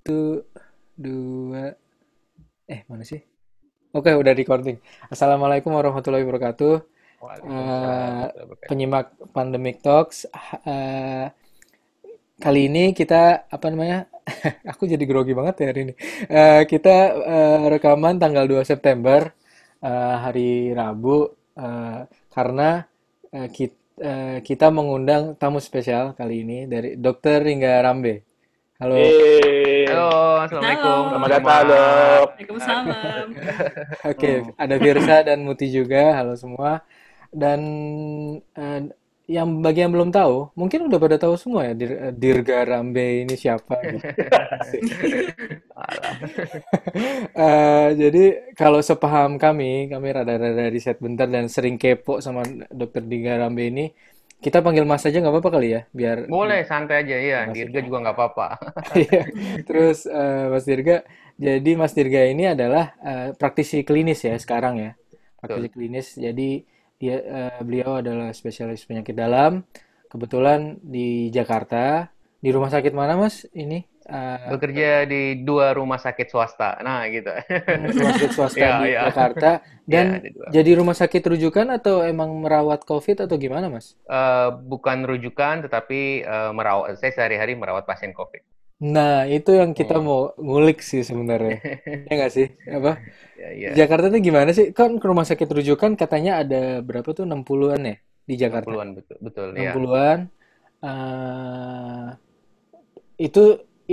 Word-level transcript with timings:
Satu, 0.00 0.48
dua, 0.96 1.76
eh 2.74 2.80
mana 2.88 3.04
sih? 3.04 3.20
Oke, 3.92 4.10
udah 4.16 4.32
recording. 4.32 4.78
Assalamualaikum 5.12 5.74
warahmatullahi 5.76 6.24
wabarakatuh. 6.24 6.74
Wabarakatuh. 7.20 8.64
penyimak 8.68 9.12
Pandemic 9.34 9.82
Talks. 9.84 10.24
Eh, 10.64 11.26
kali 12.40 12.60
ini 12.72 12.84
kita 12.96 13.46
apa 13.50 13.66
namanya? 13.72 14.08
Aku 14.72 14.86
jadi 14.86 15.02
grogi 15.04 15.32
banget 15.36 15.54
ya 15.60 15.66
hari 15.72 15.80
ini. 15.90 15.94
Eh, 16.30 16.62
kita 16.64 16.96
eh, 17.34 17.60
rekaman 17.72 18.16
tanggal 18.22 18.44
2 18.48 18.62
September 18.64 19.20
eh, 19.82 20.16
hari 20.24 20.72
Rabu 20.72 21.28
eh, 21.58 22.00
karena 22.32 22.84
eh, 23.34 23.48
kit- 23.52 23.98
eh, 24.00 24.38
kita 24.44 24.66
mengundang 24.72 25.36
tamu 25.36 25.58
spesial 25.60 26.16
kali 26.16 26.44
ini 26.46 26.58
dari 26.70 26.96
Dokter 26.96 27.44
Ringga 27.44 27.82
Rambe. 27.84 28.29
Halo. 28.80 28.96
Halo, 28.96 29.04
Yeay. 29.04 29.84
assalamualaikum 30.40 30.88
Selamat 30.88 31.12
teman-teman. 31.12 31.30
datang 31.36 31.62
dok. 31.68 32.28
Waalaikumsalam. 32.32 33.26
Oke, 34.10 34.30
Hmm. 34.40 34.50
ada 34.56 34.76
Virsa 34.80 35.16
dan 35.20 35.38
Muti 35.44 35.66
juga. 35.68 36.02
Halo 36.16 36.32
semua. 36.34 36.80
Dan 37.30 37.60
eh, 38.56 38.80
yang 39.30 39.62
bagi 39.62 39.84
yang 39.84 39.92
belum 39.94 40.10
tahu, 40.10 40.50
mungkin 40.58 40.90
udah 40.90 40.98
pada 40.98 41.16
tahu 41.16 41.38
semua 41.38 41.68
ya 41.70 41.74
Dir- 41.76 42.00
eh, 42.08 42.14
Dirga 42.16 42.66
Rambe 42.66 43.22
ini 43.22 43.34
siapa 43.36 43.74
gitu. 43.84 44.02
Eh, 47.32 47.88
jadi 47.96 48.24
kalau 48.52 48.84
sepaham 48.84 49.40
kami, 49.40 49.88
kami 49.88 50.08
rada-rada 50.12 50.68
riset 50.68 51.00
bentar 51.00 51.24
dan 51.24 51.48
sering 51.48 51.80
kepo 51.80 52.20
sama 52.20 52.44
Dokter 52.68 53.00
Dirga 53.00 53.40
Rambe 53.40 53.64
ini, 53.64 53.88
kita 54.40 54.64
panggil 54.64 54.88
Mas 54.88 55.04
aja 55.04 55.20
nggak 55.20 55.32
apa-apa 55.36 55.50
kali 55.60 55.68
ya, 55.76 55.80
biar 55.92 56.24
Boleh 56.26 56.64
santai 56.64 57.04
aja 57.04 57.16
ya, 57.16 57.38
Mas 57.44 57.60
Dirga 57.60 57.80
juga 57.84 57.98
nggak 58.08 58.16
apa-apa. 58.16 58.46
Iya. 59.00 59.22
Terus 59.68 60.08
eh, 60.08 60.44
Mas 60.48 60.64
Dirga, 60.64 61.04
jadi 61.36 61.70
Mas 61.76 61.92
Dirga 61.92 62.24
ini 62.24 62.48
adalah 62.48 62.96
eh, 63.04 63.28
praktisi 63.36 63.84
klinis 63.84 64.24
ya 64.24 64.34
sekarang 64.40 64.80
ya, 64.80 64.90
praktisi 65.38 65.68
Betul. 65.68 65.76
klinis. 65.76 66.06
Jadi 66.16 66.64
dia 66.96 67.16
eh, 67.20 67.60
beliau 67.60 68.00
adalah 68.00 68.32
spesialis 68.32 68.88
penyakit 68.88 69.12
dalam. 69.12 69.64
Kebetulan 70.10 70.82
di 70.82 71.30
Jakarta, 71.30 72.10
di 72.42 72.50
rumah 72.50 72.72
sakit 72.72 72.90
mana 72.96 73.14
Mas? 73.14 73.46
Ini 73.54 73.99
eh, 74.10 74.38
Bekerja 74.50 75.06
di 75.06 75.22
dua 75.46 75.66
rumah 75.78 75.98
sakit 76.02 76.26
swasta. 76.26 76.76
Nah, 76.82 77.06
gitu. 77.08 77.30
hmm, 77.30 77.86
rumah 77.94 78.12
sakit 78.12 78.30
swasta 78.36 78.58
Ya, 78.58 78.70
di 78.82 78.88
ya. 78.94 79.00
Jakarta 79.08 79.50
Ya, 79.86 79.86
dan 79.92 80.06
dua. 80.34 80.46
jadi 80.50 80.70
rumah 80.78 80.96
sakit 80.98 81.22
rujukan 81.22 81.66
atau 81.78 82.02
emang 82.02 82.30
merawat 82.42 82.82
COVID 82.84 83.26
atau 83.26 83.36
gimana 83.38 83.66
Mas? 83.70 83.94
Eh, 84.06 84.48
bukan 84.72 84.98
rujukan, 85.06 85.54
tetapi 85.66 86.00
eh, 86.26 86.50
merawat. 86.56 86.98
Saya 87.00 87.12
sehari-hari 87.16 87.54
merawat 87.54 87.84
pasien 87.86 88.12
COVID. 88.12 88.42
Nah, 88.80 89.28
itu 89.28 89.50
yang 89.60 89.76
kita 89.76 90.00
Hmm. 90.00 90.04
mau 90.08 90.20
ngulik 90.40 90.80
sih 90.80 91.04
sebenarnya. 91.04 91.60
Ya 92.08 92.12
nggak 92.16 92.32
sih? 92.32 92.46
Apa? 92.66 92.92
Ya, 93.36 93.48
ya. 93.52 93.70
Jakarta 93.84 94.08
tuh 94.08 94.20
gimana 94.24 94.50
sih? 94.56 94.72
Kan 94.72 94.96
ke 95.00 95.06
rumah 95.10 95.28
sakit 95.28 95.48
rujukan 95.48 95.92
katanya 96.00 96.40
ada 96.42 96.80
berapa 96.80 97.08
tuh 97.12 97.24
60-an 97.28 97.80
ya 97.84 97.96
di 98.24 98.34
Jakarta? 98.40 98.68
60-an 98.72 98.88
betul, 98.96 99.16
betul. 99.20 99.48
Ya. 99.56 99.72
60-an. 99.76 100.18
Eh, 100.80 102.08
itu 103.20 103.44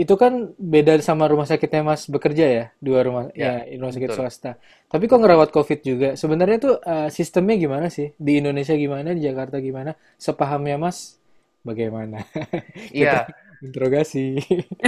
itu 0.04 0.14
kan 0.22 0.34
beda 0.74 0.94
sama 1.02 1.26
rumah 1.32 1.48
sakitnya 1.50 1.82
Mas 1.90 2.06
bekerja 2.14 2.46
ya, 2.58 2.66
dua 2.86 3.00
rumah 3.08 3.24
Ya, 3.34 3.66
ya 3.68 3.78
rumah 3.82 3.94
sakit 3.96 4.10
betul. 4.10 4.18
swasta. 4.18 4.52
Tapi 4.92 5.04
kok 5.10 5.20
ngerawat 5.22 5.50
COVID 5.56 5.80
juga? 5.84 6.10
Sebenarnya 6.22 6.58
tuh 6.66 6.74
eh, 6.84 7.10
sistemnya 7.18 7.56
gimana 7.64 7.88
sih? 7.92 8.08
Di 8.18 8.40
Indonesia 8.42 8.76
gimana? 8.78 9.10
Di 9.18 9.22
Jakarta 9.28 9.58
gimana? 9.60 9.92
Sepahamnya 10.22 10.78
Mas 10.80 11.18
bagaimana? 11.66 12.24
Iya, 12.94 13.28
interogasi. 13.66 14.38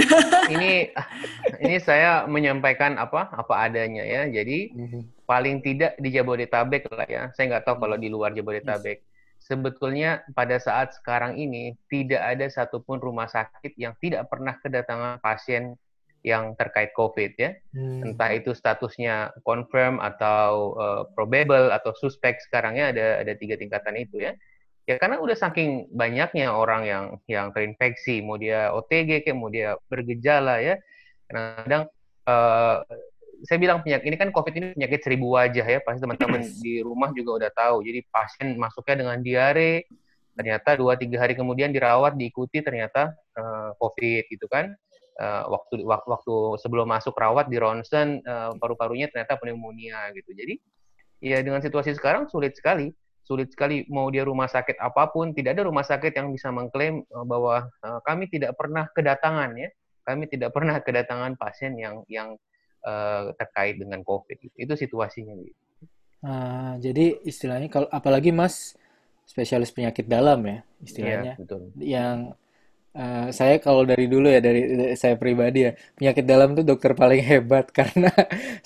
ini 0.54 0.90
ini 1.60 1.76
saya 1.82 2.24
menyampaikan 2.26 2.96
apa 2.98 3.30
apa 3.32 3.54
adanya 3.66 4.02
ya. 4.04 4.22
Jadi 4.30 4.72
Mhm. 4.74 5.00
paling 5.28 5.62
tidak 5.62 5.94
di 6.02 6.08
Jabodetabek 6.10 6.90
lah 6.90 7.06
ya. 7.06 7.22
Saya 7.34 7.44
nggak 7.56 7.64
tahu 7.66 7.76
kalau 7.86 7.96
di 8.00 8.08
luar. 8.10 8.34
Jabodetabek. 8.34 8.98
Sebetulnya 9.50 10.22
pada 10.30 10.62
saat 10.62 10.94
sekarang 10.94 11.34
ini 11.34 11.74
tidak 11.90 12.22
ada 12.22 12.46
satupun 12.46 13.02
rumah 13.02 13.26
sakit 13.26 13.74
yang 13.74 13.98
tidak 13.98 14.30
pernah 14.30 14.54
kedatangan 14.62 15.18
pasien 15.18 15.74
yang 16.22 16.54
terkait 16.54 16.94
COVID 16.94 17.32
ya. 17.34 17.58
Hmm. 17.74 18.14
Entah 18.14 18.30
itu 18.30 18.54
statusnya 18.54 19.34
confirm 19.42 19.98
atau 19.98 20.78
eh, 20.78 21.02
probable 21.18 21.74
atau 21.74 21.90
suspek 21.98 22.38
sekarangnya 22.38 22.94
ada 22.94 23.06
ada 23.26 23.32
tiga 23.34 23.58
tingkatan 23.58 23.98
itu 23.98 24.22
ya. 24.22 24.38
Ya 24.86 25.02
karena 25.02 25.18
udah 25.18 25.34
saking 25.34 25.90
banyaknya 25.90 26.54
orang 26.54 26.82
yang 26.86 27.04
yang 27.26 27.50
terinfeksi, 27.50 28.22
mau 28.22 28.38
dia 28.38 28.70
OTG 28.70 29.26
kayak 29.26 29.38
mau 29.38 29.50
dia 29.50 29.74
bergejala 29.90 30.62
ya. 30.62 30.78
Kadang-kadang 31.26 31.82
eh, 32.30 32.76
saya 33.44 33.58
bilang 33.60 33.80
penyakit 33.80 34.06
ini 34.06 34.16
kan 34.20 34.30
COVID 34.32 34.54
ini 34.56 34.66
penyakit 34.76 35.00
seribu 35.00 35.32
wajah 35.36 35.64
ya, 35.64 35.78
pasti 35.80 36.00
teman-teman 36.04 36.40
di 36.64 36.84
rumah 36.84 37.10
juga 37.16 37.44
udah 37.44 37.50
tahu. 37.52 37.76
Jadi 37.84 38.00
pasien 38.08 38.48
masuknya 38.56 38.96
dengan 39.06 39.18
diare, 39.24 39.88
ternyata 40.36 40.76
dua 40.76 40.96
tiga 40.96 41.20
hari 41.20 41.34
kemudian 41.36 41.72
dirawat 41.72 42.16
diikuti 42.16 42.60
ternyata 42.60 43.12
eh, 43.36 43.70
COVID 43.76 44.24
gitu 44.28 44.46
kan. 44.48 44.72
Eh, 45.20 45.44
waktu 45.52 45.84
waktu 45.84 46.34
sebelum 46.64 46.88
masuk 46.88 47.12
rawat 47.16 47.52
di 47.52 47.60
ronsen 47.60 48.24
eh, 48.24 48.50
paru-parunya 48.56 49.08
ternyata 49.12 49.36
pneumonia 49.40 50.12
gitu. 50.16 50.32
Jadi 50.32 50.54
ya 51.20 51.40
dengan 51.44 51.60
situasi 51.60 51.96
sekarang 51.96 52.28
sulit 52.32 52.56
sekali, 52.56 52.92
sulit 53.24 53.52
sekali 53.52 53.84
mau 53.92 54.08
dia 54.08 54.24
rumah 54.24 54.48
sakit 54.48 54.80
apa 54.80 55.12
pun, 55.12 55.32
tidak 55.36 55.60
ada 55.60 55.68
rumah 55.68 55.84
sakit 55.84 56.16
yang 56.16 56.32
bisa 56.32 56.48
mengklaim 56.48 57.04
bahwa 57.28 57.68
kami 58.08 58.32
tidak 58.32 58.56
pernah 58.56 58.88
kedatangan 58.96 59.52
ya, 59.60 59.68
kami 60.08 60.24
tidak 60.32 60.56
pernah 60.56 60.80
kedatangan 60.80 61.36
pasien 61.36 61.76
yang 61.76 62.00
yang 62.08 62.40
eh, 62.84 63.24
terkait 63.40 63.76
dengan 63.82 64.00
COVID. 64.04 64.36
Gitu. 64.40 64.54
Itu 64.64 64.74
situasinya. 64.78 65.34
Gitu. 65.38 65.56
Ah, 66.20 66.76
jadi 66.84 67.16
istilahnya 67.24 67.68
kalau 67.72 67.88
apalagi 67.88 68.28
Mas 68.40 68.76
spesialis 69.24 69.72
penyakit 69.72 70.04
dalam 70.04 70.38
ya 70.44 70.58
Iya, 70.80 70.84
istilahnya 70.88 71.32
betul. 71.38 71.60
yang 71.80 72.16
eh, 72.96 73.28
saya 73.38 73.56
kalau 73.66 73.82
dari 73.90 74.04
dulu 74.12 74.26
ya 74.34 74.40
dari, 74.44 74.60
dari 74.80 74.94
saya 75.02 75.16
pribadi 75.22 75.58
ya 75.68 75.72
penyakit 75.98 76.24
dalam 76.32 76.48
tuh 76.58 76.64
dokter 76.70 76.92
paling 77.02 77.22
hebat 77.30 77.66
karena 77.78 78.08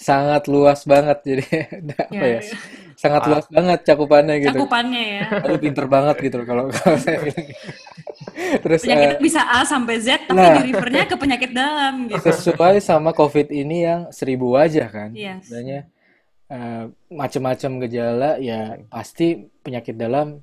sangat 0.08 0.42
luas 0.52 0.80
banget 0.92 1.18
jadi 1.30 1.44
apa 2.14 2.24
ya 2.34 2.40
Ya, 2.40 2.46
ya. 2.50 2.56
sangat 3.02 3.22
Ah, 3.24 3.28
luas 3.30 3.46
banget 3.56 3.78
cakupannya 3.88 4.34
gitu 4.46 4.60
Cakupannya 4.60 5.02
ya. 5.18 5.24
aduh 5.44 5.58
pinter 5.64 5.86
banget 5.94 6.16
gitu 6.26 6.34
loh 6.40 6.46
kalau 6.50 6.64
kalau 6.74 6.98
saya 7.04 7.18
bilang 7.24 7.48
terus 8.64 8.82
eh, 8.82 8.90
Penyakitnya 8.90 9.18
bisa 9.22 9.40
A 9.46 9.62
sampai 9.62 9.96
Z, 10.02 10.26
tapi 10.26 10.36
nah 10.38 10.58
di 10.60 10.72
refernya 10.72 11.04
ke 11.06 11.16
penyakit 11.16 11.50
dalam 11.54 12.10
gitu. 12.10 12.20
sesuai 12.20 12.82
sama 12.82 13.10
COVID 13.14 13.48
ini 13.50 13.86
yang 13.86 14.00
seribu 14.10 14.54
wajah 14.58 14.88
kan 14.90 15.10
Yes. 15.14 15.46
sebenarnya 15.48 15.80
eh, 16.50 16.84
macam-macam 17.08 17.70
gejala 17.88 18.30
ya 18.42 18.78
pasti 18.90 19.46
penyakit 19.62 19.94
dalam 19.96 20.42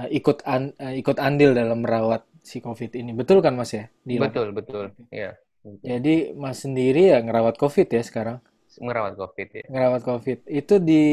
eh, 0.00 0.08
ikut 0.18 0.42
an- 0.44 0.74
eh, 0.76 0.98
ikut 1.00 1.16
andil 1.16 1.52
dalam 1.52 1.80
merawat 1.84 2.24
si 2.46 2.62
COVID 2.62 2.94
ini. 2.94 3.10
Betul 3.10 3.42
kan 3.42 3.58
Mas 3.58 3.74
ya? 3.74 3.90
Di 4.06 4.22
betul, 4.22 4.54
betul. 4.54 4.94
Ya, 5.10 5.34
betul. 5.66 5.82
Jadi 5.82 6.30
Mas 6.38 6.62
sendiri 6.62 7.10
ya 7.10 7.18
ngerawat 7.18 7.58
COVID 7.58 7.88
ya 7.90 8.02
sekarang. 8.06 8.38
Merawat 8.78 9.18
COVID 9.18 9.48
ya. 9.50 9.64
Ngerawat 9.66 10.02
COVID. 10.06 10.38
Itu 10.46 10.78
di 10.78 11.04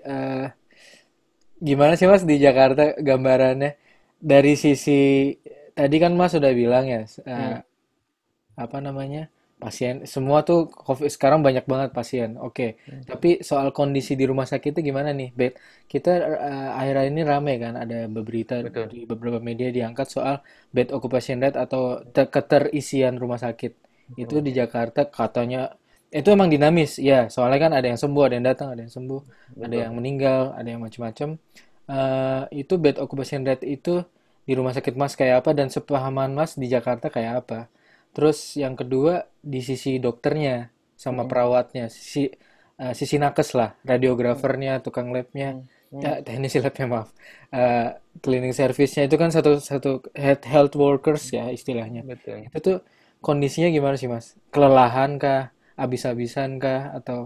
eh, 0.00 0.46
gimana 1.60 1.92
sih 1.98 2.08
Mas 2.08 2.24
di 2.24 2.40
Jakarta 2.40 2.96
gambarannya? 2.96 3.76
Dari 4.18 4.58
sisi 4.58 5.30
tadi 5.78 5.96
kan 6.02 6.12
Mas 6.18 6.30
sudah 6.36 6.52
bilang 6.60 6.84
ya 6.94 7.00
eh, 7.06 7.06
Hmm. 7.28 7.62
apa 8.64 8.78
namanya? 8.86 9.22
Pasien 9.58 10.06
semua 10.06 10.46
tuh 10.46 10.70
COVID 10.70 11.10
sekarang 11.10 11.40
banyak 11.42 11.66
banget 11.72 11.90
pasien. 11.98 12.38
Oke. 12.38 12.78
Hmm. 12.86 13.02
Tapi 13.10 13.28
soal 13.42 13.74
kondisi 13.74 14.14
di 14.14 14.22
rumah 14.30 14.46
sakit 14.46 14.70
itu 14.78 14.80
gimana 14.94 15.10
nih, 15.10 15.34
Beb? 15.34 15.52
Kita 15.90 16.10
eh, 16.48 16.68
akhir-akhir 16.78 17.10
ini 17.14 17.22
rame 17.26 17.54
kan 17.58 17.74
ada 17.74 18.06
berita 18.06 18.54
Betul. 18.62 18.86
di 18.92 18.98
beberapa 19.10 19.38
media 19.42 19.68
diangkat 19.76 20.06
soal 20.14 20.34
bed 20.70 20.88
occupation 20.94 21.42
rate 21.42 21.58
atau 21.58 21.82
te- 22.14 22.30
keterisian 22.30 23.18
rumah 23.18 23.38
sakit. 23.42 23.72
Itu 24.14 24.38
Betul. 24.38 24.46
di 24.46 24.52
Jakarta 24.54 25.00
katanya 25.10 25.74
itu 26.14 26.28
emang 26.32 26.48
dinamis, 26.54 26.96
ya. 27.02 27.26
Soalnya 27.34 27.58
kan 27.68 27.72
ada 27.78 27.86
yang 27.90 28.00
sembuh, 28.00 28.22
ada 28.30 28.34
yang 28.38 28.46
datang, 28.46 28.68
ada 28.72 28.80
yang 28.86 28.94
sembuh, 28.94 29.20
ada 29.60 29.74
Betul. 29.74 29.82
yang 29.82 29.92
meninggal, 29.98 30.40
ada 30.54 30.68
yang 30.70 30.80
macam-macam. 30.86 31.28
Eh, 31.88 32.42
itu 32.62 32.74
bed 32.78 32.96
occupation 33.02 33.42
rate 33.48 33.64
itu 33.66 34.04
di 34.48 34.52
rumah 34.58 34.72
sakit 34.76 34.94
Mas 35.00 35.14
kayak 35.20 35.36
apa 35.44 35.50
dan 35.58 35.68
sepahaman 35.74 36.30
Mas 36.38 36.52
di 36.62 36.66
Jakarta 36.74 37.06
kayak 37.14 37.34
apa? 37.44 37.58
Terus 38.16 38.38
yang 38.62 38.74
kedua 38.80 39.28
di 39.52 39.60
sisi 39.68 39.90
dokternya 40.04 40.72
sama 41.04 41.22
Hmm. 41.22 41.30
perawatnya, 41.30 41.84
sisi 41.92 42.32
eh, 42.82 42.94
sisi 43.00 43.16
nakes 43.22 43.48
lah, 43.58 43.70
radiografernya, 43.90 44.72
tukang 44.84 45.08
labnya, 45.14 45.48
Hmm. 45.90 46.00
ya 46.04 46.10
teknisi 46.26 46.58
labnya 46.64 46.86
maaf, 46.92 47.08
Eh, 47.54 47.88
cleaning 48.24 48.52
service-nya 48.60 49.02
itu 49.08 49.16
kan 49.22 49.30
satu 49.36 49.50
satu 49.70 49.90
health 50.24 50.44
health 50.52 50.74
workers 50.76 51.24
ya 51.32 51.44
istilahnya. 51.58 52.02
Betul. 52.08 52.38
Itu 52.48 52.58
tuh 52.66 52.78
kondisinya 53.24 53.68
gimana 53.76 53.96
sih 54.00 54.08
Mas? 54.14 54.26
Kelelahan 54.54 55.10
kah? 55.22 55.42
Habis-habisan 55.80 56.50
kah? 56.64 56.82
Atau 56.98 57.18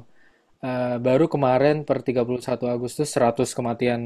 eh, 0.69 0.97
baru 1.07 1.27
kemarin 1.35 1.77
per 1.89 1.99
31 2.07 2.65
Agustus 2.75 3.09
100 3.15 3.49
kematian 3.59 4.01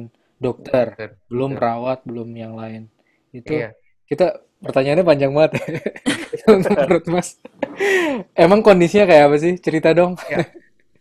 dokter, 0.44 0.86
Dokter. 0.98 1.08
belum 1.30 1.50
Betul. 1.52 1.58
perawat, 1.58 1.98
belum 2.08 2.28
yang 2.44 2.54
lain. 2.60 2.82
Itu 3.36 3.52
Iya. 3.52 3.76
kita 4.08 4.26
pertanyaannya 4.64 5.04
panjang 5.04 5.32
banget. 5.36 5.52
Menurut 6.48 7.04
Mas. 7.10 7.36
Emang 8.32 8.64
kondisinya 8.64 9.04
kayak 9.04 9.24
apa 9.28 9.36
sih? 9.36 9.52
Cerita 9.60 9.92
dong. 9.92 10.16
Ya. 10.30 10.46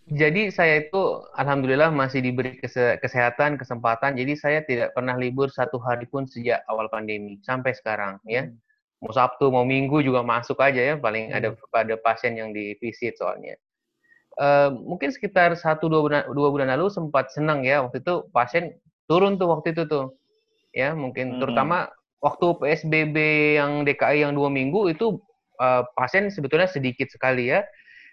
Jadi 0.05 0.53
saya 0.53 0.85
itu 0.85 1.01
alhamdulillah 1.33 1.89
masih 1.89 2.21
diberi 2.21 2.61
kese 2.61 3.01
kesehatan, 3.01 3.57
kesempatan. 3.57 4.13
Jadi 4.13 4.33
saya 4.37 4.59
tidak 4.61 4.93
pernah 4.93 5.17
libur 5.17 5.49
satu 5.49 5.81
hari 5.81 6.05
pun 6.05 6.29
sejak 6.29 6.61
awal 6.69 6.85
pandemi 6.93 7.41
sampai 7.41 7.73
sekarang 7.73 8.21
ya. 8.27 8.45
Hmm. 8.45 8.57
Mau 9.01 9.09
Sabtu, 9.09 9.49
mau 9.49 9.65
Minggu 9.65 10.05
juga 10.05 10.21
masuk 10.21 10.61
aja 10.61 10.77
ya. 10.77 10.95
Paling 10.97 11.33
ada 11.33 11.53
Hmm. 11.53 11.61
pada 11.73 11.97
pasien 11.97 12.38
yang 12.38 12.53
di 12.53 12.77
visit 12.77 13.17
soalnya. 13.17 13.57
Eh, 14.35 14.69
mungkin 14.75 15.09
sekitar 15.09 15.55
satu 15.55 15.88
dua 15.88 16.01
bulan 16.03 16.21
dua 16.29 16.49
bulan 16.51 16.67
lalu 16.69 16.91
sempat 16.91 17.31
senang 17.31 17.63
ya 17.63 17.79
waktu 17.81 18.03
itu 18.03 18.27
pasien 18.29 18.75
turun 19.07 19.39
tuh 19.39 19.47
waktu 19.47 19.71
itu 19.71 19.88
tuh 19.88 20.11
ya 20.69 20.91
mungkin 20.91 21.33
Hmm. 21.33 21.39
terutama 21.39 21.88
waktu 22.23 22.45
PSBB 22.62 23.17
yang 23.59 23.83
DKI 23.83 24.25
yang 24.27 24.33
dua 24.35 24.47
minggu 24.51 24.91
itu 24.91 25.19
eh, 25.62 25.83
pasien 25.95 26.27
sebetulnya 26.31 26.67
sedikit 26.67 27.07
sekali 27.12 27.51
ya. 27.51 27.63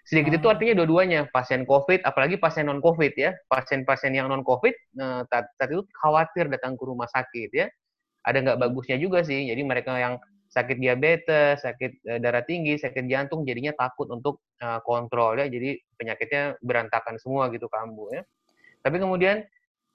Sedikit 0.03 0.35
itu 0.35 0.47
Ah. 0.51 0.55
artinya 0.59 0.83
dua-duanya 0.83 1.31
pasien 1.31 1.63
COVID 1.63 2.03
apalagi 2.03 2.35
pasien 2.39 2.67
non 2.67 2.83
COVID 2.83 3.13
ya. 3.15 3.31
Pasien-pasien 3.47 4.11
yang 4.15 4.27
non 4.27 4.43
COVID 4.43 4.75
eh, 4.75 5.21
saat, 5.27 5.45
saat 5.55 5.69
itu 5.71 5.83
khawatir 5.99 6.47
datang 6.51 6.75
ke 6.75 6.83
rumah 6.83 7.07
sakit 7.07 7.49
ya. 7.51 7.67
Ada 8.23 8.39
nggak 8.43 8.57
bagusnya 8.59 8.99
juga 8.99 9.23
sih. 9.23 9.47
Jadi 9.47 9.61
mereka 9.63 9.95
yang 9.99 10.19
sakit 10.53 10.77
diabetes 10.77 11.65
sakit 11.65 11.91
eh, 12.07 12.19
darah 12.21 12.45
tinggi 12.45 12.77
sakit 12.77 13.09
jantung 13.09 13.43
jadinya 13.47 13.73
takut 13.75 14.07
untuk 14.11 14.43
kontrol 14.87 15.35
ya. 15.35 15.51
Jadi 15.51 15.75
penyakitnya 15.99 16.55
berantakan 16.63 17.19
semua 17.19 17.51
gitu 17.51 17.67
kambuh 17.67 18.15
ya. 18.15 18.23
Tapi 18.83 18.99
kemudian 18.99 19.43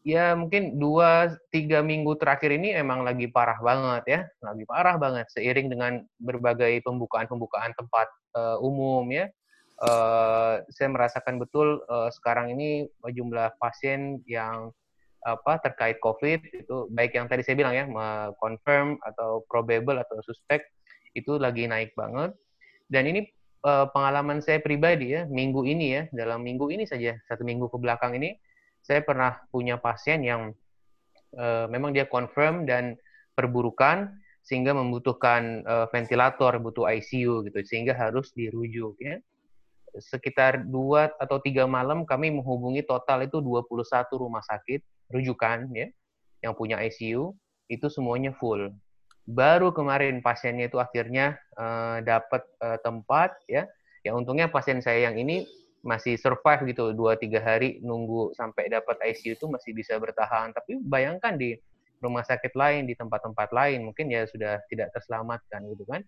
ya 0.08 0.32
mungkin 0.32 0.80
dua 0.80 1.36
tiga 1.52 1.84
minggu 1.84 2.16
terakhir 2.16 2.56
ini 2.56 2.72
emang 2.72 3.04
lagi 3.04 3.28
parah 3.28 3.60
banget 3.60 4.04
ya. 4.08 4.20
Lagi 4.40 4.64
parah 4.64 4.96
banget 4.96 5.28
seiring 5.28 5.68
dengan 5.68 6.00
berbagai 6.16 6.80
pembukaan-pembukaan 6.80 7.76
tempat 7.76 8.08
eh, 8.40 8.56
umum 8.64 9.04
ya. 9.12 9.28
Eh, 9.78 10.54
saya 10.72 10.88
merasakan 10.88 11.36
betul 11.36 11.84
eh, 11.84 12.08
sekarang 12.16 12.56
ini 12.56 12.88
jumlah 13.04 13.60
pasien 13.60 14.24
yang 14.24 14.72
apa 15.18 15.58
terkait 15.60 15.98
COVID 15.98 16.40
itu 16.54 16.76
baik 16.94 17.18
yang 17.18 17.26
tadi 17.26 17.42
saya 17.42 17.58
bilang 17.58 17.74
ya 17.74 17.84
confirm 18.38 18.96
atau 19.02 19.42
probable 19.50 19.98
atau 19.98 20.22
suspek 20.24 20.62
itu 21.12 21.36
lagi 21.36 21.68
naik 21.68 21.92
banget. 21.92 22.32
Dan 22.88 23.12
ini 23.12 23.20
eh, 23.68 23.86
pengalaman 23.92 24.40
saya 24.40 24.64
pribadi 24.64 25.12
ya 25.20 25.28
minggu 25.28 25.68
ini 25.68 25.86
ya 25.92 26.02
dalam 26.16 26.40
minggu 26.40 26.72
ini 26.72 26.88
saja 26.88 27.12
satu 27.28 27.44
minggu 27.44 27.68
ke 27.68 27.76
belakang 27.76 28.16
ini 28.16 28.40
saya 28.88 29.04
pernah 29.04 29.36
punya 29.52 29.76
pasien 29.76 30.24
yang 30.24 30.56
eh, 31.36 31.66
memang 31.68 31.92
dia 31.92 32.08
confirm 32.08 32.64
dan 32.64 32.96
perburukan 33.36 34.08
sehingga 34.40 34.72
membutuhkan 34.72 35.60
eh, 35.68 35.86
ventilator 35.92 36.56
butuh 36.56 36.88
ICU 36.88 37.44
gitu 37.44 37.58
sehingga 37.68 37.92
harus 37.92 38.32
dirujuk 38.32 38.96
ya 39.04 39.20
sekitar 40.00 40.64
dua 40.64 41.12
atau 41.20 41.40
tiga 41.40 41.68
malam 41.68 42.08
kami 42.08 42.32
menghubungi 42.32 42.84
total 42.84 43.24
itu 43.24 43.40
21 43.44 43.68
rumah 44.16 44.44
sakit 44.44 44.80
rujukan 45.12 45.68
ya 45.76 45.88
yang 46.40 46.54
punya 46.54 46.78
ICU 46.80 47.34
itu 47.68 47.86
semuanya 47.92 48.32
full. 48.36 48.72
Baru 49.28 49.76
kemarin 49.76 50.24
pasiennya 50.24 50.72
itu 50.72 50.80
akhirnya 50.80 51.36
eh, 51.56 51.98
dapat 52.04 52.42
eh, 52.64 52.78
tempat 52.80 53.36
ya. 53.44 53.68
Yang 54.06 54.24
untungnya 54.24 54.46
pasien 54.48 54.80
saya 54.80 55.10
yang 55.10 55.20
ini 55.20 55.44
masih 55.86 56.18
survive 56.18 56.74
gitu 56.74 56.90
dua 56.90 57.14
tiga 57.14 57.38
hari 57.38 57.78
nunggu 57.80 58.34
sampai 58.34 58.66
dapat 58.66 58.98
ICU 58.98 59.38
itu 59.38 59.46
masih 59.46 59.70
bisa 59.74 59.94
bertahan. 59.98 60.50
Tapi 60.50 60.82
bayangkan 60.82 61.38
di 61.38 61.54
rumah 62.02 62.22
sakit 62.22 62.54
lain 62.54 62.86
di 62.86 62.94
tempat-tempat 62.94 63.50
lain 63.50 63.86
mungkin 63.90 64.10
ya 64.10 64.26
sudah 64.26 64.62
tidak 64.70 64.90
terselamatkan 64.94 65.66
gitu 65.70 65.84
kan. 65.86 66.02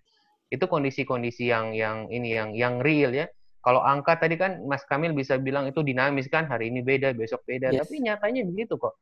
Itu 0.50 0.67
kondisi-kondisi 0.67 1.50
yang 1.50 1.75
yang 1.75 2.11
ini 2.11 2.34
yang 2.34 2.50
yang 2.55 2.75
real 2.82 3.14
ya. 3.14 3.31
Kalau 3.61 3.84
angka 3.84 4.17
tadi 4.17 4.40
kan 4.40 4.64
Mas 4.64 4.82
Kamil 4.88 5.12
bisa 5.12 5.37
bilang 5.37 5.69
itu 5.69 5.84
dinamis 5.84 6.26
kan 6.32 6.49
hari 6.49 6.73
ini 6.73 6.81
beda 6.81 7.12
besok 7.12 7.44
beda 7.44 7.70
Yes. 7.70 7.84
tapi 7.84 8.00
nyatanya 8.00 8.43
begitu 8.49 8.81
kok. 8.81 8.96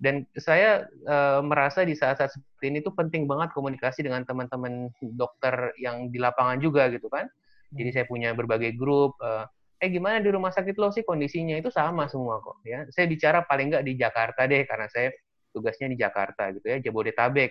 Dan 0.00 0.24
saya 0.32 0.88
eh, 0.88 1.40
merasa 1.44 1.84
di 1.84 1.92
saat-saat 1.92 2.32
seperti 2.32 2.66
ini 2.72 2.78
tuh 2.80 2.96
penting 2.96 3.28
banget 3.28 3.52
komunikasi 3.52 4.00
dengan 4.04 4.24
teman-teman 4.24 4.88
dokter 5.00 5.76
yang 5.76 6.08
di 6.08 6.16
lapangan 6.16 6.56
juga 6.60 6.88
gitu 6.88 7.08
kan. 7.12 7.28
Jadi 7.70 7.90
saya 7.94 8.04
punya 8.08 8.34
berbagai 8.34 8.74
grup. 8.76 9.16
Eh, 9.20 9.44
eh 9.80 9.88
gimana 9.88 10.20
di 10.20 10.28
rumah 10.28 10.52
sakit 10.52 10.76
lo 10.76 10.92
sih 10.92 11.00
kondisinya 11.00 11.56
itu 11.56 11.72
sama 11.72 12.04
semua 12.04 12.36
kok 12.38 12.60
ya. 12.62 12.84
Saya 12.92 13.08
bicara 13.08 13.48
paling 13.48 13.72
nggak 13.72 13.84
di 13.84 13.96
Jakarta 13.96 14.44
deh 14.44 14.68
karena 14.68 14.86
saya 14.92 15.08
tugasnya 15.50 15.88
di 15.88 15.96
Jakarta 15.96 16.52
gitu 16.52 16.68
ya 16.68 16.78
Jabodetabek. 16.78 17.50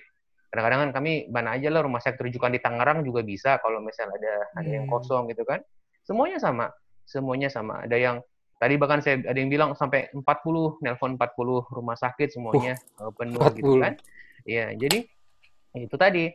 Kadang-kadang 0.49 0.79
kan 0.89 0.91
kami 1.01 1.25
mana 1.29 1.57
aja 1.57 1.69
lah 1.69 1.81
rumah 1.81 2.01
sakit 2.01 2.21
rujukan 2.21 2.53
di 2.53 2.61
Tangerang 2.61 3.01
juga 3.01 3.21
bisa 3.21 3.57
kalau 3.57 3.81
misalnya 3.81 4.13
ada 4.17 4.33
ada 4.61 4.69
yang 4.69 4.85
Hmm. 4.85 4.93
kosong 4.93 5.29
gitu 5.29 5.41
kan. 5.41 5.61
Semuanya 6.05 6.37
sama, 6.37 6.69
semuanya 7.05 7.49
sama. 7.49 7.85
Ada 7.85 7.97
yang 7.97 8.17
tadi 8.57 8.77
bahkan 8.77 9.01
saya 9.01 9.21
ada 9.25 9.37
yang 9.37 9.49
bilang 9.49 9.73
sampai 9.73 10.09
40 10.13 10.77
nelpon 10.81 11.17
40 11.17 11.65
rumah 11.69 11.97
sakit 11.97 12.29
semuanya 12.29 12.77
eh, 12.77 13.11
penuh 13.13 13.41
gitu 13.53 13.73
40. 13.73 13.81
kan. 13.81 13.93
Iya, 14.45 14.65
jadi 14.73 14.99
itu 15.77 15.95
tadi 15.97 16.29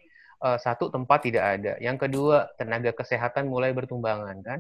eh, 0.44 0.58
satu 0.58 0.90
tempat 0.90 1.18
tidak 1.22 1.44
ada. 1.58 1.72
Yang 1.78 2.06
kedua, 2.06 2.50
tenaga 2.54 2.90
kesehatan 2.92 3.46
mulai 3.46 3.70
bertumbangan 3.70 4.38
kan. 4.42 4.58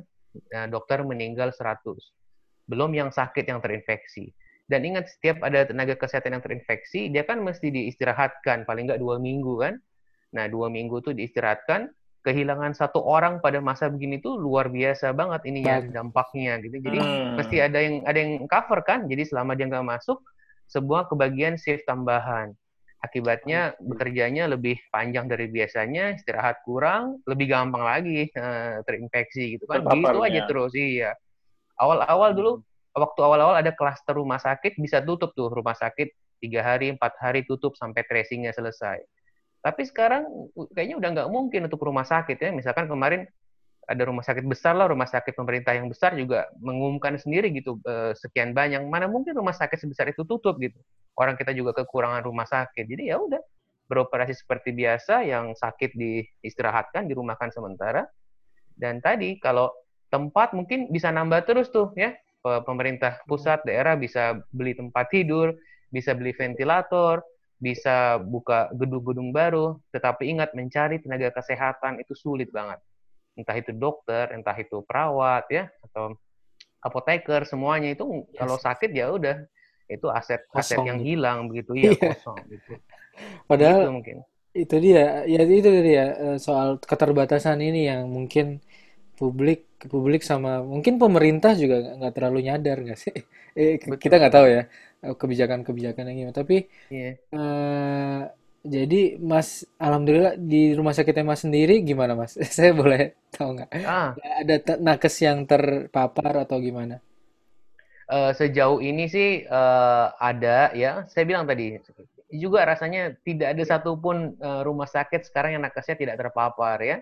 Nah, 0.52 0.66
dokter 0.66 1.02
meninggal 1.06 1.54
100. 1.54 2.12
Belum 2.66 2.90
yang 2.92 3.10
sakit 3.12 3.44
yang 3.46 3.60
terinfeksi. 3.60 4.32
Dan 4.64 4.88
ingat 4.88 5.12
setiap 5.12 5.44
ada 5.44 5.68
tenaga 5.68 5.92
kesehatan 6.00 6.40
yang 6.40 6.44
terinfeksi, 6.44 7.12
dia 7.12 7.22
kan 7.28 7.44
mesti 7.44 7.68
diistirahatkan 7.68 8.64
paling 8.64 8.88
nggak 8.88 9.00
dua 9.00 9.20
minggu 9.20 9.60
kan. 9.60 9.74
Nah, 10.32 10.48
dua 10.48 10.72
minggu 10.72 11.04
tuh 11.04 11.12
diistirahatkan, 11.12 11.92
kehilangan 12.24 12.72
satu 12.72 13.04
orang 13.04 13.44
pada 13.44 13.60
masa 13.60 13.92
begini 13.92 14.24
tuh 14.24 14.40
luar 14.40 14.72
biasa 14.72 15.12
banget 15.12 15.44
ini 15.44 15.60
ya 15.68 15.84
dampaknya 15.84 16.56
gitu. 16.64 16.80
Jadi 16.80 16.98
Hmm. 16.98 17.36
mesti 17.36 17.56
ada 17.60 17.78
yang 17.78 18.00
ada 18.08 18.18
yang 18.18 18.48
cover 18.48 18.80
kan. 18.80 19.04
Jadi 19.04 19.28
selama 19.28 19.52
dia 19.52 19.68
nggak 19.68 19.84
masuk, 19.84 20.18
sebuah 20.72 21.12
kebagian 21.12 21.60
shift 21.60 21.84
tambahan. 21.84 22.56
Akibatnya 23.04 23.76
bekerjanya 23.76 24.48
lebih 24.48 24.80
panjang 24.88 25.28
dari 25.28 25.52
biasanya, 25.52 26.16
istirahat 26.16 26.64
kurang, 26.64 27.20
lebih 27.28 27.52
gampang 27.52 27.84
lagi 27.84 28.32
eh, 28.32 28.80
terinfeksi 28.80 29.60
gitu 29.60 29.68
kan. 29.68 29.84
Begitu 29.84 30.08
aja 30.08 30.40
Terpaparnya. 30.40 30.44
terus 30.48 30.72
iya. 30.72 31.12
Awal-awal 31.76 32.32
dulu 32.32 32.52
waktu 32.96 33.20
awal-awal 33.20 33.60
ada 33.60 33.76
klaster 33.76 34.16
rumah 34.16 34.40
sakit 34.40 34.80
bisa 34.80 35.04
tutup 35.04 35.36
tuh 35.36 35.52
rumah 35.52 35.76
sakit 35.76 36.40
tiga 36.40 36.64
hari 36.64 36.96
empat 36.96 37.12
hari 37.20 37.44
tutup 37.44 37.76
sampai 37.76 38.08
tracingnya 38.08 38.56
selesai. 38.56 39.04
Tapi 39.60 39.82
sekarang 39.84 40.24
kayaknya 40.72 40.96
udah 40.96 41.10
nggak 41.12 41.28
mungkin 41.28 41.60
untuk 41.68 41.84
rumah 41.84 42.08
sakit 42.08 42.40
ya. 42.40 42.50
Misalkan 42.56 42.88
kemarin 42.88 43.28
ada 43.84 44.02
rumah 44.08 44.24
sakit 44.24 44.44
besar 44.48 44.72
lah, 44.76 44.88
rumah 44.88 45.04
sakit 45.04 45.36
pemerintah 45.36 45.76
yang 45.76 45.92
besar 45.92 46.16
juga 46.16 46.48
mengumumkan 46.56 47.20
sendiri 47.20 47.52
gitu 47.52 47.76
eh, 47.84 48.16
sekian 48.16 48.56
banyak. 48.56 48.80
Mana 48.88 49.12
mungkin 49.12 49.36
rumah 49.36 49.52
sakit 49.52 49.76
sebesar 49.76 50.08
itu 50.08 50.24
tutup 50.24 50.56
gitu. 50.56 50.80
Orang 51.14 51.38
kita 51.38 51.54
juga 51.54 51.74
kekurangan 51.74 52.26
rumah 52.26 52.46
sakit. 52.46 52.84
Jadi 52.84 53.10
ya 53.10 53.22
udah 53.22 53.38
beroperasi 53.86 54.34
seperti 54.34 54.74
biasa, 54.74 55.22
yang 55.22 55.54
sakit 55.54 55.94
diistirahatkan, 55.94 57.06
dirumahkan 57.06 57.54
sementara. 57.54 58.02
Dan 58.74 58.98
tadi 58.98 59.38
kalau 59.38 59.70
tempat 60.10 60.56
mungkin 60.56 60.90
bisa 60.90 61.14
nambah 61.14 61.46
terus 61.46 61.70
tuh 61.70 61.94
ya. 61.94 62.14
Pe- 62.42 62.62
Pemerintah 62.66 63.22
pusat, 63.24 63.62
daerah 63.64 63.94
bisa 63.94 64.36
beli 64.50 64.74
tempat 64.74 65.08
tidur, 65.08 65.54
bisa 65.88 66.12
beli 66.12 66.34
ventilator, 66.34 67.22
bisa 67.56 68.18
buka 68.18 68.68
gedung-gedung 68.74 69.30
baru. 69.30 69.78
Tetapi 69.94 70.28
ingat 70.28 70.52
mencari 70.52 70.98
tenaga 70.98 71.30
kesehatan 71.30 72.02
itu 72.02 72.12
sulit 72.18 72.50
banget. 72.50 72.82
Entah 73.38 73.56
itu 73.58 73.70
dokter, 73.74 74.30
entah 74.34 74.54
itu 74.58 74.82
perawat 74.86 75.46
ya, 75.50 75.66
atau 75.90 76.14
apoteker, 76.84 77.48
semuanya 77.48 77.96
itu 77.96 78.28
kalau 78.36 78.60
sakit 78.60 78.92
ya 78.92 79.08
udah 79.10 79.40
itu 79.96 80.06
aset 80.18 80.40
aset 80.60 80.80
Kosong 80.80 80.88
yang 80.88 80.98
gitu. 81.04 81.08
hilang 81.08 81.38
begitu 81.50 81.72
ya 81.86 81.92
kosong 82.04 82.38
gitu. 82.52 82.72
Padahal 83.50 83.80
Gitu 83.80 83.86
mungkin. 83.94 84.16
itu 84.56 84.76
dia, 84.86 85.00
ya 85.34 85.40
itu 85.60 85.70
dia 85.88 86.04
eh, 86.24 86.36
soal 86.46 86.68
keterbatasan 86.90 87.58
ini 87.66 87.78
yang 87.90 88.02
mungkin 88.16 88.46
publik 89.18 89.58
publik 89.92 90.22
sama 90.30 90.50
mungkin 90.72 90.94
pemerintah 91.02 91.52
juga 91.62 91.76
nggak 91.98 92.14
terlalu 92.16 92.38
nyadar 92.48 92.78
nggak 92.84 92.98
sih? 93.04 93.14
Eh, 93.60 93.76
Betul. 93.86 93.96
kita 94.02 94.20
nggak 94.20 94.34
tahu 94.36 94.46
ya 94.56 94.62
eh, 95.04 95.14
kebijakan-kebijakan 95.20 96.04
yang 96.10 96.16
gimana. 96.20 96.36
Tapi 96.42 96.56
Iya. 96.90 97.18
eh, 97.34 98.20
jadi 98.74 98.96
Mas, 99.30 99.48
alhamdulillah 99.84 100.34
di 100.52 100.56
rumah 100.78 100.94
sakitnya 100.96 101.24
Mas 101.30 101.42
sendiri 101.46 101.74
gimana 101.88 102.12
Mas? 102.20 102.32
Saya 102.58 102.72
boleh 102.80 103.00
tahu 103.34 103.48
nggak? 103.58 103.70
Ah, 103.84 104.20
Ada 104.42 104.54
nakes 104.86 105.16
yang 105.26 105.38
terpapar 105.50 106.32
atau 106.44 106.58
gimana? 106.66 106.96
Eh, 108.10 108.32
sejauh 108.34 108.80
ini 108.80 109.08
sih 109.08 109.44
eh, 109.44 110.06
ada 110.18 110.72
ya. 110.76 111.04
Saya 111.08 111.24
bilang 111.24 111.44
tadi 111.48 111.78
juga 112.34 112.66
rasanya 112.66 113.14
tidak 113.22 113.54
ada 113.54 113.62
satupun 113.62 114.34
eh, 114.36 114.60
rumah 114.66 114.88
sakit 114.88 115.28
sekarang 115.28 115.58
yang 115.58 115.62
nakesnya 115.62 115.96
tidak 115.96 116.16
terpapar 116.20 116.80
ya. 116.82 116.98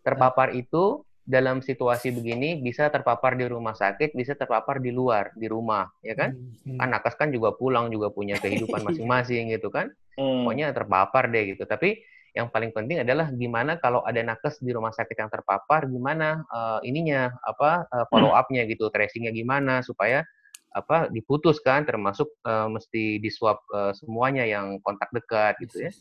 Terpapar 0.00 0.56
itu 0.56 1.04
dalam 1.30 1.62
situasi 1.62 2.10
begini 2.10 2.58
bisa 2.58 2.90
terpapar 2.90 3.38
di 3.38 3.46
rumah 3.46 3.76
sakit, 3.76 4.16
bisa 4.18 4.34
terpapar 4.34 4.82
di 4.82 4.90
luar, 4.90 5.30
di 5.38 5.46
rumah, 5.46 5.86
ya 6.02 6.18
kan? 6.18 6.34
Hmm, 6.34 6.80
Kan 6.80 6.88
nakes 6.90 7.14
kan 7.14 7.28
juga 7.30 7.54
pulang 7.54 7.86
juga 7.92 8.10
punya 8.10 8.34
kehidupan 8.40 8.82
masing-masing 8.88 9.52
gitu 9.54 9.70
kan. 9.70 9.94
Hmm. 10.18 10.42
Pokoknya 10.42 10.74
terpapar 10.74 11.30
deh 11.30 11.54
gitu. 11.54 11.62
Tapi 11.68 12.02
yang 12.34 12.50
paling 12.50 12.70
penting 12.70 13.02
adalah 13.02 13.30
gimana 13.30 13.78
kalau 13.78 14.06
ada 14.06 14.22
nakes 14.22 14.62
di 14.62 14.70
rumah 14.74 14.94
sakit 14.94 15.18
yang 15.18 15.30
terpapar, 15.30 15.86
gimana 15.86 16.46
uh, 16.50 16.78
ininya 16.82 17.34
apa 17.42 17.86
uh, 17.90 18.06
follow 18.10 18.34
up-nya 18.34 18.66
gitu, 18.70 18.90
tracing-nya 18.90 19.34
gimana 19.34 19.82
supaya 19.82 20.22
apa 20.70 21.10
diputuskan 21.10 21.82
termasuk 21.82 22.30
uh, 22.46 22.70
mesti 22.70 23.18
di 23.18 23.30
swab 23.30 23.58
uh, 23.74 23.90
semuanya 23.90 24.46
yang 24.46 24.78
kontak 24.82 25.10
dekat 25.10 25.58
gitu 25.66 25.86
ya. 25.86 25.92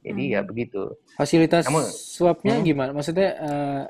Jadi 0.00 0.22
ya 0.32 0.40
Hmm. 0.40 0.48
begitu. 0.48 0.82
Fasilitas 1.16 1.64
Kamu 1.68 1.80
swabnya 1.84 2.56
hmm, 2.56 2.64
gimana? 2.64 2.90
Maksudnya 2.96 3.28
eh, 3.36 3.82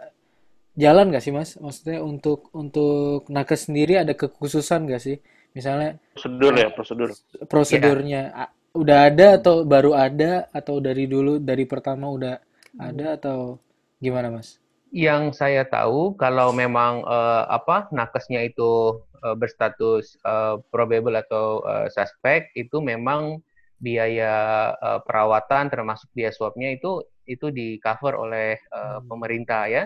jalan 0.74 1.10
nggak 1.10 1.22
sih 1.22 1.30
Mas? 1.34 1.54
Maksudnya 1.58 2.02
untuk 2.02 2.50
untuk 2.50 3.26
nakes 3.30 3.70
sendiri 3.70 3.98
ada 4.02 4.14
kekhususan 4.14 4.86
nggak 4.90 5.02
sih? 5.02 5.16
Misalnya 5.54 5.98
Prosedur 6.14 6.52
eh, 6.54 6.62
ya, 6.62 6.68
prosedur. 6.74 7.08
ya 7.10 7.46
prosedurnya 7.46 8.22
a- 8.34 8.52
udah 8.70 8.98
ada 9.10 9.26
atau 9.42 9.66
baru 9.66 9.98
ada 9.98 10.46
atau 10.54 10.78
dari 10.78 11.10
dulu 11.10 11.42
dari 11.42 11.66
pertama 11.66 12.06
udah 12.06 12.38
ada 12.78 13.06
atau 13.18 13.58
gimana 13.98 14.30
Mas? 14.30 14.59
Yang 14.90 15.38
saya 15.38 15.62
tahu 15.70 16.18
kalau 16.18 16.50
memang 16.50 17.06
eh, 17.06 17.44
apa 17.46 17.86
nakesnya 17.94 18.42
itu 18.42 18.98
eh, 19.22 19.36
berstatus 19.38 20.18
eh, 20.26 20.58
probable 20.74 21.14
atau 21.14 21.62
eh, 21.62 21.86
suspek 21.94 22.50
itu 22.58 22.82
memang 22.82 23.38
biaya 23.78 24.34
eh, 24.74 25.00
perawatan 25.06 25.70
termasuk 25.70 26.10
biaya 26.10 26.34
swabnya 26.34 26.74
itu 26.74 27.06
itu 27.30 27.54
di 27.54 27.78
cover 27.78 28.18
oleh 28.18 28.58
eh, 28.58 28.98
Hmm. 28.98 29.06
pemerintah 29.06 29.70
ya. 29.70 29.82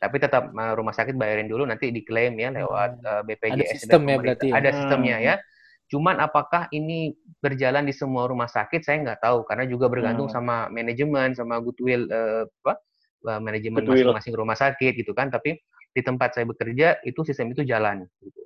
Tapi 0.00 0.16
tetap 0.24 0.48
eh, 0.56 0.72
rumah 0.72 0.96
sakit 0.96 1.12
bayarin 1.20 1.52
dulu 1.52 1.68
nanti 1.68 1.92
diklaim 1.92 2.32
ya 2.40 2.48
lewat 2.56 2.90
Hmm. 2.96 3.04
eh, 3.04 3.22
Ada 3.52 3.64
BPJS 3.64 3.84
dan 3.92 4.00
sistem 4.02 4.02
ya 4.10 4.16
berarti 4.18 4.48
ya? 4.56 4.60
Ada 4.60 4.72
sistemnya 4.72 5.16
Hmm. 5.20 5.20
ya. 5.20 5.36
Cuman 5.92 6.16
apakah 6.18 6.66
ini 6.74 7.12
berjalan 7.44 7.84
di 7.86 7.94
semua 7.94 8.24
rumah 8.26 8.48
sakit 8.50 8.80
saya 8.82 9.04
nggak 9.04 9.20
tahu 9.22 9.44
karena 9.46 9.68
juga 9.68 9.86
bergantung 9.92 10.26
Hmm. 10.26 10.32
sama 10.32 10.66
manajemen 10.72 11.36
sama 11.36 11.60
goodwill 11.62 12.08
eh, 12.10 12.44
apa 12.64 12.72
eh, 13.24 13.40
manajemen 13.40 13.82
masing-masing 13.82 14.34
rumah 14.36 14.56
sakit 14.56 14.92
gitu 15.00 15.16
kan. 15.16 15.32
Tapi 15.32 15.56
di 15.90 16.00
tempat 16.04 16.36
saya 16.36 16.44
bekerja 16.44 17.00
itu 17.00 17.24
sistem 17.24 17.56
itu 17.56 17.64
jalan. 17.64 18.04
Gitu. 18.20 18.40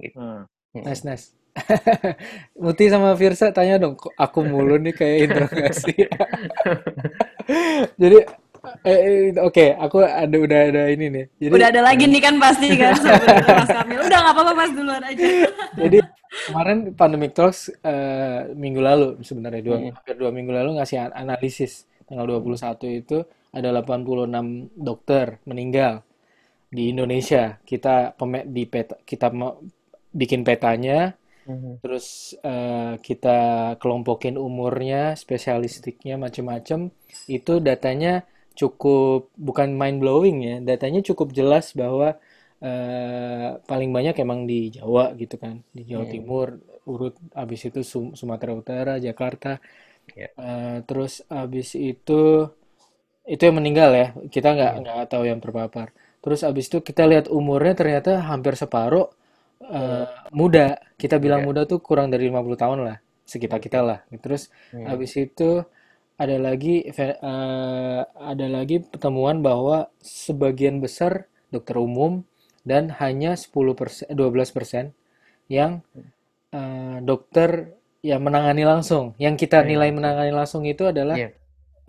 Gitu. 0.00 0.16
Hmm. 0.16 0.48
Mm-mm. 0.72 0.86
Nice 0.86 1.02
nice. 1.02 1.26
Muti 2.62 2.86
sama 2.86 3.10
Firsa 3.18 3.50
tanya 3.50 3.76
dong, 3.76 3.98
aku 4.14 4.46
mulu 4.46 4.78
nih 4.78 4.94
kayak 4.94 5.16
interogasi. 5.26 5.92
Jadi 7.98 8.16
eh, 8.86 8.98
eh, 9.34 9.40
oke, 9.40 9.64
aku 9.74 9.96
ada 10.04 10.36
udah 10.36 10.58
ada 10.70 10.82
ini 10.92 11.06
nih. 11.10 11.24
Jadi 11.42 11.52
Udah 11.52 11.68
ada 11.74 11.82
lagi 11.82 12.04
nih 12.06 12.22
kan 12.22 12.34
pasti 12.38 12.66
kan 12.76 12.94
Mas 13.58 13.70
Kamil. 13.72 13.98
Udah 13.98 14.18
nggak 14.22 14.34
apa-apa 14.36 14.52
Mas 14.54 14.72
duluan 14.72 15.02
aja. 15.02 15.24
Jadi 15.74 15.98
kemarin 16.46 16.78
Pandemic 16.94 17.32
Talks 17.34 17.72
eh, 17.82 18.40
minggu 18.54 18.80
lalu 18.80 19.06
sebenarnya 19.26 19.62
dua, 19.64 19.76
Mm. 19.80 19.90
hampir 19.96 20.14
dua 20.16 20.30
minggu 20.30 20.52
lalu 20.54 20.78
ngasih 20.78 20.96
an- 21.02 21.16
analisis 21.18 21.84
tanggal 22.06 22.26
21 22.38 22.86
itu 22.94 23.18
ada 23.56 23.68
86 23.74 24.70
dokter 24.74 25.38
meninggal 25.50 26.02
di 26.70 26.92
Indonesia. 26.92 27.58
Kita 27.64 28.14
di 28.46 28.64
peta, 28.68 28.96
kita 29.02 29.28
bikin 30.14 30.42
petanya, 30.46 31.14
Mhm. 31.46 31.80
terus 31.80 32.36
eh, 32.44 32.94
kita 33.00 33.38
kelompokin 33.80 34.36
umurnya, 34.36 35.16
spesialistiknya 35.16 36.14
macam-macam. 36.20 36.92
Itu 37.30 37.52
datanya 37.64 38.24
cukup 38.58 39.32
bukan 39.38 39.68
mind 39.80 39.98
blowing 40.02 40.36
ya, 40.44 40.56
datanya 40.60 41.00
cukup 41.08 41.32
jelas 41.38 41.72
bahwa 41.72 42.20
eh, 42.60 43.50
paling 43.70 43.90
banyak 43.96 44.14
emang 44.24 44.44
di 44.50 44.68
Jawa 44.76 45.16
gitu 45.16 45.36
kan, 45.40 45.64
di 45.76 45.82
Jawa 45.88 46.04
Hmm. 46.04 46.12
Timur, 46.12 46.48
urut 46.90 47.14
abis 47.32 47.60
itu 47.72 47.80
Sum- 47.86 48.14
Sumatera 48.20 48.52
Utara, 48.56 48.94
Jakarta, 49.00 49.60
Ya. 50.16 50.28
Eh, 50.40 50.78
terus 50.88 51.12
abis 51.28 51.76
itu 51.76 52.12
itu 53.32 53.42
yang 53.48 53.56
meninggal 53.60 53.90
ya, 54.00 54.06
kita 54.34 54.48
nggak 54.56 54.72
Hmm. 54.72 54.82
nggak 54.82 54.98
tahu 55.12 55.24
yang 55.30 55.40
terpapar. 55.44 55.88
Terus 56.22 56.40
abis 56.48 56.66
itu 56.70 56.78
kita 56.88 57.02
lihat 57.10 57.26
umurnya 57.32 57.74
ternyata 57.80 58.10
hampir 58.30 58.54
separuh 58.62 59.06
eh, 59.64 60.06
muda. 60.34 60.66
Kita 61.00 61.16
bilang 61.24 61.42
Muda. 61.42 61.46
muda 61.46 61.62
tuh 61.70 61.80
kurang 61.82 62.08
dari 62.12 62.28
50 62.28 62.58
tahun 62.60 62.78
lah, 62.86 62.96
sekitar 63.24 63.58
kita 63.62 63.80
lah. 63.88 63.98
Terus 64.24 64.50
Hmm. 64.72 64.90
habis 64.90 65.12
itu 65.16 65.64
ada 66.20 66.36
lagi 66.36 66.84
eh, 66.90 68.02
ada 68.04 68.46
lagi 68.56 68.76
pertemuan 68.84 69.40
bahwa 69.40 69.88
sebagian 70.04 70.78
besar 70.84 71.26
dokter 71.54 71.76
umum 71.80 72.22
dan 72.66 72.92
hanya 73.00 73.34
10%, 73.40 74.08
12% 74.12 74.92
yang 75.48 75.80
eh, 76.54 76.98
dokter 77.04 77.50
yang 78.00 78.20
menangani 78.24 78.64
langsung. 78.64 79.12
Yang 79.20 79.34
kita 79.46 79.58
Iya, 79.60 79.70
nilai 79.70 79.90
menangani 79.92 80.32
langsung 80.32 80.64
itu 80.64 80.88
adalah 80.88 81.18
Iya, 81.18 81.32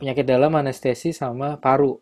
penyakit 0.02 0.26
dalam, 0.26 0.52
anestesi 0.58 1.14
sama 1.14 1.62
paru. 1.62 1.94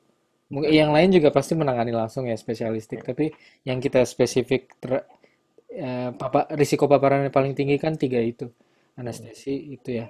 Mungkin 0.50 0.72
betul. 0.74 0.82
yang 0.82 0.91
lain 0.96 1.10
juga 1.13 1.29
pasti 1.29 1.53
menangani 1.53 1.94
langsung 1.94 2.25
ya 2.25 2.34
spesialistik, 2.39 3.03
Iya. 3.03 3.08
tapi 3.13 3.25
yang 3.70 3.77
kita 3.84 4.01
spesifik 4.08 4.62
ter- 4.82 5.06
eh, 5.70 6.10
papa, 6.18 6.50
risiko 6.58 6.86
paparan 6.89 7.27
yang 7.27 7.34
paling 7.36 7.53
tinggi 7.60 7.77
kan 7.77 7.94
tiga 8.00 8.18
itu. 8.22 8.50
Anestesi 9.00 9.53
itu 9.77 9.89
ya. 10.01 10.08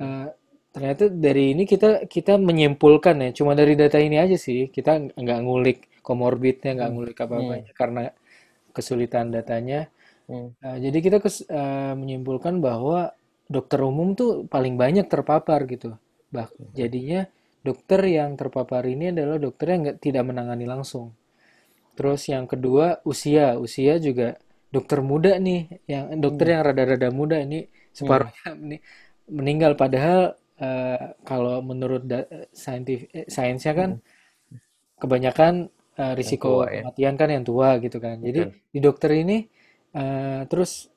Eh, 0.00 0.26
ternyata 0.74 1.08
dari 1.12 1.52
ini 1.56 1.64
kita 1.68 2.04
kita 2.08 2.36
menyimpulkan 2.40 3.16
ya, 3.24 3.30
cuma 3.38 3.52
dari 3.56 3.74
data 3.78 3.98
ini 4.00 4.16
aja 4.20 4.36
sih. 4.40 4.68
Kita 4.72 4.92
ng- 5.00 5.14
nggak 5.16 5.40
ngulik 5.46 5.78
komorbidnya, 6.04 6.70
nggak 6.78 6.88
Hmm. 6.90 6.96
ngulik 6.98 7.16
Hmm. 7.18 7.26
apa-apanya 7.28 7.72
karena 7.76 8.02
kesulitan 8.76 9.30
datanya. 9.34 9.88
Hmm. 10.28 10.54
Eh, 10.64 10.78
jadi 10.90 10.98
kita 11.04 11.18
kes- 11.24 11.46
eh, 11.48 11.94
menyimpulkan 11.96 12.60
bahwa 12.64 13.12
dokter 13.50 13.80
umum 13.84 14.16
tuh 14.16 14.48
paling 14.48 14.74
banyak 14.80 15.06
terpapar 15.12 15.64
gitu. 15.68 15.96
Bah, 16.34 16.48
jadinya 16.78 17.20
dokter 17.66 18.00
yang 18.18 18.34
terpapar 18.40 18.82
ini 18.94 19.12
adalah 19.14 19.36
dokter 19.38 19.66
yang 19.72 19.80
nggak 19.86 19.98
tidak 20.02 20.24
menangani 20.28 20.66
langsung. 20.66 21.12
Terus 21.98 22.22
yang 22.32 22.44
kedua 22.52 23.00
usia, 23.04 23.56
usia 23.60 24.00
juga 24.00 24.40
dokter 24.74 25.00
muda 25.04 25.36
nih, 25.36 25.60
yang 25.92 26.04
dokter 26.24 26.46
Hmm. 26.46 26.56
yang 26.56 26.62
rada-rada 26.68 27.08
muda 27.12 27.36
ini 27.46 27.68
Hmm. 28.00 28.00
separuhnya 28.00 28.48
meni- 28.60 28.82
meninggal. 29.30 29.72
Padahal 29.78 30.20
eh, 30.62 31.06
kalau 31.26 31.58
menurut 31.64 32.06
saintif, 32.54 33.10
eh, 33.16 33.26
sainsnya 33.26 33.72
kan 33.74 33.90
Hmm. 33.90 34.00
kebanyakan 35.02 35.54
Yang 35.98 36.16
risiko 36.20 36.48
tua 36.48 36.66
ya. 36.72 36.82
kematian 36.82 37.14
kan 37.20 37.28
yang 37.34 37.44
tua 37.44 37.68
gitu 37.84 37.98
kan. 38.00 38.16
Jadi 38.26 38.40
Betul. 38.46 38.50
di 38.72 38.78
dokter 38.86 39.10
ini 39.22 39.36
eh, 39.92 40.40
terus 40.50 40.88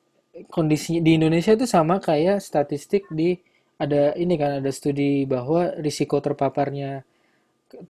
kondisi 0.51 0.99
di 1.05 1.11
Indonesia 1.19 1.51
itu 1.57 1.65
sama 1.67 1.95
kayak 1.99 2.39
statistik 2.43 3.03
di 3.11 3.35
ada 3.79 4.15
ini 4.15 4.34
kan 4.39 4.63
ada 4.63 4.72
studi 4.72 5.27
bahwa 5.27 5.75
risiko 5.79 6.20
terpaparnya 6.24 7.03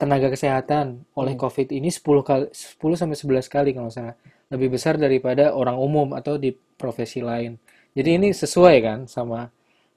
tenaga 0.01 0.31
kesehatan 0.33 1.05
oleh 1.13 1.33
Hmm. 1.35 1.43
COVID 1.45 1.67
ini 1.75 1.89
10 1.93 2.23
kali 2.25 2.45
10 2.51 2.95
sampai 2.97 3.17
11 3.19 3.47
kali 3.51 3.71
kalau 3.75 3.91
salah. 3.93 4.15
Lebih 4.49 4.77
besar 4.77 4.95
daripada 4.97 5.53
orang 5.53 5.77
umum 5.77 6.13
atau 6.17 6.37
di 6.41 6.53
profesi 6.53 7.21
lain. 7.21 7.57
Jadi 7.97 8.09
ini 8.17 8.27
Hmm. 8.33 8.39
sesuai 8.41 8.75
kan 8.81 8.99
sama 9.09 9.49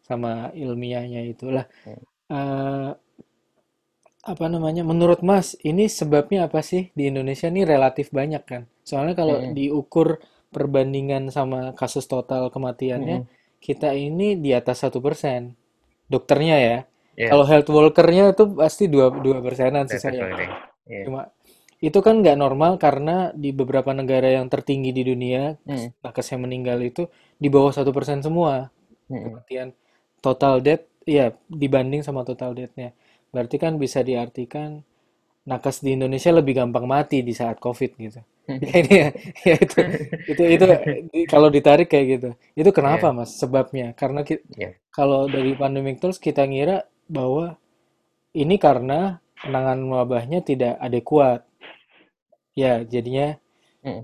sama 0.05 0.51
ilmiahnya 0.57 1.21
itulah. 1.29 1.65
Hmm. 1.85 2.01
Eh, 2.29 2.91
apa 4.29 4.47
namanya? 4.53 4.83
Menurut 4.85 5.21
Mas, 5.25 5.57
ini 5.65 5.89
sebabnya 5.89 6.41
apa 6.51 6.61
sih 6.61 6.93
di 6.93 7.09
Indonesia 7.09 7.49
ini 7.49 7.63
relatif 7.65 8.13
banyak 8.13 8.43
kan? 8.45 8.63
Soalnya 8.85 9.15
kalau 9.17 9.37
Hmm. 9.41 9.55
diukur 9.57 10.21
perbandingan 10.53 11.29
sama 11.33 11.73
kasus 11.81 12.05
total 12.09 12.49
kematiannya, 12.55 13.25
Hmm. 13.25 13.29
kita 13.61 13.93
ini 13.97 14.37
di 14.37 14.51
atas 14.53 14.85
satu 14.85 14.99
persen. 15.01 15.57
Dokternya 16.09 16.57
ya. 16.59 16.79
Ya, 17.19 17.35
Kalau 17.35 17.45
health 17.51 17.69
workernya 17.69 18.31
itu 18.33 18.45
pasti 18.55 18.87
dua 18.87 19.11
dua 19.11 19.43
persenan 19.43 19.85
sih 19.91 19.99
saya. 19.99 20.23
Ya. 20.87 21.03
Cuma 21.05 21.31
itu 21.79 21.99
kan 22.03 22.19
nggak 22.23 22.37
normal 22.39 22.75
karena 22.83 23.31
di 23.35 23.55
beberapa 23.55 23.95
negara 23.95 24.27
yang 24.35 24.51
tertinggi 24.51 24.91
di 24.91 25.03
dunia 25.07 25.55
Hmm. 25.63 25.95
nakes 26.03 26.27
yang 26.35 26.43
meninggal 26.47 26.79
itu 26.83 27.07
di 27.39 27.49
bawah 27.53 27.71
satu 27.71 27.91
persen 27.95 28.19
semua 28.23 28.71
kematian 29.07 29.69
total 30.25 30.59
death 30.65 30.85
ya 31.07 31.31
dibanding 31.47 32.03
sama 32.03 32.27
total 32.27 32.53
death-nya. 32.59 32.93
Berarti 33.31 33.57
kan 33.63 33.79
bisa 33.79 34.03
diartikan 34.03 34.83
nakes 35.51 35.77
di 35.85 35.91
Indonesia 35.97 36.31
lebih 36.39 36.55
gampang 36.61 36.87
mati 36.95 37.19
di 37.29 37.33
saat 37.41 37.57
COVID 37.65 37.91
gitu. 38.05 38.21
Ya 38.65 38.73
ini 38.83 38.93
ya, 39.03 39.09
ya 39.49 39.55
itu 39.65 39.81
itu 40.31 40.43
itu 40.55 40.65
kalau 41.33 41.49
ditarik 41.57 41.89
kayak 41.93 42.07
gitu. 42.15 42.29
Itu 42.61 42.71
kenapa 42.77 43.07
Ya, 43.07 43.13
Mas 43.17 43.31
sebabnya? 43.41 43.87
Karena 44.01 44.21
ki- 44.29 44.45
ya. 44.57 44.71
kalau 44.95 45.31
dari 45.31 45.53
pandemic 45.55 45.97
terus 46.03 46.19
kita 46.19 46.43
ngira 46.51 46.85
bahwa 47.09 47.57
ini 48.37 48.57
karena 48.61 49.21
penanganan 49.43 49.89
wabahnya 49.95 50.41
tidak 50.45 50.75
adekuat. 50.87 51.41
Ya, 52.55 52.85
jadinya 52.85 53.39
Hmm. 53.83 54.03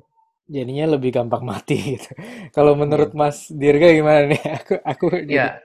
jadinya 0.55 0.85
lebih 0.97 1.11
gampang 1.17 1.43
mati 1.51 1.75
gitu. 1.97 2.11
Kalau 2.57 2.73
menurut 2.81 3.11
Mas 3.21 3.49
Dirga 3.61 3.89
gimana 3.97 4.21
nih? 4.31 4.41
Aku 4.61 4.75
aku 4.91 5.05
jadi 5.33 5.49
Ya, 5.49 5.61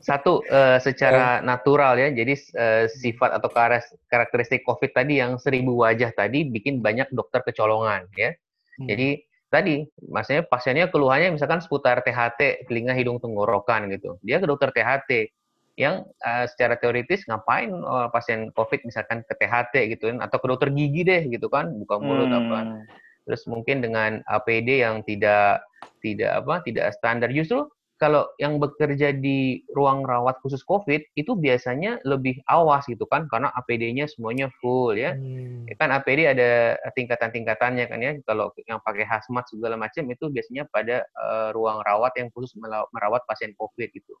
satu 0.00 0.40
eh, 0.48 0.80
secara 0.80 1.44
natural 1.44 2.00
ya. 2.00 2.08
Jadi 2.10 2.34
eh, 2.56 2.84
sifat 2.88 3.36
atau 3.36 3.48
karakteristik 4.08 4.64
COVID 4.64 4.96
tadi 4.96 5.20
yang 5.20 5.36
seribu 5.36 5.84
wajah 5.84 6.10
tadi 6.16 6.48
bikin 6.48 6.80
banyak 6.80 7.12
dokter 7.12 7.44
kecolongan 7.44 8.08
ya. 8.16 8.32
hmm, 8.80 8.88
Jadi 8.88 9.08
tadi, 9.52 9.84
maksudnya 10.08 10.42
pasiennya 10.48 10.88
keluhannya 10.88 11.36
misalkan 11.36 11.60
seputar 11.60 12.00
THT, 12.00 12.66
telinga, 12.66 12.96
hidung, 12.96 13.20
tenggorokan 13.20 13.92
gitu. 13.92 14.16
Dia 14.24 14.40
ke 14.40 14.48
dokter 14.48 14.72
THT. 14.72 15.30
yang 15.78 16.04
uh, 16.20 16.44
secara 16.44 16.76
teoritis 16.76 17.24
ngapain 17.24 17.72
uh, 17.72 18.12
pasien 18.12 18.52
COVID 18.52 18.84
misalkan 18.84 19.24
ke 19.24 19.32
THT 19.32 19.96
gitu 19.96 20.12
kan 20.12 20.20
atau 20.20 20.36
ke 20.36 20.46
dokter 20.52 20.68
gigi 20.76 21.08
deh 21.08 21.24
gitu 21.32 21.48
kan 21.48 21.72
buka 21.72 21.96
mulut 21.96 22.28
hmm. 22.28 22.36
apa 22.36 22.58
terus 23.24 23.48
mungkin 23.48 23.80
dengan 23.80 24.20
APD 24.28 24.84
yang 24.84 25.00
tidak 25.08 25.64
tidak 26.04 26.44
apa 26.44 26.60
tidak 26.68 26.92
standar 26.92 27.32
justru 27.32 27.64
kalau 28.00 28.24
yang 28.40 28.56
bekerja 28.56 29.12
di 29.12 29.60
ruang 29.76 30.08
rawat 30.08 30.40
khusus 30.40 30.64
COVID 30.64 31.12
itu 31.20 31.36
biasanya 31.36 32.00
lebih 32.08 32.40
awas 32.48 32.88
gitu 32.88 33.04
kan 33.04 33.28
karena 33.28 33.52
APD-nya 33.52 34.08
semuanya 34.08 34.48
full 34.56 34.96
ya. 34.96 35.12
Hmm. 35.12 35.68
ya 35.68 35.76
kan 35.76 35.92
APD 35.92 36.24
ada 36.24 36.80
tingkatan-tingkatannya 36.96 37.84
kan 37.92 38.00
ya. 38.00 38.16
Kalau 38.24 38.56
yang 38.64 38.80
pakai 38.80 39.04
hazmat 39.04 39.44
segala 39.52 39.76
macam 39.76 40.08
itu 40.08 40.32
biasanya 40.32 40.64
pada 40.72 41.04
uh, 41.12 41.52
ruang 41.52 41.84
rawat 41.84 42.16
yang 42.16 42.32
khusus 42.32 42.56
merawat 42.96 43.20
pasien 43.28 43.52
COVID 43.60 43.92
gitu. 43.92 44.16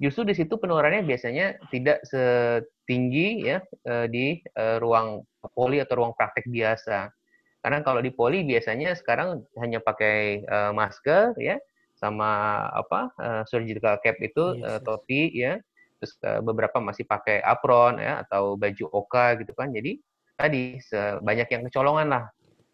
Justru 0.00 0.24
di 0.24 0.32
situ 0.32 0.56
penularannya 0.56 1.04
biasanya 1.04 1.60
tidak 1.68 2.00
setinggi 2.08 3.44
ya 3.44 3.60
uh, 3.92 4.08
di 4.08 4.40
uh, 4.56 4.80
ruang 4.80 5.20
poli 5.52 5.84
atau 5.84 6.00
ruang 6.00 6.16
praktek 6.16 6.48
biasa. 6.48 7.12
Karena 7.60 7.84
kalau 7.84 8.00
di 8.00 8.08
poli 8.08 8.40
biasanya 8.40 8.96
sekarang 8.96 9.44
hanya 9.60 9.84
pakai 9.84 10.48
uh, 10.48 10.72
masker 10.72 11.36
ya 11.36 11.60
sama 12.02 12.66
apa 12.74 13.14
uh, 13.22 13.42
surgical 13.46 13.94
cap 14.02 14.18
itu 14.18 14.58
yes, 14.58 14.66
uh, 14.66 14.80
topi 14.82 15.30
ya. 15.30 15.62
Terus 16.02 16.18
uh, 16.26 16.42
beberapa 16.42 16.82
masih 16.82 17.06
pakai 17.06 17.38
apron 17.46 18.02
ya 18.02 18.26
atau 18.26 18.58
baju 18.58 18.90
oka 18.90 19.38
gitu 19.38 19.54
kan. 19.54 19.70
Jadi 19.70 20.02
tadi 20.34 20.82
banyak 21.22 21.48
yang 21.54 21.62
kecolongan 21.70 22.10
lah. 22.10 22.24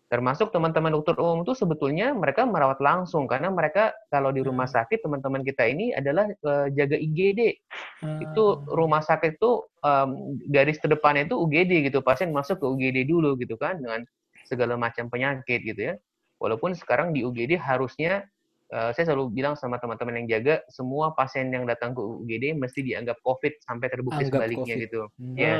Termasuk 0.08 0.48
teman-teman 0.56 0.88
dokter 0.96 1.12
umum 1.20 1.44
itu 1.44 1.52
sebetulnya 1.52 2.16
mereka 2.16 2.48
merawat 2.48 2.80
langsung. 2.80 3.28
Karena 3.28 3.52
mereka 3.52 3.92
kalau 4.08 4.32
di 4.32 4.40
rumah 4.40 4.64
hmm. 4.64 4.76
sakit 4.80 5.04
teman-teman 5.04 5.44
kita 5.44 5.68
ini 5.68 5.92
adalah 5.92 6.24
uh, 6.48 6.72
jaga 6.72 6.96
IGD 6.96 7.60
hmm. 8.00 8.24
itu 8.24 8.44
rumah 8.72 9.04
sakit 9.04 9.36
itu 9.36 9.68
um, 9.84 10.40
garis 10.48 10.80
terdepannya 10.80 11.28
itu 11.28 11.36
UGD 11.36 11.92
gitu. 11.92 12.00
Pasien 12.00 12.32
masuk 12.32 12.64
ke 12.64 12.66
UGD 12.66 13.04
dulu 13.04 13.36
gitu 13.36 13.60
kan 13.60 13.76
dengan 13.76 14.00
segala 14.48 14.80
macam 14.80 15.12
penyakit 15.12 15.60
gitu 15.60 15.92
ya. 15.92 15.94
Walaupun 16.40 16.72
sekarang 16.72 17.12
di 17.12 17.28
UGD 17.28 17.60
harusnya 17.60 18.24
uh, 18.72 18.90
saya 18.92 19.04
selalu 19.12 19.32
bilang 19.32 19.54
sama 19.56 19.80
teman-teman 19.80 20.24
yang 20.24 20.38
jaga, 20.38 20.64
semua 20.72 21.12
pasien 21.16 21.48
yang 21.52 21.64
datang 21.64 21.96
ke 21.96 22.00
UGD 22.00 22.56
mesti 22.56 22.84
dianggap 22.84 23.20
COVID 23.24 23.64
sampai 23.64 23.86
terbukti 23.88 24.22
Anggap 24.28 24.44
sebaliknya 24.44 24.74
COVID. 24.76 24.84
gitu. 24.88 25.00
Hmm. 25.20 25.36
Ya. 25.36 25.54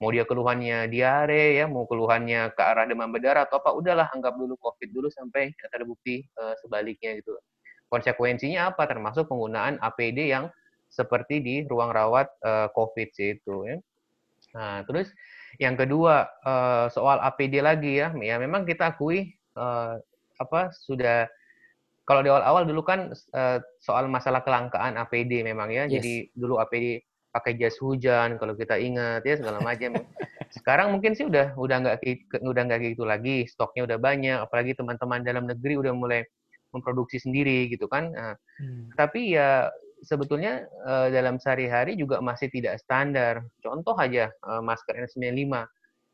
Mau 0.00 0.08
dia 0.08 0.24
keluhannya 0.24 0.88
diare 0.88 1.60
ya, 1.60 1.68
mau 1.68 1.84
keluhannya 1.84 2.56
ke 2.56 2.62
arah 2.64 2.88
demam 2.88 3.12
berdarah 3.12 3.44
atau 3.44 3.60
apa, 3.60 3.76
udahlah 3.76 4.08
anggap 4.16 4.32
dulu 4.32 4.56
COVID 4.56 4.88
dulu 4.96 5.12
sampai 5.12 5.52
terbukti 5.68 6.24
uh, 6.40 6.56
sebaliknya 6.64 7.20
gitu. 7.20 7.36
Konsekuensinya 7.92 8.72
apa? 8.72 8.88
Termasuk 8.88 9.28
penggunaan 9.28 9.76
APD 9.76 10.32
yang 10.32 10.48
seperti 10.88 11.44
di 11.44 11.54
ruang 11.68 11.92
rawat 11.92 12.32
uh, 12.40 12.72
COVID 12.72 13.08
itu 13.12 13.54
ya. 13.68 13.76
Nah, 14.56 14.82
terus 14.88 15.12
yang 15.60 15.76
kedua 15.76 16.26
uh, 16.42 16.88
soal 16.88 17.20
APD 17.20 17.60
lagi 17.60 18.00
ya, 18.00 18.10
ya 18.16 18.40
memang 18.40 18.64
kita 18.64 18.96
akui 18.96 19.36
uh, 19.54 20.00
apa 20.40 20.72
sudah 20.72 21.28
kalau 22.10 22.26
di 22.26 22.30
awal-awal 22.34 22.66
dulu 22.66 22.82
kan 22.82 23.14
uh, 23.14 23.62
soal 23.78 24.10
masalah 24.10 24.42
kelangkaan 24.42 24.98
APD 24.98 25.46
memang 25.46 25.70
ya. 25.70 25.86
Yes. 25.86 26.02
Jadi 26.02 26.34
dulu 26.34 26.58
APD 26.58 27.06
pakai 27.30 27.54
jas 27.54 27.78
hujan 27.78 28.34
kalau 28.34 28.58
kita 28.58 28.74
ingat 28.82 29.22
ya 29.22 29.38
segala 29.38 29.62
macam. 29.62 29.94
Sekarang 30.58 30.90
mungkin 30.90 31.14
sih 31.14 31.30
udah 31.30 31.54
udah 31.54 31.76
nggak 31.86 32.02
udah 32.42 32.62
nggak 32.66 32.98
gitu 32.98 33.06
lagi, 33.06 33.46
stoknya 33.46 33.86
udah 33.86 33.98
banyak, 34.02 34.42
apalagi 34.42 34.74
teman-teman 34.74 35.22
dalam 35.22 35.46
negeri 35.46 35.78
udah 35.78 35.94
mulai 35.94 36.26
memproduksi 36.74 37.22
sendiri 37.22 37.70
gitu 37.70 37.86
kan. 37.86 38.10
Nah, 38.10 38.34
hmm. 38.58 38.98
Tapi 38.98 39.38
ya 39.38 39.70
sebetulnya 40.02 40.66
uh, 40.82 41.14
dalam 41.14 41.38
sehari-hari 41.38 41.94
juga 41.94 42.18
masih 42.18 42.50
tidak 42.50 42.82
standar. 42.82 43.46
Contoh 43.62 43.94
aja 43.94 44.34
uh, 44.50 44.58
masker 44.58 44.98
N95 44.98 45.62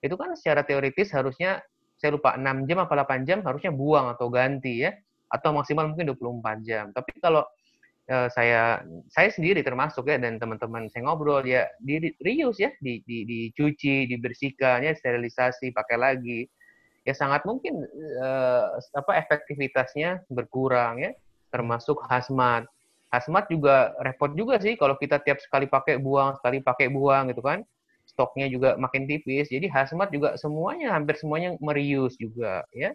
itu 0.04 0.14
kan 0.20 0.36
secara 0.36 0.60
teoritis 0.60 1.08
harusnya 1.16 1.64
saya 1.96 2.12
lupa 2.20 2.36
6 2.36 2.68
jam 2.68 2.84
apa 2.84 2.92
8 2.92 3.24
jam 3.24 3.40
harusnya 3.40 3.72
buang 3.72 4.12
atau 4.12 4.28
ganti 4.28 4.84
ya 4.84 4.92
atau 5.30 5.50
maksimal 5.54 5.90
mungkin 5.90 6.14
24 6.14 6.66
jam. 6.66 6.85
Tapi 6.95 7.10
kalau 7.19 7.43
uh, 8.10 8.28
saya 8.30 8.82
saya 9.10 9.28
sendiri 9.30 9.62
termasuk 9.67 10.06
ya 10.06 10.19
dan 10.19 10.39
teman-teman 10.39 10.86
saya 10.91 11.06
ngobrol 11.06 11.43
ya 11.43 11.67
di, 11.82 12.15
reuse 12.23 12.62
ya, 12.62 12.71
di, 12.78 13.02
di, 13.04 13.26
dicuci, 13.26 14.06
dibersihkan 14.10 14.86
ya, 14.86 14.93
sterilisasi, 14.95 15.75
pakai 15.75 15.97
lagi. 15.99 16.41
Ya 17.06 17.15
sangat 17.15 17.47
mungkin 17.47 17.86
uh, 18.19 18.67
apa 18.99 19.12
efektivitasnya 19.23 20.26
berkurang 20.30 21.02
ya, 21.02 21.15
termasuk 21.54 22.02
hazmat. 22.10 22.67
Hazmat 23.15 23.47
juga 23.47 23.95
repot 24.02 24.34
juga 24.34 24.58
sih 24.58 24.75
kalau 24.75 24.99
kita 24.99 25.23
tiap 25.23 25.39
sekali 25.39 25.71
pakai 25.71 26.02
buang, 26.02 26.34
sekali 26.43 26.58
pakai 26.58 26.91
buang 26.91 27.30
gitu 27.30 27.43
kan. 27.43 27.62
Stoknya 28.06 28.50
juga 28.50 28.75
makin 28.78 29.06
tipis. 29.06 29.50
Jadi 29.50 29.71
hazmat 29.71 30.10
juga 30.10 30.34
semuanya 30.34 30.95
hampir 30.95 31.15
semuanya 31.19 31.54
mereuse 31.62 32.19
juga 32.19 32.67
ya 32.75 32.91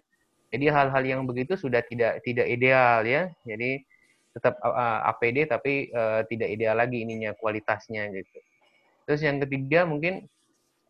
jadi 0.52 0.68
hal-hal 0.68 1.04
yang 1.08 1.22
begitu 1.24 1.56
sudah 1.56 1.80
tidak 1.88 2.20
tidak 2.28 2.46
ideal 2.52 3.08
ya. 3.08 3.32
Jadi 3.48 3.88
tetap 4.36 4.60
uh, 4.60 5.08
APD 5.16 5.48
tapi 5.48 5.88
uh, 5.96 6.28
tidak 6.28 6.52
ideal 6.52 6.76
lagi 6.76 7.08
ininya 7.08 7.32
kualitasnya 7.40 8.12
gitu. 8.12 8.38
Terus 9.08 9.24
yang 9.24 9.40
ketiga 9.40 9.88
mungkin 9.88 10.28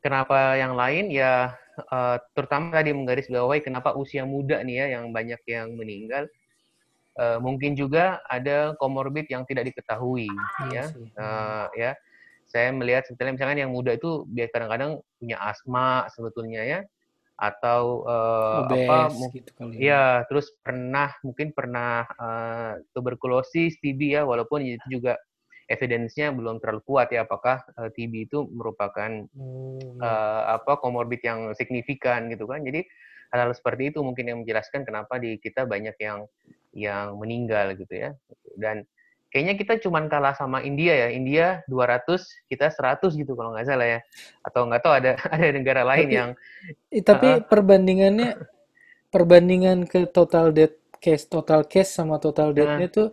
kenapa 0.01 0.57
yang 0.57 0.73
lain 0.73 1.13
ya 1.13 1.53
uh, 1.93 2.17
terutama 2.33 2.81
tadi 2.81 2.89
menggaris 2.93 3.29
bawahi 3.29 3.61
kenapa 3.61 3.93
usia 3.93 4.25
muda 4.25 4.65
nih 4.65 4.81
ya 4.81 4.85
yang 4.99 5.13
banyak 5.13 5.41
yang 5.45 5.77
meninggal. 5.77 6.25
Uh, 7.11 7.37
mungkin 7.43 7.75
juga 7.75 8.23
ada 8.31 8.71
komorbid 8.79 9.27
yang 9.27 9.43
tidak 9.45 9.69
diketahui 9.69 10.31
iya 10.73 10.89
ya. 10.89 11.21
Uh, 11.21 11.67
ya. 11.77 11.91
Saya 12.49 12.73
melihat 12.73 13.07
sebetulnya 13.07 13.37
misalkan 13.37 13.61
yang 13.61 13.71
muda 13.71 13.95
itu 13.95 14.25
biar 14.27 14.49
kadang-kadang 14.51 14.99
punya 15.21 15.37
asma 15.39 16.09
sebetulnya 16.11 16.65
ya 16.65 16.79
atau 17.41 18.05
uh, 18.05 18.69
Obes, 18.69 18.85
apa 18.85 18.99
gitu 19.33 19.51
kali 19.57 19.73
ya. 19.81 19.89
ya 19.89 20.03
terus 20.29 20.53
pernah 20.61 21.09
mungkin 21.25 21.49
pernah 21.57 22.05
uh, 22.05 22.77
tuberkulosis 22.93 23.81
TB 23.81 23.99
ya 24.13 24.21
walaupun 24.21 24.61
itu 24.61 25.01
juga 25.01 25.17
evidence-nya 25.65 26.29
belum 26.29 26.61
terlalu 26.61 26.85
kuat 26.85 27.09
ya 27.09 27.25
apakah 27.25 27.65
uh, 27.81 27.89
TB 27.89 28.29
itu 28.29 28.45
merupakan 28.53 29.25
hmm. 29.25 29.97
uh, 29.97 30.53
apa 30.61 30.77
komorbid 30.77 31.25
yang 31.25 31.49
signifikan 31.57 32.29
gitu 32.29 32.45
kan 32.45 32.61
jadi 32.61 32.85
hal-hal 33.33 33.57
seperti 33.57 33.89
itu 33.89 34.05
mungkin 34.05 34.29
yang 34.29 34.37
menjelaskan 34.45 34.85
kenapa 34.85 35.17
di 35.17 35.41
kita 35.41 35.65
banyak 35.65 35.97
yang 35.97 36.29
yang 36.77 37.17
meninggal 37.17 37.73
gitu 37.73 37.95
ya 37.97 38.13
dan 38.61 38.85
kayaknya 39.31 39.55
kita 39.55 39.73
cuma 39.79 40.03
kalah 40.11 40.35
sama 40.35 40.59
India 40.61 40.93
ya. 40.93 41.07
India 41.09 41.45
200, 41.71 42.19
kita 42.51 42.67
100 42.67 43.15
gitu 43.15 43.33
kalau 43.33 43.55
nggak 43.55 43.65
salah 43.65 43.87
ya. 43.87 43.99
Atau 44.43 44.67
nggak 44.67 44.81
tahu 44.83 44.93
ada 44.93 45.11
ada 45.33 45.47
negara 45.49 45.81
lain 45.87 46.07
tapi, 46.07 46.17
yang 46.19 46.29
tapi 47.01 47.27
uh, 47.31 47.41
perbandingannya 47.47 48.29
perbandingan 49.07 49.87
ke 49.87 50.05
total 50.11 50.51
death 50.51 50.75
case, 50.99 51.25
total 51.25 51.65
case 51.65 51.95
sama 51.95 52.19
total 52.19 52.51
death-nya 52.51 52.87
uh, 52.87 52.93
tuh 52.93 53.07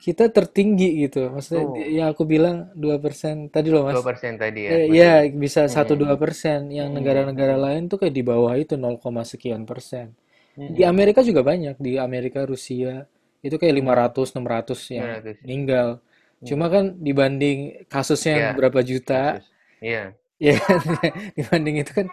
kita 0.00 0.32
tertinggi 0.32 1.06
gitu. 1.06 1.28
Maksudnya 1.28 1.64
oh. 1.64 1.76
yang 1.76 2.08
aku 2.10 2.24
bilang 2.24 2.72
2% 2.74 3.52
tadi 3.52 3.68
loh 3.68 3.84
Mas. 3.84 4.00
2% 4.00 4.40
tadi 4.40 4.60
ya. 4.64 4.70
Eh, 4.72 4.84
ya, 4.90 5.12
bisa 5.28 5.68
1 5.68 5.76
2%. 5.76 6.16
persen 6.16 6.72
Yang 6.72 6.88
negara-negara 6.96 7.54
hmm. 7.60 7.62
lain 7.62 7.82
tuh 7.86 8.00
kayak 8.00 8.14
di 8.16 8.24
bawah 8.24 8.56
itu 8.56 8.80
0, 8.80 8.96
sekian 9.28 9.68
persen. 9.68 10.16
Hmm. 10.56 10.72
Di 10.72 10.88
Amerika 10.88 11.20
juga 11.20 11.44
banyak, 11.44 11.76
di 11.76 12.00
Amerika, 12.00 12.48
Rusia, 12.48 13.04
itu 13.40 13.56
kayak 13.56 13.74
500 13.80 14.36
600 14.36 14.96
yang 14.96 15.08
500. 15.24 15.44
meninggal. 15.44 15.88
Hmm. 16.00 16.46
Cuma 16.48 16.66
kan 16.68 16.84
dibanding 17.00 17.58
kasusnya 17.88 18.34
yeah. 18.36 18.52
berapa 18.56 18.80
juta. 18.84 19.40
Iya. 19.80 20.16
Yeah. 20.40 20.56
Ya 20.56 20.56
dibanding 21.36 21.84
itu 21.84 21.92
kan 21.92 22.06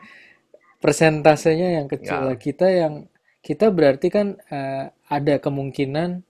persentasenya 0.84 1.80
yang 1.80 1.88
kecil. 1.88 2.32
Yeah. 2.32 2.40
Kita 2.40 2.68
yang 2.68 2.94
kita 3.40 3.72
berarti 3.72 4.08
kan 4.12 4.36
uh, 4.52 4.92
ada 5.08 5.40
kemungkinan 5.40 6.28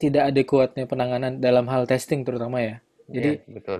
tidak 0.00 0.32
adekuatnya 0.32 0.88
penanganan 0.88 1.44
dalam 1.44 1.68
hal 1.68 1.84
testing 1.84 2.24
terutama 2.24 2.64
ya. 2.64 2.76
Jadi 3.12 3.44
yeah, 3.44 3.52
betul. 3.52 3.78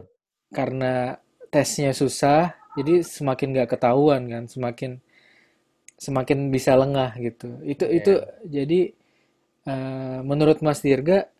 Karena 0.52 1.16
tesnya 1.48 1.96
susah, 1.96 2.52
jadi 2.76 3.00
semakin 3.00 3.56
nggak 3.56 3.70
ketahuan 3.72 4.28
kan, 4.28 4.44
semakin 4.44 5.00
semakin 5.96 6.52
bisa 6.52 6.76
lengah 6.76 7.16
gitu. 7.16 7.56
Itu 7.64 7.84
yeah. 7.88 7.96
itu 7.96 8.12
jadi 8.44 8.80
Eh, 9.70 10.18
menurut 10.26 10.58
Mas 10.64 10.82
Dirga 10.82 11.30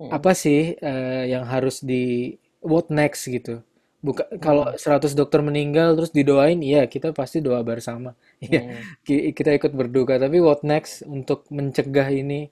hmm. 0.00 0.10
apa 0.12 0.32
sih 0.36 0.76
uh, 0.80 1.24
yang 1.24 1.44
harus 1.48 1.80
di 1.80 2.36
what 2.60 2.92
next 2.92 3.26
gitu? 3.28 3.64
Buka 4.00 4.24
hmm. 4.28 4.40
kalau 4.40 4.64
100 4.76 5.12
dokter 5.12 5.40
meninggal 5.44 5.96
terus 5.96 6.12
didoain, 6.12 6.60
iya 6.60 6.84
kita 6.88 7.12
pasti 7.16 7.40
doa 7.40 7.60
bersama. 7.64 8.12
Iya, 8.40 8.72
hmm. 8.72 9.36
kita 9.36 9.52
ikut 9.52 9.76
berduka, 9.76 10.16
tapi 10.16 10.40
what 10.40 10.64
next 10.64 11.04
untuk 11.04 11.44
mencegah 11.52 12.08
ini 12.08 12.48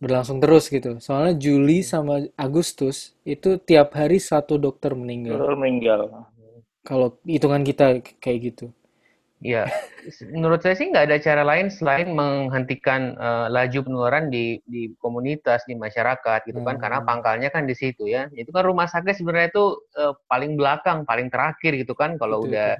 berlangsung 0.00 0.40
terus 0.40 0.72
gitu. 0.72 0.96
Soalnya 1.04 1.36
Juli 1.36 1.84
hmm. 1.84 1.88
sama 1.88 2.14
Agustus 2.32 3.12
itu 3.28 3.60
tiap 3.60 3.92
hari 3.92 4.16
satu 4.24 4.56
dokter 4.56 4.96
meninggal. 4.96 5.36
Meninggal. 5.52 6.24
Kalau 6.80 7.20
hitungan 7.28 7.60
kita 7.60 8.00
kayak 8.24 8.38
gitu. 8.40 8.66
Ya, 9.38 9.70
menurut 10.34 10.66
saya 10.66 10.74
sih 10.74 10.90
nggak 10.90 11.06
ada 11.06 11.18
cara 11.22 11.46
lain 11.46 11.70
selain 11.70 12.10
menghentikan 12.10 13.14
uh, 13.22 13.46
laju 13.46 13.86
penularan 13.86 14.34
di 14.34 14.58
di 14.66 14.90
komunitas 14.98 15.62
di 15.70 15.78
masyarakat 15.78 16.42
gitu 16.42 16.58
kan, 16.66 16.74
hmm. 16.74 16.82
karena 16.82 16.98
pangkalnya 17.06 17.46
kan 17.54 17.62
di 17.62 17.78
situ 17.78 18.10
ya. 18.10 18.26
Itu 18.34 18.50
kan 18.50 18.66
rumah 18.66 18.90
sakit 18.90 19.14
sebenarnya 19.14 19.54
itu 19.54 19.78
uh, 19.94 20.18
paling 20.26 20.58
belakang, 20.58 21.06
paling 21.06 21.30
terakhir 21.30 21.78
gitu 21.78 21.94
kan, 21.94 22.18
kalau 22.18 22.42
betul, 22.42 22.50
udah 22.50 22.70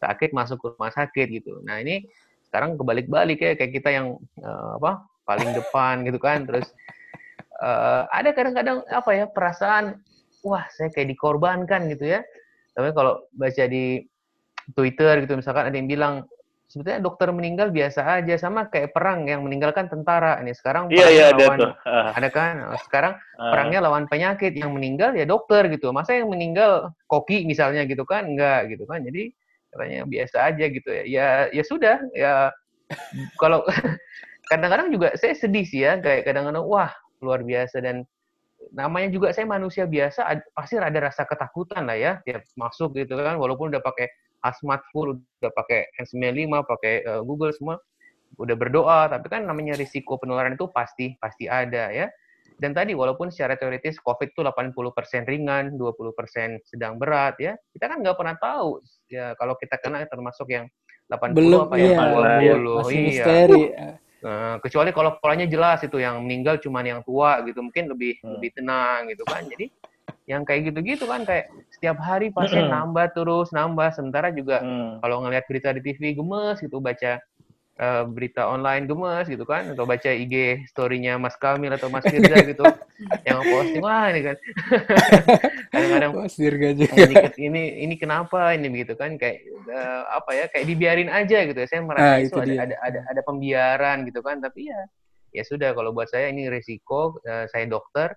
sakit 0.00 0.32
masuk 0.32 0.56
ke 0.56 0.66
rumah 0.72 0.92
sakit 0.96 1.26
gitu. 1.36 1.60
Nah 1.68 1.84
ini 1.84 2.08
sekarang 2.48 2.80
kebalik-balik 2.80 3.36
ya, 3.36 3.52
kayak 3.52 3.72
kita 3.76 3.92
yang 3.92 4.16
uh, 4.40 4.80
apa 4.80 5.04
paling 5.28 5.52
depan 5.52 6.00
gitu 6.08 6.16
kan, 6.16 6.48
terus 6.48 6.72
uh, 7.60 8.08
ada 8.08 8.32
kadang-kadang 8.32 8.80
apa 8.88 9.10
ya 9.12 9.28
perasaan, 9.28 10.00
wah 10.40 10.64
saya 10.72 10.88
kayak 10.88 11.12
dikorbankan 11.12 11.92
gitu 11.92 12.08
ya. 12.08 12.24
Tapi 12.72 12.96
kalau 12.96 13.20
baca 13.36 13.64
di 13.68 14.00
Twitter 14.74 15.22
gitu 15.22 15.38
misalkan 15.38 15.70
ada 15.70 15.76
yang 15.76 15.86
bilang 15.86 16.26
sebetulnya 16.66 16.98
dokter 16.98 17.30
meninggal 17.30 17.70
biasa 17.70 18.02
aja 18.20 18.34
sama 18.36 18.66
kayak 18.66 18.90
perang 18.90 19.30
yang 19.30 19.46
meninggalkan 19.46 19.86
tentara. 19.86 20.42
Ini 20.42 20.52
sekarang 20.52 20.90
iya, 20.90 21.06
iya, 21.08 21.26
lawan 21.30 21.62
ada, 21.62 21.68
uh. 21.86 22.10
ada 22.12 22.28
kan? 22.30 22.54
Nah, 22.58 22.80
sekarang 22.82 23.12
uh. 23.38 23.50
perangnya 23.54 23.80
lawan 23.86 24.04
penyakit 24.10 24.52
yang 24.58 24.74
meninggal 24.74 25.14
ya 25.14 25.24
dokter 25.24 25.70
gitu. 25.70 25.94
Masa 25.94 26.18
yang 26.18 26.30
meninggal 26.30 26.90
koki 27.06 27.46
misalnya 27.46 27.86
gitu 27.86 28.02
kan? 28.02 28.26
Enggak 28.26 28.74
gitu 28.74 28.84
kan? 28.84 29.06
Jadi 29.06 29.30
katanya 29.70 29.98
biasa 30.10 30.36
aja 30.42 30.64
gitu 30.66 30.88
ya. 30.90 31.02
Ya 31.06 31.26
ya 31.54 31.62
sudah 31.62 31.96
ya 32.12 32.50
kalau 33.42 33.62
kadang-kadang 34.50 34.90
juga 34.90 35.14
saya 35.14 35.34
sedih 35.38 35.66
sih 35.66 35.86
ya 35.86 35.98
kayak 36.02 36.26
kadang-kadang 36.26 36.66
wah 36.66 36.90
luar 37.22 37.46
biasa. 37.46 37.78
Dan 37.78 38.02
namanya 38.74 39.14
juga 39.14 39.30
saya 39.30 39.46
manusia 39.46 39.86
biasa 39.86 40.26
pasti 40.50 40.74
ada 40.74 40.98
rasa 40.98 41.22
ketakutan 41.22 41.86
lah 41.86 41.94
ya 41.94 42.12
tiap 42.26 42.42
masuk 42.58 42.98
gitu 42.98 43.14
kan 43.14 43.38
walaupun 43.38 43.70
udah 43.70 43.78
pakai 43.78 44.10
Asmat 44.46 44.82
full 44.94 45.18
udah 45.18 45.52
pakai 45.52 45.90
N95, 45.98 46.52
pakai 46.64 46.94
uh, 47.06 47.22
Google 47.26 47.50
semua, 47.50 47.76
udah 48.38 48.56
berdoa, 48.56 49.10
tapi 49.10 49.26
kan 49.32 49.44
namanya 49.44 49.74
risiko 49.74 50.20
penularan 50.20 50.54
itu 50.54 50.68
pasti 50.70 51.14
pasti 51.18 51.50
ada 51.50 51.90
ya. 51.90 52.06
Dan 52.56 52.72
tadi 52.72 52.96
walaupun 52.96 53.28
secara 53.28 53.52
teoritis 53.60 54.00
COVID 54.00 54.32
itu 54.32 54.40
80% 54.40 55.28
ringan, 55.28 55.76
20% 55.76 56.64
sedang 56.64 56.96
berat 56.96 57.36
ya, 57.36 57.52
kita 57.76 57.84
kan 57.84 58.00
nggak 58.00 58.16
pernah 58.16 58.36
tahu 58.40 58.80
ya 59.12 59.36
kalau 59.36 59.52
kita 59.60 59.76
kena 59.76 60.08
termasuk 60.08 60.48
yang 60.48 60.64
80 61.12 61.36
Belum, 61.36 61.60
apa 61.68 61.74
iya, 61.78 61.94
yang 62.40 62.62
20. 62.64 62.80
Masih 62.80 62.96
iya. 62.96 63.04
misteri. 63.06 63.62
Nah, 64.26 64.58
kecuali 64.58 64.90
kalau 64.90 65.20
polanya 65.22 65.46
jelas 65.46 65.78
itu 65.86 66.02
yang 66.02 66.18
meninggal 66.24 66.58
cuma 66.58 66.82
yang 66.82 67.04
tua 67.06 67.44
gitu, 67.46 67.62
mungkin 67.62 67.92
lebih 67.92 68.18
hmm. 68.18 68.32
lebih 68.40 68.50
tenang 68.58 69.00
gitu 69.12 69.22
kan. 69.22 69.44
Jadi 69.46 69.70
yang 70.26 70.42
kayak 70.42 70.74
gitu-gitu 70.74 71.06
kan 71.06 71.22
kayak 71.22 71.46
setiap 71.70 72.02
hari 72.02 72.34
pasien 72.34 72.66
nambah 72.66 73.14
terus 73.14 73.54
nambah. 73.54 73.94
Sementara 73.94 74.34
juga 74.34 74.58
mm. 74.58 75.00
kalau 75.00 75.22
ngelihat 75.22 75.44
berita 75.46 75.70
di 75.70 75.80
TV 75.86 76.18
gemes 76.18 76.58
gitu 76.58 76.82
baca 76.82 77.22
uh, 77.78 78.02
berita 78.10 78.42
online 78.50 78.90
gemes 78.90 79.30
gitu 79.30 79.46
kan 79.46 79.70
atau 79.70 79.86
baca 79.86 80.10
IG 80.10 80.66
storynya 80.74 81.14
Mas 81.14 81.38
Kamil 81.38 81.70
atau 81.70 81.86
Mas 81.86 82.02
Firza 82.02 82.42
gitu 82.50 82.66
yang 83.22 83.38
posting 83.38 83.82
wah 83.86 84.10
ini 84.10 84.20
kan. 84.26 84.36
Kadang-kadang 85.72 86.12
Mas 86.18 86.34
Dirga 86.34 86.68
juga. 86.74 86.94
Ini, 87.06 87.14
ini 87.38 87.62
ini 87.86 87.94
kenapa 87.94 88.50
ini 88.58 88.66
begitu 88.66 88.98
kan 88.98 89.14
kayak 89.14 89.46
uh, 89.70 90.02
apa 90.10 90.30
ya 90.34 90.44
kayak 90.50 90.66
dibiarin 90.66 91.10
aja 91.12 91.46
gitu. 91.46 91.58
Ya 91.62 91.68
saya 91.70 91.86
merasa 91.86 92.02
ah, 92.02 92.18
itu, 92.18 92.34
itu 92.34 92.58
ada, 92.58 92.66
ada 92.66 92.76
ada 92.82 93.00
ada 93.14 93.20
pembiaran 93.22 94.02
gitu 94.08 94.26
kan 94.26 94.42
tapi 94.42 94.74
ya 94.74 94.80
ya 95.30 95.44
sudah 95.44 95.70
kalau 95.76 95.92
buat 95.92 96.08
saya 96.08 96.32
ini 96.32 96.50
risiko 96.50 97.20
uh, 97.22 97.46
saya 97.46 97.70
dokter 97.70 98.16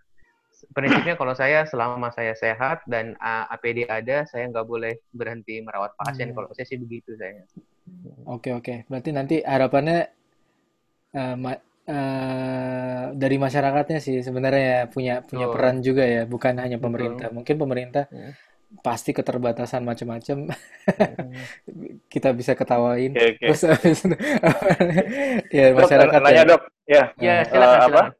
prinsipnya 0.75 1.15
kalau 1.15 1.33
saya 1.35 1.63
selama 1.67 2.11
saya 2.11 2.35
sehat 2.35 2.83
dan 2.89 3.15
uh, 3.19 3.47
APD 3.53 3.87
ada, 3.87 4.27
saya 4.27 4.47
nggak 4.49 4.67
boleh 4.67 4.99
berhenti 5.13 5.59
merawat 5.63 5.95
pasien. 5.95 6.31
Hmm. 6.31 6.43
Kalau 6.43 6.49
saya 6.55 6.65
sih 6.67 6.79
begitu 6.79 7.15
saya. 7.15 7.45
Oke 8.29 8.53
oke, 8.53 8.85
berarti 8.85 9.09
nanti 9.09 9.35
harapannya 9.41 10.09
uh, 11.17 11.35
ma 11.39 11.53
uh, 11.55 13.03
dari 13.17 13.37
masyarakatnya 13.41 13.99
sih 14.03 14.21
sebenarnya 14.21 14.63
ya 14.63 14.81
punya 14.85 15.15
punya 15.25 15.49
oh. 15.49 15.53
peran 15.53 15.81
juga 15.81 16.05
ya, 16.05 16.23
bukan 16.29 16.61
hanya 16.61 16.77
pemerintah. 16.77 17.33
Mungkin 17.33 17.55
pemerintah 17.57 18.05
hmm. 18.13 18.33
pasti 18.85 19.15
keterbatasan 19.15 19.81
macam-macam. 19.81 20.53
hmm. 20.53 22.05
Kita 22.13 22.29
bisa 22.35 22.53
ketawain. 22.53 23.17
Okay, 23.17 23.37
okay. 23.37 23.47
Terus 23.49 23.61
ya 25.57 25.65
masyarakat. 25.73 26.19
Nanya 26.21 26.43
ya. 26.43 26.43
dok, 26.45 26.61
ya. 26.85 27.03
Ya 27.17 27.35
silakan. 27.49 27.77
Uh, 27.79 27.85
silakan. 27.85 28.05
Apa? 28.05 28.18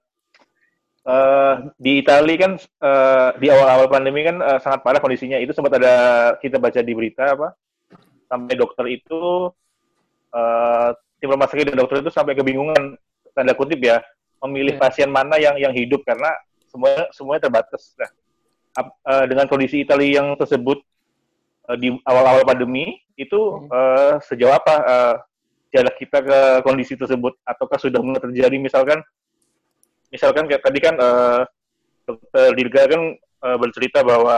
Uh, 1.00 1.72
di 1.80 2.04
Italia 2.04 2.36
kan 2.36 2.52
uh, 2.60 3.30
di 3.40 3.48
awal-awal 3.48 3.88
pandemi 3.88 4.22
kan 4.28 4.44
uh, 4.44 4.60
sangat 4.60 4.84
parah 4.84 5.00
kondisinya. 5.00 5.40
Itu 5.40 5.56
sempat 5.56 5.80
ada 5.80 5.96
kita 6.44 6.60
baca 6.60 6.80
di 6.84 6.94
berita 6.94 7.34
apa 7.34 7.56
sampai 8.30 8.54
dokter 8.54 8.86
itu 8.94 9.50
uh, 10.36 10.90
tim 11.18 11.30
rumah 11.34 11.50
sakit 11.50 11.74
dan 11.74 11.78
dokter 11.82 12.06
itu 12.06 12.12
sampai 12.14 12.38
kebingungan 12.38 13.00
tanda 13.34 13.58
kutip 13.58 13.82
ya 13.82 14.04
memilih 14.46 14.78
yeah. 14.78 14.82
pasien 14.82 15.10
mana 15.10 15.36
yang 15.42 15.58
yang 15.58 15.74
hidup 15.74 16.06
karena 16.06 16.30
semuanya 16.70 17.10
semuanya 17.12 17.42
terbatas. 17.50 17.98
Nah, 17.98 18.12
uh, 19.04 19.26
dengan 19.26 19.50
kondisi 19.50 19.82
Italia 19.84 20.22
yang 20.22 20.38
tersebut 20.38 20.80
uh, 21.68 21.78
di 21.80 21.92
awal-awal 22.06 22.46
pandemi 22.46 23.02
itu 23.20 23.68
uh, 23.68 24.22
sejauh 24.24 24.54
apa 24.54 24.76
uh, 24.86 25.16
jarak 25.70 25.96
kita 26.00 26.24
ke 26.24 26.40
kondisi 26.66 26.96
tersebut 26.96 27.36
ataukah 27.46 27.78
sudah 27.78 28.00
mulai 28.00 28.22
terjadi 28.22 28.58
misalkan 28.58 29.04
misalkan 30.10 30.46
kayak 30.50 30.66
tadi 30.66 30.80
kan 30.82 30.96
uh, 30.98 31.42
dokter 32.06 32.54
Dirga 32.58 32.84
kan 32.90 33.02
uh, 33.46 33.58
bercerita 33.58 34.02
bahwa 34.02 34.38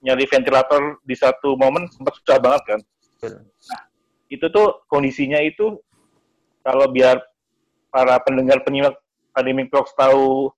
nyari 0.00 0.24
ventilator 0.24 0.96
di 1.04 1.12
satu 1.12 1.54
momen 1.60 1.84
sempat 1.92 2.16
susah 2.20 2.40
banget 2.40 2.62
kan. 2.64 2.80
Nah, 3.44 3.82
itu 4.32 4.46
tuh 4.48 4.80
kondisinya 4.88 5.36
itu 5.44 5.76
kalau 6.64 6.88
biar 6.88 7.20
para 7.92 8.16
pendengar 8.24 8.64
penyimak 8.64 8.96
Academic 9.36 9.68
Talks 9.68 9.92
tahu 9.94 10.48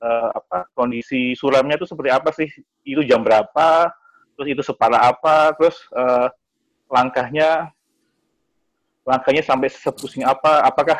uh, 0.00 0.28
apa 0.34 0.66
kondisi 0.72 1.36
suramnya 1.36 1.76
itu 1.76 1.86
seperti 1.86 2.10
apa 2.10 2.32
sih? 2.32 2.48
Itu 2.82 3.04
jam 3.04 3.20
berapa? 3.20 3.92
Terus 4.34 4.48
itu 4.48 4.62
separah 4.64 5.12
apa? 5.12 5.52
Terus 5.60 5.76
uh, 5.92 6.32
langkahnya 6.88 7.68
langkahnya 9.04 9.44
sampai 9.44 9.68
sepusing 9.68 10.24
apa? 10.24 10.64
Apakah 10.64 10.98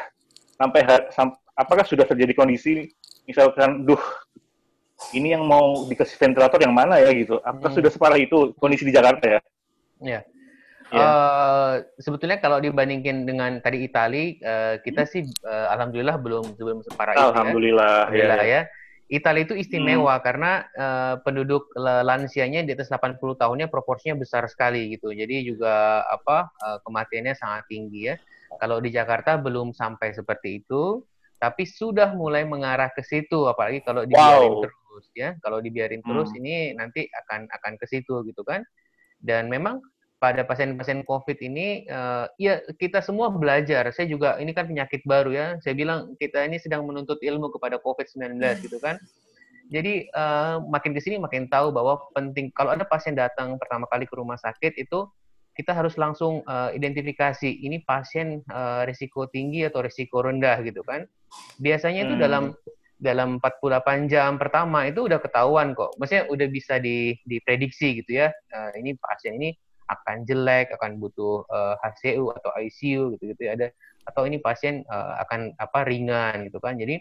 sampai 0.61 0.81
sam, 1.17 1.33
apakah 1.61 1.85
sudah 1.85 2.09
terjadi 2.09 2.33
kondisi 2.33 2.89
misalkan, 3.29 3.85
duh, 3.85 4.01
ini 5.13 5.37
yang 5.37 5.45
mau 5.45 5.85
dikasih 5.89 6.17
ventilator 6.17 6.61
yang 6.61 6.73
mana 6.73 7.01
ya 7.01 7.13
gitu? 7.13 7.41
Apakah 7.45 7.73
hmm. 7.73 7.79
sudah 7.81 7.91
separah 7.93 8.19
itu 8.21 8.53
kondisi 8.57 8.89
di 8.89 8.93
Jakarta 8.93 9.39
ya? 9.39 9.41
Ya. 10.01 10.21
Yeah. 10.91 11.07
Uh, 11.07 11.75
sebetulnya 12.03 12.43
kalau 12.43 12.59
dibandingkan 12.59 13.23
dengan 13.23 13.63
tadi 13.63 13.87
Itali, 13.87 14.43
uh, 14.43 14.83
kita 14.83 15.07
hmm. 15.07 15.11
sih 15.11 15.23
uh, 15.47 15.71
alhamdulillah 15.71 16.19
belum 16.19 16.59
belum 16.59 16.83
separah 16.83 17.15
itu. 17.15 17.21
Ya. 17.21 17.27
Alhamdulillah. 17.31 17.87
Ya. 17.87 18.03
Alhamdulillah 18.11 18.43
ya. 18.43 18.51
ya. 18.51 18.63
Italia 19.11 19.43
itu 19.43 19.59
istimewa 19.59 20.15
hmm. 20.15 20.23
karena 20.23 20.53
uh, 20.79 21.15
penduduk 21.27 21.67
lansianya 21.79 22.63
di 22.63 22.79
atas 22.79 22.95
80 22.95 23.19
tahunnya 23.19 23.67
proporsinya 23.67 24.15
besar 24.15 24.47
sekali 24.47 24.95
gitu. 24.95 25.11
Jadi 25.11 25.43
juga 25.43 26.07
apa 26.07 26.47
uh, 26.63 26.79
kematiannya 26.87 27.35
sangat 27.35 27.67
tinggi 27.67 28.15
ya. 28.15 28.17
Kalau 28.59 28.79
di 28.79 28.91
Jakarta 28.95 29.35
belum 29.39 29.75
sampai 29.75 30.15
seperti 30.15 30.63
itu 30.63 31.03
tapi 31.41 31.65
sudah 31.65 32.13
mulai 32.13 32.45
mengarah 32.45 32.93
ke 32.93 33.01
situ 33.01 33.49
apalagi 33.49 33.81
kalau 33.81 34.05
dibiarin 34.05 34.53
wow. 34.53 34.61
terus 34.61 35.07
ya. 35.17 35.33
Kalau 35.41 35.59
dibiarin 35.65 36.05
terus 36.05 36.29
hmm. 36.31 36.39
ini 36.45 36.55
nanti 36.77 37.09
akan 37.09 37.49
akan 37.49 37.73
ke 37.81 37.87
situ 37.89 38.21
gitu 38.29 38.45
kan. 38.45 38.61
Dan 39.17 39.49
memang 39.49 39.81
pada 40.21 40.45
pasien-pasien 40.45 41.01
COVID 41.09 41.41
ini 41.41 41.89
uh, 41.89 42.29
ya 42.37 42.61
kita 42.77 43.01
semua 43.01 43.33
belajar. 43.33 43.89
Saya 43.89 44.13
juga 44.13 44.37
ini 44.37 44.53
kan 44.53 44.69
penyakit 44.69 45.01
baru 45.09 45.33
ya. 45.33 45.47
Saya 45.65 45.73
bilang 45.73 46.13
kita 46.21 46.45
ini 46.45 46.61
sedang 46.61 46.85
menuntut 46.85 47.17
ilmu 47.25 47.49
kepada 47.57 47.81
COVID-19 47.81 48.37
gitu 48.61 48.77
kan. 48.77 49.01
Jadi 49.71 50.13
uh, 50.13 50.61
makin 50.67 50.93
ke 50.93 51.01
sini 51.01 51.17
makin 51.17 51.49
tahu 51.49 51.73
bahwa 51.73 52.05
penting 52.13 52.53
kalau 52.53 52.75
ada 52.75 52.85
pasien 52.85 53.17
datang 53.17 53.57
pertama 53.57 53.87
kali 53.89 54.05
ke 54.05 54.13
rumah 54.19 54.37
sakit 54.37 54.77
itu 54.77 55.09
kita 55.61 55.77
harus 55.77 56.01
langsung 56.01 56.41
uh, 56.49 56.73
identifikasi 56.73 57.45
ini 57.45 57.85
pasien 57.85 58.41
uh, 58.49 58.89
risiko 58.89 59.29
tinggi 59.29 59.69
atau 59.69 59.85
risiko 59.85 60.25
rendah 60.25 60.65
gitu 60.65 60.81
kan. 60.81 61.05
Biasanya 61.61 62.09
itu 62.09 62.17
hmm. 62.17 62.23
dalam 62.25 62.45
dalam 63.01 63.29
48 63.41 64.09
jam 64.09 64.41
pertama 64.41 64.89
itu 64.89 65.05
udah 65.05 65.21
ketahuan 65.21 65.77
kok. 65.77 65.93
Maksudnya 66.01 66.25
udah 66.33 66.49
bisa 66.49 66.81
di, 66.81 67.13
diprediksi 67.29 68.01
gitu 68.01 68.25
ya. 68.25 68.33
Uh, 68.49 68.73
ini 68.81 68.97
pasien 68.97 69.37
ini 69.37 69.53
akan 69.93 70.25
jelek, 70.25 70.73
akan 70.81 70.97
butuh 70.97 71.45
uh, 71.53 71.77
HCU 71.85 72.33
atau 72.33 72.51
ICU 72.57 73.21
gitu 73.21 73.25
gitu 73.37 73.43
ya. 73.45 73.53
Ada 73.61 73.69
atau 74.09 74.25
ini 74.25 74.41
pasien 74.41 74.81
uh, 74.89 75.21
akan 75.29 75.61
apa 75.61 75.85
ringan 75.85 76.49
gitu 76.49 76.57
kan. 76.57 76.81
Jadi 76.81 76.97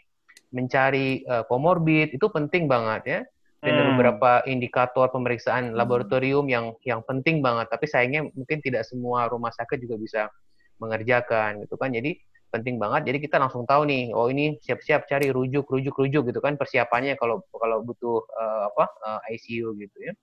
mencari 0.52 1.24
uh, 1.24 1.48
komorbid 1.48 2.12
itu 2.12 2.28
penting 2.28 2.68
banget 2.68 3.02
ya 3.08 3.20
dan 3.60 3.76
hmm. 3.76 3.88
beberapa 3.96 4.32
indikator 4.48 5.12
pemeriksaan 5.12 5.72
hmm. 5.72 5.76
laboratorium 5.76 6.48
yang 6.48 6.76
yang 6.88 7.04
penting 7.04 7.44
banget 7.44 7.68
tapi 7.68 7.86
sayangnya 7.86 8.28
mungkin 8.32 8.64
tidak 8.64 8.88
semua 8.88 9.28
rumah 9.28 9.52
sakit 9.52 9.78
juga 9.84 9.96
bisa 10.00 10.22
mengerjakan 10.80 11.68
gitu 11.68 11.76
kan 11.76 11.92
jadi 11.92 12.16
penting 12.50 12.82
banget 12.82 13.06
jadi 13.12 13.18
kita 13.20 13.36
langsung 13.38 13.68
tahu 13.68 13.86
nih 13.86 14.16
oh 14.16 14.32
ini 14.32 14.58
siap-siap 14.64 15.06
cari 15.06 15.30
rujuk 15.30 15.70
rujuk 15.70 15.94
rujuk 15.94 16.24
gitu 16.34 16.40
kan 16.42 16.58
persiapannya 16.58 17.20
kalau 17.20 17.46
kalau 17.52 17.84
butuh 17.86 18.26
uh, 18.26 18.74
apa 18.74 18.86
uh, 19.06 19.20
eh, 19.30 19.38
ICU 19.38 19.76
gitu 19.78 19.98
ya 20.02 20.14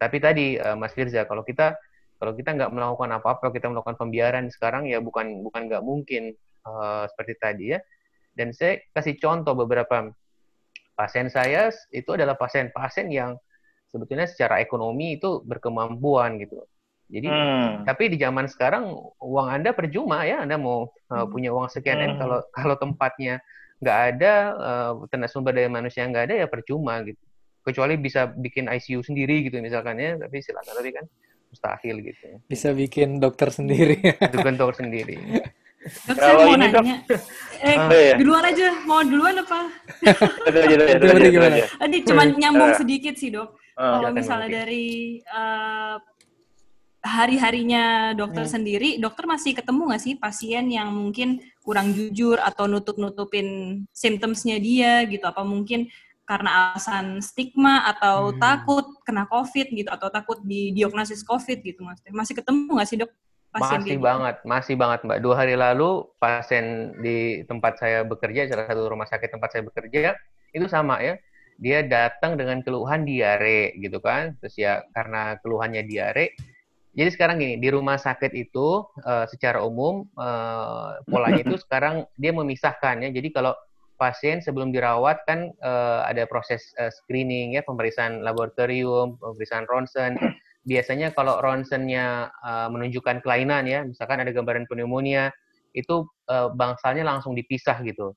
tapi 0.00 0.18
tadi 0.18 0.58
uh, 0.58 0.74
Mas 0.74 0.90
Firza 0.96 1.22
kalau 1.28 1.46
kita 1.46 1.78
Kalau 2.22 2.38
kita 2.38 2.54
nggak 2.54 2.70
melakukan 2.70 3.18
apa-apa, 3.18 3.50
kita 3.50 3.66
melakukan 3.66 3.98
pembiaran 3.98 4.46
sekarang 4.46 4.86
ya 4.86 5.02
bukan 5.02 5.42
bukan 5.42 5.66
nggak 5.66 5.82
mungkin 5.82 6.30
uh, 6.62 7.02
seperti 7.10 7.34
tadi 7.34 7.64
ya. 7.74 7.82
Dan 8.30 8.54
saya 8.54 8.78
kasih 8.94 9.18
contoh 9.18 9.58
beberapa 9.58 10.06
pasien 10.92 11.28
saya 11.32 11.72
itu 11.90 12.10
adalah 12.12 12.36
pasien-pasien 12.36 13.08
yang 13.08 13.36
sebetulnya 13.88 14.24
secara 14.24 14.60
ekonomi 14.64 15.20
itu 15.20 15.44
berkemampuan 15.44 16.40
gitu. 16.40 16.64
Jadi, 17.12 17.28
hmm. 17.28 17.84
tapi 17.84 18.08
di 18.08 18.16
zaman 18.16 18.48
sekarang 18.48 18.88
uang 19.20 19.48
Anda 19.52 19.76
percuma 19.76 20.24
ya, 20.24 20.40
Anda 20.40 20.56
mau 20.56 20.88
uh, 21.12 21.26
punya 21.28 21.52
uang 21.52 21.68
sekian 21.68 22.00
hmm. 22.00 22.16
kalau 22.16 22.38
kalau 22.48 22.74
tempatnya 22.80 23.44
nggak 23.84 23.98
ada, 24.16 24.32
uh, 24.56 24.92
tenaga 25.12 25.28
sumber 25.28 25.52
daya 25.52 25.68
manusia 25.68 26.08
nggak 26.08 26.32
ada 26.32 26.34
ya 26.40 26.46
percuma 26.48 27.04
gitu. 27.04 27.20
Kecuali 27.62 28.00
bisa 28.00 28.32
bikin 28.32 28.66
ICU 28.66 29.04
sendiri 29.04 29.44
gitu 29.44 29.60
misalkan 29.60 30.00
ya, 30.00 30.16
tapi 30.16 30.40
silakan 30.40 30.72
tapi 30.72 30.90
kan 30.96 31.04
mustahil 31.52 31.96
gitu. 32.00 32.40
Bisa 32.48 32.72
bikin 32.72 33.20
dokter 33.20 33.52
sendiri. 33.52 34.00
Bikin 34.32 34.56
dokter 34.56 34.88
sendiri. 34.88 35.16
Dok, 35.82 36.16
saya 36.18 36.34
mau 36.38 36.54
nanya. 36.54 37.02
Dok. 37.06 37.22
Eh, 37.62 37.78
uh, 37.78 37.90
iya. 37.94 38.14
duluan 38.18 38.42
aja. 38.42 38.68
Mau 38.86 39.00
duluan 39.06 39.34
apa? 39.38 39.70
Tadi 41.78 41.96
cuma 42.06 42.22
nyambung 42.26 42.72
sedikit 42.78 43.14
sih, 43.18 43.30
Dok. 43.34 43.58
Uh, 43.78 43.98
Kalau 43.98 44.10
misalnya 44.14 44.50
dari 44.62 45.18
uh, 45.30 45.96
hari-harinya 47.02 48.14
dokter 48.14 48.46
hmm. 48.46 48.52
sendiri, 48.52 48.90
dokter 49.02 49.26
masih 49.26 49.58
ketemu 49.58 49.90
nggak 49.90 50.02
sih 50.02 50.14
pasien 50.18 50.70
yang 50.70 50.94
mungkin 50.94 51.42
kurang 51.62 51.90
jujur 51.90 52.38
atau 52.38 52.70
nutup-nutupin 52.70 53.82
symptomsnya 53.90 54.62
dia 54.62 55.02
gitu? 55.06 55.26
Apa 55.26 55.42
mungkin 55.42 55.90
karena 56.22 56.78
alasan 56.78 57.18
stigma 57.18 57.82
atau 57.90 58.30
hmm. 58.30 58.38
takut 58.38 58.86
kena 59.02 59.26
COVID 59.26 59.66
gitu 59.74 59.90
atau 59.90 60.06
takut 60.14 60.38
di 60.46 60.70
diagnosis 60.70 61.26
COVID 61.26 61.58
gitu 61.66 61.82
mas? 61.82 61.98
Masih 62.06 62.38
ketemu 62.38 62.70
nggak 62.78 62.88
sih 62.88 62.98
dok? 63.02 63.10
Pasien 63.52 63.84
masih 63.84 63.98
banget, 64.00 64.36
masih 64.48 64.74
banget 64.80 65.00
mbak. 65.04 65.20
Dua 65.20 65.34
hari 65.36 65.60
lalu 65.60 66.08
pasien 66.16 66.96
di 67.04 67.44
tempat 67.44 67.76
saya 67.76 68.00
bekerja, 68.00 68.48
salah 68.48 68.64
satu 68.64 68.88
rumah 68.88 69.04
sakit 69.04 69.28
tempat 69.28 69.48
saya 69.52 69.62
bekerja 69.68 70.16
itu 70.56 70.66
sama 70.72 71.04
ya. 71.04 71.20
Dia 71.60 71.84
datang 71.84 72.40
dengan 72.40 72.64
keluhan 72.64 73.04
diare 73.04 73.76
gitu 73.76 74.00
kan, 74.00 74.34
terus 74.40 74.56
ya 74.56 74.80
karena 74.96 75.36
keluhannya 75.44 75.84
diare, 75.84 76.32
jadi 76.92 77.08
sekarang 77.08 77.40
gini, 77.40 77.56
di 77.56 77.72
rumah 77.72 77.96
sakit 77.96 78.36
itu 78.36 78.84
uh, 78.84 79.24
secara 79.24 79.64
umum 79.64 80.04
uh, 80.20 81.00
polanya 81.08 81.40
itu 81.40 81.56
sekarang 81.64 82.04
dia 82.20 82.36
memisahkan 82.36 83.00
ya. 83.00 83.08
Jadi 83.08 83.32
kalau 83.32 83.56
pasien 83.96 84.44
sebelum 84.44 84.74
dirawat 84.76 85.24
kan 85.24 85.56
uh, 85.64 86.04
ada 86.04 86.28
proses 86.28 86.76
uh, 86.76 86.92
screening 86.92 87.56
ya, 87.56 87.64
pemeriksaan 87.64 88.20
laboratorium, 88.20 89.16
pemeriksaan 89.16 89.64
ronsen. 89.64 90.20
Biasanya 90.62 91.10
kalau 91.10 91.42
ronsennya 91.42 92.30
uh, 92.38 92.68
menunjukkan 92.70 93.22
kelainan 93.26 93.66
ya, 93.66 93.82
misalkan 93.82 94.22
ada 94.22 94.30
gambaran 94.30 94.70
pneumonia, 94.70 95.34
itu 95.74 96.06
uh, 96.30 96.54
bangsalnya 96.54 97.02
langsung 97.02 97.34
dipisah 97.34 97.82
gitu. 97.82 98.14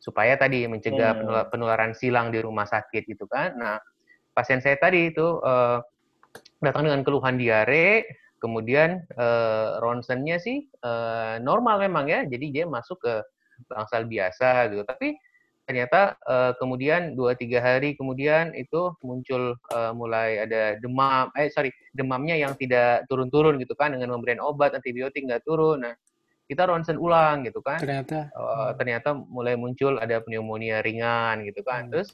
Supaya 0.00 0.34
tadi 0.34 0.66
mencegah 0.66 1.12
hmm. 1.14 1.54
penularan 1.54 1.92
silang 1.94 2.32
di 2.32 2.40
rumah 2.40 2.66
sakit 2.66 3.06
gitu 3.06 3.28
kan. 3.28 3.54
Nah, 3.54 3.76
pasien 4.32 4.58
saya 4.64 4.80
tadi 4.80 5.12
itu 5.12 5.38
uh, 5.44 5.78
datang 6.64 6.88
dengan 6.88 7.04
keluhan 7.04 7.36
diare, 7.36 8.08
kemudian 8.42 9.04
uh, 9.14 9.78
ronsennya 9.78 10.40
sih 10.42 10.66
uh, 10.82 11.38
normal 11.38 11.78
memang 11.84 12.10
ya, 12.10 12.26
jadi 12.26 12.46
dia 12.50 12.64
masuk 12.66 12.98
ke 13.04 13.14
bangsal 13.70 14.08
biasa 14.08 14.72
gitu. 14.74 14.82
Tapi 14.82 15.14
ternyata 15.62 16.18
uh, 16.26 16.52
kemudian 16.58 17.14
dua 17.14 17.38
tiga 17.38 17.62
hari 17.62 17.94
kemudian 17.94 18.50
itu 18.58 18.92
muncul 19.00 19.54
uh, 19.70 19.92
mulai 19.94 20.42
ada 20.42 20.76
demam, 20.82 21.30
eh 21.38 21.48
sorry 21.48 21.70
demamnya 21.94 22.34
yang 22.34 22.58
tidak 22.58 23.06
turun-turun 23.06 23.56
gitu 23.62 23.72
kan 23.78 23.94
dengan 23.94 24.14
memberikan 24.14 24.42
obat 24.42 24.74
antibiotik 24.74 25.22
nggak 25.22 25.46
turun. 25.46 25.86
Nah 25.86 25.94
kita 26.50 26.66
ronsen 26.68 26.98
ulang 26.98 27.46
gitu 27.46 27.62
kan. 27.62 27.78
Ternyata 27.78 28.28
uh, 28.34 28.70
ternyata 28.76 29.14
mulai 29.14 29.54
muncul 29.54 29.96
ada 30.02 30.20
pneumonia 30.20 30.82
ringan 30.82 31.46
gitu 31.46 31.62
kan. 31.62 31.88
Hmm. 31.88 31.90
Terus 31.94 32.12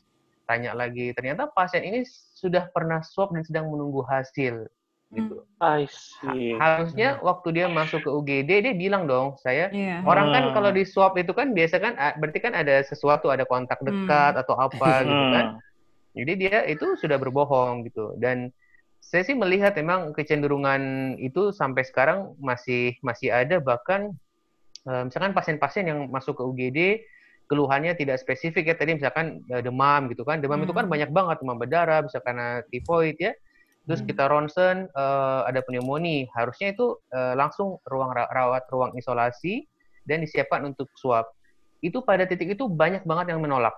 tanya 0.48 0.72
lagi 0.72 1.12
ternyata 1.12 1.48
pasien 1.52 1.84
ini 1.84 2.08
sudah 2.32 2.72
pernah 2.72 3.04
swab 3.04 3.36
dan 3.36 3.44
sedang 3.44 3.68
menunggu 3.68 4.00
hasil 4.04 4.64
gitu. 5.12 5.40
Hmm. 5.40 5.64
I 5.64 5.88
see. 5.88 6.54
Harusnya 6.56 7.16
hmm. 7.16 7.24
waktu 7.24 7.48
dia 7.56 7.66
masuk 7.66 8.04
ke 8.04 8.10
UGD 8.10 8.50
dia 8.64 8.74
bilang 8.76 9.08
dong, 9.08 9.40
saya 9.40 9.72
yeah. 9.72 10.04
orang 10.04 10.30
kan 10.30 10.42
hmm. 10.48 10.54
kalau 10.54 10.70
di 10.70 10.84
swab 10.84 11.16
itu 11.16 11.32
kan 11.32 11.56
biasa 11.56 11.76
kan 11.80 11.94
berarti 12.20 12.38
kan 12.44 12.52
ada 12.52 12.84
sesuatu 12.84 13.32
ada 13.32 13.48
kontak 13.48 13.80
dekat 13.80 14.36
hmm. 14.36 14.42
atau 14.44 14.54
apa 14.56 14.90
gitu 15.08 15.24
kan. 15.34 15.46
Jadi 16.18 16.32
dia 16.34 16.66
itu 16.66 16.98
sudah 16.98 17.16
berbohong 17.16 17.86
gitu 17.86 18.16
dan 18.18 18.50
saya 18.98 19.22
sih 19.24 19.38
melihat 19.38 19.72
memang 19.78 20.12
kecenderungan 20.12 21.14
itu 21.22 21.54
sampai 21.54 21.86
sekarang 21.86 22.34
masih 22.42 22.98
masih 23.00 23.30
ada 23.30 23.62
bahkan 23.62 24.12
misalkan 24.88 25.36
pasien-pasien 25.36 25.84
yang 25.84 26.08
masuk 26.08 26.40
ke 26.40 26.42
UGD 26.42 26.78
keluhannya 27.48 27.96
tidak 27.96 28.20
spesifik 28.20 28.70
ya 28.70 28.76
tadi 28.76 28.94
misalkan 29.00 29.40
uh, 29.48 29.64
demam 29.64 30.06
gitu 30.12 30.22
kan 30.22 30.38
demam 30.38 30.60
hmm. 30.60 30.68
itu 30.68 30.74
kan 30.76 30.86
banyak 30.86 31.10
banget 31.10 31.36
demam 31.40 31.56
berdarah 31.56 32.04
bisa 32.04 32.20
karena 32.20 32.60
tifoid 32.68 33.16
ya 33.16 33.32
terus 33.88 34.04
hmm. 34.04 34.08
kita 34.12 34.28
ronsen 34.28 34.92
uh, 34.92 35.48
ada 35.48 35.64
pneumonia 35.64 36.28
harusnya 36.36 36.76
itu 36.76 37.00
uh, 37.16 37.32
langsung 37.32 37.80
ruang 37.88 38.12
rawat 38.12 38.68
ruang 38.68 38.92
isolasi 39.00 39.64
dan 40.04 40.20
disiapkan 40.20 40.68
untuk 40.68 40.92
swab 41.00 41.24
itu 41.80 42.04
pada 42.04 42.28
titik 42.28 42.52
itu 42.52 42.68
banyak 42.68 43.08
banget 43.08 43.32
yang 43.32 43.40
menolak 43.40 43.72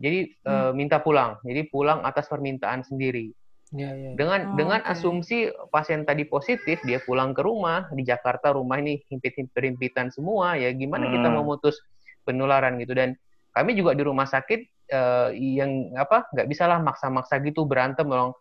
jadi 0.00 0.32
hmm. 0.32 0.48
uh, 0.48 0.72
minta 0.72 0.96
pulang 0.96 1.36
jadi 1.44 1.68
pulang 1.68 2.00
atas 2.02 2.26
permintaan 2.26 2.82
sendiri 2.82 3.36
Ya, 3.70 3.94
ya. 3.94 4.18
Dengan 4.18 4.50
oh, 4.50 4.58
dengan 4.58 4.82
okay. 4.82 4.98
asumsi 4.98 5.46
pasien 5.70 6.02
tadi 6.02 6.26
positif, 6.26 6.82
dia 6.82 6.98
pulang 7.06 7.30
ke 7.30 7.38
rumah 7.38 7.86
di 7.94 8.02
Jakarta, 8.02 8.50
rumah 8.50 8.82
ini 8.82 8.98
himpit-himpitan 9.06 10.10
semua, 10.10 10.58
ya 10.58 10.74
gimana 10.74 11.06
hmm. 11.06 11.14
kita 11.14 11.28
memutus 11.30 11.78
penularan 12.26 12.82
gitu 12.82 12.98
dan 12.98 13.14
kami 13.54 13.74
juga 13.78 13.94
di 13.94 14.02
rumah 14.02 14.26
sakit 14.26 14.90
uh, 14.94 15.28
yang 15.34 15.94
apa 15.98 16.30
nggak 16.30 16.48
bisa 16.50 16.66
lah 16.70 16.78
maksa-maksa 16.78 17.42
gitu 17.42 17.66
berantem 17.66 18.06
dong 18.06 18.34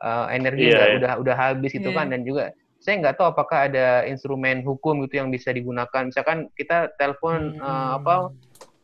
uh, 0.00 0.26
energi 0.32 0.72
yeah, 0.72 0.96
yeah. 0.96 0.98
udah 0.98 1.12
udah 1.20 1.36
habis 1.36 1.70
gitu 1.74 1.92
yeah. 1.92 1.98
kan 2.00 2.06
dan 2.08 2.24
juga 2.24 2.56
saya 2.82 2.98
nggak 2.98 3.14
tahu 3.14 3.30
apakah 3.30 3.70
ada 3.70 4.02
instrumen 4.10 4.66
hukum 4.66 5.06
gitu 5.06 5.22
yang 5.22 5.30
bisa 5.30 5.54
digunakan 5.54 6.02
misalkan 6.02 6.50
kita 6.58 6.90
telepon 6.98 7.58
hmm. 7.58 7.62
uh, 7.62 7.90
apa 8.02 8.14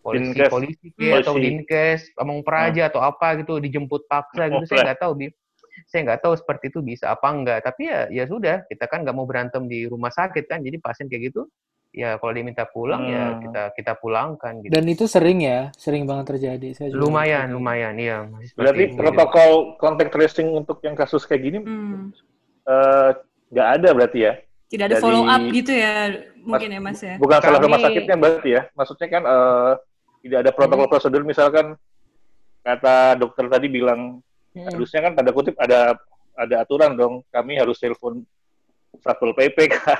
polisi 0.04 0.38
dinkes. 0.38 0.50
polisi 0.50 0.88
ya, 0.96 1.18
atau 1.20 1.34
dinkes 1.34 2.00
among 2.22 2.46
praja 2.46 2.86
hmm. 2.86 2.90
atau 2.94 3.00
apa 3.02 3.42
gitu 3.42 3.58
dijemput 3.58 4.06
paksa 4.06 4.46
gitu 4.48 4.64
saya 4.70 4.94
nggak 4.94 5.00
tahu 5.02 5.12
saya 5.90 6.00
nggak 6.10 6.20
tahu 6.22 6.34
seperti 6.38 6.70
itu 6.70 6.80
bisa 6.82 7.10
apa 7.10 7.28
enggak 7.30 7.60
tapi 7.66 7.90
ya 7.90 8.06
ya 8.10 8.24
sudah 8.30 8.62
kita 8.70 8.86
kan 8.86 9.02
nggak 9.02 9.14
mau 9.14 9.26
berantem 9.26 9.66
di 9.66 9.86
rumah 9.90 10.10
sakit 10.14 10.46
kan 10.46 10.62
jadi 10.62 10.78
pasien 10.78 11.10
kayak 11.10 11.34
gitu 11.34 11.50
ya 11.88 12.20
kalau 12.20 12.32
diminta 12.36 12.68
pulang 12.68 13.08
ya 13.08 13.08
hmm. 13.08 13.16
ya 13.16 13.26
kita 13.42 13.62
kita 13.74 13.92
pulangkan 13.98 14.52
gitu. 14.62 14.72
Dan 14.72 14.84
itu 14.86 15.04
sering 15.08 15.40
ya, 15.40 15.72
sering 15.74 16.04
banget 16.04 16.36
terjadi. 16.36 16.68
Saya 16.76 16.88
juga 16.92 17.02
lumayan, 17.08 17.46
lumayan, 17.52 17.94
iya. 17.96 18.28
Berarti 18.54 18.92
protokol 18.92 19.80
contact 19.80 20.12
tracing 20.12 20.52
untuk 20.52 20.84
yang 20.84 20.94
kasus 20.94 21.24
kayak 21.24 21.42
gini 21.48 21.58
hmm. 21.64 22.12
uh, 22.68 23.10
ada 23.56 23.88
berarti 23.96 24.18
ya? 24.28 24.32
Tidak 24.68 24.84
ada 24.84 25.00
Jadi, 25.00 25.04
follow 25.04 25.24
up 25.24 25.42
gitu 25.48 25.72
ya, 25.72 26.12
mungkin 26.44 26.68
ya 26.76 26.80
Mas 26.84 27.00
ya? 27.00 27.16
Bukan 27.16 27.40
Kami... 27.40 27.46
salah 27.48 27.60
rumah 27.64 27.80
sakitnya 27.80 28.16
berarti 28.20 28.48
ya? 28.52 28.62
Maksudnya 28.76 29.08
kan 29.08 29.22
uh, 29.24 29.72
tidak 30.20 30.38
ada 30.44 30.50
protokol 30.52 30.86
hmm. 30.86 30.92
prosedur 30.92 31.22
misalkan 31.24 31.66
kata 32.60 33.16
dokter 33.16 33.48
tadi 33.48 33.66
bilang 33.72 34.20
hmm. 34.52 34.68
harusnya 34.68 35.00
kan 35.08 35.12
tanda 35.16 35.32
kutip 35.32 35.56
ada 35.56 35.96
ada 36.36 36.54
aturan 36.60 36.94
dong. 37.00 37.24
Kami 37.32 37.56
harus 37.56 37.80
telepon 37.80 38.28
Satpol 39.02 39.32
PP 39.34 39.70
kah? 39.72 39.98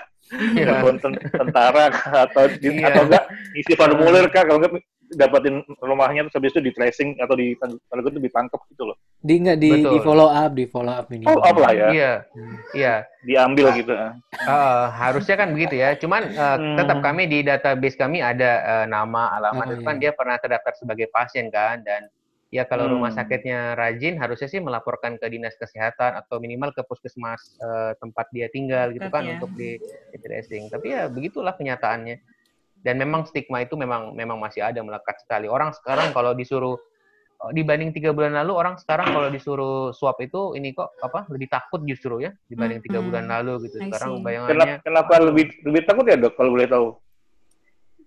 yeah. 0.54 0.84
tentara 1.32 1.84
kah? 1.88 2.28
atau 2.28 2.44
di, 2.52 2.68
yeah. 2.78 2.92
atau 2.92 3.02
enggak 3.08 3.24
isi 3.56 3.72
formulir 3.74 4.28
kah? 4.28 4.44
Kalau 4.44 4.60
enggak 4.60 4.84
dapatin 5.08 5.64
rumahnya 5.80 6.28
terus 6.28 6.36
habis 6.36 6.52
itu 6.52 6.60
di 6.68 6.72
tracing 6.76 7.16
atau 7.16 7.32
di 7.32 7.56
kalau 7.56 8.04
itu 8.04 8.20
ditangkap 8.20 8.60
gitu 8.68 8.92
loh. 8.92 8.96
Di 9.24 9.34
enggak 9.40 9.58
di, 9.58 9.70
di 9.80 9.98
follow 10.04 10.28
up, 10.28 10.52
di 10.52 10.64
follow 10.68 10.92
up 10.92 11.08
ini. 11.08 11.24
Follow 11.24 11.44
up 11.48 11.56
lah 11.56 11.72
ya. 11.72 11.88
Iya. 11.88 12.12
Iya. 12.76 12.94
Diambil 13.24 13.66
gitu. 13.80 13.92
Uh, 13.96 14.84
harusnya 14.92 15.36
kan 15.40 15.48
begitu 15.56 15.80
ya. 15.80 15.96
Cuman 15.96 16.28
uh, 16.36 16.56
hmm. 16.60 16.76
tetap 16.76 16.98
kami 17.00 17.24
di 17.24 17.38
database 17.40 17.96
kami 17.96 18.20
ada 18.20 18.50
uh, 18.62 18.86
nama, 18.86 19.32
alamat 19.40 19.66
oh, 19.66 19.74
itu 19.80 19.82
kan 19.82 19.96
iya. 19.96 20.02
dia 20.08 20.12
pernah 20.12 20.36
terdaftar 20.36 20.72
sebagai 20.76 21.08
pasien 21.08 21.48
kan 21.48 21.80
dan 21.80 22.06
ya 22.48 22.64
kalau 22.64 22.88
hmm. 22.88 22.92
rumah 22.96 23.12
sakitnya 23.12 23.76
rajin 23.76 24.16
harusnya 24.16 24.48
sih 24.48 24.60
melaporkan 24.60 25.20
ke 25.20 25.26
dinas 25.28 25.52
kesehatan 25.60 26.16
atau 26.16 26.40
minimal 26.40 26.72
ke 26.72 26.80
puskesmas 26.80 27.60
uh, 27.60 27.92
tempat 28.00 28.32
dia 28.32 28.48
tinggal 28.48 28.88
gitu 28.96 29.08
kan 29.12 29.28
ya. 29.28 29.36
untuk 29.36 29.52
di, 29.52 29.76
di 30.12 30.16
tracing. 30.16 30.72
Tapi 30.72 30.96
ya 30.96 31.12
begitulah 31.12 31.52
kenyataannya. 31.56 32.16
Dan 32.78 32.94
memang 32.94 33.26
stigma 33.26 33.58
itu 33.60 33.74
memang 33.74 34.14
memang 34.14 34.38
masih 34.38 34.62
ada 34.62 34.78
melekat 34.80 35.18
sekali. 35.20 35.50
Orang 35.50 35.74
sekarang 35.74 36.14
kalau 36.14 36.30
disuruh 36.30 36.78
eh, 37.42 37.50
dibanding 37.52 37.90
tiga 37.90 38.14
bulan 38.14 38.38
lalu 38.38 38.54
orang 38.54 38.78
sekarang 38.78 39.10
kalau 39.10 39.28
disuruh 39.34 39.90
swab 39.90 40.14
itu 40.22 40.54
ini 40.54 40.72
kok 40.72 40.94
apa 41.02 41.26
lebih 41.26 41.50
takut 41.50 41.82
justru 41.82 42.22
ya 42.22 42.30
dibanding 42.46 42.78
tiga 42.80 43.02
bulan 43.02 43.26
lalu 43.26 43.66
gitu. 43.66 43.82
Sekarang 43.82 44.22
bayangannya 44.22 44.54
kenapa, 44.54 44.86
kenapa 44.86 45.14
lebih 45.26 45.44
lebih 45.66 45.82
takut 45.84 46.06
ya 46.06 46.16
dok 46.16 46.38
kalau 46.38 46.54
boleh 46.54 46.70
tahu 46.70 46.86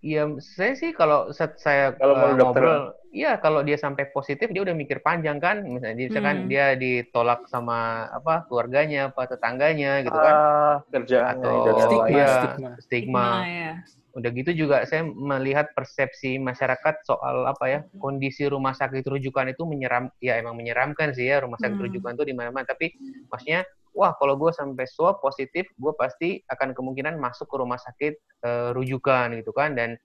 Ya, 0.02 0.26
saya 0.42 0.74
sih 0.74 0.98
kalau 0.98 1.30
saya 1.34 1.94
kalau 1.94 2.18
uh, 2.18 2.34
ngobrol, 2.34 2.98
iya 3.14 3.38
kalau 3.38 3.62
dia 3.62 3.78
sampai 3.78 4.10
positif 4.10 4.50
dia 4.50 4.66
udah 4.66 4.74
mikir 4.74 4.98
panjang 5.06 5.38
kan, 5.38 5.62
misalnya 5.62 6.10
misalkan 6.10 6.38
hmm. 6.42 6.50
dia 6.50 6.74
ditolak 6.74 7.46
sama 7.46 8.10
apa 8.10 8.50
keluarganya, 8.50 9.14
apa 9.14 9.30
tetangganya 9.30 10.02
gitu 10.02 10.18
kan, 10.18 10.34
uh, 10.34 10.76
kerjaan 10.90 11.38
atau 11.38 11.54
stigma, 11.86 12.10
ya, 12.10 12.26
stigma, 12.34 12.50
stigma. 12.50 12.70
stigma 12.82 13.26
ya. 13.46 13.74
Udah 14.18 14.30
gitu 14.34 14.52
juga 14.58 14.78
saya 14.90 15.06
melihat 15.06 15.70
persepsi 15.78 16.42
masyarakat 16.42 17.06
soal 17.06 17.46
apa 17.46 17.66
ya 17.70 17.80
kondisi 18.02 18.50
rumah 18.50 18.74
sakit 18.74 19.06
rujukan 19.06 19.54
itu 19.54 19.70
menyeram, 19.70 20.10
ya 20.18 20.42
emang 20.42 20.58
menyeramkan 20.58 21.14
sih 21.14 21.30
ya 21.30 21.46
rumah 21.46 21.62
sakit 21.62 21.78
hmm. 21.78 21.86
rujukan 21.86 22.18
itu 22.18 22.26
di 22.26 22.34
mana-mana, 22.34 22.66
tapi 22.66 22.90
maksudnya 23.30 23.70
wah 23.92 24.16
kalau 24.16 24.40
gue 24.40 24.52
sampai 24.56 24.88
swab 24.88 25.20
positif, 25.20 25.68
gue 25.76 25.94
pasti 25.96 26.40
akan 26.48 26.72
kemungkinan 26.72 27.20
masuk 27.20 27.48
ke 27.48 27.56
rumah 27.60 27.80
sakit 27.80 28.14
uh, 28.44 28.70
rujukan 28.72 29.36
gitu 29.40 29.52
kan 29.52 29.76
dan 29.76 30.00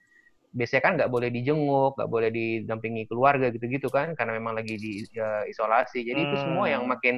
biasanya 0.57 0.83
kan 0.83 0.93
nggak 0.97 1.11
boleh 1.13 1.29
dijenguk, 1.29 1.95
nggak 2.01 2.11
boleh 2.11 2.31
didampingi 2.33 3.05
keluarga 3.07 3.53
gitu-gitu 3.53 3.93
kan 3.93 4.17
karena 4.17 4.39
memang 4.41 4.57
lagi 4.57 4.75
di 4.81 5.05
uh, 5.21 5.45
isolasi. 5.47 6.03
Jadi 6.03 6.21
hmm. 6.21 6.27
itu 6.31 6.37
semua 6.41 6.65
yang 6.71 6.85
hmm. 6.85 6.93
makin 6.97 7.17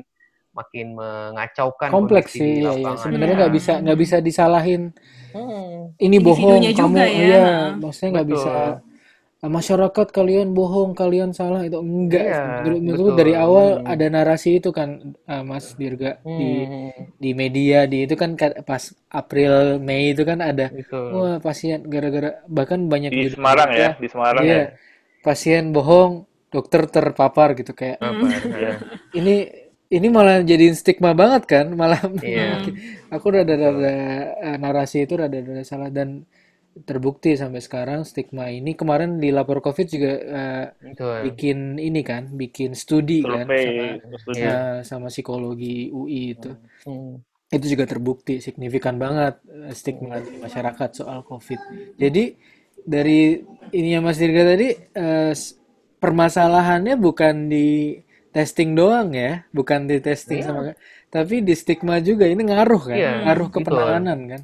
makin 0.58 0.96
mengacaukan 0.96 1.90
kompleks 1.92 2.34
sih 2.34 2.64
ya, 2.64 2.74
ya. 2.74 2.96
sebenarnya 2.98 3.46
nggak 3.46 3.52
ya. 3.52 3.56
bisa 3.56 3.72
nggak 3.78 3.98
bisa 4.00 4.16
disalahin 4.18 4.82
hmm. 5.30 5.94
ini 6.02 6.16
bohong 6.18 6.64
kamu 6.72 6.96
ya, 6.98 7.06
ya 7.06 7.46
maksudnya 7.78 8.10
nggak 8.18 8.28
bisa 8.32 8.54
masyarakat 9.38 10.10
kalian 10.10 10.50
bohong, 10.50 10.98
kalian 10.98 11.30
salah 11.30 11.62
itu 11.62 11.78
enggak. 11.78 12.26
Iya, 12.26 12.42
menurut 12.82 13.14
dari 13.14 13.38
awal 13.38 13.78
hmm. 13.78 13.86
ada 13.86 14.06
narasi 14.10 14.58
itu 14.58 14.74
kan 14.74 15.14
uh, 15.30 15.46
Mas 15.46 15.78
Dirga 15.78 16.18
hmm. 16.26 16.38
di 16.42 16.50
di 17.22 17.30
media 17.38 17.86
di 17.86 18.02
itu 18.02 18.18
kan 18.18 18.34
pas 18.66 18.90
April 19.14 19.78
Mei 19.78 20.10
itu 20.10 20.26
kan 20.26 20.42
ada 20.42 20.74
betul. 20.74 21.14
wah 21.14 21.36
pasien 21.38 21.86
gara-gara 21.86 22.42
bahkan 22.50 22.90
banyak 22.90 23.14
di 23.14 23.30
Semarang 23.30 23.70
ya, 23.70 23.94
di 23.94 24.08
Semarang 24.10 24.42
iya, 24.42 24.58
ya. 24.58 24.66
Pasien 25.22 25.70
bohong, 25.70 26.26
dokter 26.50 26.90
terpapar 26.90 27.54
gitu 27.54 27.78
kayak. 27.78 28.02
Hmm. 28.02 28.26
Ini 29.14 29.36
ini 29.88 30.06
malah 30.10 30.42
jadi 30.42 30.74
stigma 30.74 31.14
banget 31.14 31.46
kan, 31.46 31.66
malah 31.78 32.02
yeah. 32.20 32.60
aku 33.14 33.38
rada-rada 33.38 33.94
uh, 34.34 34.56
narasi 34.58 35.06
itu 35.06 35.14
rada-rada 35.14 35.62
salah 35.62 35.94
dan 35.94 36.26
terbukti 36.84 37.34
sampai 37.34 37.62
sekarang 37.62 38.04
stigma 38.04 38.50
ini. 38.50 38.74
Kemarin 38.74 39.18
di 39.18 39.32
lapor 39.32 39.62
covid 39.64 39.86
juga 39.88 40.12
uh, 40.18 40.66
bikin 41.26 41.78
ini 41.78 42.00
kan 42.04 42.30
bikin 42.34 42.76
studi 42.76 43.24
kan 43.24 43.46
sama 43.48 44.32
ya, 44.36 44.56
sama 44.84 45.06
psikologi 45.08 45.90
UI 45.90 46.38
itu. 46.38 46.52
Hmm. 46.86 47.22
itu 47.48 47.72
juga 47.72 47.88
terbukti 47.88 48.44
signifikan 48.44 49.00
banget 49.00 49.40
uh, 49.48 49.72
stigma 49.72 50.20
di 50.20 50.36
masyarakat 50.36 50.90
soal 50.92 51.24
covid. 51.24 51.56
Jadi 51.96 52.36
dari 52.84 53.40
ininya 53.72 54.12
Mas 54.12 54.20
Dirga 54.20 54.52
tadi 54.52 54.68
uh, 54.76 55.32
permasalahannya 55.96 57.00
bukan 57.00 57.48
di 57.48 57.96
testing 58.28 58.76
doang 58.76 59.16
ya 59.16 59.48
bukan 59.50 59.88
di 59.88 59.96
testing 60.04 60.44
yeah. 60.44 60.46
sama 60.46 60.60
tapi 61.08 61.40
di 61.40 61.56
stigma 61.56 62.04
juga. 62.04 62.28
Ini 62.28 62.42
ngaruh 62.44 62.82
kan 62.84 62.98
yeah, 63.00 63.24
ngaruh 63.24 63.48
ke 63.48 63.58
penanganan 63.64 64.20
kan 64.28 64.42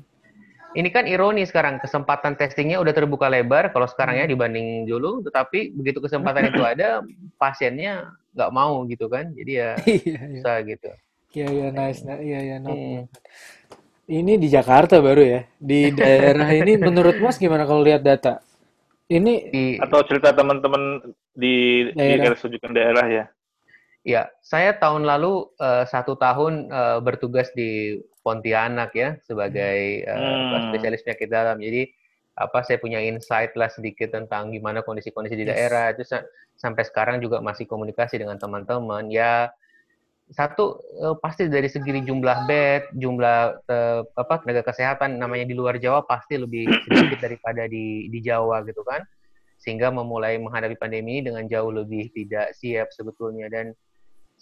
ini 0.75 0.89
kan 0.91 1.07
ironi 1.07 1.47
sekarang 1.47 1.79
kesempatan 1.79 2.35
testingnya 2.35 2.83
udah 2.83 2.91
terbuka 2.91 3.31
lebar 3.31 3.71
kalau 3.71 3.87
sekarang 3.87 4.19
ya 4.19 4.27
hmm. 4.27 4.33
dibanding 4.35 4.69
dulu, 4.85 5.23
tetapi 5.23 5.71
begitu 5.71 6.03
kesempatan 6.03 6.51
itu 6.51 6.63
ada 6.67 7.01
pasiennya 7.43 8.11
nggak 8.35 8.51
mau 8.51 8.83
gitu 8.91 9.07
kan, 9.07 9.31
jadi 9.33 9.53
ya 9.55 9.71
iya, 9.87 10.21
iya. 10.27 10.41
susah 10.43 10.57
gitu. 10.67 10.91
Iya 11.35 11.47
iya 11.51 11.69
nice, 11.71 12.01
nah, 12.07 12.19
iya 12.19 12.39
iya 12.43 12.57
no. 12.59 12.71
Hmm. 12.71 13.03
Ini 14.05 14.37
di 14.37 14.49
Jakarta 14.53 15.01
baru 15.01 15.23
ya, 15.23 15.41
di 15.57 15.91
daerah 15.99 16.51
ini 16.51 16.77
menurut 16.77 17.17
Mas 17.23 17.39
gimana 17.39 17.65
kalau 17.65 17.81
lihat 17.81 18.03
data? 18.03 18.43
Ini 19.05 19.33
di, 19.53 19.65
atau 19.79 20.01
cerita 20.03 20.33
teman-teman 20.33 21.15
di 21.37 21.87
daerah. 21.93 22.35
di 22.35 22.59
daerah 22.73 23.07
ya? 23.07 23.25
Ya, 24.05 24.29
saya 24.45 24.77
tahun 24.77 25.09
lalu 25.09 25.49
uh, 25.57 25.89
satu 25.89 26.17
tahun 26.21 26.69
uh, 26.69 26.99
bertugas 27.01 27.49
di 27.57 28.01
Pontianak 28.25 28.97
ya 28.97 29.21
sebagai 29.21 30.09
uh, 30.09 30.73
spesialis 30.73 31.05
penyakit 31.05 31.29
dalam. 31.29 31.61
Jadi 31.61 31.93
apa 32.35 32.65
saya 32.65 32.81
punya 32.81 32.99
insight 32.99 33.53
lah 33.55 33.69
sedikit 33.69 34.11
tentang 34.11 34.51
gimana 34.51 34.81
kondisi-kondisi 34.81 35.37
di 35.37 35.45
yes. 35.45 35.53
daerah. 35.53 35.85
Itu 35.93 36.09
sampai 36.57 36.83
sekarang 36.89 37.21
juga 37.21 37.45
masih 37.45 37.69
komunikasi 37.69 38.17
dengan 38.17 38.41
teman-teman. 38.41 39.13
Ya 39.13 39.53
satu 40.33 40.81
uh, 41.05 41.15
pasti 41.21 41.53
dari 41.53 41.69
segi 41.69 42.01
jumlah 42.01 42.49
bed, 42.49 42.97
jumlah 42.97 43.39
uh, 43.69 44.01
apa 44.17 44.41
tenaga 44.41 44.73
kesehatan 44.73 45.21
namanya 45.21 45.45
di 45.45 45.53
luar 45.53 45.77
Jawa 45.77 46.09
pasti 46.09 46.41
lebih 46.41 46.65
sedikit 46.89 47.21
daripada 47.29 47.69
di 47.69 48.09
di 48.09 48.19
Jawa 48.25 48.65
gitu 48.65 48.81
kan. 48.89 49.05
Sehingga 49.61 49.93
memulai 49.93 50.41
menghadapi 50.41 50.81
pandemi 50.81 51.21
dengan 51.21 51.45
jauh 51.45 51.69
lebih 51.69 52.09
tidak 52.17 52.57
siap 52.57 52.89
sebetulnya 52.89 53.53
dan 53.53 53.77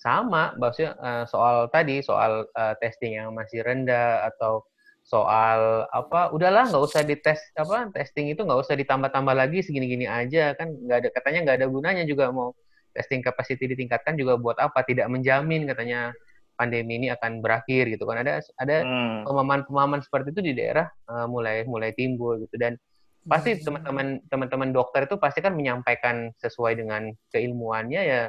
sama 0.03 0.51
maksudnya 0.59 0.99
uh, 0.99 1.25
soal 1.31 1.71
tadi 1.71 2.03
soal 2.03 2.51
uh, 2.59 2.75
testing 2.83 3.23
yang 3.23 3.31
masih 3.31 3.63
rendah 3.63 4.27
atau 4.35 4.67
soal 5.03 5.87
apa 5.91 6.31
udahlah 6.31 6.71
nggak 6.71 6.83
usah 6.83 7.03
dites 7.03 7.39
apa 7.59 7.91
testing 7.91 8.31
itu 8.31 8.43
nggak 8.47 8.61
usah 8.63 8.75
ditambah-tambah 8.79 9.35
lagi 9.35 9.63
segini-gini 9.63 10.07
aja. 10.07 10.55
Kan 10.59 10.75
nggak 10.75 10.99
ada 10.99 11.09
katanya 11.11 11.39
nggak 11.47 11.57
ada 11.63 11.67
gunanya 11.71 12.05
juga 12.07 12.31
mau 12.31 12.55
testing 12.95 13.23
capacity 13.23 13.71
ditingkatkan 13.75 14.15
juga 14.15 14.39
buat 14.39 14.59
apa? 14.63 14.87
Tidak 14.87 15.07
menjamin 15.11 15.67
katanya 15.67 16.15
pandemi 16.55 17.03
ini 17.03 17.11
akan 17.11 17.43
berakhir 17.43 17.91
gitu 17.91 18.07
kan. 18.07 18.23
Ada 18.23 18.47
ada 18.63 18.77
hmm. 18.87 19.27
pemahaman-pemahaman 19.27 20.01
seperti 20.07 20.35
itu 20.35 20.43
di 20.43 20.53
daerah 20.55 20.87
uh, 21.11 21.27
mulai 21.27 21.67
mulai 21.67 21.91
timbul 21.95 22.39
gitu. 22.47 22.55
Dan 22.55 22.79
pasti 23.27 23.59
hmm. 23.59 23.63
teman-teman 23.67 24.07
teman-teman 24.31 24.71
dokter 24.71 25.11
itu 25.11 25.19
pasti 25.19 25.43
kan 25.43 25.55
menyampaikan 25.55 26.31
sesuai 26.39 26.79
dengan 26.79 27.11
keilmuannya 27.35 28.03
ya 28.03 28.23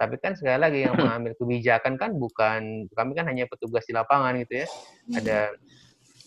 tapi 0.00 0.16
kan 0.16 0.32
sekali 0.32 0.56
lagi 0.56 0.88
yang 0.88 0.96
mengambil 0.96 1.36
kebijakan 1.36 2.00
kan 2.00 2.16
bukan 2.16 2.88
kami 2.96 3.12
kan 3.12 3.28
hanya 3.28 3.44
petugas 3.44 3.84
di 3.84 3.92
lapangan 3.92 4.32
gitu 4.40 4.64
ya. 4.64 4.66
Ada 5.12 5.38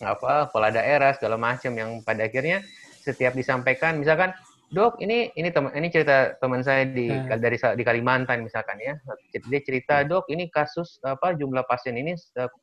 apa 0.05 0.53
kepala 0.53 0.69
daerah 0.69 1.17
segala 1.17 1.41
macam 1.41 1.73
yang 1.73 2.05
pada 2.05 2.29
akhirnya 2.29 2.61
setiap 3.01 3.33
disampaikan. 3.33 3.97
Misalkan 3.97 4.29
dok 4.69 5.01
ini 5.01 5.33
ini 5.33 5.49
teman 5.49 5.73
ini 5.73 5.89
cerita 5.89 6.37
teman 6.37 6.61
saya 6.61 6.85
di 6.85 7.09
hmm. 7.09 7.33
dari 7.41 7.57
di 7.57 7.81
Kalimantan 7.81 8.45
misalkan 8.45 8.77
ya. 8.77 8.93
Dia 9.33 9.61
cerita 9.65 10.05
dok 10.05 10.29
ini 10.29 10.53
kasus 10.53 11.01
apa 11.01 11.33
jumlah 11.33 11.65
pasien 11.65 11.97
ini 11.97 12.13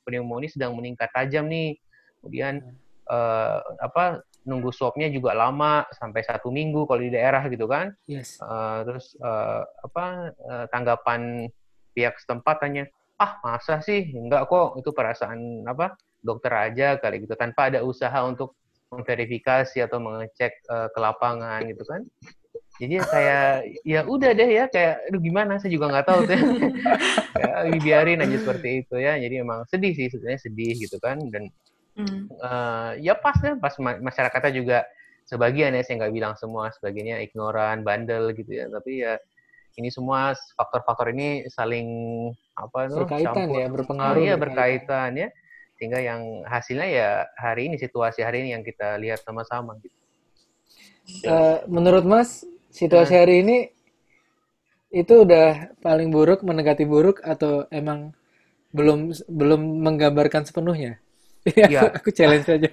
pneumonia 0.07 0.47
sedang 0.47 0.79
meningkat 0.79 1.11
tajam 1.11 1.51
nih. 1.51 1.75
Kemudian 2.23 2.63
uh, 3.11 3.59
apa 3.83 4.23
nunggu 4.45 4.73
swabnya 4.73 5.13
juga 5.13 5.37
lama 5.37 5.85
sampai 5.93 6.25
satu 6.25 6.49
minggu 6.49 6.89
kalau 6.89 7.01
di 7.01 7.13
daerah 7.13 7.45
gitu 7.49 7.69
kan. 7.69 7.93
Yes. 8.09 8.41
Uh, 8.41 8.87
terus 8.89 9.17
uh, 9.21 9.65
apa 9.85 10.35
uh, 10.49 10.67
tanggapan 10.73 11.51
pihak 11.93 12.17
setempat 12.23 12.65
hanya 12.65 12.89
ah 13.21 13.37
masa 13.45 13.85
sih 13.85 14.17
enggak 14.17 14.49
kok 14.49 14.81
itu 14.81 14.91
perasaan 14.97 15.69
apa 15.69 15.93
dokter 16.25 16.53
aja 16.57 16.97
kali 16.97 17.25
gitu 17.25 17.37
tanpa 17.37 17.69
ada 17.69 17.85
usaha 17.85 18.25
untuk 18.25 18.57
memverifikasi 18.91 19.79
atau 19.87 19.99
mengecek 20.03 20.53
uh, 20.67 20.89
ke 20.91 20.99
lapangan 20.99 21.61
gitu 21.69 21.85
kan. 21.85 22.03
Jadi 22.81 22.97
saya 23.13 23.61
ya 23.85 24.09
udah 24.09 24.33
deh 24.33 24.51
ya 24.51 24.65
kayak 24.73 25.05
aduh 25.13 25.21
gimana 25.21 25.61
saya 25.61 25.69
juga 25.69 25.93
nggak 25.93 26.07
tahu 26.09 26.21
tuh. 26.25 26.41
ya 27.45 27.77
biarin 27.77 28.25
aja 28.25 28.37
seperti 28.41 28.69
itu 28.83 28.97
ya. 28.97 29.21
Jadi 29.21 29.35
emang 29.45 29.69
sedih 29.69 29.93
sih 29.93 30.09
sebenarnya 30.09 30.41
sedih 30.41 30.75
gitu 30.81 30.97
kan 30.97 31.21
dan 31.29 31.53
Uh, 32.41 32.93
ya 33.01 33.15
pas 33.19 33.37
deh, 33.39 33.57
pas 33.59 33.75
masyarakatnya 33.79 34.53
juga 34.55 34.79
sebagian 35.29 35.75
ya, 35.77 35.83
saya 35.87 36.05
nggak 36.05 36.15
bilang 36.15 36.35
semua, 36.35 36.75
sebagiannya 36.75 37.23
ignoran, 37.23 37.87
bandel 37.87 38.35
gitu 38.35 38.51
ya. 38.51 38.67
Tapi 38.67 39.05
ya 39.05 39.19
ini 39.79 39.89
semua 39.89 40.35
faktor-faktor 40.59 41.15
ini 41.15 41.47
saling 41.49 41.89
apa 42.59 42.91
tuh 42.91 43.07
berkaitan 43.07 43.47
campur. 43.47 43.57
ya, 43.57 43.67
berpengaruh. 43.71 44.21
Iya 44.21 44.35
berkaitan 44.37 45.11
ya, 45.15 45.29
sehingga 45.79 45.99
yang 46.03 46.43
hasilnya 46.45 46.89
ya 46.91 47.11
hari 47.39 47.71
ini 47.71 47.77
situasi 47.79 48.21
hari 48.27 48.45
ini 48.45 48.59
yang 48.59 48.65
kita 48.67 48.99
lihat 48.99 49.23
sama-sama. 49.23 49.79
Gitu. 49.79 49.97
Uh, 51.27 51.63
menurut 51.71 52.05
Mas, 52.07 52.45
situasi 52.71 53.15
nah. 53.15 53.21
hari 53.25 53.43
ini 53.43 53.59
itu 54.91 55.23
udah 55.23 55.71
paling 55.79 56.11
buruk, 56.11 56.43
mendekati 56.43 56.83
buruk 56.83 57.23
atau 57.23 57.67
emang 57.71 58.11
belum 58.75 59.15
belum 59.31 59.61
menggambarkan 59.87 60.47
sepenuhnya? 60.47 60.99
Iya, 61.49 61.69
ya. 61.69 61.81
aku 61.97 62.09
challenge 62.13 62.47
saja. 62.47 62.69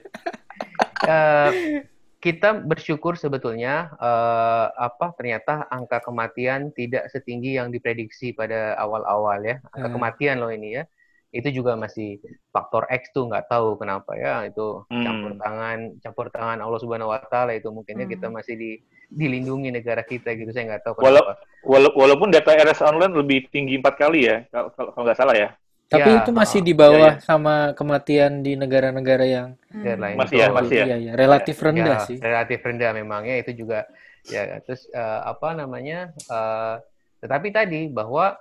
uh, 1.07 1.51
kita 2.17 2.59
bersyukur 2.65 3.15
sebetulnya 3.15 3.93
uh, 4.01 4.67
apa 4.73 5.13
ternyata 5.15 5.69
angka 5.69 6.01
kematian 6.01 6.73
tidak 6.73 7.07
setinggi 7.13 7.55
yang 7.55 7.69
diprediksi 7.71 8.33
pada 8.35 8.75
awal-awal 8.75 9.39
ya. 9.45 9.61
Angka 9.71 9.87
hmm. 9.87 9.95
kematian 9.95 10.35
loh 10.41 10.51
ini 10.51 10.81
ya. 10.81 10.83
Itu 11.31 11.51
juga 11.51 11.77
masih 11.77 12.19
faktor 12.49 12.87
X 12.89 13.11
tuh 13.13 13.29
nggak 13.29 13.51
tahu 13.51 13.77
kenapa 13.77 14.15
ya 14.15 14.47
itu 14.47 14.83
hmm. 14.89 15.03
campur 15.03 15.31
tangan 15.37 15.77
campur 15.99 16.27
tangan 16.33 16.57
Allah 16.63 16.79
Subhanahu 16.79 17.11
wa 17.13 17.19
taala 17.27 17.53
itu 17.53 17.67
mungkinnya 17.69 18.07
hmm. 18.07 18.13
kita 18.17 18.27
masih 18.31 18.55
di 18.57 18.71
dilindungi 19.07 19.71
negara 19.71 20.03
kita 20.03 20.35
gitu 20.35 20.51
saya 20.51 20.75
nggak 20.75 20.83
tahu 20.83 20.93
kenapa. 21.03 21.37
Wala 21.63 21.87
walaupun 21.93 22.31
data 22.31 22.51
RS 22.55 22.83
online 22.83 23.13
lebih 23.13 23.47
tinggi 23.53 23.79
empat 23.79 23.95
kali 23.99 24.27
ya 24.27 24.43
kalau 24.51 24.71
kalau 24.73 25.03
nggak 25.05 25.19
salah 25.19 25.35
ya. 25.37 25.49
Tapi 25.87 26.09
ya, 26.11 26.19
itu 26.19 26.31
masih 26.35 26.59
di 26.59 26.75
bawah 26.75 27.15
ya, 27.15 27.19
ya. 27.19 27.23
sama 27.23 27.71
kematian 27.71 28.43
di 28.43 28.59
negara-negara 28.59 29.23
yang 29.23 29.47
hmm. 29.71 29.95
lain. 29.95 30.17
Masih 30.19 30.35
ya, 30.35 30.47
masih 30.51 30.75
ya. 30.75 30.85
Iya, 30.85 30.97
ya. 30.99 31.11
Relatif 31.15 31.55
rendah 31.63 31.97
ya, 32.03 32.07
sih. 32.07 32.17
Relatif 32.19 32.59
rendah 32.59 32.91
memangnya 32.91 33.35
itu 33.39 33.63
juga 33.63 33.87
ya 34.27 34.59
terus 34.67 34.83
uh, 34.91 35.23
apa 35.31 35.55
namanya? 35.55 36.11
Uh, 36.27 36.83
tetapi 37.23 37.55
tadi 37.55 37.87
bahwa 37.87 38.35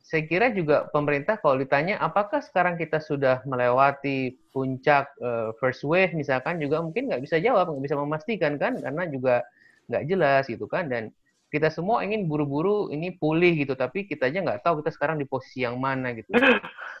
saya 0.00 0.24
kira 0.26 0.50
juga 0.50 0.88
pemerintah 0.90 1.36
kalau 1.38 1.60
ditanya 1.60 2.00
apakah 2.00 2.40
sekarang 2.42 2.74
kita 2.80 2.98
sudah 2.98 3.44
melewati 3.44 4.40
puncak 4.50 5.12
uh, 5.20 5.52
first 5.60 5.84
wave 5.84 6.16
misalkan 6.16 6.58
juga 6.58 6.80
mungkin 6.80 7.12
nggak 7.12 7.22
bisa 7.22 7.36
jawab, 7.38 7.70
nggak 7.70 7.84
bisa 7.92 7.96
memastikan 8.00 8.56
kan 8.56 8.80
karena 8.80 9.04
juga 9.06 9.44
nggak 9.92 10.04
jelas 10.08 10.48
gitu 10.48 10.64
kan 10.64 10.88
dan 10.88 11.12
kita 11.50 11.68
semua 11.68 12.06
ingin 12.06 12.30
buru-buru 12.30 12.88
ini 12.94 13.10
pulih 13.10 13.52
gitu, 13.58 13.74
tapi 13.74 14.06
kita 14.06 14.30
aja 14.30 14.38
nggak 14.38 14.62
tahu 14.62 14.80
kita 14.80 14.94
sekarang 14.94 15.18
di 15.18 15.26
posisi 15.26 15.66
yang 15.66 15.76
mana 15.82 16.14
gitu. 16.14 16.30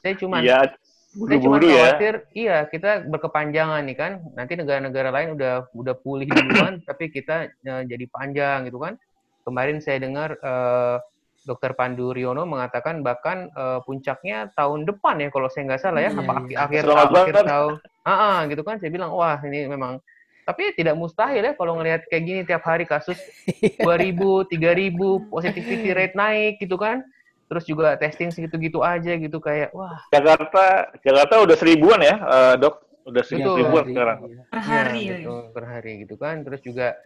Saya 0.02 0.14
cuma 0.20 0.42
ya, 0.42 0.66
saya 1.10 1.38
cuma 1.38 1.62
khawatir, 1.62 2.14
ya. 2.34 2.34
iya 2.34 2.56
kita 2.66 3.06
berkepanjangan 3.06 3.86
nih 3.86 3.96
kan, 3.96 4.12
nanti 4.34 4.58
negara-negara 4.58 5.14
lain 5.14 5.38
udah 5.38 5.70
udah 5.70 5.94
pulih 6.02 6.26
duluan, 6.26 6.82
tapi 6.88 7.14
kita 7.14 7.54
uh, 7.66 7.82
jadi 7.86 8.04
panjang 8.10 8.66
gitu 8.66 8.82
kan. 8.82 8.98
Kemarin 9.46 9.78
saya 9.78 10.02
dengar 10.02 10.36
uh, 10.42 10.98
Dokter 11.46 11.72
Pandu 11.72 12.12
Riono 12.12 12.44
mengatakan 12.44 13.00
bahkan 13.00 13.48
uh, 13.56 13.80
puncaknya 13.86 14.52
tahun 14.52 14.84
depan 14.84 15.24
ya 15.24 15.32
kalau 15.32 15.48
saya 15.48 15.72
nggak 15.72 15.80
salah 15.80 16.02
ya, 16.02 16.10
hmm, 16.12 16.20
apa 16.26 16.32
iya. 16.50 16.56
akhir, 16.66 16.82
akhir, 16.84 17.16
akhir 17.16 17.36
tahun, 17.46 17.72
ah, 18.04 18.12
ah 18.12 18.38
gitu 18.50 18.62
kan. 18.66 18.76
Saya 18.82 18.90
bilang 18.92 19.14
wah 19.14 19.40
ini 19.46 19.70
memang 19.70 20.02
tapi 20.50 20.74
tidak 20.74 20.98
mustahil 20.98 21.46
ya 21.46 21.54
kalau 21.54 21.78
ngelihat 21.78 22.02
kayak 22.10 22.24
gini 22.26 22.40
tiap 22.42 22.66
hari 22.66 22.82
kasus 22.82 23.14
2000, 23.86 24.50
3000, 24.50 25.30
positivity 25.30 25.94
rate 25.94 26.18
naik 26.18 26.58
gitu 26.58 26.74
kan. 26.74 27.06
Terus 27.46 27.66
juga 27.66 27.94
testing 27.98 28.34
segitu-gitu 28.34 28.82
aja 28.82 29.14
gitu 29.14 29.38
kayak 29.38 29.70
wah. 29.70 30.02
Jakarta 30.10 30.90
Jakarta 31.02 31.34
udah 31.46 31.56
seribuan 31.58 32.02
ya, 32.02 32.18
uh, 32.18 32.54
Dok. 32.58 33.06
Udah 33.06 33.22
seribu 33.24 33.58
ribuan 33.58 33.86
sekarang. 33.90 34.18
Per 34.50 34.60
hari. 34.60 35.02
Ya, 35.06 35.16
gitu, 35.22 35.34
per 35.54 35.64
hari 35.66 35.92
gitu 36.06 36.14
kan. 36.18 36.42
Terus 36.46 36.60
juga 36.62 36.98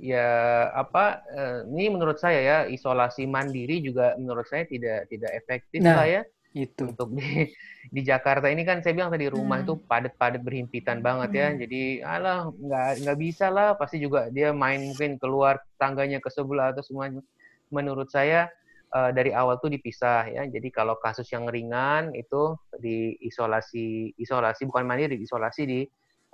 ya 0.00 0.28
apa 0.72 1.20
uh, 1.28 1.60
ini 1.68 1.92
menurut 1.92 2.16
saya 2.16 2.40
ya 2.40 2.58
isolasi 2.64 3.28
mandiri 3.28 3.84
juga 3.84 4.16
menurut 4.16 4.48
saya 4.48 4.64
tidak 4.64 5.08
tidak 5.12 5.30
efektif 5.36 5.84
nah, 5.84 6.00
lah 6.00 6.08
ya 6.08 6.22
itu 6.52 6.92
untuk 6.92 7.16
di 7.16 7.48
di 7.88 8.00
Jakarta 8.04 8.46
ini 8.52 8.62
kan 8.62 8.84
saya 8.84 8.92
bilang 8.92 9.10
tadi 9.10 9.26
rumah 9.28 9.60
hmm. 9.60 9.64
itu 9.66 9.74
padat-padat 9.88 10.40
berhimpitan 10.44 11.00
banget 11.00 11.30
ya 11.32 11.48
hmm. 11.50 11.58
jadi 11.64 11.82
alah 12.04 12.38
nggak 12.52 12.90
nggak 13.04 13.18
bisa 13.18 13.46
lah 13.48 13.74
pasti 13.74 13.98
juga 13.98 14.28
dia 14.28 14.52
main 14.52 14.80
mungkin 14.84 15.16
keluar 15.16 15.60
tangganya 15.80 16.20
ke 16.20 16.28
sebelah 16.28 16.76
atau 16.76 16.84
semuanya 16.84 17.24
menurut 17.72 18.12
saya 18.12 18.52
uh, 18.92 19.10
dari 19.10 19.32
awal 19.32 19.58
tuh 19.58 19.72
dipisah 19.72 20.28
ya 20.28 20.44
jadi 20.46 20.68
kalau 20.68 21.00
kasus 21.00 21.26
yang 21.32 21.48
ringan 21.48 22.12
itu 22.12 22.54
di 22.78 23.16
isolasi 23.24 24.12
isolasi 24.20 24.68
bukan 24.68 24.84
mandiri 24.84 25.16
isolasi 25.16 25.62
di 25.64 25.80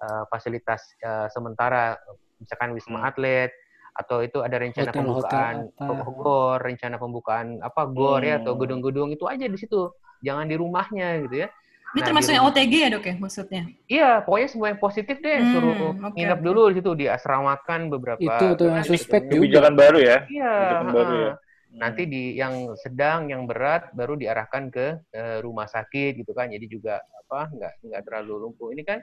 uh, 0.02 0.26
fasilitas 0.26 0.98
uh, 1.06 1.30
sementara 1.30 1.94
misalkan 2.42 2.74
wisma 2.74 3.02
hmm. 3.02 3.08
atlet 3.08 3.50
atau 3.98 4.22
itu 4.22 4.38
ada 4.46 4.62
rencana 4.62 4.94
hotel, 4.94 5.02
pembukaan 5.02 5.56
hotel, 5.74 6.14
gor, 6.22 6.58
rencana 6.62 6.96
pembukaan 7.02 7.46
apa 7.58 7.82
gor 7.90 8.22
hmm. 8.22 8.28
ya 8.30 8.34
atau 8.38 8.52
hmm. 8.54 8.60
gedung-gedung 8.62 9.08
itu 9.10 9.24
aja 9.26 9.46
di 9.50 9.58
situ 9.58 9.90
jangan 10.22 10.46
di 10.46 10.56
rumahnya 10.58 11.08
gitu 11.26 11.46
ya. 11.46 11.48
Ini 11.96 12.04
nah, 12.04 12.06
termasuk 12.12 12.32
yang 12.36 12.44
OTG 12.52 12.74
ya 12.84 12.88
dok 12.92 13.04
ya 13.08 13.14
maksudnya? 13.16 13.62
Iya, 13.88 14.10
pokoknya 14.20 14.48
semua 14.52 14.66
yang 14.68 14.80
positif 14.80 15.16
deh 15.24 15.36
hmm, 15.40 15.52
suruh 15.56 15.76
okay. 16.04 16.20
nginep 16.20 16.40
dulu 16.44 16.60
di 16.68 16.74
situ 16.76 16.90
diasramakan 16.92 17.80
beberapa. 17.88 18.20
Itu 18.20 18.46
tuh 18.60 18.66
yang 18.68 18.84
suspek 18.84 19.24
juga. 19.24 19.40
Kebijakan 19.40 19.72
baru 19.72 19.98
ya. 20.04 20.16
Iya. 20.28 20.54
Baru 20.84 21.14
ya. 21.16 21.32
Nanti 21.72 22.02
di 22.04 22.36
yang 22.36 22.76
sedang, 22.76 23.32
yang 23.32 23.48
berat 23.48 23.88
baru 23.96 24.20
diarahkan 24.20 24.68
ke 24.68 24.86
uh, 25.00 25.38
rumah 25.40 25.64
sakit 25.64 26.20
gitu 26.20 26.36
kan. 26.36 26.52
Jadi 26.52 26.68
juga 26.68 27.00
apa 27.00 27.48
nggak 27.56 27.72
nggak 27.88 28.02
terlalu 28.04 28.34
lumpuh. 28.36 28.68
Ini 28.68 28.84
kan 28.84 29.00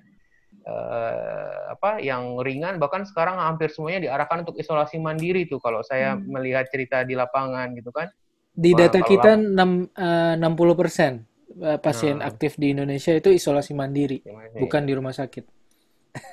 uh, 0.63 1.73
apa 1.73 2.05
yang 2.05 2.37
ringan 2.37 2.77
bahkan 2.77 3.01
sekarang 3.01 3.41
hampir 3.41 3.73
semuanya 3.73 4.07
diarahkan 4.07 4.47
untuk 4.47 4.61
isolasi 4.61 5.01
mandiri 5.01 5.49
tuh 5.49 5.57
kalau 5.57 5.81
saya 5.81 6.13
hmm. 6.13 6.29
melihat 6.29 6.69
cerita 6.69 7.01
di 7.01 7.17
lapangan 7.17 7.73
gitu 7.75 7.89
kan 7.91 8.07
di 8.55 8.71
data 8.71 9.03
kita 9.03 9.35
enam 9.35 9.91
eh, 9.91 10.33
enam 10.39 10.53
puluh 10.55 10.73
persen 10.79 11.27
eh, 11.59 11.77
pasien 11.77 12.23
hmm. 12.23 12.29
aktif 12.29 12.55
di 12.55 12.71
Indonesia 12.71 13.11
itu 13.11 13.29
isolasi 13.29 13.75
mandiri, 13.75 14.23
Gimana 14.23 14.55
bukan 14.55 14.81
di 14.87 14.93
rumah 14.95 15.11
sakit. 15.11 15.43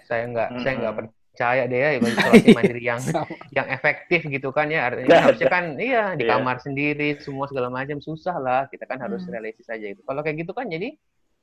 Saya 0.07 0.31
nggak 0.31 0.49
hmm. 0.55 0.61
saya 0.63 0.75
nggak 0.79 0.95
percaya 0.95 1.63
deh 1.67 1.81
ya 1.83 1.91
isolasi 1.99 2.47
mandiri 2.55 2.83
yang 2.87 3.01
yang 3.51 3.67
efektif 3.75 4.23
gitu 4.31 4.55
kan 4.55 4.71
ya. 4.71 4.87
Artinya 4.87 5.19
harusnya 5.19 5.51
kan 5.51 5.65
iya 5.83 6.15
di 6.15 6.25
iya. 6.25 6.39
kamar 6.39 6.63
sendiri 6.63 7.19
semua 7.19 7.51
segala 7.51 7.69
macam 7.75 7.99
susah 7.99 8.39
lah. 8.39 8.71
Kita 8.71 8.87
kan 8.87 9.03
harus 9.03 9.27
hmm. 9.27 9.35
realistis 9.35 9.67
aja 9.67 9.91
itu. 9.91 10.01
Kalau 10.07 10.23
kayak 10.23 10.47
gitu 10.47 10.55
kan 10.55 10.71
jadi 10.71 10.95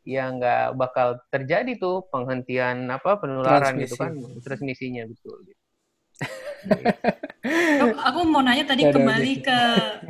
ya 0.07 0.31
nggak 0.31 0.79
bakal 0.79 1.19
terjadi 1.27 1.75
tuh 1.75 2.07
penghentian 2.07 2.87
apa 2.87 3.19
penularan 3.19 3.75
Transmisi. 3.75 3.83
gitu 3.83 3.95
kan 3.99 4.11
transmisinya 4.41 5.03
betul. 5.05 5.37
Gitu. 5.43 5.58
Dok, 7.79 7.95
aku 8.03 8.19
mau 8.27 8.43
nanya 8.43 8.67
tadi 8.67 8.83
kembali 8.83 9.33
ke 9.39 9.59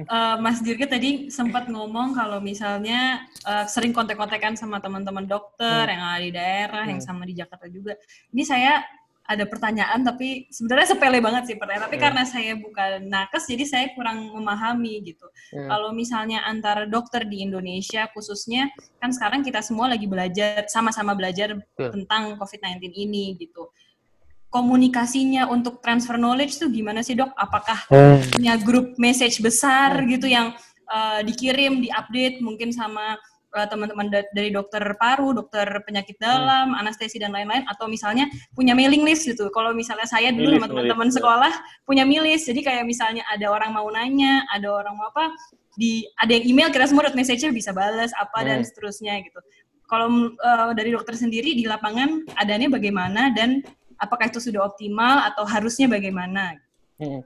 uh, 0.10 0.36
Mas 0.42 0.60
Dirga 0.66 0.90
tadi 0.90 1.30
sempat 1.30 1.70
ngomong 1.70 2.18
kalau 2.18 2.42
misalnya 2.42 3.22
uh, 3.46 3.70
sering 3.70 3.94
kontak-kontakan 3.94 4.58
sama 4.58 4.82
teman-teman 4.82 5.30
dokter 5.30 5.86
hmm. 5.86 5.94
yang 5.94 6.02
ada 6.02 6.24
di 6.26 6.34
daerah, 6.34 6.84
hmm. 6.86 6.92
yang 6.98 7.02
sama 7.06 7.24
di 7.30 7.38
Jakarta 7.38 7.70
juga. 7.70 7.94
Ini 8.34 8.44
saya 8.44 8.82
ada 9.30 9.46
pertanyaan 9.46 10.02
tapi 10.02 10.50
sebenarnya 10.50 10.98
sepele 10.98 11.22
banget 11.22 11.54
sih 11.54 11.56
pertanyaan 11.62 11.86
tapi 11.86 12.02
hmm. 12.02 12.06
karena 12.10 12.24
saya 12.26 12.58
bukan 12.58 13.06
nakes 13.06 13.46
jadi 13.46 13.64
saya 13.70 13.86
kurang 13.94 14.34
memahami 14.34 15.06
gitu. 15.06 15.30
Hmm. 15.54 15.70
Kalau 15.70 15.94
misalnya 15.94 16.42
antara 16.50 16.90
dokter 16.90 17.30
di 17.30 17.46
Indonesia 17.46 18.10
khususnya 18.10 18.74
kan 18.98 19.14
sekarang 19.14 19.46
kita 19.46 19.62
semua 19.62 19.86
lagi 19.86 20.10
belajar 20.10 20.66
sama-sama 20.66 21.14
belajar 21.14 21.54
hmm. 21.54 21.94
tentang 21.94 22.42
COVID-19 22.42 22.90
ini 22.90 23.38
gitu 23.38 23.70
komunikasinya 24.50 25.46
untuk 25.46 25.80
transfer 25.80 26.18
knowledge 26.18 26.58
tuh 26.58 26.70
gimana 26.74 27.06
sih 27.06 27.14
dok? 27.14 27.30
Apakah 27.38 27.86
hmm. 27.90 28.34
punya 28.34 28.54
grup 28.58 28.98
message 28.98 29.40
besar 29.42 30.02
hmm. 30.02 30.08
gitu 30.18 30.28
yang 30.30 30.58
uh, 30.90 31.22
dikirim, 31.22 31.82
diupdate 31.86 32.42
mungkin 32.42 32.74
sama 32.74 33.16
uh, 33.54 33.68
teman-teman 33.70 34.10
da 34.10 34.26
dari 34.34 34.50
dokter 34.50 34.82
paru, 34.98 35.38
dokter 35.38 35.70
penyakit 35.86 36.18
hmm. 36.18 36.26
dalam, 36.26 36.66
hmm. 36.74 36.82
anestesi 36.82 37.22
dan 37.22 37.30
lain-lain, 37.30 37.62
atau 37.70 37.86
misalnya 37.86 38.26
punya 38.58 38.74
mailing 38.74 39.06
list 39.06 39.30
gitu. 39.30 39.54
Kalau 39.54 39.72
misalnya 39.78 40.10
saya 40.10 40.34
dulu 40.34 40.58
sama 40.58 40.68
teman-teman 40.68 41.10
sekolah 41.14 41.54
punya 41.86 42.04
mailing 42.04 42.34
list, 42.34 42.50
jadi 42.50 42.62
kayak 42.66 42.84
misalnya 42.90 43.22
ada 43.30 43.54
orang 43.54 43.70
mau 43.70 43.86
nanya, 43.94 44.50
ada 44.50 44.66
orang 44.74 44.98
mau 44.98 45.14
apa, 45.14 45.30
di 45.78 46.04
ada 46.18 46.34
yang 46.34 46.46
email 46.58 46.70
kita 46.74 46.90
semua 46.90 47.08
message-nya 47.14 47.54
bisa 47.54 47.70
balas 47.70 48.10
apa 48.18 48.42
hmm. 48.42 48.48
dan 48.50 48.60
seterusnya 48.66 49.14
gitu. 49.22 49.40
Kalau 49.90 50.34
uh, 50.38 50.70
dari 50.78 50.94
dokter 50.94 51.18
sendiri 51.18 51.58
di 51.58 51.66
lapangan 51.66 52.22
adanya 52.38 52.70
bagaimana 52.70 53.34
dan 53.34 53.66
apakah 54.00 54.32
itu 54.32 54.40
sudah 54.40 54.66
optimal 54.66 55.28
atau 55.28 55.44
harusnya 55.44 55.92
bagaimana? 55.92 56.58
Hmm. 56.98 57.22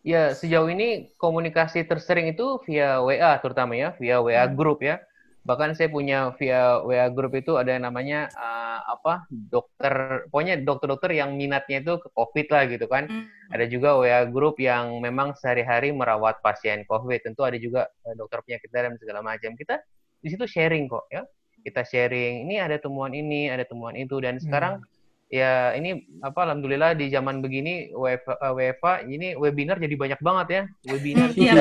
Ya, 0.00 0.32
sejauh 0.32 0.68
ini 0.72 1.12
komunikasi 1.20 1.84
tersering 1.84 2.32
itu 2.32 2.60
via 2.64 3.04
WA 3.04 3.36
terutama 3.40 3.76
ya, 3.76 3.92
via 4.00 4.20
WA 4.20 4.48
hmm. 4.48 4.56
group 4.56 4.80
ya. 4.80 5.00
Bahkan 5.44 5.72
saya 5.72 5.88
punya 5.88 6.36
via 6.36 6.84
WA 6.84 7.08
group 7.08 7.32
itu 7.36 7.56
ada 7.56 7.72
yang 7.72 7.88
namanya 7.88 8.28
uh, 8.36 8.80
apa? 8.96 9.24
dokter, 9.28 10.24
pokoknya 10.32 10.60
dokter-dokter 10.64 11.16
yang 11.16 11.36
minatnya 11.36 11.84
itu 11.84 12.00
ke 12.00 12.08
COVID 12.16 12.46
lah 12.48 12.62
gitu 12.68 12.86
kan. 12.88 13.08
Hmm. 13.08 13.28
Ada 13.52 13.64
juga 13.68 13.96
WA 14.00 14.24
group 14.28 14.56
yang 14.60 15.00
memang 15.04 15.36
sehari-hari 15.36 15.92
merawat 15.92 16.40
pasien 16.40 16.84
COVID. 16.88 17.20
Tentu 17.20 17.44
ada 17.44 17.56
juga 17.60 17.88
uh, 18.08 18.14
dokter 18.16 18.40
penyakit 18.44 18.68
dalam 18.72 18.96
segala 18.96 19.20
macam. 19.20 19.52
Kita 19.52 19.80
di 20.20 20.28
situ 20.32 20.44
sharing 20.48 20.88
kok 20.88 21.08
ya. 21.12 21.24
Kita 21.60 21.84
sharing, 21.84 22.48
ini 22.48 22.56
ada 22.56 22.80
temuan 22.80 23.12
ini, 23.12 23.52
ada 23.52 23.68
temuan 23.68 23.92
itu 23.92 24.16
dan 24.16 24.40
sekarang 24.40 24.80
hmm 24.80 24.99
ya 25.30 25.70
ini 25.78 26.04
apa 26.26 26.42
alhamdulillah 26.42 26.98
di 26.98 27.06
zaman 27.06 27.38
begini 27.38 27.94
WFA, 27.94 28.50
WFA 28.50 29.06
ini 29.06 29.38
webinar 29.38 29.78
jadi 29.78 29.94
banyak 29.94 30.20
banget 30.20 30.46
ya 30.50 30.62
webinar 30.90 31.30
iya. 31.38 31.54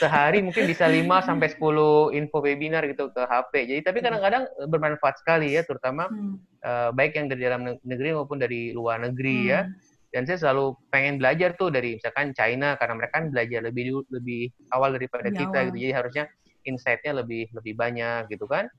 sehari 0.00 0.40
mungkin 0.40 0.64
bisa 0.64 0.88
5 0.88 1.04
sampai 1.24 1.48
10 1.52 2.16
info 2.18 2.38
webinar 2.42 2.82
gitu 2.88 3.10
ke 3.12 3.22
HP. 3.24 3.52
Jadi 3.70 3.80
tapi 3.84 3.98
kadang-kadang 4.00 4.48
bermanfaat 4.68 5.20
sekali 5.20 5.54
ya 5.54 5.62
terutama 5.62 6.08
hmm. 6.10 6.34
uh, 6.64 6.90
baik 6.92 7.16
yang 7.16 7.26
dari 7.30 7.42
dalam 7.44 7.62
negeri 7.82 8.16
maupun 8.16 8.40
dari 8.40 8.74
luar 8.74 9.02
negeri 9.02 9.36
ya. 9.48 9.66
hmm. 9.66 9.72
ya. 9.74 9.92
Dan 10.14 10.30
saya 10.30 10.38
selalu 10.38 10.78
pengen 10.94 11.18
belajar 11.18 11.58
tuh 11.58 11.74
dari 11.74 11.98
misalkan 11.98 12.30
China 12.38 12.78
karena 12.78 12.94
mereka 12.94 13.18
kan 13.18 13.34
belajar 13.34 13.60
lebih 13.66 14.06
lebih 14.14 14.46
awal 14.70 14.94
daripada 14.94 15.26
ya, 15.26 15.42
kita 15.42 15.58
awal. 15.58 15.66
gitu. 15.70 15.76
Jadi 15.82 15.94
harusnya 15.94 16.24
insight-nya 16.64 17.12
lebih 17.18 17.50
lebih 17.50 17.74
banyak 17.74 18.30
gitu 18.30 18.46
kan. 18.46 18.70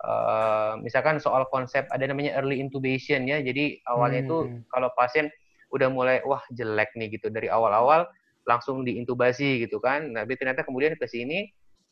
Uh, 0.00 0.80
misalkan 0.80 1.20
soal 1.20 1.44
konsep 1.52 1.84
ada 1.92 2.08
namanya 2.08 2.40
early 2.40 2.56
intubation 2.56 3.28
ya. 3.28 3.44
Jadi 3.44 3.84
awalnya 3.84 4.24
itu 4.24 4.38
hmm. 4.48 4.72
kalau 4.72 4.88
pasien 4.96 5.28
udah 5.70 5.92
mulai 5.92 6.24
wah 6.24 6.40
jelek 6.56 6.96
nih 6.96 7.20
gitu 7.20 7.28
dari 7.28 7.52
awal-awal 7.52 8.08
langsung 8.48 8.80
diintubasi 8.80 9.68
gitu 9.68 9.76
kan. 9.76 10.16
Tapi 10.16 10.32
ternyata 10.40 10.64
kemudian 10.64 10.96
ke 10.96 11.04
sini 11.04 11.44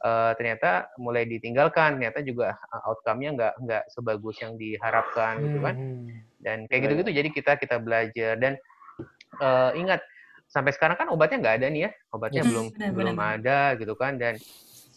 uh, 0.02 0.32
ternyata 0.40 0.88
mulai 0.96 1.28
ditinggalkan, 1.28 2.00
ternyata 2.00 2.24
juga 2.24 2.56
outcome-nya 2.88 3.30
nggak 3.36 3.54
nggak 3.68 3.84
sebagus 3.92 4.40
yang 4.40 4.56
diharapkan 4.56 5.44
gitu 5.44 5.58
kan. 5.60 5.74
Hmm. 5.76 6.08
Dan 6.40 6.58
kayak 6.70 6.88
gitu-gitu 6.88 7.10
jadi 7.12 7.28
kita 7.28 7.52
kita 7.60 7.76
belajar 7.76 8.40
dan 8.40 8.56
uh, 9.42 9.76
ingat 9.76 10.00
sampai 10.48 10.72
sekarang 10.72 10.96
kan 10.96 11.12
obatnya 11.12 11.44
nggak 11.44 11.56
ada 11.60 11.66
nih 11.68 11.82
ya, 11.84 11.90
obatnya 12.16 12.40
yes, 12.40 12.48
belum 12.48 12.66
benar, 12.72 12.90
belum 12.96 13.18
ada 13.20 13.58
gitu 13.76 13.94
kan 14.00 14.16
dan 14.16 14.40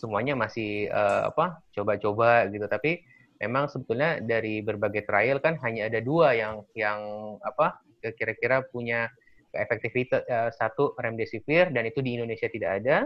semuanya 0.01 0.33
masih 0.33 0.89
uh, 0.89 1.29
apa 1.29 1.61
coba-coba 1.77 2.49
gitu 2.49 2.65
tapi 2.65 3.05
memang 3.37 3.69
sebetulnya 3.69 4.17
dari 4.17 4.65
berbagai 4.65 5.05
trial 5.05 5.37
kan 5.37 5.61
hanya 5.61 5.85
ada 5.85 6.01
dua 6.01 6.33
yang 6.33 6.65
yang 6.73 6.99
apa 7.45 7.77
kira-kira 8.17 8.65
punya 8.73 9.05
efektivitas 9.53 10.25
uh, 10.25 10.49
satu 10.49 10.97
remdesivir 10.97 11.69
dan 11.69 11.85
itu 11.85 12.01
di 12.01 12.17
Indonesia 12.17 12.49
tidak 12.49 12.81
ada 12.81 12.97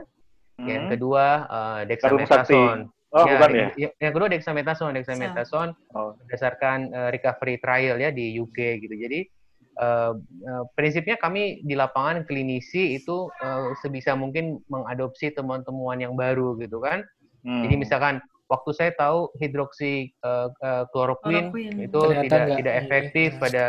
hmm. 0.55 0.67
yang 0.71 0.83
kedua 0.87 1.25
uh, 1.51 1.81
dexamethasone 1.83 2.95
Oh, 3.15 3.23
ya, 3.23 3.39
bukan 3.39 3.51
ya? 3.55 3.67
Yang, 3.79 3.93
yang 4.03 4.11
kedua 4.11 4.27
dexamethasone, 4.27 4.93
dexamethasone 4.99 5.71
oh. 5.95 6.19
berdasarkan 6.19 6.91
uh, 6.91 7.09
recovery 7.15 7.55
trial 7.63 7.95
ya 7.95 8.11
di 8.11 8.35
UK 8.35 8.83
gitu. 8.83 8.91
Jadi 8.91 9.23
uh, 9.79 10.13
uh, 10.19 10.63
prinsipnya 10.75 11.19
kami 11.19 11.63
di 11.63 11.75
lapangan 11.75 12.23
klinisi 12.23 12.95
itu 12.95 13.27
uh, 13.43 13.71
sebisa 13.79 14.15
mungkin 14.15 14.63
mengadopsi 14.71 15.31
temuan-temuan 15.31 15.99
yang 15.99 16.13
baru 16.15 16.55
gitu 16.59 16.79
kan. 16.79 17.03
Hmm. 17.45 17.63
Jadi 17.67 17.75
misalkan 17.77 18.23
waktu 18.49 18.71
saya 18.73 18.91
tahu 18.95 19.33
hidroksi 19.37 20.13
uh, 20.21 20.49
uh, 20.61 20.83
itu 21.81 21.99
tidak 22.27 22.43
tidak 22.61 22.73
efektif 22.85 23.29
ya. 23.37 23.41
pada 23.41 23.63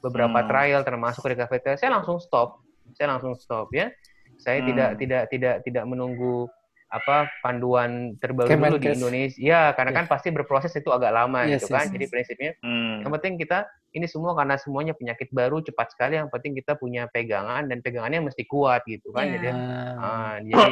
beberapa 0.00 0.40
hmm. 0.40 0.48
trial 0.48 0.80
termasuk 0.82 1.22
recovery 1.28 1.60
trial, 1.60 1.78
saya 1.78 1.90
langsung 1.92 2.18
stop. 2.18 2.64
Saya 2.96 3.16
langsung 3.16 3.36
stop 3.36 3.70
ya. 3.70 3.92
Saya 4.40 4.64
hmm. 4.64 4.66
tidak 4.72 4.90
tidak 4.98 5.22
tidak 5.30 5.56
tidak 5.62 5.84
menunggu 5.84 6.48
apa 6.90 7.30
panduan 7.38 8.18
terbaru 8.18 8.50
Kemenkes. 8.50 8.74
dulu 8.74 8.82
di 8.82 8.90
Indonesia. 8.98 9.38
Ya, 9.38 9.62
karena 9.78 9.94
kan 9.94 10.10
pasti 10.10 10.34
berproses 10.34 10.74
itu 10.74 10.90
agak 10.90 11.14
lama 11.14 11.46
yes, 11.46 11.62
gitu 11.62 11.70
kan. 11.70 11.86
Yes, 11.86 11.94
Jadi 11.94 12.06
prinsipnya 12.10 12.50
hmm. 12.66 13.06
yang 13.06 13.12
penting 13.14 13.34
kita 13.38 13.70
ini 13.90 14.06
semua 14.06 14.38
karena 14.38 14.54
semuanya 14.54 14.94
penyakit 14.94 15.34
baru 15.34 15.58
cepat 15.66 15.94
sekali 15.94 16.14
yang 16.14 16.30
penting 16.30 16.54
kita 16.54 16.78
punya 16.78 17.10
pegangan 17.10 17.66
dan 17.66 17.82
pegangannya 17.82 18.30
mesti 18.30 18.46
kuat 18.46 18.86
gitu 18.86 19.10
kan. 19.10 19.26
Yeah. 19.26 19.34
Jadi 19.34 19.48
uh, 19.50 20.34
jadi 20.46 20.70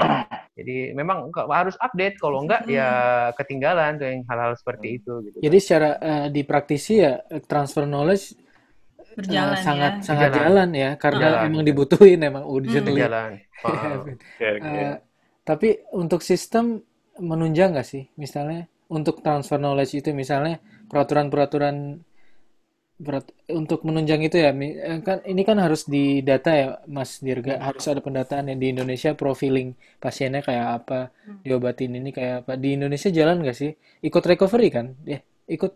jadi 0.58 0.76
memang 0.94 1.34
harus 1.34 1.74
update 1.82 2.22
kalau 2.22 2.46
enggak 2.46 2.62
hmm. 2.66 2.74
ya 2.74 2.90
ketinggalan 3.34 3.98
tuh 3.98 4.06
yang 4.06 4.20
hal-hal 4.30 4.54
seperti 4.54 5.02
itu 5.02 5.12
gitu. 5.26 5.36
Jadi 5.42 5.58
kan. 5.58 5.64
secara 5.64 5.90
uh, 5.98 6.26
di 6.30 6.42
praktisi 6.46 7.02
ya 7.02 7.18
transfer 7.46 7.84
knowledge 7.86 8.38
berjalan 9.18 9.58
uh, 9.58 9.62
sangat 9.66 9.92
ya. 9.98 10.04
sangat 10.06 10.30
jalan, 10.30 10.38
jalan 10.38 10.68
ya 10.70 10.90
karena 10.94 11.26
jalan. 11.26 11.46
emang 11.50 11.62
dibutuhin 11.66 12.20
emang 12.22 12.44
urgently. 12.46 13.02
Hmm. 13.02 13.04
Jalan. 13.10 13.30
Uh, 13.58 13.70
okay, 14.38 14.50
okay. 14.62 14.82
Uh, 14.86 14.96
tapi 15.42 15.68
untuk 15.90 16.22
sistem 16.22 16.78
menunjang 17.18 17.74
nggak 17.74 17.88
sih? 17.88 18.06
Misalnya 18.14 18.70
untuk 18.88 19.20
transfer 19.20 19.58
knowledge 19.58 19.98
itu 19.98 20.14
misalnya 20.14 20.62
peraturan-peraturan 20.88 22.00
berat, 22.98 23.30
untuk 23.46 23.86
menunjang 23.86 24.26
itu 24.26 24.42
ya 24.42 24.50
eh, 24.50 24.98
kan 25.06 25.22
ini 25.22 25.46
kan 25.46 25.62
harus 25.62 25.86
di 25.86 26.20
data 26.20 26.50
ya 26.50 26.68
Mas 26.90 27.22
Dirga. 27.22 27.56
Hmm. 27.56 27.64
harus 27.70 27.84
ada 27.86 28.02
pendataan 28.02 28.50
yang 28.50 28.58
di 28.58 28.74
Indonesia 28.74 29.14
profiling 29.14 29.78
pasiennya 30.02 30.42
kayak 30.42 30.66
apa 30.82 31.00
hmm. 31.24 31.46
diobatin 31.46 31.94
ini 31.94 32.10
kayak 32.10 32.44
apa. 32.44 32.58
Di 32.58 32.74
Indonesia 32.74 33.08
jalan 33.14 33.40
nggak 33.46 33.56
sih? 33.56 33.70
Ikut 34.02 34.22
recovery 34.26 34.68
kan? 34.74 34.98
Ya 35.06 35.22
ikut 35.48 35.72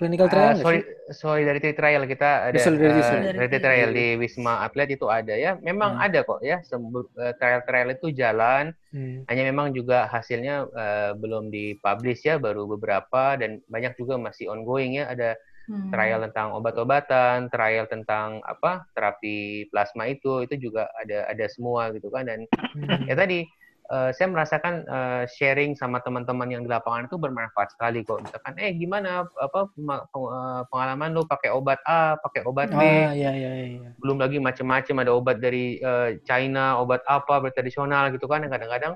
clinical 0.00 0.26
ah, 0.26 0.32
trial 0.32 0.48
uh, 0.48 0.56
sorry, 0.64 0.80
solidarity 1.12 1.70
trial 1.76 2.08
kita 2.08 2.48
ada 2.48 2.56
solidarity, 2.56 3.04
uh, 3.04 3.08
solidarity 3.12 3.58
trial 3.60 3.90
di 3.92 4.06
Wisma 4.16 4.64
Atlet 4.64 4.96
itu 4.96 5.12
ada 5.12 5.36
ya. 5.36 5.60
Memang 5.60 6.00
hmm. 6.00 6.06
ada 6.08 6.18
kok 6.24 6.40
ya 6.40 6.64
eh, 6.64 7.34
trial-trial 7.36 7.88
itu 7.92 8.08
jalan. 8.16 8.72
Hmm. 8.90 9.22
hanya 9.30 9.46
memang 9.46 9.70
juga 9.70 10.10
hasilnya 10.10 10.66
uh, 10.66 11.14
belum 11.14 11.46
dipublish 11.54 12.26
ya 12.26 12.42
baru 12.42 12.66
beberapa 12.66 13.38
dan 13.38 13.62
banyak 13.70 13.94
juga 13.94 14.18
masih 14.18 14.50
ongoing 14.50 14.98
ya. 14.98 15.06
Ada 15.12 15.38
hmm. 15.70 15.94
trial 15.94 16.20
tentang 16.26 16.48
obat-obatan 16.58 17.46
trial 17.48 17.86
tentang 17.86 18.42
apa 18.42 18.82
terapi 18.98 19.70
plasma 19.70 20.10
itu 20.10 20.42
itu 20.42 20.58
juga 20.58 20.90
ada 20.98 21.30
ada 21.30 21.46
semua 21.46 21.94
gitu 21.94 22.10
kan 22.10 22.26
dan 22.26 22.50
hmm. 22.74 23.06
ya 23.06 23.14
tadi 23.14 23.46
uh, 23.90 24.10
saya 24.14 24.30
merasakan 24.30 24.86
uh, 24.86 25.22
sharing 25.26 25.74
sama 25.74 25.98
teman-teman 26.00 26.48
yang 26.48 26.62
di 26.62 26.70
lapangan 26.70 27.10
itu 27.10 27.18
bermanfaat 27.18 27.74
sekali 27.74 28.06
kok. 28.06 28.22
Misalkan, 28.22 28.54
eh 28.56 28.72
gimana 28.72 29.26
apa 29.26 29.66
eh, 29.66 30.62
pengalaman 30.70 31.10
lu 31.12 31.26
pakai 31.26 31.50
obat 31.50 31.82
A, 31.84 32.16
pakai 32.22 32.46
obat 32.46 32.70
B, 32.70 32.80
ah, 32.80 33.12
iya, 33.12 33.34
iya, 33.34 33.50
iya. 33.76 33.90
belum 33.98 34.22
lagi 34.22 34.38
macam-macam 34.38 34.96
ada 35.02 35.12
obat 35.12 35.36
dari 35.42 35.82
uh, 35.82 36.14
China, 36.24 36.78
obat 36.78 37.02
apa 37.10 37.42
bertradisional 37.42 38.14
gitu 38.14 38.30
kan. 38.30 38.46
Kadang-kadang 38.46 38.94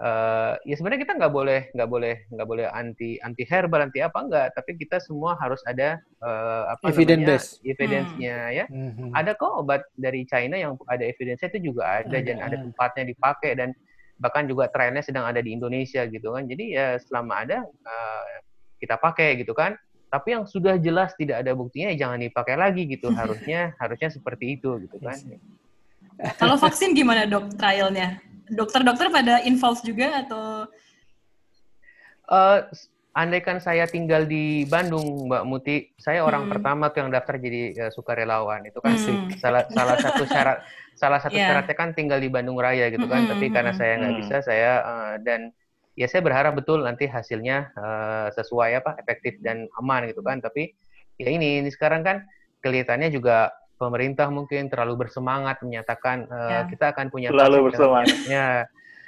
uh, 0.00 0.54
ya 0.64 0.74
sebenarnya 0.76 1.02
kita 1.08 1.14
nggak 1.16 1.32
boleh 1.32 1.60
nggak 1.72 1.88
boleh 1.88 2.14
nggak 2.32 2.48
boleh 2.48 2.66
anti 2.72 3.16
anti 3.24 3.44
herbal 3.48 3.84
anti 3.84 4.04
apa 4.04 4.18
enggak 4.20 4.46
tapi 4.52 4.76
kita 4.76 5.00
semua 5.00 5.36
harus 5.40 5.60
ada 5.64 6.00
uh, 6.20 6.76
apa 6.76 6.92
evidence 6.92 7.60
namanya 7.60 7.70
evidence-nya 7.72 8.36
hmm. 8.36 8.56
ya. 8.56 8.64
Hmm. 8.68 9.10
ada 9.16 9.32
kok 9.32 9.52
obat 9.64 9.82
dari 9.96 10.24
China 10.28 10.56
yang 10.56 10.76
ada 10.88 11.04
evidence-nya 11.04 11.48
itu 11.52 11.72
juga 11.72 12.04
ada, 12.04 12.12
ada 12.12 12.18
dan 12.24 12.38
ada 12.40 12.56
tempatnya 12.60 13.04
dipakai 13.08 13.52
dan 13.56 13.70
bahkan 14.16 14.48
juga 14.48 14.68
trennya 14.72 15.04
sedang 15.04 15.28
ada 15.28 15.40
di 15.44 15.52
Indonesia 15.52 16.04
gitu 16.08 16.32
kan. 16.32 16.48
Jadi 16.48 16.72
ya 16.72 16.96
selama 17.00 17.44
ada 17.44 17.58
uh, 17.64 18.24
kita 18.80 18.96
pakai 18.96 19.40
gitu 19.44 19.52
kan. 19.52 19.76
Tapi 20.06 20.38
yang 20.38 20.44
sudah 20.48 20.78
jelas 20.80 21.12
tidak 21.18 21.44
ada 21.44 21.52
buktinya 21.52 21.92
ya 21.92 22.08
jangan 22.08 22.24
dipakai 22.24 22.56
lagi 22.56 22.88
gitu. 22.88 23.12
Harusnya 23.12 23.76
harusnya 23.76 24.08
seperti 24.08 24.56
itu 24.56 24.80
gitu 24.88 24.96
kan. 25.02 25.16
Kalau 26.40 26.56
vaksin 26.56 26.96
gimana 26.96 27.28
dok 27.28 27.60
trialnya 27.60 28.16
dokter-dokter 28.50 29.10
pada 29.10 29.42
involve 29.42 29.82
juga 29.82 30.22
atau 30.22 30.44
uh, 32.30 32.58
andaikan 33.16 33.56
saya 33.58 33.88
tinggal 33.88 34.28
di 34.28 34.68
Bandung, 34.68 35.26
Mbak 35.26 35.44
Muti, 35.48 35.76
saya 35.96 36.20
orang 36.20 36.46
hmm. 36.46 36.52
pertama 36.52 36.84
tuh 36.92 37.06
yang 37.06 37.10
daftar 37.10 37.40
jadi 37.40 37.88
uh, 37.88 37.92
sukarelawan. 37.92 38.68
Itu 38.68 38.84
kan 38.84 38.94
hmm. 38.94 39.40
salah 39.40 39.64
salah 39.72 39.96
satu 39.96 40.22
syarat 40.28 40.58
salah 40.92 41.18
satu 41.24 41.36
yeah. 41.40 41.48
syaratnya 41.48 41.76
kan 41.76 41.90
tinggal 41.96 42.20
di 42.20 42.28
Bandung 42.28 42.60
Raya 42.60 42.92
gitu 42.92 43.08
kan. 43.08 43.24
Hmm. 43.24 43.30
Tapi 43.32 43.46
karena 43.48 43.72
saya 43.72 43.96
nggak 44.04 44.12
hmm. 44.12 44.20
bisa, 44.20 44.36
saya 44.44 44.72
uh, 44.84 45.14
dan 45.24 45.50
ya 45.96 46.04
saya 46.04 46.20
berharap 46.20 46.60
betul 46.60 46.84
nanti 46.84 47.08
hasilnya 47.08 47.72
uh, 47.72 48.28
sesuai 48.36 48.84
apa 48.84 49.00
efektif 49.00 49.40
dan 49.40 49.64
aman 49.80 50.12
gitu 50.12 50.20
kan. 50.20 50.44
Tapi 50.44 50.76
ya 51.16 51.32
ini 51.32 51.64
ini 51.64 51.72
sekarang 51.72 52.04
kan 52.04 52.20
kelihatannya 52.60 53.08
juga 53.08 53.48
pemerintah 53.76 54.28
mungkin 54.32 54.72
terlalu 54.72 55.06
bersemangat 55.06 55.60
menyatakan 55.60 56.26
uh, 56.28 56.50
yeah. 56.50 56.64
kita 56.66 56.96
akan 56.96 57.12
punya 57.12 57.28
terlalu 57.30 57.72
bersemangat. 57.72 58.16
Ya 58.26 58.66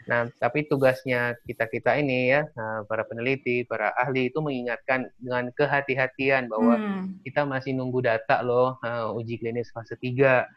Nah, 0.09 0.25
tapi 0.41 0.64
tugasnya 0.64 1.37
kita-kita 1.45 2.01
ini 2.01 2.33
ya, 2.33 2.49
eh, 2.49 2.81
para 2.89 3.05
peneliti, 3.05 3.69
para 3.69 3.93
ahli 3.93 4.33
itu 4.33 4.41
mengingatkan 4.41 5.12
dengan 5.21 5.53
kehati-hatian 5.53 6.49
bahwa 6.49 6.81
hmm. 6.81 7.21
kita 7.29 7.45
masih 7.45 7.77
nunggu 7.77 8.01
data 8.01 8.41
loh 8.41 8.81
uh, 8.81 9.12
uji 9.12 9.37
klinis 9.37 9.69
fase 9.69 10.01
3 10.01 10.49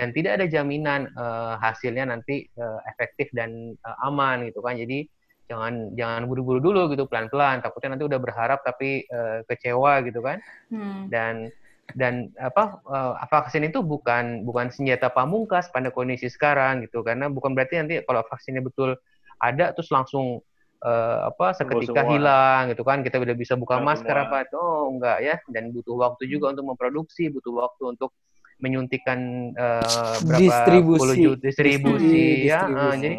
dan 0.00 0.08
tidak 0.16 0.40
ada 0.40 0.46
jaminan 0.48 1.12
uh, 1.20 1.60
hasilnya 1.60 2.08
nanti 2.08 2.48
uh, 2.56 2.80
efektif 2.88 3.28
dan 3.36 3.76
uh, 3.84 4.08
aman 4.08 4.48
gitu 4.48 4.64
kan. 4.64 4.80
Jadi 4.80 5.04
jangan 5.44 5.92
jangan 5.92 6.24
buru-buru 6.24 6.56
dulu 6.64 6.88
gitu 6.96 7.04
pelan-pelan 7.04 7.60
takutnya 7.60 8.00
nanti 8.00 8.08
udah 8.08 8.16
berharap 8.16 8.64
tapi 8.64 9.04
uh, 9.12 9.44
kecewa 9.44 10.00
gitu 10.08 10.24
kan. 10.24 10.40
Hmm. 10.72 11.12
Dan 11.12 11.52
dan 11.92 12.32
apa 12.40 12.80
uh, 12.88 13.12
vaksin 13.28 13.68
itu 13.68 13.84
bukan 13.84 14.48
bukan 14.48 14.72
senjata 14.72 15.12
pamungkas 15.12 15.68
pada 15.68 15.92
kondisi 15.92 16.32
sekarang 16.32 16.80
gitu. 16.88 17.04
Karena 17.04 17.28
bukan 17.28 17.52
berarti 17.52 17.84
nanti 17.84 18.00
kalau 18.08 18.24
vaksinnya 18.24 18.64
betul 18.64 18.96
ada 19.36 19.76
terus 19.76 19.92
langsung 19.92 20.40
uh, 20.80 21.18
apa 21.28 21.52
seketika 21.52 22.08
hilang 22.08 22.72
gitu 22.72 22.80
kan. 22.88 23.04
Kita 23.04 23.20
udah 23.20 23.36
bisa 23.36 23.60
buka 23.60 23.76
Semua. 23.76 23.92
masker 23.92 24.16
apa 24.16 24.48
itu 24.48 24.56
oh 24.56 24.88
enggak 24.96 25.18
ya. 25.20 25.36
Dan 25.52 25.76
butuh 25.76 25.96
waktu 26.00 26.24
juga 26.32 26.56
untuk 26.56 26.72
memproduksi 26.72 27.28
butuh 27.28 27.52
waktu 27.52 27.84
untuk 27.92 28.16
menyuntikkan 28.54 29.52
uh, 29.58 30.16
berapa 30.24 30.40
distribusi. 30.40 31.00
puluh 31.02 31.16
juta 31.18 31.42
distribusi, 31.42 32.22
distribusi 32.40 32.48
ya 32.48 32.60
Uh, 32.64 32.94
jadi 32.96 33.16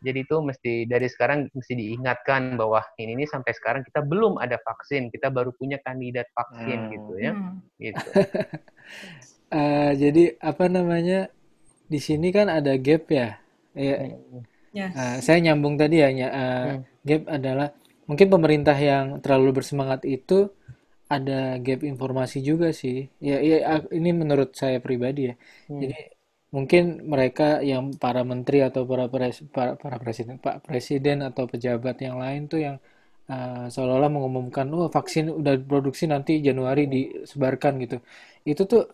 jadi 0.00 0.28
itu 0.28 0.36
mesti 0.44 0.72
dari 0.84 1.08
sekarang 1.08 1.48
mesti 1.50 1.72
diingatkan 1.72 2.60
bahwa 2.60 2.84
ini, 3.00 3.16
ini 3.16 3.24
sampai 3.24 3.56
sekarang 3.56 3.82
kita 3.82 4.04
belum 4.04 4.36
ada 4.36 4.60
vaksin, 4.60 5.08
kita 5.08 5.32
baru 5.32 5.56
punya 5.56 5.80
kandidat 5.80 6.28
vaksin 6.36 6.78
hmm. 6.86 6.90
gitu 6.92 7.12
ya. 7.16 7.32
Hmm. 7.32 7.56
Gitu. 7.80 8.06
uh, 9.56 9.92
jadi 10.02 10.24
apa 10.38 10.64
namanya 10.68 11.32
di 11.88 11.98
sini 12.02 12.28
kan 12.28 12.52
ada 12.52 12.76
gap 12.76 13.08
ya. 13.08 13.40
Ya. 13.72 13.96
Yes. 14.76 14.92
Uh, 14.92 15.16
saya 15.24 15.38
nyambung 15.40 15.80
tadi 15.80 16.04
ya, 16.04 16.08
uh, 16.08 16.16
hmm. 16.20 16.80
gap 17.00 17.22
adalah 17.32 17.68
mungkin 18.04 18.28
pemerintah 18.28 18.76
yang 18.76 19.24
terlalu 19.24 19.62
bersemangat 19.62 20.04
itu 20.04 20.52
ada 21.08 21.56
gap 21.62 21.80
informasi 21.86 22.42
juga 22.42 22.74
sih. 22.74 23.08
Ya, 23.22 23.40
ya 23.40 23.80
ini 23.94 24.10
menurut 24.12 24.52
saya 24.52 24.82
pribadi 24.82 25.32
ya. 25.32 25.34
Hmm. 25.70 25.80
Jadi 25.80 26.15
mungkin 26.54 27.02
mereka 27.04 27.60
yang 27.60 27.94
para 27.98 28.22
menteri 28.22 28.62
atau 28.62 28.86
para 28.86 29.10
pres, 29.10 29.42
para, 29.50 29.74
para 29.74 29.98
presiden 29.98 30.38
pak 30.38 30.62
presiden 30.62 31.26
atau 31.26 31.44
pejabat 31.50 31.98
yang 32.00 32.22
lain 32.22 32.46
tuh 32.46 32.62
yang 32.62 32.76
uh, 33.26 33.66
seolah-olah 33.66 34.10
mengumumkan 34.10 34.70
oh 34.70 34.86
vaksin 34.86 35.30
udah 35.30 35.58
produksi 35.66 36.06
nanti 36.06 36.38
Januari 36.38 36.86
disebarkan 36.86 37.82
gitu 37.82 37.98
itu 38.46 38.62
tuh 38.62 38.86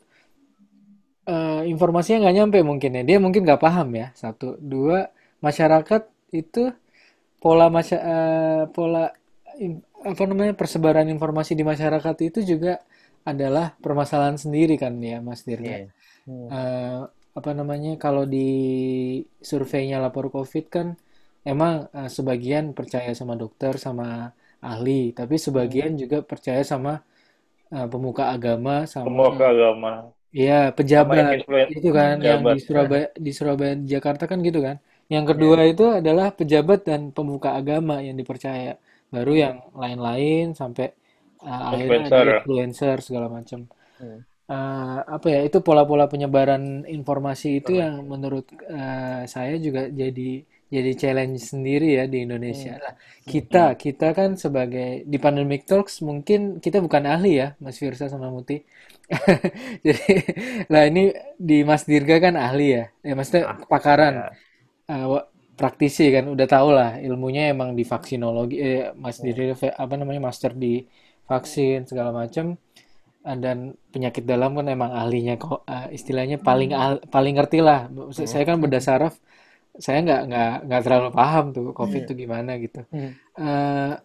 uh, 1.29 1.63
informasinya 1.69 2.25
nggak 2.29 2.37
nyampe 2.41 2.59
mungkin 2.65 2.91
ya 2.99 3.03
dia 3.05 3.19
mungkin 3.21 3.45
nggak 3.45 3.61
paham 3.61 3.89
ya 3.95 4.11
satu 4.17 4.57
dua 4.57 5.13
masyarakat 5.45 6.09
itu 6.33 6.73
pola 7.43 7.69
masya, 7.69 7.99
uh, 8.01 8.63
pola 8.73 9.13
in, 9.61 9.83
apa 10.03 10.23
namanya 10.25 10.55
persebaran 10.57 11.07
informasi 11.11 11.53
di 11.59 11.67
masyarakat 11.67 12.17
itu 12.23 12.57
juga 12.57 12.81
adalah 13.23 13.75
permasalahan 13.79 14.39
sendiri 14.39 14.75
kan 14.79 14.99
ya 14.99 15.23
Mas 15.23 15.47
Dirga. 15.47 15.87
Yeah. 15.87 15.91
Hmm. 16.27 16.49
Uh, 16.51 17.03
apa 17.33 17.51
namanya 17.57 17.97
kalau 17.97 18.29
di 18.29 18.49
surveinya 19.41 19.97
lapor 19.97 20.29
covid 20.29 20.69
kan 20.69 20.87
emang 21.43 21.89
uh, 21.91 22.11
sebagian 22.11 22.77
percaya 22.77 23.11
sama 23.17 23.35
dokter 23.35 23.77
sama 23.81 24.31
ahli, 24.63 25.11
tapi 25.11 25.41
sebagian 25.41 25.99
juga 25.99 26.23
percaya 26.23 26.63
sama 26.63 27.03
uh, 27.75 27.87
pemuka 27.91 28.31
agama 28.31 28.87
sama 28.87 29.11
pemuka 29.11 29.47
agama. 29.51 29.93
Iya, 30.33 30.73
pejabat 30.73 31.45
itu 31.69 31.89
kan 31.93 32.17
pejabat, 32.17 32.25
yang 32.25 32.41
di 32.47 32.61
Surabaya 32.63 33.07
di 33.13 33.33
Surabaya 33.37 33.75
Jakarta 33.77 34.25
kan 34.25 34.41
gitu 34.41 34.65
kan. 34.65 34.81
Yang 35.13 35.37
kedua 35.37 35.61
ya. 35.61 35.69
itu 35.69 35.85
adalah 35.93 36.33
pejabat 36.33 36.89
dan 36.89 37.13
pemuka 37.13 37.53
agama 37.53 38.01
yang 38.01 38.17
dipercaya. 38.17 38.81
Baru 39.13 39.37
yang 39.37 39.61
lain-lain 39.77 40.57
sampai 40.57 40.97
uh, 41.45 41.77
akhirnya 41.77 42.09
ada 42.09 42.21
influencer 42.41 42.97
segala 43.05 43.29
macam. 43.29 43.69
Hmm. 44.01 44.25
Uh, 44.43 45.01
apa 45.07 45.27
ya 45.31 45.41
itu 45.47 45.63
pola-pola 45.63 46.11
penyebaran 46.11 46.85
informasi 46.85 47.63
itu 47.63 47.79
yang 47.79 48.05
menurut 48.05 48.45
uh, 48.69 49.23
saya 49.25 49.57
juga 49.57 49.87
jadi 49.89 50.45
jadi 50.73 50.93
challenge 50.99 51.41
sendiri 51.41 52.01
ya 52.01 52.05
di 52.11 52.27
Indonesia. 52.27 52.75
Hmm. 52.77 52.83
Nah, 52.83 52.95
kita 53.29 53.65
kita 53.79 54.09
kan 54.17 54.35
sebagai 54.41 55.07
di 55.07 55.19
Pandemic 55.21 55.69
Talks 55.69 56.03
mungkin 56.03 56.59
kita 56.59 56.83
bukan 56.83 57.07
ahli 57.07 57.39
ya 57.39 57.49
Mas 57.63 57.79
Firsa 57.79 58.11
sama 58.11 58.29
Muti. 58.33 58.61
jadi 59.87 60.07
lah 60.73 60.89
ini 60.89 61.13
di 61.37 61.63
Mas 61.63 61.85
Dirga 61.85 62.19
kan 62.19 62.35
ahli 62.35 62.67
ya. 62.77 62.85
Ya 63.05 63.13
maksudnya 63.15 63.53
ah, 63.53 63.59
pakaran. 63.69 64.15
Ya 64.17 64.29
uh, 64.89 65.23
praktisi 65.53 66.11
kan 66.11 66.27
udah 66.33 66.47
tau 66.49 66.73
lah 66.73 66.99
ilmunya 66.99 67.53
emang 67.53 67.77
di 67.77 67.85
vaksinologi 67.85 68.57
eh, 68.59 68.91
Mas 68.97 69.21
oh. 69.21 69.29
Diri 69.29 69.53
apa 69.53 69.95
namanya 69.95 70.21
master 70.33 70.57
di 70.57 70.83
vaksin 71.29 71.87
segala 71.87 72.11
macam 72.11 72.59
dan 73.23 73.79
penyakit 73.95 74.27
dalam 74.27 74.59
kan 74.59 74.67
emang 74.67 74.91
ahlinya 74.91 75.39
kok. 75.39 75.63
Uh, 75.65 75.89
istilahnya 75.95 76.43
paling 76.43 76.75
ah, 76.75 76.99
paling 76.99 77.39
ngerti 77.39 77.63
lah. 77.63 77.87
Saya 78.13 78.43
kan 78.43 78.59
berdasar 78.59 79.15
saya 79.79 80.05
nggak 80.05 80.23
nggak 80.29 80.55
nggak 80.69 80.83
terlalu 80.85 81.11
paham 81.17 81.45
tuh 81.57 81.73
covid 81.73 82.05
itu 82.05 82.13
gimana 82.13 82.59
gitu. 82.61 82.85
Uh, 83.39 83.97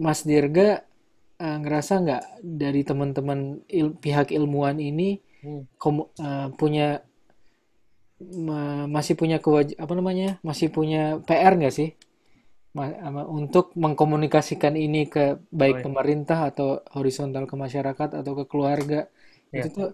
Mas 0.00 0.24
Dirga 0.24 0.86
uh, 1.42 1.58
ngerasa 1.60 1.92
nggak 2.00 2.22
dari 2.40 2.80
teman-teman 2.86 3.60
il, 3.68 3.92
pihak 3.98 4.32
ilmuwan 4.32 4.80
ini 4.80 5.20
hmm. 5.44 5.76
komu, 5.76 6.08
uh, 6.16 6.48
punya 6.54 7.02
masih 8.86 9.18
punya 9.18 9.42
kewaj 9.42 9.74
apa 9.74 9.92
namanya 9.98 10.38
masih 10.46 10.70
punya 10.70 11.18
PR 11.26 11.58
nggak 11.58 11.74
sih 11.74 11.90
untuk 13.28 13.76
mengkomunikasikan 13.76 14.80
ini 14.80 15.04
ke 15.04 15.36
baik 15.52 15.76
oh, 15.76 15.78
iya. 15.80 15.84
pemerintah 15.84 16.38
atau 16.48 16.80
horizontal 16.96 17.44
ke 17.44 17.52
masyarakat 17.52 18.08
atau 18.16 18.32
ke 18.32 18.44
keluarga 18.48 19.12
ya. 19.52 19.60
itu 19.60 19.68
tuh 19.76 19.88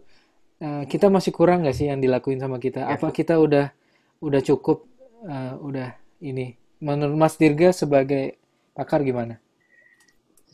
uh, 0.62 0.86
kita 0.86 1.10
masih 1.10 1.34
kurang 1.34 1.66
nggak 1.66 1.74
sih 1.74 1.90
yang 1.90 1.98
dilakuin 1.98 2.38
sama 2.38 2.62
kita 2.62 2.86
ya. 2.86 2.94
apa 2.94 3.10
kita 3.10 3.34
udah 3.34 3.74
udah 4.22 4.40
cukup 4.46 4.86
uh, 5.26 5.58
udah 5.58 5.98
ini 6.22 6.54
menurut 6.78 7.18
Mas 7.18 7.34
Dirga 7.34 7.74
sebagai 7.74 8.38
pakar 8.78 9.02
gimana? 9.02 9.42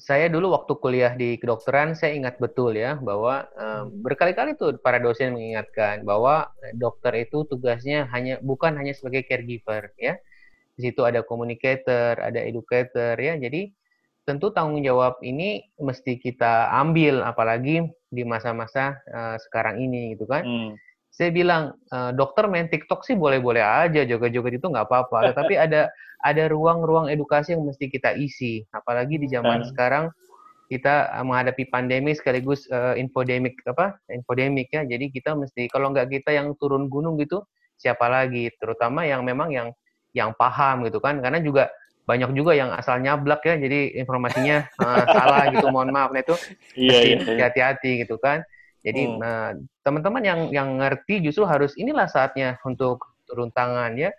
saya 0.04 0.28
dulu 0.28 0.52
waktu 0.52 0.72
kuliah 0.76 1.16
di 1.16 1.40
kedokteran 1.40 1.96
saya 1.96 2.12
ingat 2.12 2.36
betul 2.36 2.76
ya 2.76 3.00
bahwa 3.00 3.48
um, 3.56 4.04
berkali-kali 4.04 4.52
tuh 4.52 4.76
para 4.76 5.00
dosen 5.00 5.32
mengingatkan 5.32 6.04
bahwa 6.04 6.52
dokter 6.76 7.24
itu 7.24 7.48
tugasnya 7.48 8.04
hanya 8.12 8.36
bukan 8.44 8.76
hanya 8.76 8.92
sebagai 8.92 9.24
caregiver 9.24 9.96
ya. 9.96 10.20
Di 10.74 10.90
situ 10.90 11.06
ada 11.06 11.22
communicator, 11.22 12.18
ada 12.18 12.38
educator 12.42 13.14
ya. 13.16 13.38
Jadi 13.38 13.70
tentu 14.24 14.50
tanggung 14.50 14.80
jawab 14.82 15.20
ini 15.22 15.62
mesti 15.78 16.18
kita 16.18 16.72
ambil 16.74 17.22
apalagi 17.22 17.86
di 18.08 18.22
masa-masa 18.24 18.98
uh, 19.10 19.36
sekarang 19.38 19.80
ini 19.82 20.14
gitu 20.18 20.26
kan. 20.26 20.42
Hmm 20.42 20.74
saya 21.14 21.30
bilang 21.30 21.78
e, 21.94 21.98
dokter 22.18 22.50
main 22.50 22.66
TikTok 22.66 23.06
sih 23.06 23.14
boleh-boleh 23.14 23.62
aja 23.62 24.02
joget-joget 24.02 24.58
itu 24.58 24.66
nggak 24.66 24.90
apa-apa 24.90 25.18
tetapi 25.30 25.54
ada 25.54 25.86
ada 26.26 26.44
ruang-ruang 26.50 27.06
edukasi 27.06 27.54
yang 27.54 27.62
mesti 27.62 27.86
kita 27.86 28.18
isi 28.18 28.66
apalagi 28.74 29.22
di 29.22 29.30
zaman 29.30 29.62
hmm. 29.62 29.68
sekarang 29.70 30.10
kita 30.66 31.22
menghadapi 31.22 31.70
pandemi 31.70 32.16
sekaligus 32.16 32.66
uh, 32.72 32.98
infodemik 32.98 33.54
apa 33.68 33.94
infodemik 34.10 34.72
ya 34.74 34.82
jadi 34.82 35.06
kita 35.12 35.38
mesti 35.38 35.70
kalau 35.70 35.94
nggak 35.94 36.10
kita 36.10 36.34
yang 36.34 36.56
turun 36.58 36.90
gunung 36.90 37.14
gitu 37.20 37.46
siapa 37.78 38.10
lagi 38.10 38.50
terutama 38.58 39.06
yang 39.06 39.22
memang 39.22 39.54
yang 39.54 39.68
yang 40.14 40.32
paham 40.38 40.86
gitu 40.86 41.02
kan 41.02 41.18
karena 41.18 41.42
juga 41.42 41.68
banyak 42.04 42.36
juga 42.36 42.52
yang 42.54 42.70
asal 42.70 43.00
nyablak 43.00 43.42
ya 43.42 43.58
jadi 43.58 43.98
informasinya 43.98 44.70
uh, 44.78 45.04
salah 45.16 45.50
gitu 45.50 45.66
mohon 45.68 45.90
maaf 45.90 46.14
nah 46.14 46.22
itu 46.22 46.36
iya, 46.78 46.98
iya, 47.02 47.16
iya. 47.20 47.42
hati-hati 47.50 48.06
gitu 48.06 48.16
kan 48.16 48.46
jadi 48.84 49.02
hmm. 49.08 49.16
nah, 49.16 49.56
teman-teman 49.80 50.22
yang 50.22 50.40
yang 50.52 50.68
ngerti 50.76 51.24
justru 51.24 51.48
harus 51.48 51.72
inilah 51.80 52.04
saatnya 52.04 52.60
untuk 52.68 53.16
turun 53.24 53.48
tangan 53.48 53.96
ya. 53.96 54.12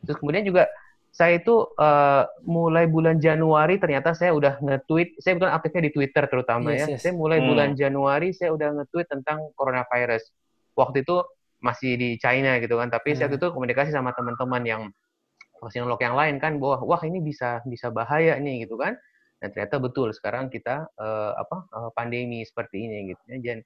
Terus 0.00 0.16
kemudian 0.16 0.42
juga 0.48 0.72
saya 1.12 1.36
itu 1.36 1.68
uh, 1.76 2.24
mulai 2.48 2.88
bulan 2.88 3.20
Januari 3.20 3.76
ternyata 3.76 4.16
saya 4.16 4.32
udah 4.32 4.60
nge-tweet, 4.60 5.20
saya 5.20 5.36
bukan 5.36 5.52
aktifnya 5.52 5.82
di 5.88 5.92
Twitter 5.92 6.24
terutama 6.32 6.72
yes, 6.72 6.80
ya. 6.80 6.86
Yes. 6.96 7.00
Saya 7.04 7.12
mulai 7.12 7.44
hmm. 7.44 7.48
bulan 7.52 7.70
Januari 7.76 8.32
saya 8.32 8.56
udah 8.56 8.68
nge-tweet 8.80 9.08
tentang 9.12 9.52
coronavirus. 9.52 10.32
Waktu 10.72 11.04
itu 11.04 11.16
masih 11.60 11.96
di 12.00 12.08
China 12.20 12.56
gitu 12.60 12.76
kan, 12.80 12.88
tapi 12.88 13.12
hmm. 13.12 13.18
saya 13.20 13.28
itu 13.32 13.48
komunikasi 13.52 13.92
sama 13.92 14.16
teman-teman 14.16 14.64
yang 14.64 14.82
vaksinolog 15.62 16.00
yang 16.02 16.14
lain 16.14 16.36
kan 16.42 16.58
bahwa 16.60 16.82
wah 16.84 17.02
ini 17.04 17.20
bisa 17.24 17.62
bisa 17.66 17.88
bahaya 17.92 18.36
nih 18.40 18.66
gitu 18.68 18.76
kan. 18.78 18.96
Dan 19.36 19.52
ternyata 19.52 19.76
betul 19.76 20.16
sekarang 20.16 20.48
kita 20.48 20.88
uh, 20.96 21.32
apa 21.36 21.56
uh, 21.72 21.90
pandemi 21.92 22.40
seperti 22.44 22.88
ini 22.88 23.12
gitu 23.12 23.22
ya. 23.28 23.38
Dan 23.40 23.58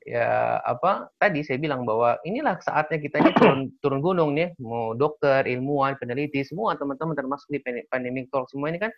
ya 0.00 0.56
apa 0.64 1.12
tadi 1.20 1.44
saya 1.44 1.60
bilang 1.60 1.84
bahwa 1.84 2.16
inilah 2.24 2.56
saatnya 2.64 2.96
kita 2.96 3.20
ini 3.20 3.30
turun 3.36 3.60
turun 3.84 4.00
gunung 4.00 4.30
nih 4.32 4.56
mau 4.56 4.96
dokter 4.96 5.44
ilmuwan 5.44 6.00
peneliti 6.00 6.40
semua 6.40 6.72
teman-teman 6.80 7.12
termasuk 7.12 7.52
di 7.52 7.60
pandemic 7.92 8.32
talk 8.32 8.48
semua 8.48 8.72
ini 8.72 8.80
kan 8.80 8.88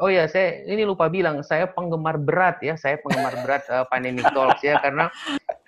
oh 0.00 0.08
ya 0.08 0.30
saya 0.30 0.64
ini 0.70 0.86
lupa 0.86 1.10
bilang 1.12 1.44
saya 1.44 1.68
penggemar 1.68 2.16
berat 2.16 2.62
ya 2.64 2.74
saya 2.78 2.96
penggemar 3.02 3.36
berat 3.44 3.62
uh, 3.68 3.84
pandemic 3.90 4.24
talks 4.30 4.64
ya 4.64 4.80
karena 4.80 5.12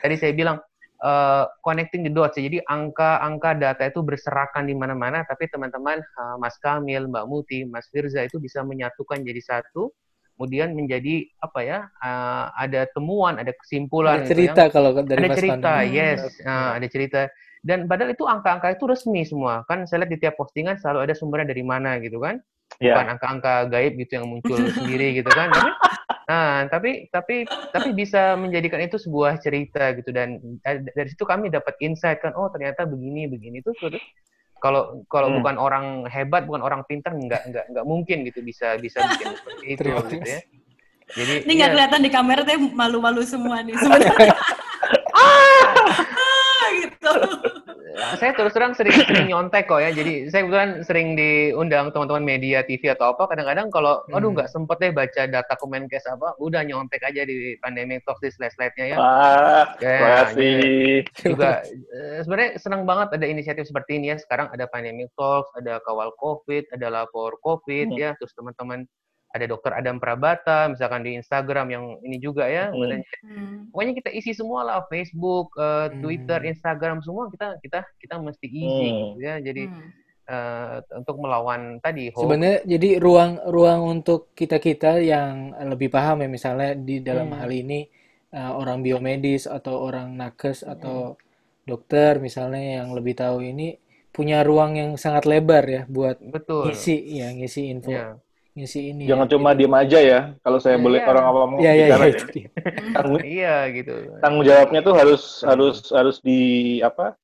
tadi 0.00 0.14
saya 0.16 0.32
bilang 0.32 0.62
uh, 1.02 1.44
connecting 1.60 2.06
the 2.06 2.12
dots 2.12 2.38
ya. 2.38 2.46
jadi 2.48 2.62
angka-angka 2.64 3.58
data 3.58 3.82
itu 3.90 4.00
berserakan 4.00 4.70
di 4.70 4.74
mana-mana 4.78 5.26
tapi 5.26 5.50
teman-teman 5.50 6.00
uh, 6.00 6.36
Mas 6.38 6.56
Kamil 6.62 7.10
Mbak 7.10 7.24
Muti 7.28 7.66
Mas 7.66 7.90
Firza 7.90 8.22
itu 8.24 8.38
bisa 8.38 8.62
menyatukan 8.62 9.20
jadi 9.20 9.42
satu 9.42 9.90
kemudian 10.42 10.74
menjadi 10.74 11.28
apa 11.38 11.60
ya 11.62 11.78
uh, 12.02 12.50
ada 12.56 12.88
temuan 12.90 13.38
ada 13.38 13.54
kesimpulan 13.54 14.22
ada 14.22 14.26
gitu 14.26 14.30
cerita 14.34 14.62
gitu, 14.66 14.74
kalau 14.74 14.90
dari 15.04 15.22
ada 15.22 15.28
Mas 15.28 15.38
cerita 15.38 15.72
Pandu. 15.78 15.94
yes. 15.94 16.20
uh, 16.42 16.70
ada 16.74 16.86
cerita. 16.88 17.20
Dan 17.62 17.86
padahal 17.86 18.10
itu 18.10 18.26
angka-angka 18.26 18.74
itu 18.74 18.84
resmi 18.90 19.22
semua. 19.22 19.62
Kan 19.70 19.86
saya 19.86 20.02
lihat 20.02 20.10
di 20.10 20.18
tiap 20.18 20.34
postingan 20.34 20.82
selalu 20.82 21.06
ada 21.06 21.14
sumbernya 21.14 21.54
dari 21.54 21.62
mana 21.62 22.02
gitu 22.02 22.18
kan. 22.18 22.42
Yeah. 22.80 22.96
bukan 22.96 23.06
angka-angka 23.14 23.54
gaib 23.68 23.94
gitu 24.00 24.12
yang 24.18 24.26
muncul 24.26 24.58
sendiri 24.82 25.14
gitu 25.14 25.30
kan. 25.30 25.54
Tapi 25.54 25.70
nah 26.22 26.64
tapi 26.70 27.10
tapi 27.10 27.44
tapi 27.74 27.88
bisa 27.92 28.38
menjadikan 28.38 28.78
itu 28.78 28.98
sebuah 28.98 29.42
cerita 29.42 29.90
gitu. 29.98 30.10
Dan 30.14 30.38
dari 30.66 31.08
situ 31.10 31.26
kami 31.26 31.50
dapat 31.50 31.74
insight 31.82 32.22
kan 32.22 32.32
oh 32.38 32.50
ternyata 32.50 32.86
begini 32.86 33.26
begini. 33.26 33.60
Itu 33.60 33.74
kalau 34.62 35.02
kalau 35.10 35.28
hmm. 35.28 35.36
bukan 35.42 35.56
orang 35.58 35.86
hebat 36.06 36.46
bukan 36.46 36.62
orang 36.62 36.86
pintar 36.86 37.10
nggak 37.10 37.50
nggak 37.50 37.64
nggak 37.74 37.84
mungkin 37.84 38.22
gitu 38.22 38.46
bisa 38.46 38.78
bisa 38.78 39.02
bikin 39.10 39.34
seperti 39.34 39.64
itu 39.74 39.90
gitu 39.90 40.22
ya. 40.22 40.40
jadi 41.18 41.32
ini 41.42 41.52
nggak 41.58 41.70
ya. 41.70 41.74
kelihatan 41.74 42.00
di 42.06 42.10
kamera 42.14 42.40
tuh 42.46 42.70
malu-malu 42.70 43.26
semua 43.26 43.58
nih 43.66 43.74
sebenarnya. 43.82 44.34
Ah, 45.12 46.66
gitu 46.82 47.14
saya 48.16 48.32
terus 48.32 48.52
terang 48.56 48.72
sering 48.72 48.94
sering 49.08 49.28
nyontek 49.28 49.68
kok 49.68 49.80
ya. 49.80 49.90
Jadi 49.92 50.28
saya 50.32 50.46
kebetulan 50.46 50.70
sering 50.84 51.08
diundang 51.14 51.92
teman-teman 51.92 52.24
media 52.24 52.64
TV 52.64 52.92
atau 52.92 53.12
apa. 53.12 53.28
Kadang-kadang 53.28 53.68
kalau, 53.68 54.02
aduh 54.10 54.32
hmm. 54.32 54.36
nggak 54.40 54.50
sempet 54.50 54.76
deh 54.80 54.92
baca 54.92 55.22
data 55.28 55.54
Kemenkes 55.58 56.04
apa, 56.08 56.34
udah 56.40 56.62
nyontek 56.64 57.02
aja 57.04 57.22
di 57.26 57.56
pandemic 57.60 58.04
talks 58.08 58.22
di 58.24 58.30
slide-slide-nya 58.32 58.86
ya. 58.92 58.96
Ah, 58.96 59.64
ya, 59.78 59.96
kasih. 60.28 61.04
Juga 61.20 61.62
eh, 61.68 62.20
sebenarnya 62.24 62.50
senang 62.58 62.82
banget 62.88 63.18
ada 63.20 63.26
inisiatif 63.26 63.68
seperti 63.68 64.00
ini 64.00 64.14
ya. 64.14 64.16
Sekarang 64.16 64.48
ada 64.50 64.64
pandemic 64.70 65.12
talks, 65.18 65.52
ada 65.58 65.82
kawal 65.84 66.14
COVID, 66.16 66.72
ada 66.72 66.86
lapor 66.88 67.36
COVID 67.44 67.92
hmm. 67.92 68.00
ya. 68.00 68.10
Terus 68.16 68.32
teman-teman 68.38 68.88
ada 69.32 69.44
dokter 69.48 69.72
Adam 69.72 69.96
Prabata, 69.96 70.68
misalkan 70.68 71.00
di 71.00 71.16
Instagram 71.16 71.66
yang 71.72 71.84
ini 72.04 72.20
juga 72.20 72.44
ya. 72.44 72.68
Hmm. 72.68 73.00
hmm. 73.00 73.72
Pokoknya 73.72 73.94
kita 73.96 74.10
isi 74.12 74.36
semua 74.36 74.60
lah 74.60 74.84
Facebook, 74.92 75.56
uh, 75.56 75.88
Twitter, 75.88 76.44
hmm. 76.44 76.52
Instagram 76.52 77.00
semua 77.00 77.32
kita 77.32 77.56
kita 77.64 77.80
kita 77.96 78.20
mesti 78.20 78.46
isi 78.46 78.88
hmm. 78.92 79.00
gitu 79.16 79.20
ya. 79.24 79.34
Jadi 79.40 79.62
hmm. 79.72 79.88
uh, 80.28 80.76
untuk 81.00 81.16
melawan 81.16 81.80
tadi 81.80 82.12
hoax. 82.12 82.20
Sebenarnya 82.28 82.60
jadi 82.68 82.90
ruang 83.00 83.40
ruang 83.48 83.80
untuk 83.88 84.36
kita 84.36 84.60
kita 84.60 85.00
yang 85.00 85.56
lebih 85.64 85.88
paham 85.88 86.20
ya 86.20 86.28
misalnya 86.28 86.76
di 86.76 87.00
dalam 87.00 87.32
hmm. 87.32 87.38
hal 87.40 87.50
ini 87.50 87.88
uh, 88.36 88.52
orang 88.52 88.84
biomedis 88.84 89.48
atau 89.48 89.80
orang 89.80 90.12
nakes 90.12 90.60
atau 90.60 91.16
hmm. 91.16 91.20
dokter 91.64 92.20
misalnya 92.20 92.84
yang 92.84 92.92
lebih 92.92 93.16
tahu 93.16 93.40
ini 93.40 93.80
punya 94.12 94.44
ruang 94.44 94.76
yang 94.76 95.00
sangat 95.00 95.24
lebar 95.24 95.64
ya 95.64 95.82
buat 95.88 96.20
Betul. 96.20 96.68
ngisi 96.68 97.00
ya 97.16 97.32
ngisi 97.32 97.72
info. 97.72 97.96
Yeah 97.96 98.20
ngisi 98.52 98.92
ini. 98.92 99.04
Jangan 99.08 99.26
ya, 99.26 99.32
cuma 99.32 99.50
gitu. 99.52 99.58
diem 99.64 99.74
aja 99.74 99.98
ya. 99.98 100.20
Kalau 100.44 100.58
saya 100.60 100.76
ya, 100.76 100.82
boleh 100.84 101.00
ya. 101.00 101.06
orang 101.08 101.24
awam 101.24 101.50
ya, 101.58 101.72
ya, 101.72 101.86
bicara 101.88 102.04
ya, 102.04 102.12
ya. 102.12 102.48
tanggung, 102.92 103.22
iya 103.40 103.56
gitu. 103.72 103.92
Tanggung 104.20 104.44
jawabnya 104.44 104.80
tuh 104.84 104.94
harus 104.96 105.22
harus 105.44 105.76
harus 105.90 106.16
di 106.20 106.40
apa? 106.84 107.16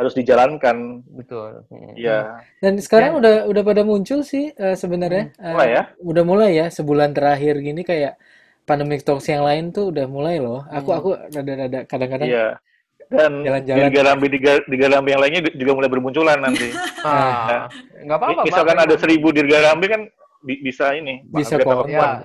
harus 0.00 0.16
dijalankan. 0.16 1.04
Betul. 1.12 1.68
Iya. 1.92 2.40
Dan 2.64 2.80
sekarang 2.80 3.18
Dan, 3.18 3.20
udah 3.20 3.34
udah 3.52 3.62
pada 3.68 3.82
muncul 3.84 4.24
sih 4.24 4.48
uh, 4.56 4.72
sebenarnya. 4.72 5.36
Hmm, 5.36 5.52
mulai 5.52 5.68
ya? 5.68 5.82
Uh, 6.00 6.08
udah 6.08 6.22
mulai 6.24 6.50
ya 6.56 6.66
sebulan 6.72 7.12
terakhir 7.12 7.60
gini 7.60 7.84
kayak 7.84 8.16
pandemic 8.64 9.04
talks 9.04 9.28
yang 9.28 9.44
lain 9.44 9.76
tuh 9.76 9.92
udah 9.92 10.08
mulai 10.08 10.40
loh. 10.40 10.64
Aku 10.72 10.88
hmm. 10.88 10.98
aku 11.04 11.08
rada-rada 11.36 11.80
kadang-kadang. 11.84 12.28
Iya. 12.32 12.48
Dan 13.10 13.42
jalan-jalan. 13.42 13.90
Digarambi 13.90 14.26
digarambi 14.70 15.08
yang 15.12 15.20
lainnya 15.20 15.42
juga 15.52 15.72
mulai 15.76 15.90
bermunculan 15.92 16.38
nanti. 16.40 16.70
ah, 17.04 17.66
nggak 18.00 18.18
apa-apa. 18.22 18.40
Misalkan 18.46 18.78
ada 18.80 18.94
seribu 18.96 19.34
digarambi 19.36 19.86
kan 19.90 20.02
bisa 20.44 20.96
ini. 20.96 21.24
Bisa 21.28 21.60
kok. 21.60 21.88
Ya. 21.88 22.24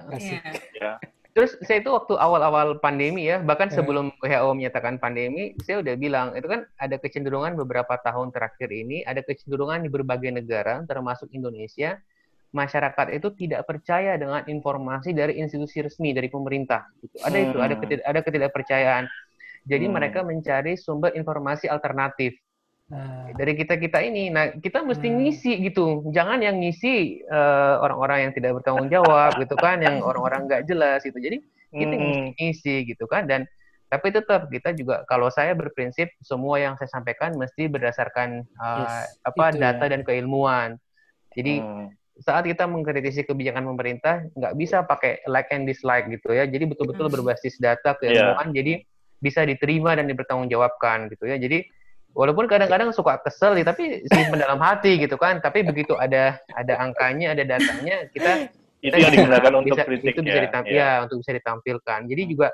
ya. 0.75 0.91
Terus 1.35 1.59
saya 1.67 1.83
itu 1.83 1.91
waktu 1.91 2.15
awal-awal 2.15 2.79
pandemi 2.79 3.27
ya, 3.27 3.43
bahkan 3.43 3.67
hmm. 3.67 3.75
sebelum 3.75 4.05
WHO 4.23 4.55
menyatakan 4.55 4.95
pandemi, 4.95 5.51
saya 5.67 5.83
udah 5.83 5.95
bilang 5.99 6.31
itu 6.31 6.47
kan 6.47 6.63
ada 6.79 6.95
kecenderungan 6.95 7.59
beberapa 7.59 7.99
tahun 7.99 8.31
terakhir 8.31 8.71
ini, 8.71 9.03
ada 9.03 9.19
kecenderungan 9.19 9.83
di 9.83 9.91
berbagai 9.91 10.31
negara, 10.31 10.87
termasuk 10.87 11.27
Indonesia, 11.35 11.99
masyarakat 12.55 13.19
itu 13.19 13.27
tidak 13.35 13.67
percaya 13.67 14.15
dengan 14.15 14.47
informasi 14.47 15.11
dari 15.11 15.35
institusi 15.35 15.83
resmi 15.83 16.15
dari 16.15 16.31
pemerintah. 16.31 16.87
Gitu. 17.03 17.19
Ada 17.19 17.35
hmm. 17.35 17.45
itu, 17.51 17.57
ada 17.59 17.75
ketid 17.83 17.99
ada 18.07 18.19
ketidakpercayaan. 18.23 19.03
Jadi 19.67 19.85
hmm. 19.91 19.93
mereka 19.93 20.19
mencari 20.23 20.79
sumber 20.79 21.11
informasi 21.19 21.67
alternatif. 21.67 22.39
Ah. 22.93 23.33
Dari 23.33 23.57
kita 23.57 23.81
kita 23.81 23.97
ini, 24.05 24.29
nah 24.29 24.53
kita 24.53 24.85
mesti 24.85 25.09
hmm. 25.09 25.17
ngisi 25.17 25.51
gitu, 25.65 26.05
jangan 26.13 26.37
yang 26.37 26.61
ngisi 26.61 27.25
uh, 27.25 27.81
orang-orang 27.81 28.29
yang 28.29 28.33
tidak 28.37 28.61
bertanggung 28.61 28.93
jawab 28.93 29.33
gitu 29.41 29.57
kan, 29.57 29.81
yang 29.81 30.05
orang-orang 30.05 30.45
nggak 30.45 30.69
jelas 30.69 31.01
gitu. 31.01 31.17
Jadi 31.17 31.41
kita 31.73 31.93
hmm. 31.97 32.01
mesti 32.05 32.21
ngisi 32.37 32.75
gitu 32.85 33.09
kan, 33.09 33.25
dan 33.25 33.49
tapi 33.89 34.13
tetap 34.13 34.53
kita 34.53 34.77
juga 34.77 35.01
kalau 35.09 35.33
saya 35.33 35.57
berprinsip 35.57 36.13
semua 36.21 36.61
yang 36.61 36.77
saya 36.77 36.89
sampaikan 36.93 37.33
mesti 37.33 37.65
berdasarkan 37.65 38.45
uh, 38.61 38.85
yes, 38.85 39.17
apa 39.25 39.57
data 39.57 39.85
ya. 39.89 39.91
dan 39.97 40.01
keilmuan. 40.05 40.77
Jadi 41.33 41.65
hmm. 41.65 41.89
saat 42.21 42.45
kita 42.45 42.69
mengkritisi 42.69 43.25
kebijakan 43.25 43.65
pemerintah 43.65 44.29
nggak 44.37 44.53
bisa 44.61 44.85
pakai 44.85 45.25
like 45.25 45.49
and 45.49 45.65
dislike 45.65 46.05
gitu 46.05 46.37
ya. 46.37 46.45
Jadi 46.45 46.69
betul-betul 46.69 47.09
hmm. 47.09 47.15
berbasis 47.17 47.57
data 47.57 47.97
keilmuan. 47.97 48.53
Yeah. 48.53 48.61
Jadi 48.61 48.73
bisa 49.25 49.41
diterima 49.41 49.97
dan 49.97 50.05
dipertanggungjawabkan 50.05 51.09
gitu 51.09 51.25
ya. 51.25 51.41
Jadi 51.41 51.65
walaupun 52.15 52.47
kadang-kadang 52.47 52.95
suka 52.95 53.19
kesel 53.21 53.59
tapi 53.61 54.07
simpen 54.07 54.39
dalam 54.39 54.57
hati 54.57 54.97
gitu 54.97 55.19
kan. 55.19 55.43
Tapi 55.43 55.67
begitu 55.67 55.93
ada 55.99 56.39
ada 56.55 56.73
angkanya 56.79 57.35
ada 57.35 57.43
datanya 57.43 58.07
kita 58.15 58.49
itu 58.79 58.95
yang 58.95 59.11
digunakan 59.11 59.53
untuk 59.59 59.77
kritik 59.83 60.15
itu 60.15 60.21
bisa 60.23 60.39
ditampil 60.47 60.79
ya. 60.79 61.03
ya 61.03 61.03
untuk 61.03 61.17
bisa 61.21 61.31
ditampilkan. 61.35 61.99
Jadi 62.07 62.23
juga 62.31 62.47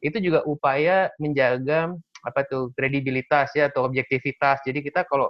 itu 0.00 0.16
juga 0.22 0.40
upaya 0.46 1.10
menjaga 1.20 1.92
apa 2.20 2.40
tuh 2.46 2.72
kredibilitas 2.72 3.52
ya 3.58 3.68
atau 3.68 3.84
objektivitas. 3.84 4.62
Jadi 4.64 4.78
kita 4.86 5.04
kalau 5.10 5.28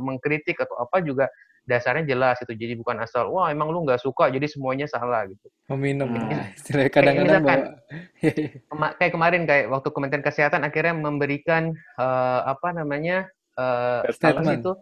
mengkritik 0.00 0.58
atau 0.58 0.80
apa 0.80 1.04
juga 1.04 1.28
dasarnya 1.68 2.04
jelas 2.08 2.40
itu 2.42 2.52
jadi 2.56 2.74
bukan 2.74 2.98
asal 3.04 3.30
wah 3.30 3.52
emang 3.52 3.70
lu 3.70 3.84
nggak 3.84 4.00
suka 4.00 4.32
jadi 4.32 4.46
semuanya 4.48 4.88
salah 4.88 5.28
gitu 5.28 5.46
meminum 5.70 6.10
hmm. 6.10 6.30
ya 6.32 6.88
kadang-kadang 6.88 7.42
kema 8.70 8.88
kayak 8.96 9.12
kemarin 9.12 9.42
kayak 9.44 9.66
waktu 9.70 9.88
Kementerian 9.92 10.24
Kesehatan 10.24 10.62
akhirnya 10.66 10.94
memberikan 10.96 11.76
uh, 12.00 12.40
apa 12.48 12.74
namanya 12.74 13.28
uh, 13.60 14.02
statement 14.10 14.64
itu 14.64 14.72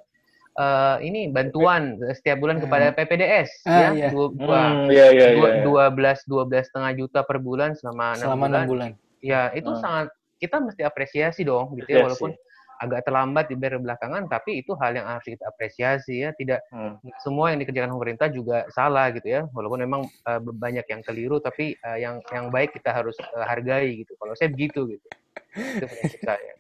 uh, 0.59 0.97
ini 1.03 1.31
bantuan 1.31 1.99
setiap 2.15 2.43
bulan 2.43 2.59
kepada 2.59 2.95
PPDS 2.95 3.51
ah, 3.67 3.71
ya 3.71 3.89
iya. 3.95 4.09
dua, 4.11 4.27
dua, 4.35 4.59
hmm, 4.59 4.87
iya, 4.91 5.07
iya, 5.15 5.27
iya. 5.35 5.51
dua 5.63 5.85
belas 5.93 6.23
dua 6.27 6.43
belas 6.49 6.67
setengah 6.71 6.93
juta 6.99 7.21
per 7.23 7.39
bulan 7.39 7.79
selama 7.79 8.19
enam 8.19 8.39
bulan. 8.39 8.65
bulan 8.67 8.91
ya 9.23 9.51
itu 9.55 9.71
hmm. 9.71 9.81
sangat 9.83 10.09
kita 10.39 10.63
mesti 10.63 10.83
apresiasi 10.87 11.43
dong 11.43 11.75
gitu 11.79 11.91
ya 11.91 12.07
walaupun 12.07 12.31
agak 12.79 13.05
terlambat 13.05 13.51
dibayar 13.51 13.83
belakangan, 13.83 14.31
tapi 14.31 14.63
itu 14.63 14.73
hal 14.79 14.95
yang 14.95 15.07
harus 15.07 15.27
kita 15.27 15.45
apresiasi 15.45 16.23
ya. 16.23 16.31
Tidak 16.33 16.71
hmm. 16.71 16.95
semua 17.21 17.51
yang 17.51 17.59
dikerjakan 17.63 17.91
pemerintah 17.93 18.29
juga 18.31 18.65
salah 18.71 19.11
gitu 19.11 19.27
ya. 19.27 19.43
Walaupun 19.51 19.83
memang 19.83 20.03
uh, 20.07 20.41
banyak 20.41 20.87
yang 20.87 21.03
keliru, 21.03 21.43
tapi 21.43 21.75
uh, 21.83 21.99
yang 21.99 22.23
yang 22.31 22.49
baik 22.55 22.73
kita 22.75 22.95
harus 22.95 23.19
uh, 23.35 23.45
hargai 23.45 24.07
gitu. 24.07 24.15
Kalau 24.15 24.33
saya 24.39 24.49
begitu 24.55 24.87
gitu. 24.87 25.07
Itu 25.55 25.87
prinsip 25.91 26.21
saya. 26.23 26.53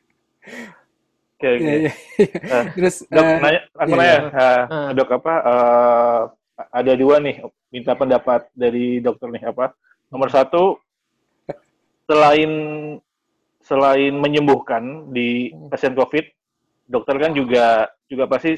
Oke, 1.39 1.47
okay, 1.47 1.53
okay. 1.55 1.71
yeah, 1.87 1.95
yeah. 2.19 2.51
uh, 2.51 2.65
Terus 2.75 2.97
dok, 3.07 3.23
uh, 3.23 3.39
nanya, 3.39 3.61
aku 3.79 3.91
yeah, 3.95 3.99
nanya, 4.03 4.19
uh, 4.19 4.63
uh. 4.75 4.89
dok 4.91 5.11
apa? 5.23 5.35
Uh, 5.47 6.21
ada 6.75 6.93
dua 6.99 7.23
nih, 7.23 7.47
minta 7.71 7.95
pendapat 7.95 8.51
dari 8.59 8.99
dokter 8.99 9.31
nih 9.31 9.47
apa? 9.47 9.71
Nomor 10.11 10.35
satu, 10.35 10.83
selain 12.11 12.51
selain 13.69 14.17
menyembuhkan 14.17 15.13
di 15.13 15.53
hmm. 15.53 15.69
pasien 15.69 15.93
COVID, 15.93 16.25
dokter 16.89 17.15
kan 17.21 17.37
juga 17.37 17.93
juga 18.09 18.25
pasti 18.25 18.57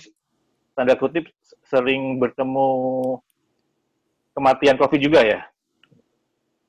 tanda 0.79 0.95
kutip 0.95 1.27
sering 1.67 2.23
bertemu 2.23 2.71
kematian 4.39 4.79
COVID 4.79 5.01
juga 5.03 5.21
ya. 5.27 5.41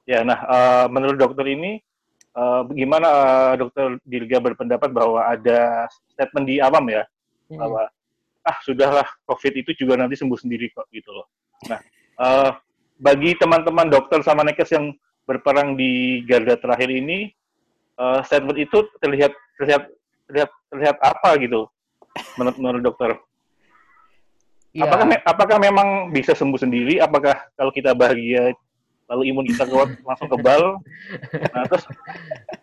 Ya, 0.09 0.25
nah 0.25 0.41
uh, 0.49 0.85
menurut 0.89 1.21
dokter 1.21 1.45
ini 1.53 1.77
uh, 2.33 2.65
gimana 2.73 3.07
uh, 3.07 3.53
dokter 3.53 4.01
Dirga 4.01 4.41
berpendapat 4.41 4.89
bahwa 4.89 5.21
ada 5.29 5.85
statement 6.09 6.49
di 6.49 6.57
awam 6.57 6.89
ya 6.89 7.05
hmm. 7.53 7.61
bahwa 7.61 7.85
ah 8.41 8.57
sudahlah 8.65 9.05
COVID 9.29 9.53
itu 9.61 9.85
juga 9.85 10.01
nanti 10.01 10.17
sembuh 10.17 10.41
sendiri 10.41 10.73
kok 10.73 10.89
gitu 10.89 11.13
loh. 11.13 11.29
Nah 11.69 11.79
uh, 12.17 12.51
bagi 12.97 13.37
teman-teman 13.37 13.93
dokter 13.93 14.25
sama 14.25 14.41
nakes 14.41 14.73
yang 14.73 14.89
berperang 15.29 15.77
di 15.77 16.25
garda 16.25 16.57
terakhir 16.57 16.89
ini 16.89 17.29
uh, 17.97 18.19
statement 18.23 18.59
itu 18.59 18.77
terlihat 19.01 19.33
terlihat 19.59 19.83
terlihat 20.29 20.49
terlihat 20.71 20.97
apa 21.03 21.29
gitu 21.41 21.67
menurut, 22.39 22.57
menurut 22.59 22.83
dokter? 22.83 23.11
Ya. 24.71 24.87
Apakah 24.87 25.05
apakah 25.27 25.57
memang 25.59 25.87
bisa 26.15 26.31
sembuh 26.31 26.59
sendiri? 26.59 27.03
Apakah 27.03 27.35
kalau 27.59 27.75
kita 27.75 27.91
bahagia 27.91 28.55
lalu 29.11 29.35
imun 29.35 29.43
kita 29.43 29.67
kuat 29.67 29.91
langsung 30.07 30.31
kebal? 30.31 30.79
Nah 31.51 31.63
terus 31.67 31.83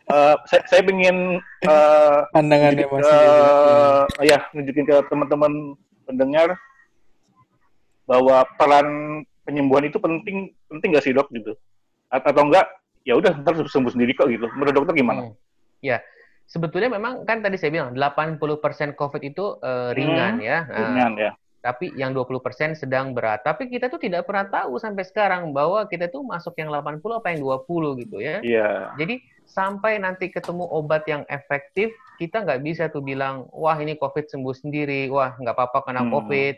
uh, 0.09 0.41
saya, 0.49 0.63
saya 0.73 0.81
ingin 0.89 1.37
uh, 1.69 2.25
pandangannya 2.33 2.89
mas. 2.89 3.05
Uh, 3.05 4.09
ya 4.25 4.41
nunjukin 4.57 4.89
ke 4.89 4.97
teman-teman 5.13 5.77
pendengar 6.09 6.57
bahwa 8.09 8.41
peran 8.57 9.21
penyembuhan 9.45 9.93
itu 9.93 10.01
penting 10.01 10.57
penting 10.73 10.97
gak 10.97 11.05
sih 11.05 11.13
dok 11.13 11.29
gitu? 11.29 11.53
Atau 12.09 12.49
enggak 12.49 12.65
ya 13.09 13.17
udah 13.17 13.41
ntar 13.41 13.57
sembuh 13.57 13.93
sendiri 13.97 14.13
kok 14.13 14.29
gitu. 14.29 14.53
Menurut 14.53 14.77
dokter 14.77 14.93
gimana? 14.93 15.33
Hmm. 15.33 15.35
Ya, 15.81 16.05
sebetulnya 16.45 16.93
memang 16.93 17.25
kan 17.25 17.41
tadi 17.41 17.57
saya 17.57 17.73
bilang 17.73 17.97
80% 17.97 18.93
COVID 18.93 19.23
itu 19.25 19.57
uh, 19.65 19.97
ringan 19.97 20.37
hmm, 20.37 20.45
ya. 20.45 20.59
Nah, 20.69 20.77
ringan 20.77 21.13
ya. 21.17 21.33
Tapi 21.59 21.97
yang 21.97 22.13
20% 22.13 22.77
sedang 22.77 23.17
berat. 23.17 23.41
Tapi 23.43 23.73
kita 23.73 23.89
tuh 23.89 23.97
tidak 23.97 24.29
pernah 24.29 24.45
tahu 24.47 24.77
sampai 24.77 25.09
sekarang 25.09 25.51
bahwa 25.57 25.89
kita 25.89 26.13
tuh 26.13 26.21
masuk 26.21 26.53
yang 26.61 26.69
80 26.69 27.01
apa 27.19 27.29
yang 27.33 27.41
20 27.41 28.03
gitu 28.05 28.17
ya. 28.21 28.37
Iya. 28.45 28.93
Jadi 29.01 29.25
sampai 29.49 29.97
nanti 29.99 30.29
ketemu 30.29 30.69
obat 30.69 31.09
yang 31.09 31.25
efektif, 31.33 31.91
kita 32.21 32.45
nggak 32.45 32.61
bisa 32.61 32.93
tuh 32.93 33.01
bilang, 33.01 33.49
wah 33.51 33.75
ini 33.81 33.97
COVID 33.97 34.29
sembuh 34.29 34.55
sendiri, 34.55 35.09
wah 35.09 35.33
nggak 35.35 35.57
apa-apa 35.57 35.89
kena 35.89 36.05
hmm. 36.05 36.13
COVID. 36.13 36.55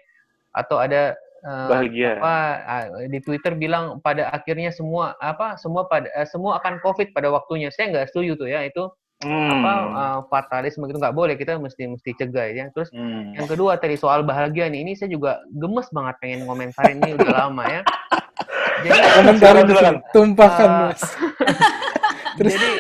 Atau 0.51 0.83
ada 0.83 1.15
uh, 1.45 1.69
bahagia 1.69 2.21
apa 2.21 2.37
uh, 2.65 3.07
di 3.09 3.19
Twitter 3.21 3.53
bilang 3.57 3.99
pada 4.01 4.29
akhirnya 4.33 4.73
semua 4.73 5.17
apa 5.21 5.57
semua 5.57 5.89
pada 5.89 6.09
uh, 6.13 6.29
semua 6.29 6.61
akan 6.61 6.81
COVID 6.85 7.13
pada 7.17 7.29
waktunya. 7.33 7.69
Saya 7.73 7.93
nggak 7.93 8.13
setuju 8.13 8.37
tuh 8.37 8.49
ya 8.49 8.65
itu 8.65 8.89
hmm. 9.25 9.51
apa 9.51 9.73
uh, 9.93 10.19
fatalisme 10.29 10.89
gitu 10.89 10.99
nggak 11.01 11.17
boleh 11.17 11.35
kita 11.37 11.57
mesti 11.57 11.91
mesti 11.91 12.11
cegah 12.17 12.47
ya. 12.53 12.67
Terus 12.73 12.89
hmm. 12.93 13.37
yang 13.41 13.47
kedua 13.49 13.77
tadi 13.81 13.97
soal 13.97 14.25
bahagia 14.25 14.69
nih 14.69 14.85
ini 14.85 14.93
saya 14.97 15.13
juga 15.13 15.41
gemes 15.53 15.89
banget 15.93 16.15
pengen 16.21 16.41
komentarin 16.49 16.99
ini 17.05 17.13
udah 17.17 17.33
lama 17.47 17.65
ya. 17.69 17.83
Jadi 18.85 18.99
komentarin 19.21 19.97
tumpahkan 20.17 20.69
uh, 20.69 20.79
mas. 20.89 21.03
Terus, 22.41 22.57
jadi 22.57 22.71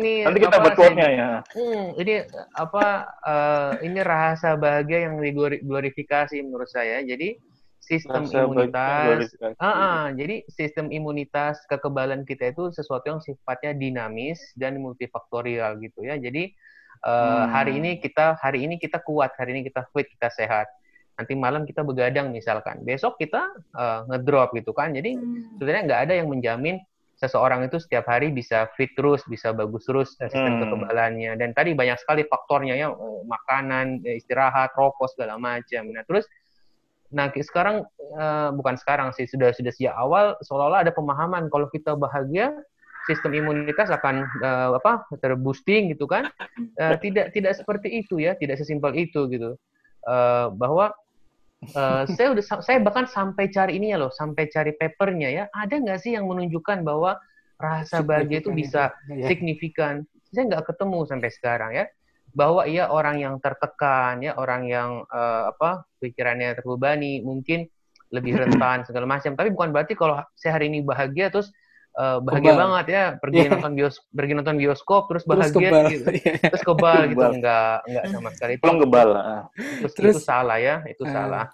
ini 0.00 0.12
nanti 0.24 0.40
kita 0.40 0.56
buat 0.56 0.72
quote-nya 0.72 1.08
ya. 1.12 1.30
Hmm, 1.52 1.92
ini 2.00 2.24
apa 2.56 2.86
uh, 3.20 3.72
ini 3.84 4.00
rasa 4.00 4.56
bahagia 4.56 5.04
yang 5.10 5.20
diglorifikasi 5.20 6.40
menurut 6.40 6.70
saya. 6.72 7.04
Jadi 7.04 7.36
sistem 7.82 8.22
Rasa 8.24 8.46
imunitas. 8.46 9.34
Uh, 9.42 9.66
uh, 9.66 10.00
jadi 10.14 10.46
sistem 10.46 10.94
imunitas 10.94 11.58
kekebalan 11.66 12.22
kita 12.22 12.54
itu 12.54 12.70
sesuatu 12.70 13.10
yang 13.10 13.20
sifatnya 13.20 13.74
dinamis 13.74 14.38
dan 14.54 14.78
multifaktorial 14.78 15.82
gitu 15.82 16.06
ya. 16.06 16.14
Jadi 16.16 16.54
uh, 17.02 17.10
hmm. 17.12 17.46
hari 17.50 17.72
ini 17.82 17.90
kita 17.98 18.38
hari 18.38 18.62
ini 18.62 18.78
kita 18.78 19.02
kuat, 19.02 19.34
hari 19.34 19.58
ini 19.58 19.66
kita 19.66 19.82
fit, 19.90 20.06
kita 20.14 20.30
sehat. 20.30 20.70
Nanti 21.18 21.36
malam 21.36 21.68
kita 21.68 21.84
begadang 21.84 22.32
misalkan, 22.32 22.80
besok 22.86 23.18
kita 23.20 23.50
uh, 23.74 24.06
ngedrop 24.08 24.54
gitu 24.54 24.70
kan. 24.72 24.94
Jadi 24.94 25.18
hmm. 25.18 25.58
sebenarnya 25.58 25.82
nggak 25.84 26.00
ada 26.08 26.14
yang 26.22 26.30
menjamin 26.30 26.78
seseorang 27.18 27.62
itu 27.66 27.78
setiap 27.78 28.08
hari 28.10 28.34
bisa 28.34 28.66
fit 28.74 28.90
terus, 28.98 29.22
bisa 29.30 29.50
bagus 29.54 29.86
terus 29.86 30.14
sistem 30.16 30.58
hmm. 30.58 30.60
kekebalannya. 30.66 31.32
Dan 31.34 31.50
tadi 31.52 31.74
banyak 31.74 31.98
sekali 31.98 32.22
faktornya 32.30 32.78
ya, 32.78 32.94
makanan, 33.26 34.06
istirahat, 34.06 34.70
rokok 34.78 35.10
segala 35.12 35.36
macam. 35.38 35.90
Nah 35.90 36.06
terus 36.06 36.26
Nah, 37.12 37.28
sekarang 37.28 37.84
uh, 38.16 38.50
bukan 38.56 38.80
sekarang 38.80 39.12
sih 39.12 39.28
sudah 39.28 39.52
sudah 39.52 39.72
sejak 39.72 39.94
awal 39.94 40.36
seolah-olah 40.40 40.88
ada 40.88 40.92
pemahaman 40.92 41.52
kalau 41.52 41.68
kita 41.68 41.92
bahagia 41.92 42.56
sistem 43.04 43.34
imunitas 43.36 43.90
akan 43.90 44.24
uh, 44.40 44.78
apa 44.80 45.04
terboosting 45.20 45.92
gitu 45.92 46.08
kan? 46.08 46.32
Uh, 46.80 46.96
tidak 46.98 47.36
tidak 47.36 47.52
seperti 47.52 48.02
itu 48.02 48.18
ya 48.18 48.32
tidak 48.40 48.56
sesimpel 48.56 48.96
itu 48.96 49.28
gitu. 49.28 49.60
Uh, 50.08 50.48
bahwa 50.56 50.96
uh, 51.76 52.04
saya 52.16 52.32
udah 52.32 52.44
saya 52.64 52.78
bahkan 52.80 53.04
sampai 53.04 53.52
cari 53.52 53.76
ini 53.76 53.92
ya 53.92 54.00
loh 54.00 54.10
sampai 54.10 54.48
cari 54.48 54.72
papernya 54.72 55.28
ya. 55.28 55.44
Ada 55.52 55.78
nggak 55.84 55.98
sih 56.00 56.16
yang 56.16 56.24
menunjukkan 56.26 56.80
bahwa 56.80 57.20
rasa 57.60 58.02
bahagia 58.02 58.40
itu 58.42 58.50
bisa 58.50 58.90
ya. 59.12 59.28
signifikan? 59.28 60.08
Saya 60.32 60.48
nggak 60.48 60.72
ketemu 60.72 60.98
sampai 61.04 61.28
sekarang 61.28 61.70
ya 61.76 61.86
bahwa 62.32 62.64
ia 62.64 62.88
orang 62.88 63.20
yang 63.20 63.36
tertekan 63.44 64.24
ya 64.24 64.32
orang 64.40 64.64
yang 64.64 65.04
uh, 65.12 65.52
apa 65.52 65.84
pikirannya 66.02 66.58
terbebani 66.58 67.22
mungkin 67.22 67.70
lebih 68.10 68.42
rentan 68.42 68.82
segala 68.88 69.06
macam 69.06 69.38
tapi 69.38 69.54
bukan 69.54 69.70
berarti 69.70 69.94
kalau 69.94 70.18
saya 70.34 70.58
hari 70.58 70.68
ini 70.68 70.82
bahagia 70.82 71.30
terus 71.30 71.54
uh, 71.96 72.18
bahagia 72.18 72.52
kebal. 72.52 72.60
banget 72.60 72.86
ya 72.90 73.04
pergi 73.22 73.38
yeah. 73.38 73.50
nonton 73.54 73.72
bios 73.78 73.96
pergi 74.10 74.32
nonton 74.34 74.56
bioskop 74.58 75.02
terus 75.08 75.24
bahagia 75.24 75.48
terus 75.48 75.54
kebal, 75.54 75.84
gitu. 75.88 76.10
yeah. 76.10 76.50
terus 76.50 76.64
kebal 76.66 77.00
gitu 77.08 77.24
enggak 77.24 77.76
enggak 77.88 78.04
sama 78.10 78.28
sekali 78.34 78.52
itu 78.58 78.66
kebal 78.66 79.08
ah. 79.14 79.42
terus, 79.54 79.92
terus 79.94 80.14
itu 80.18 80.22
salah 80.26 80.58
ya 80.58 80.82
itu 80.90 81.04
uh. 81.06 81.10
salah 81.10 81.46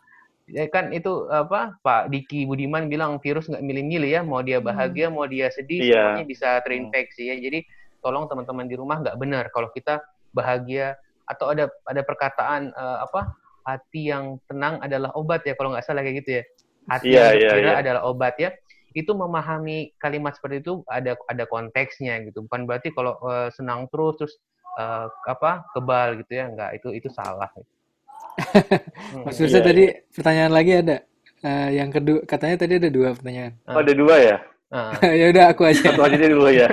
ya 0.48 0.64
kan 0.72 0.88
itu 0.96 1.28
apa 1.28 1.76
Pak 1.84 2.08
Diki 2.08 2.48
Budiman 2.48 2.88
bilang 2.88 3.20
virus 3.20 3.52
nggak 3.52 3.60
milih-milih 3.60 4.08
ya 4.08 4.20
mau 4.24 4.40
dia 4.40 4.64
bahagia 4.64 5.12
hmm. 5.12 5.14
mau 5.14 5.28
dia 5.28 5.52
sedih 5.52 5.92
yeah. 5.92 6.16
semuanya 6.16 6.24
bisa 6.24 6.48
terinfeksi 6.64 7.28
ya 7.28 7.36
jadi 7.36 7.68
tolong 8.00 8.24
teman-teman 8.30 8.64
di 8.64 8.74
rumah 8.78 8.96
nggak 9.04 9.16
benar 9.20 9.44
kalau 9.52 9.68
kita 9.76 10.00
bahagia 10.32 10.96
atau 11.28 11.52
ada 11.52 11.68
ada 11.84 12.00
perkataan 12.00 12.72
uh, 12.72 13.04
apa 13.04 13.36
hati 13.68 14.08
yang 14.08 14.40
tenang 14.48 14.80
adalah 14.80 15.12
obat 15.12 15.44
ya 15.44 15.52
kalau 15.52 15.76
nggak 15.76 15.84
salah 15.84 16.00
kayak 16.00 16.24
gitu 16.24 16.30
ya 16.40 16.42
hati 16.88 17.12
yeah, 17.12 17.36
yang 17.36 17.44
yeah, 17.44 17.56
yeah. 17.60 17.76
adalah 17.76 18.02
obat 18.08 18.34
ya 18.40 18.50
itu 18.96 19.12
memahami 19.12 19.92
kalimat 20.00 20.32
seperti 20.32 20.64
itu 20.64 20.80
ada 20.88 21.12
ada 21.28 21.44
konteksnya 21.44 22.24
gitu 22.24 22.48
bukan 22.48 22.64
berarti 22.64 22.88
kalau 22.96 23.20
uh, 23.20 23.52
senang 23.52 23.84
terus 23.92 24.16
terus 24.16 24.34
uh, 24.80 25.12
apa 25.28 25.68
kebal 25.76 26.16
gitu 26.24 26.32
ya 26.40 26.48
enggak 26.48 26.80
itu 26.80 26.88
itu 26.96 27.08
salah 27.12 27.52
hmm. 27.52 29.24
Mas 29.28 29.36
Firsa 29.36 29.60
iya, 29.60 29.66
tadi 29.66 29.84
iya. 29.92 30.00
pertanyaan 30.08 30.52
lagi 30.56 30.72
ada 30.80 30.96
uh, 31.44 31.68
yang 31.68 31.92
kedua 31.92 32.24
katanya 32.24 32.56
tadi 32.56 32.74
ada 32.80 32.88
dua 32.88 33.12
pertanyaan 33.12 33.52
oh, 33.68 33.78
ada 33.78 33.92
dua 33.92 34.16
ya 34.16 34.38
Uh. 34.68 34.92
ya 35.20 35.32
udah 35.32 35.44
aku 35.48 35.64
aja. 35.64 35.96
Aku 35.96 36.04
aja 36.04 36.28
dulu 36.28 36.52
ya. 36.52 36.68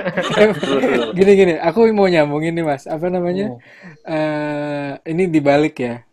gini 1.16 1.32
gini, 1.32 1.54
aku 1.56 1.88
mau 1.96 2.04
nyambungin 2.04 2.52
nih 2.52 2.64
mas. 2.64 2.84
Apa 2.84 3.08
namanya? 3.08 3.56
Uh. 3.56 4.12
Uh, 4.12 4.90
ini 5.08 5.32
dibalik 5.32 5.80
ya. 5.80 6.04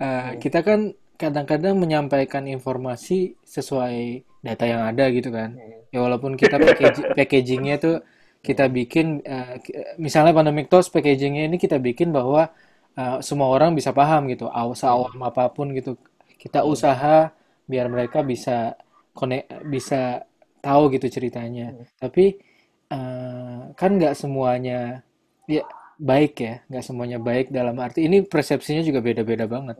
Uh. 0.00 0.40
Kita 0.40 0.64
kan 0.64 0.96
kadang-kadang 1.20 1.76
menyampaikan 1.76 2.48
informasi 2.48 3.36
sesuai 3.44 4.24
data 4.40 4.64
yang 4.64 4.88
ada 4.88 5.04
gitu 5.12 5.28
kan. 5.28 5.52
Hmm. 5.52 5.84
ya 5.92 6.00
walaupun 6.00 6.32
kita 6.40 6.56
packaging, 6.56 7.06
packagingnya 7.18 7.76
tuh 7.76 7.96
kita 8.40 8.72
bikin 8.72 9.20
uh, 9.28 9.60
misalnya 10.00 10.32
pandemic 10.32 10.72
toast 10.72 10.88
packagingnya 10.88 11.44
ini 11.44 11.60
kita 11.60 11.76
bikin 11.76 12.08
bahwa 12.08 12.48
uh, 12.96 13.20
semua 13.20 13.52
orang 13.52 13.76
bisa 13.76 13.92
paham 13.92 14.32
gitu. 14.32 14.48
Seawam 14.72 15.20
apa 15.20 15.52
pun 15.52 15.76
gitu. 15.76 16.00
Kita 16.40 16.64
usaha 16.64 17.28
biar 17.68 17.86
mereka 17.92 18.24
bisa 18.24 18.72
konek 19.12 19.44
bisa 19.68 20.24
tahu 20.64 20.88
gitu 20.96 21.12
ceritanya. 21.12 21.76
Tapi 22.00 22.40
uh, 22.88 23.76
kan 23.76 23.90
nggak 24.00 24.16
semuanya 24.16 25.04
ya 25.44 25.60
baik 26.00 26.32
ya 26.40 26.54
nggak 26.72 26.84
semuanya 26.84 27.20
baik 27.20 27.52
dalam 27.52 27.76
arti 27.76 28.08
ini 28.08 28.24
persepsinya 28.24 28.80
juga 28.80 29.04
beda-beda 29.04 29.44
banget. 29.44 29.76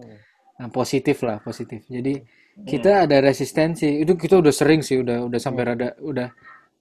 Nah, 0.61 0.69
positif 0.69 1.25
lah 1.25 1.41
positif. 1.41 1.89
Jadi 1.89 2.21
kita 2.69 3.01
hmm. 3.01 3.05
ada 3.09 3.17
resistensi. 3.25 4.05
Itu 4.05 4.21
kita 4.21 4.37
udah 4.45 4.53
sering 4.53 4.85
sih 4.85 5.01
udah 5.01 5.25
udah 5.25 5.41
sampai 5.41 5.63
hmm. 5.65 5.71
rada 5.73 5.89
udah 6.05 6.29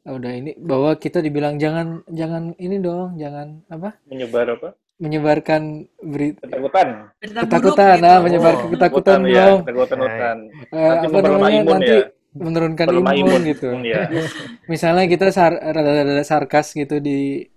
udah 0.10 0.32
ini 0.32 0.52
bahwa 0.60 0.96
kita 1.00 1.24
dibilang 1.24 1.56
jangan 1.56 2.04
jangan 2.12 2.52
ini 2.60 2.84
dong 2.84 3.16
jangan 3.16 3.64
apa? 3.72 3.96
Menyebar 4.12 4.48
apa? 4.60 4.70
Menyebarkan 5.00 5.88
berita 6.04 6.44
ketakutan 6.44 6.88
ketakutan 7.24 7.96
nah 8.04 8.20
gitu. 8.20 8.26
menyebar 8.28 8.54
oh, 8.60 8.68
ketakutan 8.68 9.20
ya, 9.24 9.46
dong. 9.48 9.60
ketakutan 9.64 10.38
uh, 10.76 10.96
apa 11.08 11.18
namanya 11.24 11.62
nanti 11.64 11.96
ya? 11.96 12.02
menurunkan 12.36 12.88
imun, 13.00 13.16
imun 13.16 13.42
gitu. 13.48 13.70
ya. 13.88 14.12
misalnya 14.72 15.08
kita 15.08 15.32
sar, 15.32 15.56
rada, 15.56 16.04
rada 16.04 16.24
sarkas 16.28 16.76
gitu 16.76 17.00
di 17.00 17.48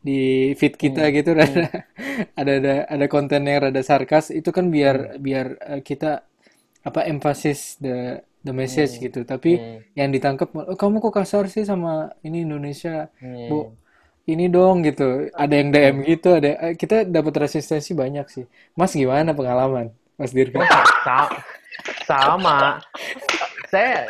di 0.00 0.52
feed 0.56 0.80
kita 0.80 1.08
hmm. 1.08 1.12
gitu 1.20 1.30
rada, 1.38 1.64
hmm. 1.68 2.40
ada 2.40 2.52
ada 2.56 2.74
ada 2.88 3.06
konten 3.06 3.44
yang 3.44 3.68
rada 3.68 3.82
sarkas 3.84 4.32
itu 4.32 4.48
kan 4.48 4.72
biar 4.72 5.16
hmm. 5.16 5.20
biar 5.20 5.46
uh, 5.60 5.80
kita 5.84 6.24
apa 6.80 7.00
emphasis 7.04 7.76
the 7.76 8.24
the 8.40 8.52
message 8.56 8.96
hmm. 8.96 9.02
gitu 9.08 9.20
tapi 9.28 9.60
hmm. 9.60 9.78
yang 9.92 10.08
ditangkap 10.08 10.48
oh, 10.56 10.76
kamu 10.76 11.04
kok 11.04 11.14
kasar 11.20 11.44
sih 11.52 11.68
sama 11.68 12.08
ini 12.24 12.48
Indonesia 12.48 13.12
hmm. 13.20 13.48
bu 13.52 13.58
ini 14.30 14.48
dong 14.48 14.80
gitu 14.86 15.28
ada 15.36 15.54
yang 15.54 15.68
DM 15.68 15.96
hmm. 16.00 16.06
gitu 16.08 16.28
ada 16.32 16.50
eh, 16.70 16.74
kita 16.76 17.04
dapat 17.04 17.36
resistensi 17.36 17.92
banyak 17.92 18.26
sih 18.32 18.44
mas 18.72 18.96
gimana 18.96 19.36
pengalaman 19.36 19.92
mas 20.16 20.32
Dirga 20.32 20.64
sama 22.08 22.80
saya 23.70 24.02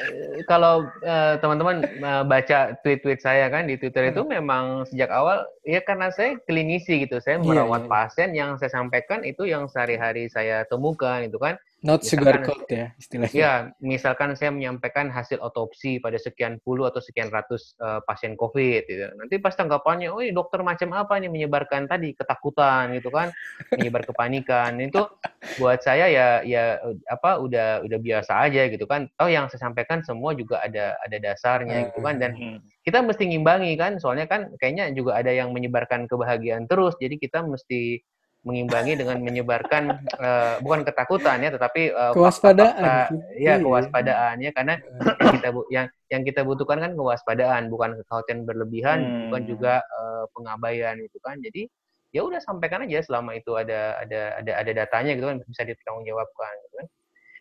kalau 0.48 0.88
uh, 1.04 1.36
teman-teman 1.38 1.84
uh, 2.00 2.24
baca 2.24 2.74
tweet-tweet 2.80 3.20
saya 3.20 3.52
kan 3.52 3.68
di 3.68 3.76
Twitter 3.76 4.08
itu 4.08 4.24
hmm. 4.24 4.32
memang 4.40 4.64
sejak 4.88 5.12
awal 5.12 5.44
ya 5.68 5.84
karena 5.84 6.08
saya 6.08 6.40
klinisi 6.48 7.04
gitu 7.04 7.20
saya 7.20 7.38
iya, 7.38 7.44
merawat 7.44 7.84
yeah, 7.84 7.86
yeah. 7.86 7.92
pasien 7.92 8.30
yang 8.32 8.50
saya 8.56 8.72
sampaikan 8.72 9.20
itu 9.22 9.44
yang 9.44 9.68
sehari-hari 9.68 10.32
saya 10.32 10.64
temukan 10.64 11.20
itu 11.20 11.36
kan 11.36 11.61
Not 11.81 12.05
sugar 12.05 12.45
coat 12.45 12.68
ya 12.68 12.93
istilahnya. 13.01 13.33
Ya, 13.33 13.53
misalkan 13.81 14.37
saya 14.37 14.53
menyampaikan 14.53 15.09
hasil 15.09 15.41
otopsi 15.41 15.97
pada 15.97 16.20
sekian 16.20 16.61
puluh 16.61 16.85
atau 16.85 17.01
sekian 17.01 17.33
ratus 17.33 17.72
uh, 17.81 18.05
pasien 18.05 18.37
COVID, 18.37 18.83
gitu. 18.85 19.09
nanti 19.16 19.41
pas 19.41 19.57
tanggapannya, 19.57 20.12
oh 20.12 20.20
dokter 20.28 20.61
macam 20.61 20.93
apa 20.93 21.16
nih 21.16 21.33
menyebarkan 21.33 21.89
tadi 21.89 22.12
ketakutan 22.12 22.93
gitu 23.01 23.09
kan, 23.09 23.33
menyebar 23.72 24.05
kepanikan. 24.05 24.76
Itu 24.76 25.09
buat 25.57 25.81
saya 25.81 26.12
ya 26.12 26.45
ya 26.45 26.85
apa 27.09 27.41
udah 27.41 27.81
udah 27.89 27.99
biasa 27.99 28.45
aja 28.45 28.68
gitu 28.68 28.85
kan. 28.85 29.09
Oh 29.16 29.33
yang 29.33 29.49
saya 29.49 29.64
sampaikan 29.64 30.05
semua 30.05 30.37
juga 30.37 30.61
ada 30.61 31.01
ada 31.01 31.16
dasarnya 31.16 31.89
gitu 31.89 32.05
kan 32.05 32.20
dan 32.20 32.37
hmm. 32.37 32.59
kita 32.85 33.01
mesti 33.01 33.24
ngimbangi 33.24 33.72
kan, 33.81 33.97
soalnya 33.97 34.28
kan 34.28 34.53
kayaknya 34.61 34.93
juga 34.93 35.16
ada 35.16 35.33
yang 35.33 35.49
menyebarkan 35.57 36.05
kebahagiaan 36.12 36.68
terus, 36.68 36.93
jadi 37.01 37.16
kita 37.16 37.41
mesti 37.41 38.05
mengimbangi 38.41 38.97
dengan 38.97 39.20
menyebarkan 39.20 40.01
uh, 40.16 40.57
bukan 40.64 40.80
ketakutan 40.80 41.45
ya 41.45 41.53
tetapi 41.53 41.93
uh, 41.93 42.16
kewaspadaan 42.16 42.72
fakta, 42.72 43.12
ya 43.36 43.36
iya. 43.36 43.55
kewaspadaan 43.61 44.34
ya 44.41 44.51
karena 44.57 44.74
yang 45.20 45.32
kita 45.36 45.49
yang 45.68 45.86
yang 46.09 46.22
kita 46.24 46.41
butuhkan 46.41 46.80
kan 46.80 46.93
kewaspadaan 46.97 47.68
bukan 47.68 48.01
kekhawatiran 48.01 48.49
berlebihan 48.49 48.99
hmm. 49.05 49.20
bukan 49.28 49.43
juga 49.45 49.74
uh, 49.84 50.24
pengabaian 50.32 50.97
itu 51.05 51.20
kan 51.20 51.36
jadi 51.45 51.68
ya 52.16 52.24
udah 52.24 52.41
sampaikan 52.41 52.88
aja 52.88 53.05
selama 53.05 53.36
itu 53.36 53.53
ada 53.61 54.01
ada 54.01 54.41
ada 54.41 54.53
ada 54.57 54.72
datanya 54.72 55.12
gitu 55.20 55.26
kan 55.28 55.36
bisa 55.45 55.62
ditanggungjawabkan 55.68 56.53
gitu 56.64 56.74
kan 56.80 56.86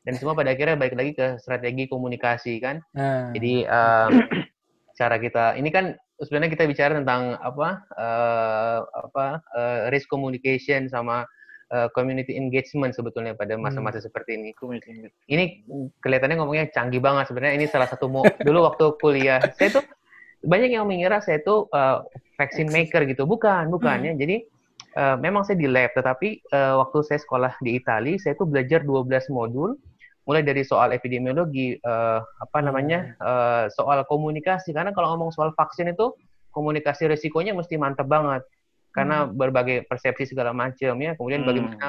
dan 0.03 0.13
semua 0.19 0.35
pada 0.35 0.51
akhirnya 0.51 0.75
balik 0.75 0.95
lagi 0.99 1.11
ke 1.15 1.39
strategi 1.39 1.87
komunikasi 1.87 2.59
kan 2.59 2.83
hmm. 2.91 3.39
jadi 3.39 3.53
um, 3.71 4.11
cara 4.99 5.15
kita 5.15 5.55
ini 5.55 5.71
kan 5.71 5.95
sebenarnya 6.23 6.51
kita 6.51 6.65
bicara 6.67 6.91
tentang 6.99 7.39
apa 7.39 7.83
uh, 7.95 8.79
apa 9.07 9.25
uh, 9.55 9.79
risk 9.93 10.11
communication 10.11 10.91
sama 10.91 11.23
uh, 11.71 11.87
community 11.95 12.35
engagement 12.35 12.91
sebetulnya 12.91 13.33
pada 13.37 13.55
masa-masa 13.55 14.03
hmm. 14.03 14.05
seperti 14.09 14.29
ini. 14.35 14.49
Ini 15.29 15.43
kelihatannya 16.03 16.35
ngomongnya 16.41 16.65
canggih 16.75 16.99
banget 16.99 17.31
sebenarnya 17.31 17.55
ini 17.55 17.65
salah 17.71 17.87
satu 17.87 18.11
mau 18.11 18.23
dulu 18.47 18.67
waktu 18.67 18.85
kuliah 18.99 19.39
saya 19.55 19.81
tuh 19.81 19.85
banyak 20.39 20.71
yang 20.71 20.87
mengira 20.87 21.19
saya 21.19 21.39
itu 21.39 21.67
uh, 21.71 22.03
vaccine 22.39 22.71
maker 22.71 23.07
gitu. 23.07 23.23
Bukan, 23.23 23.71
bukan 23.71 23.97
hmm. 24.03 24.07
ya. 24.07 24.13
Jadi 24.19 24.35
uh, 24.99 25.15
memang 25.19 25.47
saya 25.47 25.59
di 25.59 25.67
lab 25.67 25.91
tetapi 25.95 26.43
uh, 26.51 26.83
waktu 26.83 26.97
saya 27.07 27.19
sekolah 27.21 27.53
di 27.63 27.79
Italia 27.79 28.19
saya 28.19 28.35
tuh 28.35 28.47
belajar 28.47 28.83
12 28.83 29.07
modul 29.31 29.79
mulai 30.29 30.45
dari 30.45 30.61
soal 30.61 30.93
epidemiologi, 30.93 31.73
uh, 31.81 32.21
apa 32.21 32.61
namanya, 32.61 33.17
uh, 33.17 33.65
soal 33.73 34.05
komunikasi. 34.05 34.69
Karena 34.77 34.93
kalau 34.93 35.17
ngomong 35.17 35.33
soal 35.33 35.49
vaksin 35.57 35.89
itu 35.89 36.13
komunikasi 36.53 37.09
risikonya 37.09 37.57
mesti 37.57 37.81
mantap 37.81 38.05
banget 38.05 38.45
karena 38.93 39.25
hmm. 39.25 39.33
berbagai 39.37 39.77
persepsi 39.89 40.29
segala 40.29 40.53
macam 40.53 40.93
ya. 41.01 41.17
Kemudian 41.17 41.41
hmm. 41.41 41.49
bagaimana 41.49 41.87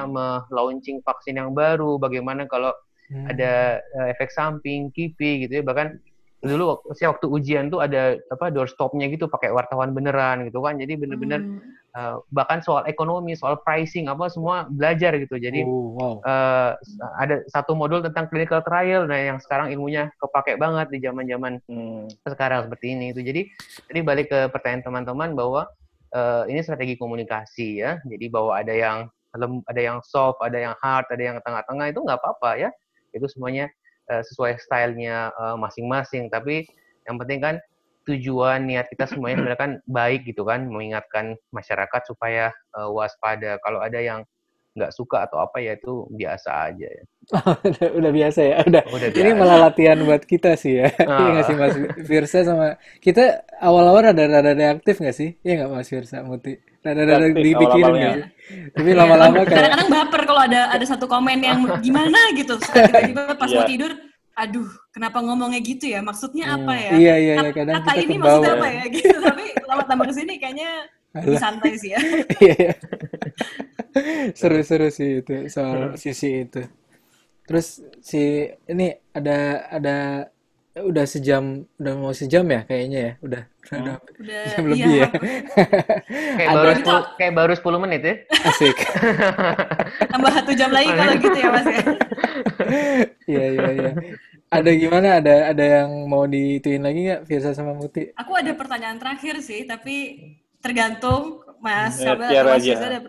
melaunching 0.49 1.05
vaksin 1.05 1.37
yang 1.37 1.53
baru, 1.53 2.01
bagaimana 2.01 2.49
kalau 2.49 2.73
hmm. 3.13 3.29
ada 3.29 3.77
uh, 3.77 4.07
efek 4.09 4.33
samping, 4.33 4.89
kipi 4.89 5.45
gitu 5.45 5.61
ya. 5.61 5.63
Bahkan 5.65 6.01
dulu 6.41 6.81
saya 6.97 7.13
waktu 7.13 7.29
ujian 7.29 7.69
tuh 7.69 7.85
ada 7.85 8.17
apa 8.33 8.49
doorstopnya 8.49 9.05
gitu 9.13 9.29
pakai 9.29 9.53
wartawan 9.53 9.93
beneran 9.93 10.49
gitu 10.49 10.57
kan 10.65 10.73
jadi 10.73 10.97
bener-bener 10.97 11.37
hmm. 11.37 11.61
Uh, 11.97 12.19
bahkan 12.31 12.59
soal 12.63 12.83
ekonomi 12.85 13.33
soal 13.33 13.59
pricing 13.61 14.07
apa 14.07 14.27
semua 14.27 14.67
belajar 14.69 15.15
gitu 15.17 15.37
jadi 15.37 15.63
oh, 15.63 15.95
wow. 15.95 16.15
uh, 16.23 16.71
ada 17.19 17.43
satu 17.51 17.73
modul 17.73 18.01
tentang 18.01 18.27
clinical 18.27 18.63
trial 18.63 19.07
nah 19.07 19.17
yang 19.17 19.39
sekarang 19.39 19.71
ilmunya 19.71 20.11
kepake 20.19 20.59
banget 20.59 20.87
di 20.91 20.99
zaman-zaman 21.03 21.59
hmm. 21.67 22.11
sekarang 22.27 22.67
seperti 22.67 22.95
ini 22.95 23.15
itu 23.15 23.21
jadi 23.23 23.41
jadi 23.91 23.99
balik 24.01 24.27
ke 24.31 24.39
pertanyaan 24.51 24.83
teman-teman 24.85 25.29
bahwa 25.35 25.61
uh, 26.15 26.43
ini 26.47 26.59
strategi 26.63 26.95
komunikasi 26.99 27.83
ya 27.83 27.99
jadi 28.07 28.25
bahwa 28.31 28.51
ada 28.57 28.73
yang 28.73 28.97
ada 29.67 29.79
yang 29.79 30.03
soft 30.03 30.43
ada 30.43 30.59
yang 30.59 30.75
hard 30.83 31.07
ada 31.07 31.23
yang 31.23 31.37
tengah-tengah 31.39 31.87
itu 31.87 31.99
nggak 32.03 32.19
apa-apa 32.19 32.67
ya 32.67 32.69
itu 33.15 33.27
semuanya 33.27 33.71
uh, 34.11 34.23
sesuai 34.23 34.59
stylenya 34.59 35.31
uh, 35.35 35.55
masing-masing. 35.59 36.31
Tapi 36.31 36.67
yang 37.07 37.19
penting 37.19 37.39
kan 37.43 37.55
tujuan 38.09 38.65
niat 38.65 38.89
kita 38.89 39.05
semuanya 39.05 39.41
sebenarnya 39.41 39.61
kan 39.61 39.73
baik 39.85 40.21
gitu 40.25 40.41
kan, 40.47 40.65
mengingatkan 40.65 41.37
masyarakat 41.53 42.01
supaya 42.07 42.49
uh, 42.73 42.89
waspada. 42.89 43.61
Kalau 43.61 43.81
ada 43.81 44.01
yang 44.01 44.21
nggak 44.71 44.91
suka 44.95 45.27
atau 45.27 45.43
apa 45.43 45.59
ya 45.59 45.75
itu 45.75 46.07
biasa 46.15 46.71
aja 46.71 46.87
ya. 46.87 47.03
udah, 47.67 47.87
udah 47.99 48.11
biasa 48.11 48.39
ya. 48.39 48.55
Udah. 48.63 48.83
udah 48.87 49.09
biasa. 49.11 49.23
Ini 49.27 49.31
malah 49.35 49.57
latihan 49.67 49.99
buat 50.07 50.23
kita 50.23 50.55
sih 50.55 50.79
ya. 50.79 50.87
Iya 50.95 51.11
ah. 51.11 51.29
nggak 51.35 51.45
sih 51.45 51.55
Mas 51.59 51.75
Firsa 52.07 52.39
sama 52.47 52.67
kita 53.03 53.43
awal-awal 53.59 54.11
rada-rada 54.11 54.55
reaktif 54.55 55.03
nggak 55.03 55.15
sih? 55.15 55.35
Iya 55.43 55.53
nggak 55.63 55.71
Mas 55.75 55.89
Firsa 55.91 56.23
Muti? 56.23 56.55
Rada-rada 56.81 57.27
dipikirin 57.35 57.93
nggak 57.99 58.15
sih? 58.15 58.25
Tapi 58.71 58.89
lama-lama 58.95 59.43
kayak 59.43 59.59
kadang-kadang 59.59 59.89
baper 59.91 60.21
kalau 60.23 60.41
ada 60.47 60.61
ada 60.71 60.85
satu 60.87 61.05
komen 61.05 61.39
yang 61.43 61.59
gimana 61.83 62.19
gitu. 62.39 62.55
Tiba-tiba 62.55 63.35
pas 63.35 63.51
mau 63.51 63.67
iya. 63.67 63.69
tidur 63.69 63.91
aduh 64.35 64.67
kenapa 64.95 65.19
ngomongnya 65.19 65.59
gitu 65.61 65.85
ya? 65.91 65.99
Maksudnya 65.99 66.55
apa 66.55 66.73
ya? 66.75 66.91
Iya 66.95 67.15
iya 67.19 67.33
iya 67.43 67.51
kadang 67.51 67.75
kata 67.83 67.93
ini 67.99 68.15
maksudnya 68.17 68.53
apa 68.57 68.67
ya? 68.67 68.83
Gitu 68.87 69.15
tapi 69.27 69.45
lama 69.67 69.83
tambah 69.85 70.05
ke 70.09 70.13
sini 70.15 70.33
kayaknya 70.39 70.69
lebih 71.11 71.39
santai 71.39 71.71
sih 71.75 71.91
ya. 71.91 71.99
Iya, 72.41 72.55
iya. 72.55 72.73
seru-seru 74.31 74.87
sih 74.87 75.19
itu 75.19 75.51
soal 75.51 75.99
sisi 75.99 76.47
itu. 76.47 76.63
Terus 77.43 77.83
si 77.99 78.47
ini 78.71 78.95
ada 79.11 79.67
ada 79.67 79.97
udah 80.71 81.03
sejam 81.03 81.67
udah 81.75 81.93
mau 81.99 82.13
sejam 82.15 82.47
ya 82.47 82.63
kayaknya 82.63 82.99
ya 82.99 83.13
udah. 83.19 83.43
Hmm. 83.71 83.83
udah, 83.83 83.95
udah 83.99 84.41
jam 84.51 84.63
iya. 84.63 84.71
lebih 84.71 84.93
ya. 84.95 85.09
Kayak 86.39 86.49
ada, 86.49 86.59
baru 86.59 86.71
10, 86.79 87.17
kayak 87.19 87.33
baru 87.35 87.53
10 87.59 87.83
menit 87.83 88.01
ya? 88.01 88.15
Asik. 88.47 88.77
Tambah 90.07 90.31
satu 90.31 90.51
jam 90.55 90.69
lagi 90.71 90.89
kalau 90.95 91.13
gitu 91.19 91.37
ya 91.37 91.49
mas 91.51 91.67
ya? 91.67 91.83
Iya 93.27 93.45
iya 93.51 93.69
iya. 93.75 93.91
Ada 94.51 94.69
gimana? 94.75 95.07
Ada 95.19 95.35
ada 95.55 95.65
yang 95.79 95.89
mau 96.07 96.23
dituin 96.27 96.83
lagi 96.83 96.99
nggak 97.07 97.21
Firsa 97.27 97.51
sama 97.51 97.75
Muti? 97.75 98.15
Aku 98.15 98.31
ada 98.35 98.51
pertanyaan 98.55 98.99
terakhir 98.99 99.43
sih 99.43 99.67
tapi 99.67 99.95
tergantung 100.63 101.43
mas 101.59 101.99
ya, 101.99 102.15
mas 102.15 102.63
Firsa 102.63 102.87
ada 102.87 102.99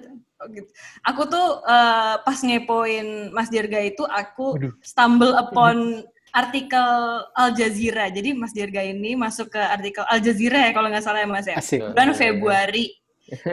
Oh, 0.42 0.50
gitu. 0.50 0.66
Aku 1.06 1.22
tuh 1.30 1.62
uh, 1.62 2.18
pas 2.26 2.34
ngepoin 2.34 3.30
Mas 3.30 3.46
Dirga 3.46 3.78
itu 3.78 4.02
aku 4.02 4.58
Aduh. 4.58 4.74
stumble 4.82 5.38
upon 5.38 6.02
artikel 6.32 6.88
Al 7.36 7.52
Jazeera. 7.52 8.08
Jadi 8.08 8.32
Mas 8.32 8.56
Dirga 8.56 8.80
ini 8.80 9.14
masuk 9.14 9.52
ke 9.52 9.60
artikel 9.60 10.02
Al 10.08 10.18
Jazeera 10.24 10.66
ya 10.66 10.70
kalau 10.72 10.88
nggak 10.88 11.04
salah 11.04 11.20
ya 11.22 11.28
Mas 11.28 11.46
ya. 11.46 11.56
Asik. 11.60 11.80
Bulan 11.92 12.10
Februari. 12.16 12.86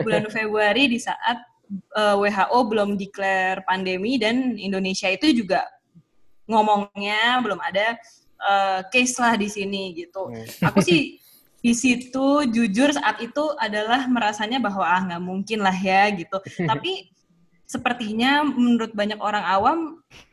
Bulan 0.04 0.26
Februari 0.32 0.84
di 0.88 0.98
saat 0.98 1.38
uh, 1.94 2.16
eh, 2.18 2.32
WHO 2.32 2.58
belum 2.66 2.90
declare 2.96 3.62
pandemi 3.68 4.16
dan 4.16 4.56
Indonesia 4.56 5.06
itu 5.12 5.30
juga 5.44 5.62
ngomongnya 6.50 7.38
belum 7.44 7.60
ada 7.62 7.94
uh, 8.42 8.80
case 8.90 9.14
lah 9.20 9.36
di 9.36 9.46
sini 9.46 9.94
gitu. 9.94 10.32
Aku 10.64 10.82
sih 10.82 11.20
di 11.60 11.76
situ 11.76 12.48
jujur 12.48 12.88
saat 12.96 13.20
itu 13.20 13.44
adalah 13.60 14.08
merasanya 14.08 14.56
bahwa 14.56 14.80
ah 14.80 15.00
nggak 15.04 15.22
mungkin 15.22 15.60
lah 15.60 15.76
ya 15.76 16.08
gitu 16.08 16.40
tapi 16.56 17.04
sepertinya 17.70 18.42
menurut 18.42 18.90
banyak 18.98 19.22
orang 19.22 19.46
awam 19.46 19.78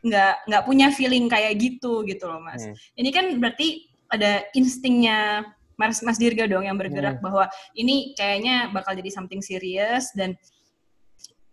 nggak 0.02 0.42
nggak 0.50 0.62
punya 0.66 0.90
feeling 0.90 1.30
kayak 1.30 1.54
gitu 1.62 2.02
gitu 2.02 2.26
loh 2.26 2.42
mas 2.42 2.66
hmm. 2.66 2.74
ini 2.98 3.14
kan 3.14 3.38
berarti 3.38 3.86
ada 4.10 4.42
instingnya 4.58 5.46
Mas 5.78 6.02
Mas 6.02 6.18
Dirga 6.18 6.50
dong 6.50 6.66
yang 6.66 6.74
bergerak 6.74 7.22
hmm. 7.22 7.24
bahwa 7.24 7.46
ini 7.78 8.10
kayaknya 8.18 8.66
bakal 8.74 8.98
jadi 8.98 9.14
something 9.14 9.38
serious 9.38 10.10
dan 10.18 10.34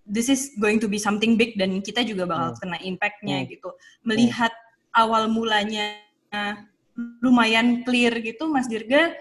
this 0.01 0.33
is 0.33 0.57
going 0.57 0.81
to 0.81 0.89
be 0.89 0.97
something 0.97 1.38
big 1.38 1.53
dan 1.61 1.77
kita 1.86 2.01
juga 2.01 2.25
bakal 2.25 2.57
hmm. 2.57 2.59
kena 2.65 2.77
impactnya 2.81 3.38
hmm. 3.45 3.47
gitu 3.53 3.69
melihat 4.01 4.49
hmm. 4.49 5.01
awal 5.05 5.29
mulanya 5.29 6.01
lumayan 7.21 7.86
clear 7.86 8.17
gitu 8.25 8.49
Mas 8.49 8.65
Dirga 8.65 9.13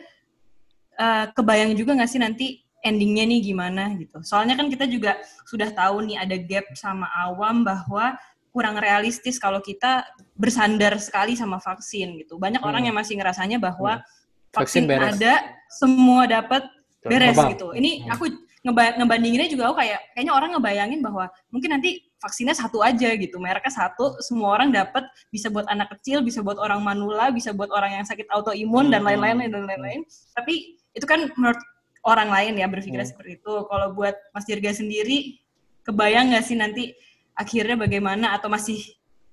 uh, 0.97 1.29
kebayang 1.37 1.77
juga 1.77 1.93
nggak 2.01 2.11
sih 2.11 2.23
nanti 2.25 2.64
endingnya 2.85 3.25
nih 3.25 3.41
gimana 3.41 3.97
gitu. 3.97 4.21
Soalnya 4.21 4.55
kan 4.61 4.69
kita 4.69 4.85
juga 4.85 5.17
sudah 5.49 5.73
tahu 5.73 6.05
nih 6.05 6.21
ada 6.21 6.37
gap 6.37 6.69
sama 6.77 7.09
awam 7.25 7.65
bahwa 7.65 8.15
kurang 8.55 8.79
realistis 8.79 9.41
kalau 9.41 9.59
kita 9.59 10.07
bersandar 10.37 10.95
sekali 11.01 11.35
sama 11.35 11.59
vaksin 11.59 12.21
gitu. 12.23 12.37
Banyak 12.39 12.63
hmm. 12.63 12.71
orang 12.71 12.83
yang 12.87 12.95
masih 12.95 13.19
ngerasanya 13.19 13.59
bahwa 13.59 13.99
hmm. 13.99 14.55
vaksin, 14.55 14.87
vaksin 14.87 15.19
ada, 15.19 15.35
semua 15.73 16.29
dapat 16.29 16.63
beres 17.03 17.35
gitu. 17.35 17.73
Ini 17.75 18.05
hmm. 18.05 18.15
aku 18.15 18.25
ngeba 18.65 18.97
ngebandinginnya 18.97 19.49
juga 19.53 19.69
aku 19.69 19.77
kayak 19.85 20.01
kayaknya 20.17 20.33
orang 20.33 20.57
ngebayangin 20.57 21.01
bahwa 21.05 21.29
mungkin 21.53 21.77
nanti 21.77 22.01
vaksinnya 22.17 22.57
satu 22.57 22.81
aja 22.81 23.13
gitu 23.13 23.37
mereknya 23.37 23.69
satu 23.69 24.17
semua 24.25 24.57
orang 24.57 24.73
dapat 24.73 25.05
bisa 25.29 25.53
buat 25.53 25.69
anak 25.69 25.93
kecil 26.01 26.25
bisa 26.25 26.41
buat 26.41 26.57
orang 26.57 26.81
manula 26.81 27.29
bisa 27.29 27.53
buat 27.53 27.69
orang 27.69 28.01
yang 28.01 28.07
sakit 28.09 28.25
autoimun 28.33 28.89
hmm. 28.89 28.93
dan 28.97 29.05
lain-lain 29.05 29.53
dan 29.53 29.69
lain-lain 29.69 30.01
tapi 30.33 30.81
itu 30.97 31.05
kan 31.05 31.29
menurut 31.37 31.61
orang 32.05 32.29
lain 32.31 32.61
ya 32.61 32.69
berpikirnya 32.69 33.09
hmm. 33.09 33.13
seperti 33.17 33.31
itu. 33.41 33.55
Kalau 33.67 33.97
buat 33.97 34.15
Mas 34.31 34.45
Dirga 34.45 34.73
sendiri, 34.77 35.41
kebayang 35.83 36.31
nggak 36.33 36.45
sih 36.45 36.57
nanti 36.57 36.93
akhirnya 37.35 37.81
bagaimana 37.81 38.37
atau 38.37 38.53
masih 38.53 38.79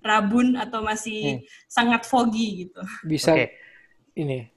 rabun 0.01 0.57
atau 0.57 0.81
masih 0.81 1.37
hmm. 1.37 1.45
sangat 1.69 2.07
foggy 2.07 2.65
gitu? 2.65 2.81
Bisa 3.05 3.35
okay. 3.35 3.53
ini 4.17 4.49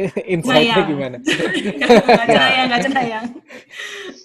insight 0.32 0.76
gimana? 0.84 1.16
Nggak 2.68 2.80
cenayang. 2.88 3.26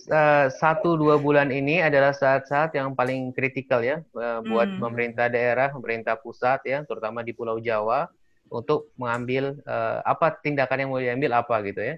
Uh, 0.06 0.48
satu 0.62 0.96
dua 0.96 1.18
bulan 1.18 1.50
ini 1.50 1.82
adalah 1.82 2.14
saat-saat 2.14 2.78
yang 2.78 2.94
paling 2.94 3.34
kritikal 3.34 3.82
ya 3.82 4.06
uh, 4.16 4.40
buat 4.46 4.70
hmm. 4.70 4.80
pemerintah 4.80 5.28
daerah, 5.28 5.74
pemerintah 5.74 6.16
pusat 6.16 6.64
ya, 6.64 6.86
terutama 6.88 7.26
di 7.26 7.36
Pulau 7.36 7.58
Jawa 7.60 8.08
untuk 8.48 8.94
mengambil 8.96 9.58
uh, 9.66 10.06
apa 10.06 10.38
tindakan 10.40 10.86
yang 10.86 10.90
mau 10.94 11.02
diambil 11.02 11.32
apa 11.42 11.56
gitu 11.66 11.82
ya 11.82 11.96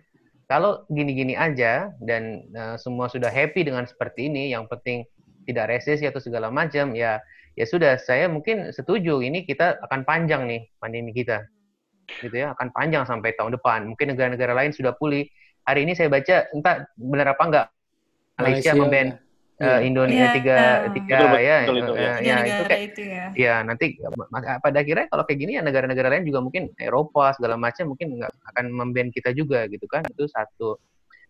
kalau 0.47 0.87
gini-gini 0.87 1.35
aja 1.35 1.91
dan 1.99 2.47
uh, 2.55 2.79
semua 2.79 3.11
sudah 3.11 3.27
happy 3.27 3.67
dengan 3.67 3.83
seperti 3.83 4.31
ini, 4.31 4.55
yang 4.55 4.63
penting 4.71 5.03
tidak 5.43 5.75
resesi 5.75 6.07
atau 6.07 6.23
segala 6.23 6.47
macam, 6.47 6.95
ya 6.95 7.19
ya 7.59 7.65
sudah. 7.67 7.99
Saya 7.99 8.31
mungkin 8.31 8.71
setuju 8.71 9.19
ini 9.19 9.43
kita 9.43 9.83
akan 9.83 10.07
panjang 10.07 10.47
nih 10.47 10.71
pandemi 10.79 11.11
kita, 11.11 11.43
gitu 12.23 12.31
ya, 12.31 12.55
akan 12.55 12.71
panjang 12.71 13.03
sampai 13.03 13.35
tahun 13.35 13.59
depan. 13.59 13.91
Mungkin 13.91 14.15
negara-negara 14.15 14.55
lain 14.55 14.71
sudah 14.71 14.95
pulih. 14.95 15.27
Hari 15.67 15.83
ini 15.83 15.99
saya 15.99 16.07
baca 16.07 16.47
entah 16.55 16.87
benar 16.95 17.35
apa 17.35 17.43
enggak 17.43 17.67
Malaysia, 18.39 18.71
Malaysia 18.71 18.73
memban 18.79 19.07
uh, 19.61 19.81
Indonesia 19.81 20.29
yeah. 20.29 20.35
tiga 20.35 20.57
tiga 20.93 21.17
betul, 21.17 21.39
ya, 21.41 21.57
betul, 21.65 21.77
itu, 21.77 21.93
ya, 21.97 22.13
ya, 22.21 22.37
itu 22.45 22.63
kayak 22.69 22.83
itu 22.93 23.01
ya. 23.01 23.25
ya 23.33 23.55
nanti 23.65 23.97
pada 24.61 24.77
akhirnya 24.81 25.05
kalau 25.09 25.23
kayak 25.25 25.39
gini 25.41 25.51
ya 25.57 25.61
negara-negara 25.65 26.07
lain 26.13 26.25
juga 26.29 26.39
mungkin 26.45 26.69
Eropa 26.77 27.33
segala 27.33 27.55
macam 27.57 27.93
mungkin 27.93 28.21
nggak 28.21 28.31
akan 28.53 28.65
memban 28.69 29.09
kita 29.09 29.33
juga 29.33 29.65
gitu 29.69 29.85
kan. 29.89 30.05
Itu 30.05 30.29
satu. 30.29 30.77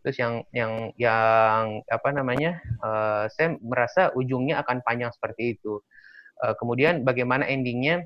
Terus 0.03 0.17
yang 0.19 0.34
yang 0.55 0.71
yang 0.95 1.84
apa 1.88 2.09
namanya 2.15 2.59
uh, 2.84 3.25
saya 3.32 3.55
merasa 3.59 4.11
ujungnya 4.15 4.59
akan 4.63 4.84
panjang 4.84 5.11
seperti 5.11 5.59
itu. 5.59 5.80
Uh, 6.43 6.53
kemudian 6.59 7.03
bagaimana 7.07 7.47
endingnya? 7.47 8.05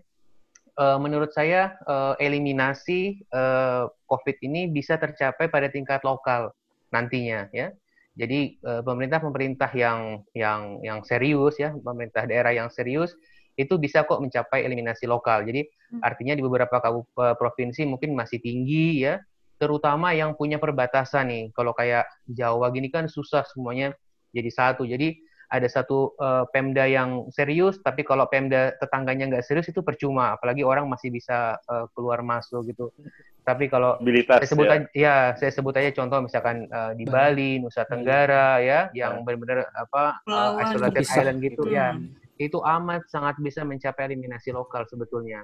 Uh, 0.80 0.95
menurut 0.95 1.36
saya 1.36 1.76
uh, 1.84 2.15
eliminasi 2.15 3.28
uh, 3.36 3.91
COVID 4.07 4.39
ini 4.39 4.72
bisa 4.72 4.95
tercapai 4.95 5.51
pada 5.51 5.67
tingkat 5.67 5.99
lokal 6.07 6.55
nantinya 6.95 7.51
ya 7.51 7.76
jadi 8.22 8.39
eh, 8.53 8.82
pemerintah-pemerintah 8.86 9.72
yang 9.74 10.22
yang 10.38 10.78
yang 10.86 10.99
serius 11.01 11.57
ya, 11.57 11.74
pemerintah 11.74 12.30
daerah 12.30 12.53
yang 12.53 12.69
serius 12.69 13.17
itu 13.57 13.82
bisa 13.82 14.05
kok 14.05 14.22
mencapai 14.22 14.61
eliminasi 14.61 15.09
lokal. 15.09 15.41
Jadi 15.41 15.65
hmm. 15.65 16.05
artinya 16.05 16.38
di 16.38 16.45
beberapa 16.45 16.78
kabupaten 16.78 17.34
provinsi 17.41 17.82
mungkin 17.89 18.13
masih 18.13 18.38
tinggi 18.38 19.09
ya, 19.09 19.17
terutama 19.57 20.13
yang 20.13 20.38
punya 20.38 20.61
perbatasan 20.61 21.34
nih. 21.34 21.43
Kalau 21.57 21.74
kayak 21.74 22.05
Jawa 22.30 22.69
gini 22.69 22.93
kan 22.93 23.09
susah 23.09 23.41
semuanya 23.49 23.97
jadi 24.30 24.53
satu. 24.53 24.86
Jadi 24.86 25.17
ada 25.51 25.67
satu 25.67 26.15
uh, 26.15 26.47
Pemda 26.47 26.88
yang 26.88 27.28
serius, 27.34 27.76
tapi 27.84 28.07
kalau 28.07 28.24
Pemda 28.32 28.72
tetangganya 28.80 29.28
nggak 29.34 29.43
serius 29.43 29.67
itu 29.67 29.84
percuma. 29.84 30.38
Apalagi 30.38 30.63
orang 30.63 30.88
masih 30.88 31.11
bisa 31.11 31.59
uh, 31.67 31.89
keluar 31.97 32.24
masuk 32.24 32.69
gitu. 32.69 32.93
Tapi 33.42 33.66
kalau 33.74 33.98
saya 33.98 34.46
sebut 34.46 34.70
ya. 34.70 34.74
aja, 34.78 34.86
ya 34.94 35.16
saya 35.34 35.52
sebut 35.52 35.74
aja 35.74 35.89
contoh 35.98 36.22
misalkan 36.22 36.70
uh, 36.70 36.94
di 36.94 37.10
Bali, 37.10 37.58
Nusa 37.58 37.89
Tenggara 37.89 38.62
ya, 38.62 38.94
yang 38.94 39.26
benar-benar 39.26 39.66
apa 39.74 40.22
uh, 40.30 40.62
isolated 40.62 41.10
island 41.10 41.42
gitu 41.42 41.66
hmm. 41.66 41.74
ya, 41.74 41.98
itu 42.38 42.62
amat 42.62 43.10
sangat 43.10 43.42
bisa 43.42 43.66
mencapai 43.66 44.14
eliminasi 44.14 44.54
lokal 44.54 44.86
sebetulnya. 44.86 45.42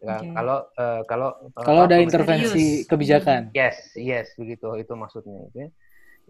Ya, 0.00 0.16
okay. 0.16 0.32
Kalau 0.32 0.58
uh, 0.78 1.02
kalau 1.04 1.28
kalau 1.58 1.82
ada 1.84 1.98
intervensi 1.98 2.86
serius. 2.86 2.88
kebijakan. 2.88 3.50
Yes, 3.52 3.92
yes 3.98 4.30
begitu 4.38 4.70
itu 4.78 4.94
maksudnya. 4.94 5.50
Gitu 5.50 5.66
ya. 5.66 5.68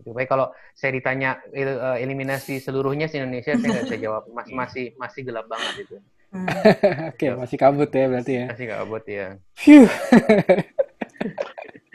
Gitu. 0.00 0.16
Baik 0.16 0.32
kalau 0.32 0.48
saya 0.72 0.96
ditanya 0.96 1.44
eh, 1.52 2.00
eliminasi 2.00 2.56
seluruhnya 2.56 3.06
di 3.12 3.20
Indonesia, 3.20 3.52
saya 3.52 3.68
nggak 3.68 3.84
bisa 3.84 3.98
jawab. 4.00 4.22
Masih 4.32 4.54
masih 4.56 4.84
masih 4.96 5.20
gelap 5.28 5.44
banget 5.44 5.84
itu. 5.84 5.96
Hmm. 6.30 6.46
Oke, 7.10 7.26
okay, 7.26 7.30
masih 7.34 7.58
kabut 7.58 7.90
ya 7.90 8.06
berarti 8.06 8.32
ya. 8.38 8.46
Masih 8.54 8.66
kabut 8.70 9.04
ya. 9.06 9.26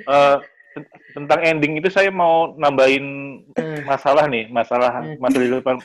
uh, 0.07 0.37
tentang 1.15 1.39
ending 1.47 1.79
itu 1.79 1.87
saya 1.87 2.11
mau 2.11 2.51
nambahin 2.59 3.39
hmm. 3.55 3.87
masalah 3.87 4.27
nih, 4.27 4.51
masalah 4.51 4.91
hmm. 4.99 5.15
masalah 5.23 5.47
depan, 5.47 5.75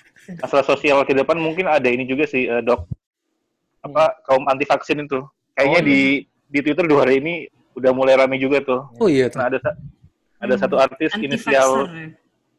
masalah 0.43 0.65
sosial 0.67 0.99
ke 1.07 1.15
depan 1.15 1.39
mungkin 1.39 1.71
ada 1.71 1.87
ini 1.87 2.03
juga 2.03 2.27
sih, 2.27 2.51
uh, 2.51 2.59
dok. 2.59 2.91
Apa 3.87 4.19
kaum 4.27 4.45
anti 4.51 4.67
vaksin 4.67 5.07
itu? 5.07 5.23
Kayaknya 5.55 5.81
oh, 5.81 5.87
di 5.87 6.01
iya. 6.21 6.51
di 6.51 6.59
Twitter 6.61 6.85
dua 6.91 7.07
hari 7.07 7.23
ini 7.23 7.35
udah 7.79 7.93
mulai 7.95 8.19
rame 8.19 8.37
juga 8.37 8.61
tuh. 8.61 8.83
Oh 8.99 9.07
iya. 9.07 9.31
Nah, 9.33 9.47
ada 9.47 9.59
ada 10.41 10.55
satu 10.59 10.77
artis 10.77 11.15
inisial 11.17 11.87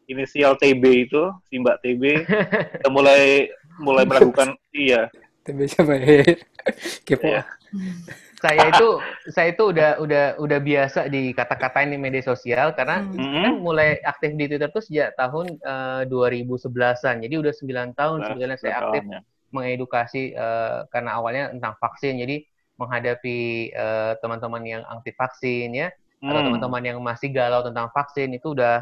inisial 0.07 0.55
TB 0.55 0.83
itu, 1.07 1.23
si 1.47 1.59
Mbak 1.59 1.77
TB, 1.83 2.03
udah 2.81 2.91
mulai 2.91 3.51
mulai 3.79 4.03
melakukan 4.07 4.55
iya. 4.71 5.11
TB 5.45 5.59
siapa 5.69 5.93
ya? 5.97 6.23
Kepo. 7.07 7.25
Iya. 7.25 7.43
saya 8.41 8.73
itu 8.73 8.97
saya 9.29 9.53
itu 9.53 9.63
udah 9.69 10.01
udah 10.01 10.25
udah 10.41 10.59
biasa 10.59 11.05
dikata-katain 11.13 11.93
di 11.93 12.01
media 12.01 12.25
sosial 12.25 12.73
karena 12.73 13.05
mm 13.05 13.13
-hmm. 13.13 13.43
kan 13.45 13.53
mulai 13.61 13.89
aktif 14.01 14.33
di 14.33 14.49
Twitter 14.49 14.65
tuh 14.73 14.81
sejak 14.81 15.13
tahun 15.13 15.61
uh, 15.61 16.01
2011-an. 16.09 17.21
Jadi 17.21 17.35
udah 17.37 17.53
9 17.53 17.93
tahun 17.93 18.17
sebenarnya 18.25 18.57
saya 18.57 18.73
aktif 18.81 19.05
tahunnya. 19.05 19.21
mengedukasi 19.53 20.33
uh, 20.33 20.89
karena 20.89 21.21
awalnya 21.21 21.43
tentang 21.53 21.77
vaksin. 21.77 22.17
Jadi 22.17 22.35
menghadapi 22.81 23.37
uh, 23.77 24.17
teman-teman 24.25 24.63
yang 24.65 24.81
anti 24.89 25.13
vaksin 25.13 25.69
ya 25.77 25.93
hmm. 25.93 26.29
atau 26.29 26.41
teman-teman 26.49 26.81
yang 26.81 26.97
masih 26.97 27.29
galau 27.29 27.61
tentang 27.61 27.93
vaksin 27.93 28.33
itu 28.33 28.57
udah 28.57 28.81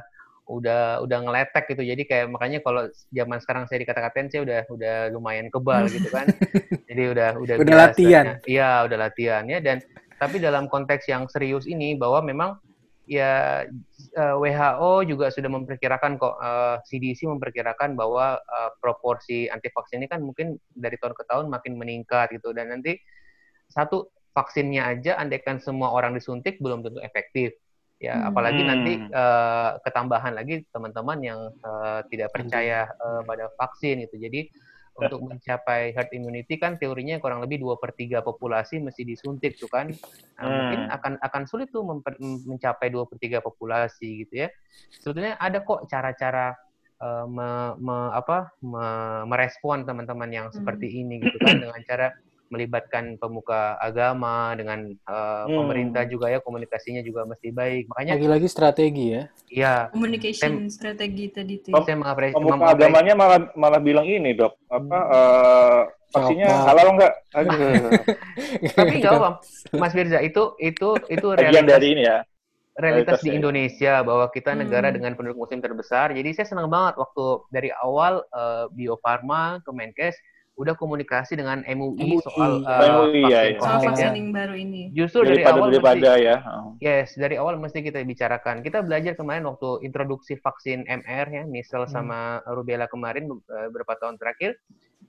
udah 0.50 1.06
udah 1.06 1.18
ngeletek 1.22 1.70
gitu. 1.70 1.86
Jadi 1.86 2.04
kayak 2.10 2.34
makanya 2.34 2.60
kalau 2.66 2.90
zaman 3.14 3.38
sekarang 3.38 3.64
saya 3.70 3.86
dikata-katain 3.86 4.34
saya 4.34 4.42
udah 4.42 4.60
udah 4.74 4.96
lumayan 5.14 5.48
kebal 5.54 5.86
gitu 5.86 6.10
kan. 6.10 6.26
Jadi 6.90 7.04
udah 7.14 7.30
udah 7.38 7.56
udah 7.62 7.76
biasa, 7.78 7.86
latihan. 7.86 8.26
Iya 8.50 8.72
udah 8.90 8.98
latihan 8.98 9.44
ya. 9.46 9.62
Dan 9.62 9.78
tapi 10.18 10.42
dalam 10.42 10.66
konteks 10.66 11.06
yang 11.06 11.30
serius 11.30 11.70
ini 11.70 11.94
bahwa 11.94 12.26
memang 12.26 12.58
ya 13.06 13.66
eh, 14.18 14.36
WHO 14.36 15.06
juga 15.06 15.30
sudah 15.30 15.50
memperkirakan 15.50 16.18
kok 16.18 16.36
uh, 16.38 16.38
eh, 16.42 16.76
CDC 16.86 17.26
memperkirakan 17.30 17.94
bahwa 17.94 18.38
uh, 18.38 18.70
proporsi 18.82 19.50
anti 19.50 19.70
vaksin 19.70 20.02
ini 20.02 20.10
kan 20.10 20.22
mungkin 20.22 20.58
dari 20.74 20.98
tahun 20.98 21.14
ke 21.14 21.24
tahun 21.30 21.46
makin 21.54 21.78
meningkat 21.78 22.34
gitu. 22.34 22.58
Dan 22.58 22.74
nanti 22.74 22.98
satu 23.70 24.10
vaksinnya 24.34 24.98
aja 24.98 25.22
andaikan 25.22 25.62
semua 25.62 25.94
orang 25.94 26.18
disuntik 26.18 26.58
belum 26.58 26.82
tentu 26.82 26.98
efektif 27.06 27.54
ya 28.00 28.16
hmm. 28.16 28.28
apalagi 28.32 28.62
nanti 28.64 28.94
uh, 29.12 29.76
ketambahan 29.84 30.32
lagi 30.32 30.64
teman-teman 30.72 31.20
yang 31.20 31.40
uh, 31.68 32.00
tidak 32.08 32.32
percaya 32.32 32.88
uh, 32.96 33.22
pada 33.28 33.52
vaksin 33.60 34.08
itu 34.08 34.16
jadi 34.16 34.48
untuk 34.96 35.20
mencapai 35.30 35.92
herd 35.92 36.12
immunity 36.16 36.56
kan 36.56 36.80
teorinya 36.80 37.20
kurang 37.20 37.44
lebih 37.44 37.60
dua 37.60 37.76
per 37.76 37.92
tiga 37.92 38.24
populasi 38.24 38.80
mesti 38.80 39.04
disuntik 39.04 39.60
tuh 39.60 39.68
kan 39.68 39.92
nah, 40.40 40.44
hmm. 40.48 40.56
mungkin 40.56 40.82
akan 40.96 41.14
akan 41.20 41.44
sulit 41.44 41.76
tuh 41.76 41.84
mencapai 42.48 42.88
dua 42.88 43.04
per 43.04 43.20
tiga 43.20 43.44
populasi 43.44 44.24
gitu 44.24 44.48
ya 44.48 44.50
sebetulnya 45.04 45.36
ada 45.36 45.60
kok 45.60 45.84
cara-cara 45.92 46.56
uh, 47.04 47.28
me, 47.28 47.76
me, 47.84 47.98
apa 48.16 48.56
me, 48.64 48.86
merespon 49.28 49.84
teman-teman 49.84 50.32
yang 50.32 50.48
seperti 50.56 50.88
hmm. 50.88 51.00
ini 51.04 51.16
gitu 51.28 51.38
kan 51.44 51.60
dengan 51.60 51.84
cara 51.84 52.16
melibatkan 52.50 53.16
pemuka 53.22 53.78
agama 53.78 54.58
dengan 54.58 54.90
uh, 55.06 55.46
hmm. 55.46 55.54
pemerintah 55.54 56.04
juga 56.10 56.34
ya 56.34 56.42
komunikasinya 56.42 57.06
juga 57.06 57.24
mesti 57.30 57.54
baik. 57.54 57.94
Makanya 57.94 58.18
lagi-lagi 58.18 58.48
strategi 58.50 59.06
ya. 59.14 59.24
Iya. 59.50 59.74
Communication 59.94 60.66
saya, 60.66 60.74
strategi 60.74 61.26
tadi 61.30 61.62
itu 61.62 61.70
saya 61.70 61.98
mengapresiasi 61.98 62.38
pemuka 62.42 62.66
agamanya 62.74 63.14
malah 63.14 63.40
malah 63.54 63.80
bilang 63.82 64.10
ini 64.10 64.34
dok. 64.34 64.58
Apa 64.68 65.00
uh, 65.14 65.82
vaksinnya 66.10 66.50
halal 66.50 66.88
enggak? 66.98 67.14
Tapi 68.78 68.94
nggak 68.98 69.14
apa 69.14 69.30
Mas 69.78 69.94
Firza 69.94 70.20
itu 70.26 70.58
itu 70.58 70.98
itu 71.08 71.28
realitas 71.38 71.70
dari 71.70 71.88
ini 71.94 72.04
ya. 72.10 72.20
realitas 72.80 73.20
di 73.20 73.36
Indonesia 73.36 74.00
bahwa 74.08 74.32
kita 74.32 74.56
negara 74.56 74.88
hmm. 74.88 74.96
dengan 74.96 75.12
penduduk 75.14 75.44
muslim 75.44 75.60
terbesar. 75.60 76.16
Jadi 76.16 76.32
saya 76.32 76.48
senang 76.48 76.72
banget 76.72 76.96
waktu 76.98 77.26
dari 77.52 77.70
awal 77.76 78.24
uh, 78.32 78.72
Bio 78.72 78.96
Farma 79.04 79.60
Kemenkes 79.68 80.16
udah 80.60 80.76
komunikasi 80.76 81.40
dengan 81.40 81.64
MUI, 81.64 82.20
MUI. 82.20 82.20
soal 82.20 82.68
uh, 82.68 83.08
MUI, 83.08 83.24
vaksin, 83.24 83.32
ya, 83.32 83.42
ya. 83.48 83.60
soal 83.64 83.80
vaksin 83.80 84.12
yang 84.12 84.30
baru 84.36 84.56
ini. 84.60 84.92
Justru 84.92 85.24
dari 85.24 85.48
awal 85.48 85.72
daripada 85.72 86.20
mesti, 86.20 86.28
ya. 86.28 86.36
Yes, 86.84 87.16
dari 87.16 87.40
awal 87.40 87.56
mesti 87.56 87.80
kita 87.80 88.04
bicarakan. 88.04 88.60
Kita 88.60 88.84
belajar 88.84 89.16
kemarin 89.16 89.48
waktu 89.48 89.88
introduksi 89.88 90.36
vaksin 90.36 90.84
MR 90.84 91.26
ya, 91.32 91.44
misal 91.48 91.88
hmm. 91.88 91.92
sama 91.96 92.44
rubella 92.52 92.92
kemarin 92.92 93.32
beberapa 93.72 93.96
tahun 94.04 94.20
terakhir, 94.20 94.60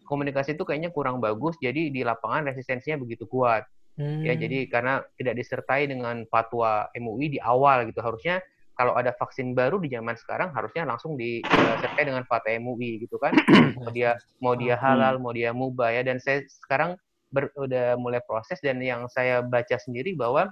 komunikasi 0.07 0.55
itu 0.55 0.63
kayaknya 0.63 0.95
kurang 0.95 1.19
bagus. 1.19 1.59
Jadi 1.59 1.91
di 1.91 2.07
lapangan 2.07 2.47
resistensinya 2.55 3.03
begitu 3.03 3.27
kuat. 3.27 3.67
Hmm. 3.99 4.23
Ya, 4.23 4.39
jadi 4.39 4.71
karena 4.71 5.03
tidak 5.19 5.35
disertai 5.35 5.91
dengan 5.91 6.31
fatwa 6.31 6.87
MUI 6.95 7.27
di 7.35 7.39
awal 7.43 7.91
gitu. 7.91 7.99
Harusnya 7.99 8.39
kalau 8.81 8.97
ada 8.97 9.13
vaksin 9.21 9.53
baru 9.53 9.77
di 9.77 9.93
zaman 9.93 10.17
sekarang 10.17 10.57
harusnya 10.57 10.89
langsung 10.89 11.21
disertai 11.21 12.01
dengan 12.01 12.25
fatwa 12.25 12.49
MUI 12.57 13.05
gitu 13.05 13.21
kan 13.21 13.37
mau 13.77 13.93
dia 13.93 14.17
mau 14.41 14.57
dia 14.57 14.81
hmm. 14.81 14.81
halal 14.81 15.15
mau 15.21 15.37
dia 15.37 15.53
mubah 15.53 15.93
ya 15.93 16.01
dan 16.01 16.17
saya 16.17 16.41
sekarang 16.65 16.97
ber, 17.29 17.53
udah 17.61 18.01
mulai 18.01 18.25
proses 18.25 18.57
dan 18.65 18.81
yang 18.81 19.05
saya 19.13 19.45
baca 19.45 19.77
sendiri 19.77 20.17
bahwa 20.17 20.49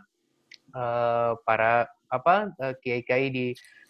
uh, 0.77 1.41
para 1.49 1.89
apa 2.13 2.53
uh, 2.61 2.77
kiai-kiai 2.85 3.33
di 3.33 3.47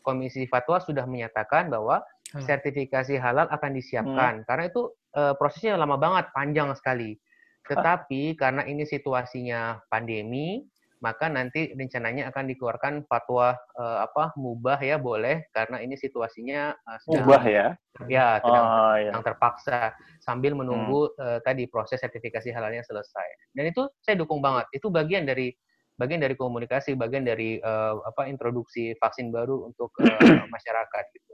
komisi 0.07 0.47
fatwa 0.47 0.79
sudah 0.79 1.03
menyatakan 1.03 1.67
bahwa 1.67 2.07
hmm. 2.31 2.47
sertifikasi 2.47 3.19
halal 3.19 3.51
akan 3.51 3.75
disiapkan 3.75 4.33
hmm. 4.39 4.47
karena 4.47 4.71
itu 4.71 4.95
uh, 5.19 5.35
prosesnya 5.35 5.75
lama 5.75 5.99
banget 5.99 6.31
panjang 6.31 6.71
sekali 6.79 7.19
tetapi 7.67 8.39
karena 8.39 8.63
ini 8.71 8.87
situasinya 8.87 9.83
pandemi 9.91 10.63
maka 10.99 11.31
nanti 11.31 11.71
rencananya 11.75 12.31
akan 12.31 12.45
dikeluarkan 12.51 13.07
fatwa 13.07 13.55
uh, 13.79 13.99
apa 14.03 14.35
mubah 14.35 14.79
ya 14.83 14.99
boleh 14.99 15.47
karena 15.55 15.79
ini 15.79 15.95
situasinya 15.95 16.75
uh, 16.75 16.99
sedang 17.03 17.27
mubah 17.27 17.43
ya 17.47 17.67
ya 18.11 18.43
sedang, 18.43 18.67
oh, 18.67 18.95
ya. 18.99 19.11
sedang 19.11 19.25
terpaksa 19.27 19.79
sambil 20.19 20.59
menunggu 20.59 21.11
hmm. 21.15 21.23
uh, 21.23 21.39
tadi 21.43 21.71
proses 21.71 22.03
sertifikasi 22.03 22.51
halalnya 22.51 22.83
selesai 22.83 23.55
dan 23.55 23.71
itu 23.71 23.87
saya 24.03 24.19
dukung 24.19 24.43
banget 24.43 24.67
itu 24.75 24.91
bagian 24.91 25.23
dari 25.27 25.55
bagian 25.99 26.23
dari 26.23 26.35
komunikasi 26.39 26.95
bagian 26.95 27.27
dari 27.27 27.59
uh, 27.59 27.99
apa 28.07 28.27
introduksi 28.31 28.95
vaksin 28.99 29.31
baru 29.31 29.67
untuk 29.67 29.95
uh, 30.03 30.47
masyarakat 30.55 31.05
gitu 31.15 31.29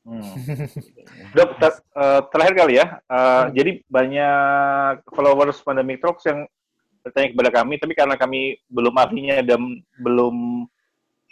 Hmm. 0.00 0.24
Dok, 1.36 1.60
ter, 1.60 1.72
uh, 1.92 2.24
terakhir 2.32 2.54
kali 2.56 2.80
ya. 2.80 3.04
Uh, 3.04 3.20
hmm. 3.20 3.48
Jadi 3.52 3.72
banyak 3.84 4.94
followers 5.12 5.60
Pandemic 5.60 6.00
Talks 6.00 6.24
yang 6.24 6.48
bertanya 7.00 7.28
kepada 7.32 7.50
kami, 7.50 7.74
tapi 7.80 7.92
karena 7.96 8.14
kami 8.16 8.60
belum 8.68 8.94
ahlinya 8.96 9.40
dan 9.40 9.80
belum 10.00 10.66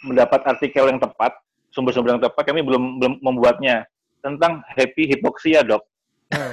mendapat 0.05 0.41
artikel 0.47 0.89
yang 0.89 0.99
tepat, 0.99 1.37
sumber-sumber 1.69 2.17
yang 2.17 2.23
tepat, 2.23 2.43
kami 2.43 2.65
belum 2.65 2.97
belum 2.97 3.13
membuatnya 3.21 3.85
tentang 4.19 4.65
happy 4.65 5.07
hipoksia, 5.15 5.63
dok. 5.63 5.83
Hmm. 6.29 6.51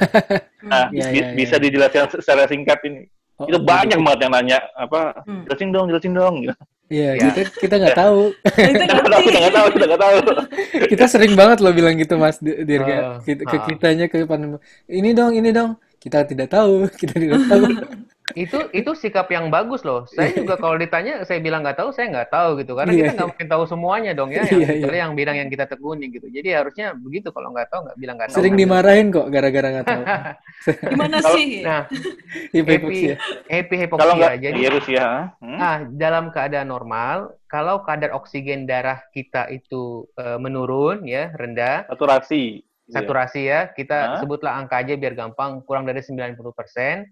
Nah, 0.66 0.90
ya, 0.90 1.12
ya, 1.12 1.30
bisa 1.36 1.60
ya. 1.60 1.62
dijelaskan 1.62 2.10
secara 2.18 2.48
singkat 2.50 2.80
ini. 2.88 3.06
Oh, 3.36 3.44
itu 3.44 3.60
banyak 3.60 4.00
banget 4.00 4.18
yang 4.24 4.32
nanya 4.32 4.58
apa, 4.74 5.22
hmm. 5.28 5.44
jelasin 5.46 5.70
dong, 5.70 5.86
jelasin 5.92 6.14
dong. 6.16 6.34
Gitu. 6.42 6.56
Iya, 6.86 7.10
ya. 7.18 7.22
kita 7.28 7.40
kita 7.60 7.74
nggak 7.82 7.98
tahu. 7.98 8.20
kita 8.46 8.82
nggak 8.86 9.54
tahu, 9.54 9.66
kita 9.74 9.84
nggak 9.90 10.02
tahu. 10.02 10.16
kita 10.88 11.04
sering 11.10 11.32
banget 11.36 11.58
loh 11.60 11.74
bilang 11.76 11.94
gitu, 12.00 12.16
Mas 12.16 12.40
Dirga. 12.40 12.96
Uh, 12.96 13.16
kita, 13.26 13.42
ke 13.44 13.56
kitanya 13.68 14.06
ke 14.08 14.24
pandemi. 14.24 14.56
Ini 14.88 15.10
dong, 15.12 15.36
ini 15.36 15.50
dong. 15.52 15.76
Kita 16.00 16.24
tidak 16.24 16.48
tahu, 16.48 16.86
kita 17.00 17.14
tidak 17.18 17.44
tahu 17.50 17.64
itu 18.34 18.58
itu 18.74 18.90
sikap 18.98 19.30
yang 19.30 19.54
bagus 19.54 19.86
loh. 19.86 20.02
Saya 20.10 20.34
juga 20.34 20.58
kalau 20.62 20.74
ditanya 20.74 21.22
saya 21.22 21.38
bilang 21.38 21.62
nggak 21.62 21.78
tahu, 21.78 21.94
saya 21.94 22.10
nggak 22.10 22.30
tahu 22.34 22.58
gitu. 22.58 22.74
Karena 22.74 22.90
yeah. 22.90 22.98
kita 22.98 23.12
nggak 23.14 23.28
mungkin 23.30 23.48
tahu 23.54 23.62
semuanya 23.70 24.12
dong 24.18 24.30
ya. 24.34 24.42
Yang, 24.50 24.62
yeah, 24.66 24.74
yeah. 24.82 24.98
yang 25.06 25.12
bilang 25.14 25.36
yang 25.38 25.46
kita 25.52 25.70
tekuni 25.70 26.10
gitu. 26.10 26.26
Jadi 26.26 26.48
harusnya 26.50 26.96
begitu 26.96 27.30
kalau 27.30 27.54
nggak 27.54 27.70
tahu 27.70 27.86
nggak 27.86 27.98
bilang 28.02 28.16
nggak 28.18 28.28
tahu. 28.34 28.38
Sering 28.42 28.58
dimarahin 28.58 29.14
kok 29.14 29.30
gara-gara 29.30 29.68
nggak 29.78 29.86
tahu. 29.86 30.02
Gimana 30.90 31.16
sih? 31.22 31.46
Nah, 31.62 31.86
happy 32.50 33.14
happy 33.46 33.74
hypoxia. 33.78 34.02
Kalau 34.02 34.14
nggak 34.18 34.36
jadi 34.42 34.58
virus 34.58 34.86
ya. 34.90 35.30
Hmm? 35.38 35.58
Nah, 35.60 35.76
dalam 35.94 36.24
keadaan 36.34 36.72
normal, 36.72 37.36
kalau 37.46 37.86
kadar 37.86 38.10
oksigen 38.16 38.66
darah 38.66 39.06
kita 39.14 39.46
itu 39.54 40.08
uh, 40.18 40.40
menurun 40.40 41.06
ya, 41.06 41.30
rendah. 41.38 41.86
Saturasi. 41.86 42.66
Saturasi 42.86 43.42
ya, 43.50 43.70
kita 43.74 43.98
huh? 43.98 44.18
sebutlah 44.22 44.58
angka 44.58 44.78
aja 44.82 44.94
biar 44.94 45.18
gampang, 45.18 45.62
kurang 45.66 45.86
dari 45.90 46.02
90 46.02 46.38
persen 46.54 47.06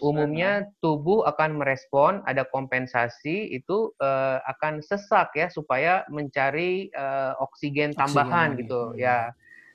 umumnya 0.00 0.64
tubuh 0.80 1.28
akan 1.28 1.60
merespon 1.60 2.24
ada 2.24 2.48
kompensasi 2.48 3.52
itu 3.52 3.92
uh, 4.00 4.40
akan 4.56 4.80
sesak 4.80 5.36
ya 5.36 5.52
supaya 5.52 6.08
mencari 6.08 6.88
uh, 6.96 7.36
oksigen 7.40 7.92
tambahan 7.92 8.56
oksigen. 8.56 8.60
gitu 8.64 8.80
hmm. 8.92 8.96
ya 8.96 9.18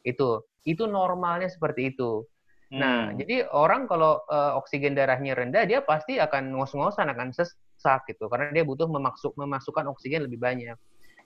itu 0.02 0.42
itu 0.66 0.84
normalnya 0.90 1.50
seperti 1.50 1.94
itu 1.94 2.26
nah 2.70 3.10
hmm. 3.10 3.22
jadi 3.22 3.36
orang 3.54 3.86
kalau 3.90 4.22
uh, 4.30 4.58
oksigen 4.58 4.98
darahnya 4.98 5.38
rendah 5.38 5.66
dia 5.66 5.82
pasti 5.82 6.18
akan 6.18 6.58
ngos-ngosan 6.58 7.10
akan 7.10 7.34
sesak 7.34 8.06
gitu 8.10 8.30
karena 8.30 8.54
dia 8.54 8.66
butuh 8.66 8.90
memasuk 8.90 9.34
memasukkan 9.38 9.90
oksigen 9.90 10.26
lebih 10.26 10.42
banyak 10.42 10.78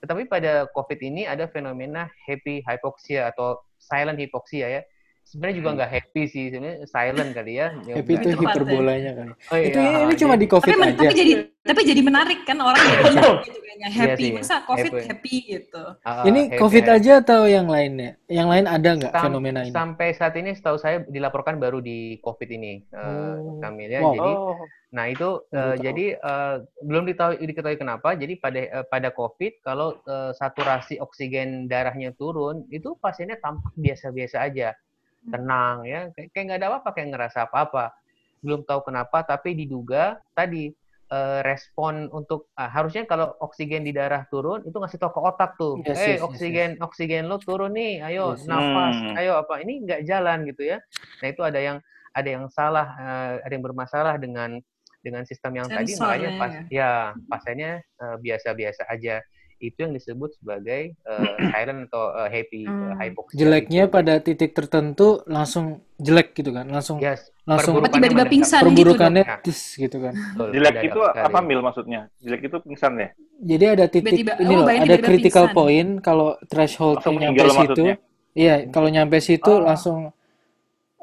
tetapi 0.03 0.27
pada 0.27 0.67
covid 0.75 0.99
ini 0.99 1.23
ada 1.23 1.47
fenomena 1.47 2.11
happy 2.27 2.63
hypoxia 2.67 3.31
atau 3.31 3.59
silent 3.79 4.19
hypoxia 4.19 4.67
ya 4.67 4.81
sebenarnya 5.23 5.55
juga 5.59 5.69
nggak 5.79 5.91
happy 5.91 6.21
sih 6.29 6.43
sebenarnya 6.51 6.77
silent 6.85 7.31
kali 7.33 7.53
ya, 7.57 7.67
ya 7.87 7.93
happy 7.99 8.13
itu 8.19 8.29
hiperbolanya 8.37 9.11
kan 9.17 9.27
oh, 9.33 9.57
iya, 9.57 9.65
itu 9.71 9.79
ini 9.79 10.13
cuma 10.19 10.33
di 10.37 10.47
covid 10.47 10.73
tapi, 10.75 10.83
aja 10.83 10.99
tapi 10.99 11.13
jadi 11.15 11.33
tapi 11.63 11.81
jadi 11.87 12.01
menarik 12.03 12.39
kan 12.43 12.57
orang 12.59 12.75
jadi 12.75 13.23
gitu 13.47 13.59
kayaknya 13.63 13.87
iya 13.87 14.03
happy. 14.03 14.27
Iya 14.27 14.35
masa 14.35 14.55
covid 14.67 14.91
happy, 14.93 15.07
happy 15.07 15.35
gitu? 15.47 15.83
Uh, 16.03 16.23
ini 16.27 16.41
happy, 16.51 16.59
covid 16.59 16.85
happy. 16.85 16.97
aja 16.99 17.11
atau 17.23 17.41
yang 17.47 17.67
lainnya? 17.71 18.19
Yang 18.27 18.47
lain 18.51 18.65
ada 18.67 18.89
nggak 18.99 19.13
fenomena 19.15 19.59
ini? 19.63 19.71
sampai 19.71 20.07
saat 20.11 20.35
ini 20.35 20.51
setahu 20.53 20.75
saya 20.75 21.07
dilaporkan 21.07 21.57
baru 21.57 21.79
di 21.79 22.19
covid 22.19 22.49
ini 22.51 22.83
uh, 22.91 23.39
oh. 23.39 23.59
Kamil 23.63 23.89
ya. 23.89 24.01
Wow. 24.03 24.11
jadi 24.13 24.31
Nah 24.93 25.09
itu 25.09 25.41
uh, 25.57 25.73
jadi 25.73 26.21
uh, 26.21 26.61
belum 26.85 27.09
ditahu, 27.09 27.41
diketahui 27.41 27.81
kenapa. 27.81 28.13
Jadi 28.13 28.37
pada 28.37 28.61
uh, 28.77 28.85
pada 28.85 29.09
COVID 29.09 29.65
kalau 29.65 29.97
uh, 30.05 30.29
saturasi 30.37 31.01
oksigen 31.01 31.65
darahnya 31.65 32.13
turun, 32.13 32.69
itu 32.69 32.93
pasiennya 33.01 33.41
tampak 33.41 33.73
biasa-biasa 33.73 34.45
aja, 34.45 34.77
tenang 35.31 35.87
ya, 35.87 36.11
kayak 36.15 36.43
nggak 36.47 36.59
ada 36.59 36.67
apa-apa, 36.73 36.89
kayak 36.95 37.09
ngerasa 37.15 37.39
apa-apa. 37.47 37.95
Belum 38.43 38.67
tahu 38.67 38.91
kenapa, 38.91 39.23
tapi 39.23 39.55
diduga 39.55 40.19
tadi 40.35 40.67
uh, 41.13 41.39
respon 41.45 42.11
untuk 42.11 42.51
uh, 42.59 42.67
harusnya 42.67 43.07
kalau 43.07 43.31
oksigen 43.39 43.87
di 43.87 43.95
darah 43.95 44.27
turun 44.27 44.65
itu 44.67 44.75
ngasih 44.75 44.99
tahu 44.99 45.15
ke 45.15 45.21
otak 45.23 45.51
tuh, 45.55 45.79
yes, 45.85 45.95
eh 45.95 46.15
yes, 46.17 46.21
oksigen 46.23 46.69
yes. 46.75 46.83
oksigen 46.83 47.23
lo 47.31 47.39
turun 47.39 47.71
nih, 47.71 48.03
ayo 48.03 48.35
yes. 48.35 48.43
nafas, 48.49 48.95
hmm. 48.99 49.15
ayo 49.15 49.39
apa 49.39 49.63
ini 49.63 49.87
nggak 49.87 50.01
jalan 50.03 50.43
gitu 50.49 50.75
ya. 50.75 50.77
Nah 51.23 51.27
itu 51.31 51.41
ada 51.45 51.59
yang 51.59 51.77
ada 52.13 52.29
yang 52.29 52.45
salah, 52.51 52.87
uh, 52.99 53.33
ada 53.41 53.51
yang 53.53 53.63
bermasalah 53.63 54.15
dengan 54.19 54.59
dengan 55.03 55.27
sistem 55.27 55.59
yang 55.59 55.67
Sensor, 55.67 55.79
tadi 55.83 55.91
makanya 55.99 56.29
pas 56.39 56.51
ya, 56.51 56.63
ya 56.71 56.91
pasiennya 57.27 57.71
uh, 57.99 58.15
biasa-biasa 58.23 58.87
aja 58.87 59.19
itu 59.63 59.77
yang 59.87 59.93
disebut 59.95 60.35
sebagai 60.35 60.99
uh, 61.07 61.23
silent 61.55 61.87
atau 61.87 62.11
uh, 62.11 62.27
happy 62.27 62.67
hmm. 62.67 62.91
uh, 62.91 62.93
hypoxia. 62.99 63.37
Jeleknya 63.39 63.83
gitu. 63.87 63.95
pada 63.95 64.13
titik 64.19 64.51
tertentu 64.51 65.23
langsung 65.23 65.87
jelek 65.95 66.35
gitu 66.35 66.51
kan, 66.51 66.67
langsung 66.67 66.99
yes. 66.99 67.31
langsung 67.47 67.79
tiba-tiba 67.79 68.27
pingsan 68.27 68.67
gitu, 68.67 68.67
perburukannya 68.75 69.23
gitu, 69.23 69.43
tis, 69.47 69.59
gitu 69.79 69.97
kan. 70.03 70.13
Betul, 70.13 70.47
jelek 70.51 70.75
itu 70.83 70.99
sekali. 70.99 71.25
apa 71.31 71.39
mil 71.39 71.59
maksudnya? 71.63 72.01
Jelek 72.19 72.41
itu 72.51 72.57
pingsan 72.67 72.91
ya? 72.99 73.09
Jadi 73.43 73.65
ada 73.65 73.85
titik 73.87 74.11
tiba 74.11 74.33
-tiba, 74.35 74.43
ini 74.43 74.53
oh, 74.55 74.59
loh, 74.63 74.67
ada 74.67 74.97
critical 74.99 75.45
pingsan. 75.47 75.57
point 75.57 75.91
kalau 76.03 76.29
threshold 76.51 76.99
nyampe 77.07 77.47
situ. 77.47 77.83
Iya, 78.33 78.55
kalau 78.73 78.89
nyampe 78.89 79.21
situ 79.21 79.53
oh. 79.53 79.63
langsung 79.63 80.11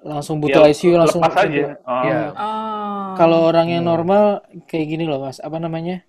langsung 0.01 0.41
butuh 0.41 0.65
ya, 0.65 0.73
ICU 0.73 0.97
langsung 0.97 1.23
aja. 1.23 1.77
Oh. 1.85 2.03
Ya. 2.05 2.21
Oh. 2.35 3.13
Kalau 3.21 3.45
orang 3.45 3.69
yang 3.69 3.85
hmm. 3.85 3.93
normal 3.93 4.25
kayak 4.65 4.87
gini 4.97 5.05
loh 5.05 5.21
Mas, 5.23 5.39
apa 5.39 5.61
namanya? 5.61 6.03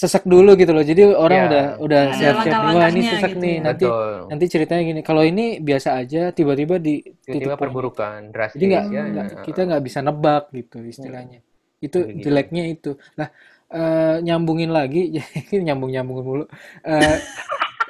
Sesek 0.00 0.24
dulu 0.24 0.56
gitu 0.56 0.72
loh. 0.72 0.80
Jadi 0.80 1.12
orang 1.12 1.36
ya. 1.36 1.44
udah 1.44 1.64
udah 1.84 2.02
siap-siap 2.16 2.60
wah 2.72 2.88
ini 2.88 3.02
sesek 3.04 3.32
gitu. 3.36 3.44
nih. 3.44 3.54
Ya. 3.60 3.64
Nanti 3.68 3.84
Betul. 3.84 4.16
nanti 4.32 4.44
ceritanya 4.48 4.82
gini. 4.88 5.00
Kalau 5.04 5.22
ini 5.28 5.60
biasa 5.60 5.88
aja 6.00 6.22
tiba-tiba 6.32 6.80
di 6.80 7.04
tiba-tiba 7.20 7.60
perburukan 7.60 8.32
drastis 8.32 8.56
Jadi 8.56 8.64
nggak 8.72 8.84
ya, 8.88 9.02
ya. 9.12 9.24
kita 9.44 9.60
nggak 9.68 9.82
bisa 9.84 9.98
nebak 10.00 10.48
gitu 10.56 10.80
istilahnya. 10.80 11.44
Ya. 11.44 11.84
Itu 11.84 11.98
gitu. 12.08 12.32
jeleknya 12.32 12.64
itu. 12.72 12.96
Nah, 13.20 13.28
uh, 13.76 14.16
nyambungin 14.24 14.72
lagi 14.72 15.20
nyambung-nyambungin 15.68 16.24
mulu. 16.24 16.44
Uh, 16.80 17.16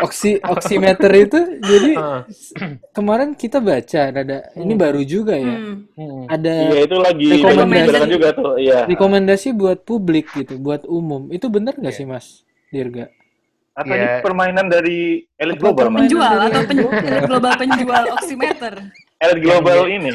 oksi 0.01 0.41
oximeter 0.49 1.13
itu 1.13 1.41
jadi 1.61 1.93
kemarin 2.97 3.37
kita 3.37 3.61
baca 3.61 4.11
ada 4.11 4.49
hmm. 4.57 4.63
ini 4.65 4.75
baru 4.75 5.01
juga 5.05 5.37
ya 5.37 5.57
hmm. 5.57 6.25
ada 6.27 6.53
iya 6.73 6.79
itu 6.89 6.97
lagi 6.97 7.27
rekomendasi 7.29 8.09
juga 8.09 8.29
tuh 8.33 8.55
iya 8.57 8.79
rekomendasi 8.89 9.49
buat 9.53 9.79
publik 9.85 10.33
gitu 10.35 10.57
buat 10.57 10.89
umum 10.89 11.29
itu 11.31 11.47
benar 11.53 11.77
nggak 11.77 11.93
yeah. 11.93 12.01
sih 12.01 12.09
mas 12.09 12.43
Dirga 12.71 13.13
atau 13.77 13.95
yeah. 13.95 14.19
ini 14.19 14.25
permainan 14.25 14.67
dari 14.67 15.25
elit 15.39 15.57
global 15.61 15.89
penjual 15.93 16.37
atau 16.37 16.63
pen 16.67 16.79
elit 16.85 17.25
global 17.29 17.53
penjual 17.57 18.05
oximeter 18.17 18.75
elit 19.21 19.41
global 19.45 19.79
yang 19.85 19.93
ini 20.01 20.13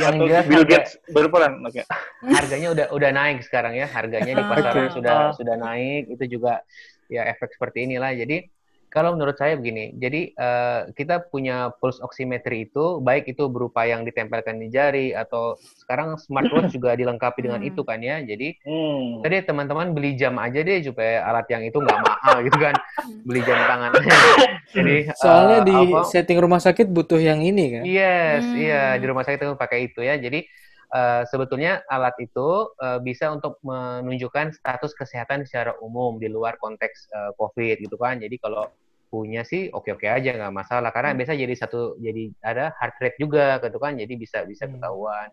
yang 0.00 0.14
atau 0.16 0.26
jelas 0.26 0.44
Bill 0.48 0.64
Gates 0.64 0.92
berperan 1.12 1.62
oke 1.62 1.78
okay. 1.78 1.84
harganya 2.36 2.68
udah 2.74 2.86
udah 2.96 3.10
naik 3.12 3.44
sekarang 3.44 3.76
ya 3.76 3.86
harganya 3.86 4.32
di 4.34 4.44
pasaran 4.44 4.88
okay. 4.88 4.94
sudah 4.96 5.14
uh. 5.14 5.32
sudah 5.36 5.54
naik 5.60 6.08
itu 6.10 6.24
juga 6.38 6.64
ya 7.08 7.24
efek 7.28 7.56
seperti 7.56 7.88
inilah 7.88 8.12
jadi 8.12 8.44
kalau 8.88 9.12
menurut 9.12 9.36
saya 9.36 9.52
begini, 9.54 9.92
jadi 10.00 10.32
uh, 10.32 10.80
kita 10.96 11.28
punya 11.28 11.76
pulse 11.76 12.00
oximetry 12.00 12.64
itu 12.64 13.04
baik 13.04 13.28
itu 13.28 13.44
berupa 13.52 13.84
yang 13.84 14.02
ditempelkan 14.08 14.56
di 14.56 14.72
jari 14.72 15.12
atau 15.12 15.60
sekarang 15.84 16.16
smartwatch 16.16 16.72
juga 16.72 16.96
dilengkapi 16.96 17.44
dengan 17.44 17.60
hmm. 17.60 17.68
itu 17.68 17.80
kan 17.84 18.00
ya. 18.00 18.24
Jadi 18.24 18.56
hmm. 18.64 19.20
tadi 19.20 19.36
teman-teman 19.44 19.92
beli 19.92 20.16
jam 20.16 20.40
aja 20.40 20.64
deh 20.64 20.80
supaya 20.80 21.20
alat 21.28 21.46
yang 21.52 21.68
itu 21.68 21.76
nggak 21.76 22.00
mahal 22.00 22.36
gitu 22.40 22.56
kan, 22.56 22.74
beli 23.28 23.40
jam 23.44 23.60
tangan. 23.68 23.90
jadi 24.76 24.96
soalnya 25.20 25.58
uh, 25.60 25.66
di 25.68 25.76
apa, 25.76 26.00
setting 26.08 26.38
rumah 26.40 26.60
sakit 26.60 26.88
butuh 26.88 27.20
yang 27.20 27.44
ini 27.44 27.64
kan? 27.78 27.82
Yes, 27.84 28.42
hmm. 28.42 28.56
iya 28.56 28.84
di 28.96 29.04
rumah 29.04 29.22
sakit 29.28 29.38
itu 29.44 29.56
pakai 29.60 29.78
itu 29.92 30.00
ya. 30.00 30.16
Jadi 30.16 30.48
uh, 30.92 31.22
sebetulnya 31.28 31.84
alat 31.88 32.16
itu 32.20 32.72
uh, 32.80 32.98
bisa 33.00 33.32
untuk 33.32 33.60
menunjukkan 33.64 34.56
status 34.56 34.92
kesehatan 34.96 35.44
secara 35.44 35.76
umum 35.84 36.16
di 36.16 36.28
luar 36.28 36.56
konteks 36.60 37.08
uh, 37.12 37.30
COVID 37.36 37.84
gitu 37.84 37.96
kan. 38.00 38.20
Jadi 38.20 38.36
kalau 38.40 38.68
punya 39.08 39.40
sih 39.40 39.72
oke-oke 39.72 40.04
aja 40.04 40.36
nggak 40.36 40.52
masalah 40.52 40.92
karena 40.92 41.16
hmm. 41.16 41.18
biasa 41.24 41.32
jadi 41.32 41.54
satu 41.56 41.96
jadi 41.96 42.28
ada 42.44 42.76
heart 42.76 43.00
rate 43.00 43.16
juga 43.16 43.56
gitu 43.56 43.80
kan 43.80 43.96
jadi 43.96 44.14
bisa 44.20 44.44
bisa 44.44 44.68
hmm. 44.68 44.76
ketahuan. 44.76 45.28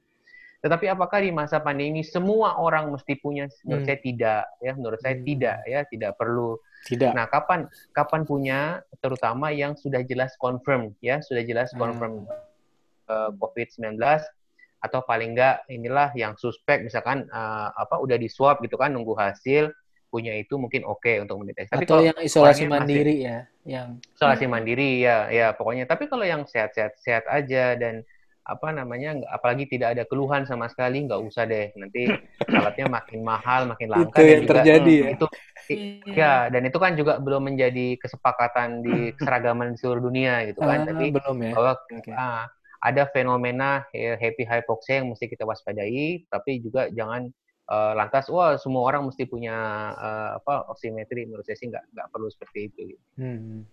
Tetapi 0.63 0.89
apakah 0.89 1.21
di 1.21 1.29
masa 1.29 1.61
pandemi 1.61 2.01
semua 2.01 2.57
orang 2.57 2.89
mesti 2.89 3.21
punya? 3.21 3.45
Menurut 3.69 3.85
hmm. 3.85 3.89
saya 3.91 3.99
tidak 4.01 4.41
ya, 4.57 4.71
menurut 4.73 4.97
saya 4.97 5.13
hmm. 5.13 5.25
tidak 5.29 5.57
ya, 5.69 5.79
tidak 5.85 6.11
perlu. 6.17 6.57
Tidak. 6.89 7.13
Nah, 7.13 7.29
kapan 7.29 7.69
kapan 7.93 8.21
punya 8.25 8.59
terutama 8.97 9.53
yang 9.53 9.77
sudah 9.77 10.01
jelas 10.01 10.33
confirm 10.41 10.97
ya, 11.05 11.21
sudah 11.21 11.45
jelas 11.45 11.69
confirm 11.77 12.25
hmm. 12.25 13.13
uh, 13.13 13.29
COVID-19 13.37 14.01
atau 14.79 15.01
paling 15.01 15.33
enggak 15.33 15.65
inilah 15.71 16.13
yang 16.13 16.37
suspek 16.37 16.85
misalkan 16.85 17.25
uh, 17.33 17.73
apa 17.73 17.97
udah 17.97 18.17
di 18.19 18.29
swab 18.29 18.61
gitu 18.61 18.77
kan 18.77 18.93
nunggu 18.93 19.17
hasil 19.17 19.73
punya 20.15 20.31
itu 20.39 20.55
mungkin 20.55 20.87
oke 20.87 21.03
okay 21.03 21.19
untuk 21.19 21.43
mendeteksi. 21.43 21.75
Tapi 21.75 21.83
Atau 21.83 21.99
kalau 21.99 22.03
yang 22.07 22.19
isolasi 22.23 22.63
mandiri 22.71 23.15
masih, 23.19 23.27
ya, 23.27 23.37
yang 23.67 23.87
isolasi 24.15 24.45
mandiri 24.47 24.89
ya, 25.03 25.27
ya 25.27 25.47
pokoknya. 25.51 25.83
Tapi 25.83 26.07
kalau 26.07 26.23
yang 26.23 26.47
sehat-sehat 26.47 26.95
sehat 27.03 27.27
aja 27.27 27.75
dan 27.75 28.07
apa 28.45 28.69
namanya, 28.71 29.25
apalagi 29.27 29.67
tidak 29.67 29.97
ada 29.97 30.03
keluhan 30.07 30.47
sama 30.47 30.71
sekali, 30.71 31.03
nggak 31.03 31.19
usah 31.19 31.43
deh. 31.43 31.75
Nanti 31.75 32.07
alatnya 32.61 32.87
makin 32.87 33.19
mahal, 33.27 33.67
makin 33.67 33.91
langka. 33.91 34.15
Itu 34.15 34.23
yang 34.23 34.43
juga, 34.47 34.51
terjadi 34.55 34.95
hmm, 34.95 35.03
ya. 35.03 35.09
Itu 35.11 35.25
ya, 36.15 36.33
dan 36.47 36.61
itu 36.63 36.77
kan 36.77 36.93
juga 36.95 37.19
belum 37.19 37.51
menjadi 37.51 37.99
kesepakatan 37.99 38.85
di 38.87 38.95
keseragaman 39.19 39.75
di 39.75 39.77
seluruh 39.83 39.99
dunia 39.99 40.47
gitu 40.47 40.63
kan. 40.63 40.85
Ah, 40.85 40.95
Tapi 40.95 41.05
belum 41.11 41.37
ya. 41.43 41.51
Bahwa 41.57 41.73
okay. 41.91 42.13
ah, 42.15 42.45
ada 42.83 43.07
fenomena 43.11 43.85
happy 43.93 44.43
hypoxia 44.43 45.03
yang 45.03 45.11
mesti 45.13 45.29
kita 45.29 45.47
waspadai, 45.47 46.25
tapi 46.27 46.59
juga 46.59 46.87
jangan 46.91 47.31
uh, 47.69 47.93
lantas 47.97 48.29
wah 48.29 48.57
semua 48.57 48.85
orang 48.85 49.05
mesti 49.05 49.25
punya 49.25 49.55
uh, 49.93 50.29
apa 50.41 50.69
oximetry 50.69 51.25
menurut 51.25 51.45
saya 51.45 51.57
sih 51.57 51.67
nggak 51.69 51.83
nggak 51.93 52.07
perlu 52.13 52.27
seperti 52.29 52.59
itu. 52.69 52.79
Gitu. 52.93 53.03
Hmm. 53.17 53.65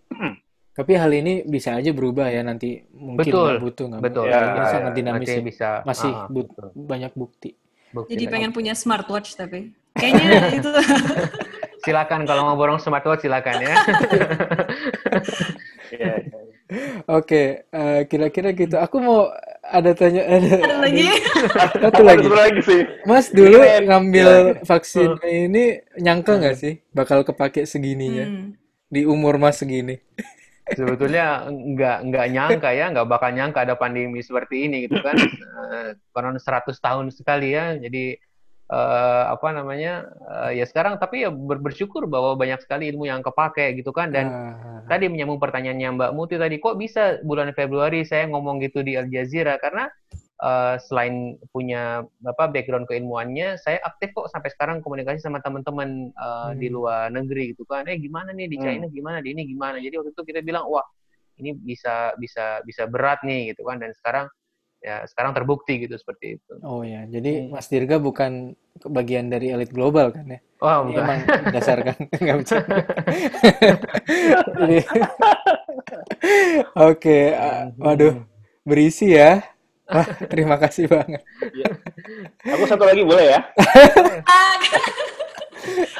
Tapi 0.73 0.93
hal 0.97 1.12
ini 1.12 1.45
bisa 1.45 1.77
aja 1.77 1.93
berubah 1.93 2.33
ya 2.33 2.41
nanti 2.41 2.81
mungkin 2.97 3.29
betul, 3.29 3.53
butuh 3.61 3.85
nggak 3.93 4.03
betul. 4.03 4.24
Ya, 4.24 4.41
ini 4.41 4.61
ya, 4.61 4.73
sangat 4.73 4.93
dinamis 4.97 5.29
ya. 5.29 5.43
bisa 5.45 5.69
masih 5.85 6.12
uh, 6.12 6.29
but, 6.33 6.49
banyak 6.73 7.12
bukti. 7.12 7.51
bukti. 7.93 8.16
Jadi 8.16 8.24
pengen 8.33 8.51
punya 8.57 8.73
smartwatch 8.73 9.37
tapi 9.37 9.77
kayaknya 9.93 10.49
itu. 10.59 10.70
silakan 11.83 12.23
kalau 12.24 12.47
mau 12.47 12.57
borong 12.57 12.79
smartwatch 12.81 13.27
silakan 13.27 13.59
ya. 13.61 13.74
Oke, 17.09 17.66
uh, 17.73 18.03
kira-kira 18.07 18.51
gitu. 18.53 18.77
Aku 18.78 19.03
mau 19.03 19.31
ada 19.62 19.90
tanya 19.94 20.23
ada, 20.27 20.51
ada 20.59 20.77
lagi. 20.82 21.07
Satu 21.78 22.03
lagi. 22.03 22.27
lagi 22.28 22.61
sih. 22.65 22.81
Mas 23.07 23.31
dulu 23.31 23.62
ngambil 23.62 24.28
ya. 24.28 24.65
vaksin 24.66 25.16
uh. 25.16 25.27
ini 25.27 25.81
nyangka 26.01 26.39
nggak 26.39 26.57
sih 26.59 26.74
bakal 26.90 27.23
kepake 27.23 27.65
segininya 27.65 28.27
hmm. 28.27 28.49
di 28.90 29.03
umur 29.07 29.39
Mas 29.39 29.61
segini? 29.61 30.01
Sebetulnya 30.73 31.51
nggak 31.51 31.99
nggak 32.09 32.27
nyangka 32.32 32.70
ya, 32.73 32.86
nggak 32.94 33.09
bakal 33.11 33.31
nyangka 33.35 33.66
ada 33.66 33.74
pandemi 33.74 34.23
seperti 34.23 34.70
ini 34.70 34.86
gitu 34.86 34.99
kan. 35.03 35.19
Uh, 35.19 35.90
konon 36.15 36.39
100 36.39 36.70
tahun 36.78 37.07
sekali 37.11 37.55
ya. 37.55 37.77
Jadi 37.77 38.16
uh, 38.70 39.24
apa 39.32 39.48
namanya 39.51 40.06
uh, 40.28 40.51
ya 40.55 40.62
sekarang 40.68 41.01
tapi 41.01 41.26
ya 41.26 41.30
ber 41.32 41.59
bersyukur 41.59 42.06
bahwa 42.06 42.39
banyak 42.39 42.62
sekali 42.62 42.93
ilmu 42.93 43.09
yang 43.09 43.24
kepake 43.24 43.74
gitu 43.80 43.90
kan 43.90 44.14
dan 44.14 44.26
uh. 44.30 44.84
tadi 44.86 45.09
menyambung 45.09 45.43
pertanyaannya 45.43 45.89
Mbak 45.98 46.10
Muti 46.14 46.36
tadi 46.39 46.60
kok 46.62 46.78
bisa 46.78 47.18
bulan 47.26 47.51
Februari 47.56 48.06
saya 48.06 48.28
ngomong 48.30 48.62
gitu 48.62 48.84
di 48.84 48.94
Al 48.94 49.10
Jazeera 49.10 49.59
karena 49.59 49.90
uh, 50.43 50.76
selain 50.82 51.39
punya 51.55 52.02
apa 52.26 52.51
background 52.51 52.90
keilmuannya 52.90 53.56
saya 53.62 53.78
aktif 53.86 54.10
kok 54.12 54.28
sampai 54.28 54.51
sekarang 54.52 54.76
komunikasi 54.82 55.22
sama 55.22 55.39
teman-teman 55.40 56.10
uh, 56.18 56.51
hmm. 56.51 56.59
di 56.59 56.68
luar 56.68 57.09
negeri 57.09 57.55
gitu 57.55 57.62
kan 57.64 57.86
eh 57.86 57.97
gimana 57.97 58.34
nih 58.34 58.51
di. 58.51 58.59
China 58.62 58.86
hmm. 58.86 58.94
gimana 58.94 59.18
di 59.22 59.28
ini 59.32 59.43
gimana 59.47 59.76
jadi 59.78 59.98
waktu 59.98 60.12
itu 60.14 60.22
kita 60.22 60.40
bilang 60.43 60.66
wah 60.70 60.84
ini 61.40 61.56
bisa 61.56 62.12
bisa 62.20 62.60
bisa 62.62 62.86
berat 62.86 63.24
nih 63.24 63.55
gitu 63.55 63.64
kan 63.64 63.80
dan 63.80 63.90
sekarang 63.97 64.26
ya 64.82 65.06
sekarang 65.06 65.30
terbukti 65.32 65.86
gitu 65.86 65.94
seperti 65.94 66.42
itu. 66.42 66.52
Oh 66.66 66.82
ya, 66.82 67.06
jadi 67.06 67.46
hmm. 67.46 67.54
Mas 67.54 67.70
Dirga 67.70 68.02
bukan 68.02 68.59
bagian 68.82 69.30
dari 69.30 69.54
elit 69.54 69.70
global 69.70 70.10
kan 70.10 70.26
ya? 70.26 70.40
Oh, 70.59 70.90
bukan. 70.90 71.02
Emang 71.06 71.20
dasarkan 71.54 71.96
nggak 72.22 72.38
bisa. 72.42 72.56
Oke, 76.90 77.18
uh, 77.38 77.70
waduh, 77.78 78.26
berisi 78.66 79.14
ya. 79.14 79.42
Wah, 79.86 80.09
terima 80.26 80.56
kasih 80.59 80.90
banget. 80.90 81.22
Ya. 81.52 81.68
Aku 82.54 82.64
satu 82.66 82.86
lagi 82.86 83.02
boleh 83.06 83.38
ya? 83.38 83.40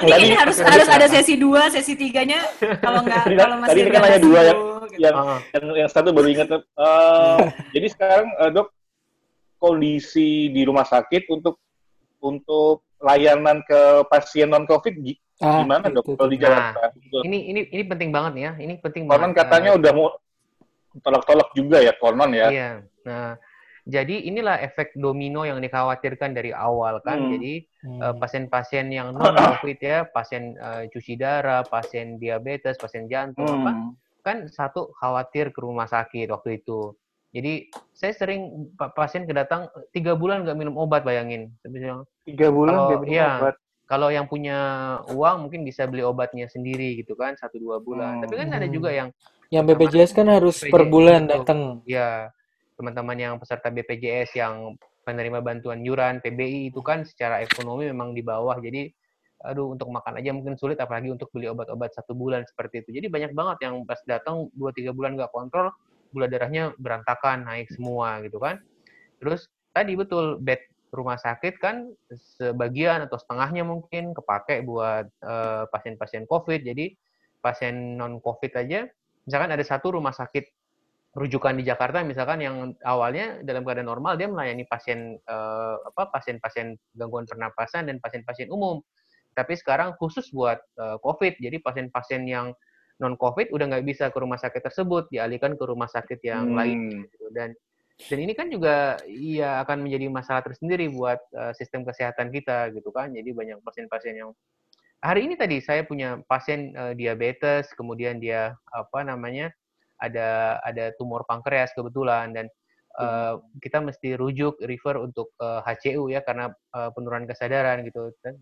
tadi, 0.03 0.27
ini 0.27 0.35
harus 0.35 0.59
harus 0.59 0.89
ada 0.91 1.07
sesi 1.07 1.35
dua, 1.39 1.71
sesi 1.71 1.95
tiganya. 1.95 2.41
Kalau 2.83 3.05
nggak, 3.05 3.25
kalau 3.37 3.57
masih 3.63 3.85
tadi 3.85 3.91
kan 3.93 4.03
hanya 4.07 4.21
dua 4.23 4.41
yang, 4.49 4.59
yang, 4.99 5.17
uh. 5.17 5.41
yang 5.55 5.87
yang 5.87 5.91
satu 5.91 6.11
baru 6.11 6.29
ingat. 6.33 6.49
Uh, 6.77 7.39
jadi 7.75 7.87
sekarang 7.93 8.29
uh, 8.41 8.51
dok 8.51 8.69
kondisi 9.63 10.51
di 10.51 10.63
rumah 10.67 10.83
sakit 10.83 11.31
untuk 11.31 11.63
untuk 12.23 12.83
layanan 13.03 13.63
ke 13.67 14.07
pasien 14.07 14.51
non 14.51 14.67
COVID 14.67 14.95
ah, 15.43 15.63
gimana 15.63 15.87
dok 15.91 16.15
kalau 16.15 16.31
di 16.31 16.39
Jakarta? 16.39 16.91
Nah, 16.91 17.23
ini 17.27 17.51
ini 17.51 17.61
ini 17.71 17.83
penting 17.87 18.11
banget 18.11 18.35
ya. 18.39 18.51
Ini 18.59 18.79
penting 18.79 19.07
konon 19.11 19.35
banget. 19.35 19.39
katanya 19.43 19.71
uh, 19.75 19.79
udah 19.79 19.93
mau 19.95 20.09
tolak-tolak 21.03 21.49
juga 21.55 21.83
ya 21.83 21.93
konon 21.99 22.31
ya. 22.35 22.49
Iya. 22.51 22.71
Nah, 23.03 23.35
jadi 23.83 24.31
inilah 24.31 24.63
efek 24.63 24.95
domino 24.95 25.43
yang 25.43 25.59
dikhawatirkan 25.59 26.39
dari 26.39 26.55
awal 26.55 27.03
kan. 27.03 27.19
Hmm. 27.19 27.31
Jadi 27.35 27.67
hmm. 27.83 27.99
Uh, 27.99 28.15
pasien-pasien 28.15 28.87
yang 28.95 29.11
non 29.17 29.35
COVID 29.35 29.79
ya, 29.83 30.07
pasien 30.07 30.55
uh, 30.63 30.87
cuci 30.87 31.19
darah, 31.19 31.67
pasien 31.67 32.19
diabetes, 32.23 32.79
pasien 32.79 33.11
jantung 33.11 33.47
hmm. 33.51 33.59
apa, 33.67 33.73
kan 34.23 34.47
satu 34.49 34.95
khawatir 34.97 35.51
ke 35.51 35.59
rumah 35.61 35.91
sakit 35.91 36.31
waktu 36.31 36.63
itu. 36.63 36.95
Jadi 37.33 37.73
saya 37.97 38.13
sering 38.13 38.71
pasien 38.93 39.25
kedatang 39.25 39.67
tiga 39.91 40.13
bulan 40.15 40.45
nggak 40.45 40.59
minum 40.59 40.77
obat 40.77 41.03
bayangin. 41.03 41.51
Tiga 42.25 42.49
bulan 42.53 42.73
nggak 42.89 43.01
minum 43.03 43.19
ya, 43.19 43.31
obat. 43.41 43.57
Kalau 43.89 44.09
yang 44.09 44.25
punya 44.25 44.59
uang 45.13 45.49
mungkin 45.49 45.69
bisa 45.69 45.85
beli 45.85 46.01
obatnya 46.01 46.49
sendiri 46.49 46.97
gitu 46.97 47.13
kan 47.19 47.37
satu 47.37 47.61
dua 47.61 47.81
bulan. 47.81 48.21
Hmm. 48.21 48.23
Tapi 48.25 48.35
kan 48.41 48.49
ada 48.53 48.69
juga 48.69 48.93
yang 48.93 49.09
yang 49.53 49.69
BPJS 49.69 50.17
kan 50.17 50.29
harus 50.33 50.61
BPJS 50.61 50.73
per 50.73 50.83
bulan 50.89 51.21
datang. 51.29 51.85
Ya, 51.85 52.33
teman-teman 52.77 53.17
yang 53.17 53.35
peserta 53.37 53.69
BPJS 53.69 54.37
yang 54.37 54.77
penerima 55.03 55.43
bantuan 55.43 55.83
yuran 55.83 56.23
PBI 56.23 56.71
itu 56.73 56.81
kan 56.81 57.03
secara 57.05 57.43
ekonomi 57.43 57.91
memang 57.91 58.15
di 58.15 58.23
bawah. 58.23 58.57
Jadi 58.61 58.93
aduh 59.43 59.75
untuk 59.75 59.91
makan 59.91 60.19
aja 60.23 60.31
mungkin 60.31 60.55
sulit 60.55 60.79
apalagi 60.79 61.11
untuk 61.11 61.29
beli 61.35 61.51
obat-obat 61.51 61.93
satu 61.95 62.15
bulan 62.15 62.47
seperti 62.47 62.87
itu. 62.87 63.03
Jadi 63.03 63.07
banyak 63.11 63.33
banget 63.35 63.69
yang 63.69 63.83
pas 63.83 63.99
datang 64.07 64.49
dua 64.55 64.71
tiga 64.71 64.95
bulan 64.95 65.19
nggak 65.19 65.31
kontrol 65.35 65.71
gula 66.13 66.29
darahnya 66.29 66.77
berantakan, 66.77 67.49
naik 67.49 67.73
semua 67.73 68.21
gitu 68.23 68.37
kan. 68.37 68.61
Terus 69.19 69.49
tadi 69.73 69.97
betul 69.97 70.37
bed 70.39 70.61
rumah 70.93 71.17
sakit 71.17 71.57
kan 71.57 71.89
sebagian 72.37 73.01
atau 73.09 73.17
setengahnya 73.17 73.65
mungkin 73.65 74.13
kepake 74.13 74.61
buat 74.63 75.09
pasien 75.19 75.97
pasien-pasien 75.97 76.23
COVID. 76.29 76.61
Jadi 76.69 76.93
pasien 77.41 77.97
non 77.97 78.21
COVID 78.21 78.53
aja, 78.61 78.87
misalkan 79.25 79.51
ada 79.57 79.65
satu 79.65 79.97
rumah 79.97 80.13
sakit 80.13 80.45
rujukan 81.13 81.53
di 81.61 81.65
Jakarta 81.69 82.01
misalkan 82.01 82.41
yang 82.41 82.73
awalnya 82.89 83.45
dalam 83.45 83.69
keadaan 83.69 83.85
normal 83.85 84.17
dia 84.17 84.33
melayani 84.33 84.65
pasien 84.65 85.21
uh, 85.29 85.77
apa 85.93 86.09
pasien-pasien 86.09 86.73
gangguan 86.97 87.29
pernapasan 87.29 87.89
dan 87.89 88.01
pasien-pasien 88.01 88.49
umum. 88.49 88.81
Tapi 89.33 89.57
sekarang 89.57 89.97
khusus 89.97 90.29
buat 90.31 90.61
uh, 90.79 90.97
COVID. 91.01 91.41
Jadi 91.41 91.57
pasien-pasien 91.61 92.25
yang 92.29 92.53
non 93.01 93.19
COVID 93.19 93.51
udah 93.51 93.67
nggak 93.73 93.87
bisa 93.89 94.05
ke 94.13 94.19
rumah 94.21 94.39
sakit 94.39 94.63
tersebut, 94.63 95.11
dialihkan 95.11 95.59
ke 95.59 95.65
rumah 95.65 95.89
sakit 95.91 96.21
yang 96.23 96.53
hmm. 96.53 96.57
lain. 96.57 96.81
Gitu. 97.09 97.27
Dan 97.35 97.51
dan 98.03 98.19
ini 98.19 98.33
kan 98.35 98.49
juga 98.51 98.99
iya 99.07 99.63
akan 99.63 99.87
menjadi 99.87 100.07
masalah 100.11 100.43
tersendiri 100.43 100.91
buat 100.91 101.21
uh, 101.37 101.53
sistem 101.55 101.85
kesehatan 101.87 102.33
kita 102.33 102.73
gitu 102.75 102.91
kan. 102.91 103.13
Jadi 103.13 103.31
banyak 103.31 103.59
pasien-pasien 103.63 104.17
yang 104.19 104.31
hari 105.03 105.27
ini 105.27 105.35
tadi 105.35 105.59
saya 105.59 105.83
punya 105.83 106.23
pasien 106.27 106.73
uh, 106.79 106.95
diabetes, 106.95 107.71
kemudian 107.75 108.23
dia 108.23 108.55
apa 108.71 109.03
namanya 109.03 109.51
ada 110.03 110.59
ada 110.67 110.91
tumor 110.99 111.23
pankreas 111.27 111.71
kebetulan 111.79 112.35
dan 112.35 112.47
uh, 112.99 113.39
kita 113.63 113.79
mesti 113.79 114.19
rujuk 114.19 114.59
refer 114.67 114.99
untuk 114.99 115.31
uh, 115.39 115.63
HCU 115.63 116.11
ya 116.11 116.27
karena 116.27 116.51
uh, 116.75 116.91
penurunan 116.91 117.31
kesadaran 117.31 117.87
gitu 117.87 118.11
dan 118.27 118.39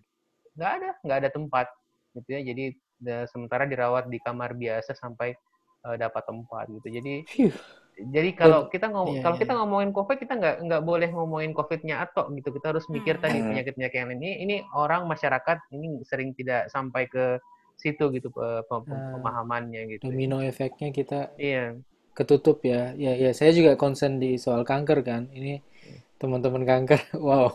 nggak 0.61 0.73
ada 0.77 0.91
nggak 1.01 1.19
ada 1.25 1.31
tempat 1.33 1.67
gitu 2.13 2.29
ya 2.37 2.41
jadi 2.45 2.65
sementara 3.25 3.65
dirawat 3.65 4.13
di 4.13 4.21
kamar 4.21 4.53
biasa 4.53 4.93
sampai 4.93 5.33
uh, 5.87 5.97
dapat 5.97 6.23
tempat 6.29 6.65
gitu. 6.69 6.89
Jadi 7.01 7.15
Phew. 7.29 7.53
jadi 8.01 8.31
kalau 8.33 8.69
kita 8.73 8.89
ngomong 8.89 9.21
yeah, 9.21 9.25
kalau 9.25 9.37
yeah. 9.37 9.43
kita 9.45 9.53
ngomongin 9.57 9.91
COVID 9.93 10.17
kita 10.21 10.35
nggak 10.37 10.57
nggak 10.69 10.83
boleh 10.85 11.09
ngomongin 11.13 11.53
COVID-nya 11.57 12.05
atau 12.05 12.29
gitu. 12.37 12.49
Kita 12.53 12.77
harus 12.77 12.85
mikir 12.93 13.21
hmm. 13.21 13.23
tadi 13.25 13.39
penyakit-penyakit 13.41 13.97
yang 13.97 14.13
ini 14.21 14.31
ini 14.45 14.57
orang 14.77 15.09
masyarakat 15.09 15.59
ini 15.73 16.01
sering 16.05 16.37
tidak 16.37 16.69
sampai 16.69 17.09
ke 17.09 17.41
situ 17.81 18.13
gitu 18.13 18.29
ah. 18.37 18.61
pemahamannya 18.69 19.97
gitu. 19.97 20.13
Domino 20.13 20.45
efeknya 20.45 20.93
kita 20.93 21.33
iya. 21.41 21.73
ketutup 22.13 22.61
ya. 22.61 22.93
Ya 22.93 23.17
ya 23.17 23.33
saya 23.33 23.57
juga 23.57 23.77
concern 23.81 24.21
di 24.21 24.37
soal 24.37 24.69
kanker 24.69 25.01
kan. 25.01 25.33
Ini 25.33 25.65
teman-teman 26.21 26.69
kanker, 26.69 27.01
wow, 27.27 27.49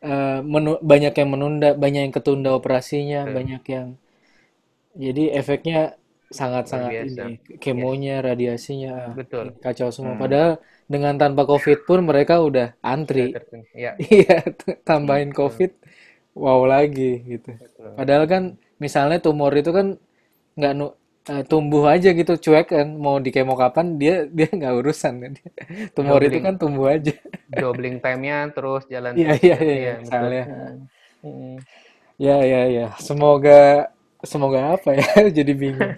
uh, 0.00 0.40
menu, 0.40 0.80
banyak 0.80 1.12
yang 1.12 1.28
menunda, 1.28 1.76
banyak 1.76 2.08
yang 2.08 2.14
ketunda 2.14 2.56
operasinya, 2.56 3.28
hmm. 3.28 3.32
banyak 3.36 3.62
yang 3.68 3.86
jadi 4.96 5.36
efeknya 5.36 6.00
sangat-sangat 6.32 7.06
ini 7.06 7.38
kemonya, 7.60 8.18
yes. 8.18 8.24
radiasinya 8.24 8.94
betul 9.14 9.54
kacau 9.60 9.92
semua. 9.92 10.16
Hmm. 10.16 10.22
Padahal 10.24 10.52
dengan 10.88 11.14
tanpa 11.20 11.46
COVID 11.46 11.86
pun 11.86 12.02
mereka 12.02 12.42
udah 12.42 12.74
antri. 12.82 13.36
Iya. 13.76 13.94
Iya, 14.10 14.42
tambahin. 14.82 15.30
COVID, 15.30 15.70
wow 16.34 16.64
lagi 16.66 17.22
gitu. 17.22 17.54
Betul. 17.54 17.92
Padahal 17.94 18.24
kan 18.26 18.42
misalnya 18.82 19.22
tumor 19.22 19.52
itu 19.54 19.70
kan 19.70 20.00
nggak 20.56 20.72
nu 20.74 20.96
uh, 21.30 21.42
tumbuh 21.46 21.84
aja 21.90 22.10
gitu 22.14 22.32
cuek 22.38 22.70
kan 22.70 22.86
mau 22.96 23.18
di 23.18 23.34
kemo 23.34 23.58
kapan 23.58 23.98
dia 23.98 24.26
dia 24.30 24.48
nggak 24.50 24.74
urusan 24.82 25.14
kan. 25.22 25.32
Tumor 25.96 26.22
Dobling. 26.22 26.30
itu 26.30 26.38
kan 26.42 26.54
tumbuh 26.56 26.86
aja. 26.90 27.14
Doubling 27.50 27.96
time-nya 27.98 28.50
terus 28.54 28.86
jalan 28.86 29.12
iya 29.18 29.34
iya 29.42 29.58
iya 29.58 29.92
misalnya. 30.00 30.44
Hmm. 31.26 31.58
ya 32.16 32.38
ya 32.40 32.62
ya 32.70 32.86
semoga 33.02 33.90
semoga 34.22 34.78
apa 34.78 34.94
ya 34.94 35.10
jadi 35.42 35.52
bingung 35.52 35.92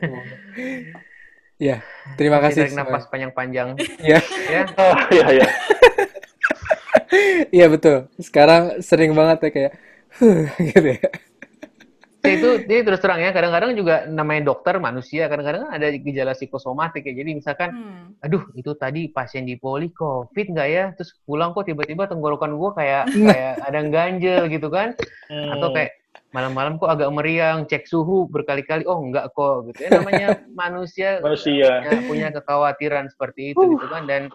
ya 1.61 1.85
terima 2.17 2.41
kasih 2.41 2.65
tarik 2.65 2.79
nafas 2.79 3.05
panjang-panjang. 3.13 3.77
Ya 4.01 4.19
ya 4.49 4.63
oh, 4.81 4.97
ya 5.13 5.27
ya 5.45 5.49
iya 7.53 7.67
betul. 7.69 8.09
Sekarang 8.19 8.81
sering 8.81 9.13
banget 9.13 9.39
ya 9.47 9.51
kayak 9.53 9.73
gitu 10.75 10.89
ya 10.99 11.11
ya 12.19 12.31
itu 12.35 12.51
ini 12.67 12.83
terus 12.83 12.99
terang 12.99 13.23
ya 13.23 13.31
kadang-kadang 13.31 13.79
juga 13.79 14.03
namanya 14.11 14.51
dokter 14.51 14.75
manusia 14.83 15.31
kadang-kadang 15.31 15.71
ada 15.71 15.87
gejala 15.95 16.35
psikosomatik 16.35 17.07
ya 17.07 17.15
jadi 17.15 17.31
misalkan 17.31 17.71
hmm. 17.71 18.27
aduh 18.27 18.43
itu 18.59 18.75
tadi 18.75 19.07
pasien 19.07 19.47
di 19.47 19.55
poli 19.55 19.95
covid 19.95 20.51
nggak 20.51 20.69
ya 20.69 20.85
terus 20.99 21.15
pulang 21.23 21.55
kok 21.55 21.71
tiba-tiba 21.71 22.11
tenggorokan 22.11 22.59
gue 22.59 22.71
kayak 22.75 23.05
kayak 23.31 23.55
ada 23.63 23.81
ganjel 23.87 24.43
gitu 24.51 24.67
kan 24.67 24.99
hmm. 25.31 25.51
atau 25.55 25.71
kayak 25.71 25.95
malam-malam 26.29 26.77
kok 26.77 26.93
agak 26.93 27.09
meriang, 27.09 27.65
cek 27.65 27.89
suhu 27.89 28.29
berkali-kali, 28.29 28.85
oh 28.85 29.01
enggak 29.01 29.33
kok 29.33 29.73
gitu 29.73 29.89
ya 29.89 29.91
namanya 29.97 30.29
manusia, 30.61 31.25
manusia. 31.25 31.81
Punya, 31.81 32.01
punya 32.05 32.29
kekhawatiran 32.37 33.09
seperti 33.09 33.57
itu 33.57 33.63
uh. 33.65 33.69
gitu 33.73 33.87
kan 33.89 34.05
dan 34.05 34.29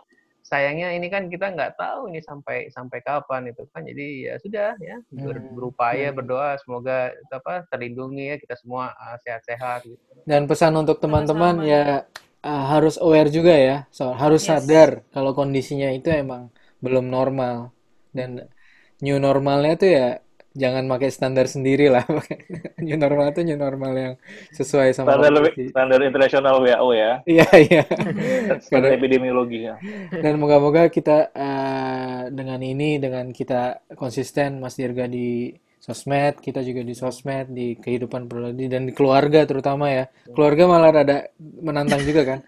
sayangnya 0.43 0.91
ini 0.91 1.07
kan 1.07 1.31
kita 1.31 1.55
nggak 1.55 1.79
tahu 1.79 2.11
ini 2.11 2.19
sampai 2.19 2.67
sampai 2.67 2.99
kapan 2.99 3.47
itu 3.47 3.63
kan 3.71 3.87
jadi 3.87 4.07
ya 4.27 4.35
sudah 4.43 4.75
ya 4.75 4.99
ber, 5.07 5.39
hmm. 5.39 5.55
berupaya 5.55 6.11
hmm. 6.11 6.17
berdoa 6.19 6.59
semoga 6.59 7.15
apa 7.31 7.63
terlindungi 7.71 8.35
ya 8.35 8.35
kita 8.35 8.59
semua 8.59 8.91
uh, 8.91 9.15
sehat-sehat 9.23 9.87
gitu. 9.87 10.03
dan 10.27 10.43
pesan 10.43 10.75
untuk 10.75 10.99
teman-teman 10.99 11.63
ya 11.63 12.03
uh, 12.43 12.63
harus 12.75 12.99
aware 12.99 13.31
juga 13.31 13.55
ya 13.55 13.77
so, 13.87 14.11
harus 14.11 14.43
yes. 14.43 14.51
sadar 14.51 15.07
kalau 15.15 15.31
kondisinya 15.31 15.87
itu 15.95 16.11
emang 16.11 16.51
belum 16.83 17.07
normal 17.07 17.71
dan 18.11 18.51
new 18.99 19.15
normalnya 19.15 19.79
tuh 19.79 19.89
ya 19.89 20.07
jangan 20.53 20.85
pakai 20.85 21.09
standar 21.09 21.49
sendiri 21.49 21.89
lah. 21.89 22.05
new 22.85 22.97
normal 22.97 23.33
itu 23.33 23.41
new 23.41 23.57
normal 23.57 23.93
yang 23.97 24.13
sesuai 24.53 24.93
sama 24.93 25.17
standar 25.17 25.33
lebih, 25.33 25.73
standar 25.73 25.99
internasional 26.05 26.55
WHO 26.61 26.89
ya. 26.93 27.11
Iya 27.25 27.49
iya. 27.57 27.83
standar 28.65 28.93
epidemiologi 28.93 29.65
ya. 29.67 29.75
Dan 30.13 30.37
moga-moga 30.37 30.87
kita 30.93 31.33
uh, 31.33 32.29
dengan 32.29 32.61
ini 32.61 33.01
dengan 33.01 33.33
kita 33.33 33.89
konsisten 33.97 34.61
Mas 34.61 34.77
Dirga 34.77 35.09
di 35.09 35.51
sosmed, 35.83 36.39
kita 36.39 36.63
juga 36.63 36.79
di 36.79 36.95
sosmed, 36.95 37.51
di 37.51 37.75
kehidupan 37.75 38.31
pribadi 38.31 38.71
dan 38.71 38.87
di 38.87 38.95
keluarga 38.95 39.43
terutama 39.43 39.91
ya. 39.91 40.07
Keluarga 40.31 40.63
malah 40.71 40.95
ada 40.95 41.27
menantang 41.41 42.07
juga 42.07 42.23
kan. 42.23 42.39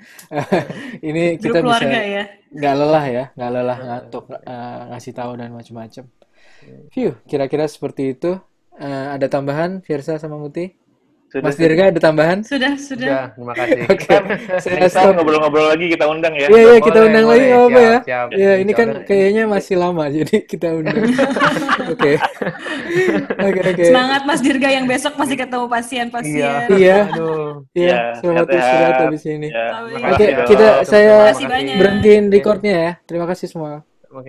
ini 1.10 1.36
kita 1.36 1.60
bisa 1.60 1.84
ya. 1.84 2.24
nggak 2.56 2.74
lelah 2.80 3.06
ya, 3.12 3.24
nggak 3.36 3.52
lelah 3.52 3.78
ngantuk 3.84 4.26
uh, 4.32 4.80
ngasih 4.96 5.12
tahu 5.12 5.32
dan 5.36 5.52
macam-macam. 5.52 6.06
View, 6.94 7.12
kira-kira 7.30 7.66
seperti 7.68 8.18
itu. 8.18 8.38
Uh, 8.76 9.08
ada 9.16 9.32
tambahan, 9.32 9.80
Fiersa 9.80 10.20
sama 10.20 10.36
Muti? 10.36 10.76
Sudah, 11.36 11.52
Mas 11.52 11.60
Dirga 11.60 11.92
ada 11.92 12.00
tambahan? 12.00 12.40
Sudah, 12.48 12.80
sudah. 12.80 13.08
Ya, 13.12 13.22
terima 13.36 13.54
kasih. 13.58 13.80
Oke. 13.92 14.08
Okay. 14.08 14.20
Saya 14.64 14.88
stop 14.88 15.20
ngobrol-ngobrol 15.20 15.68
lagi 15.68 15.92
kita 15.92 16.08
undang 16.08 16.32
ya. 16.32 16.48
Iya, 16.48 16.62
iya, 16.64 16.80
kita 16.80 17.00
undang 17.04 17.26
boleh. 17.28 17.36
lagi 17.36 17.48
apa 17.52 17.80
ya. 17.82 17.98
Iya, 18.32 18.54
ini 18.64 18.72
kan 18.72 18.88
kayaknya 19.04 19.44
masih 19.44 19.76
lama 19.76 20.08
jadi 20.16 20.36
kita 20.48 20.68
undang. 20.80 20.96
Oke. 21.92 22.12
Oke, 23.36 23.60
oke. 23.68 23.84
Semangat 23.84 24.22
Mas 24.24 24.40
Dirga 24.40 24.70
yang 24.72 24.88
besok 24.88 25.20
masih 25.20 25.36
ketemu 25.36 25.66
pasien-pasien. 25.68 26.72
Iya. 26.72 26.72
Iya. 26.72 27.00
Iya, 27.76 27.98
semangat 28.24 28.48
istirahat 28.56 28.96
habis 29.04 29.24
ini. 29.28 29.50
Ya. 29.52 29.68
Oke, 30.16 30.28
kita 30.48 30.68
saya 30.88 31.36
berhentiin 31.76 32.32
recordnya 32.32 32.74
ya. 32.80 32.92
Terima 33.04 33.28
kasih 33.28 33.52
semua. 33.52 33.84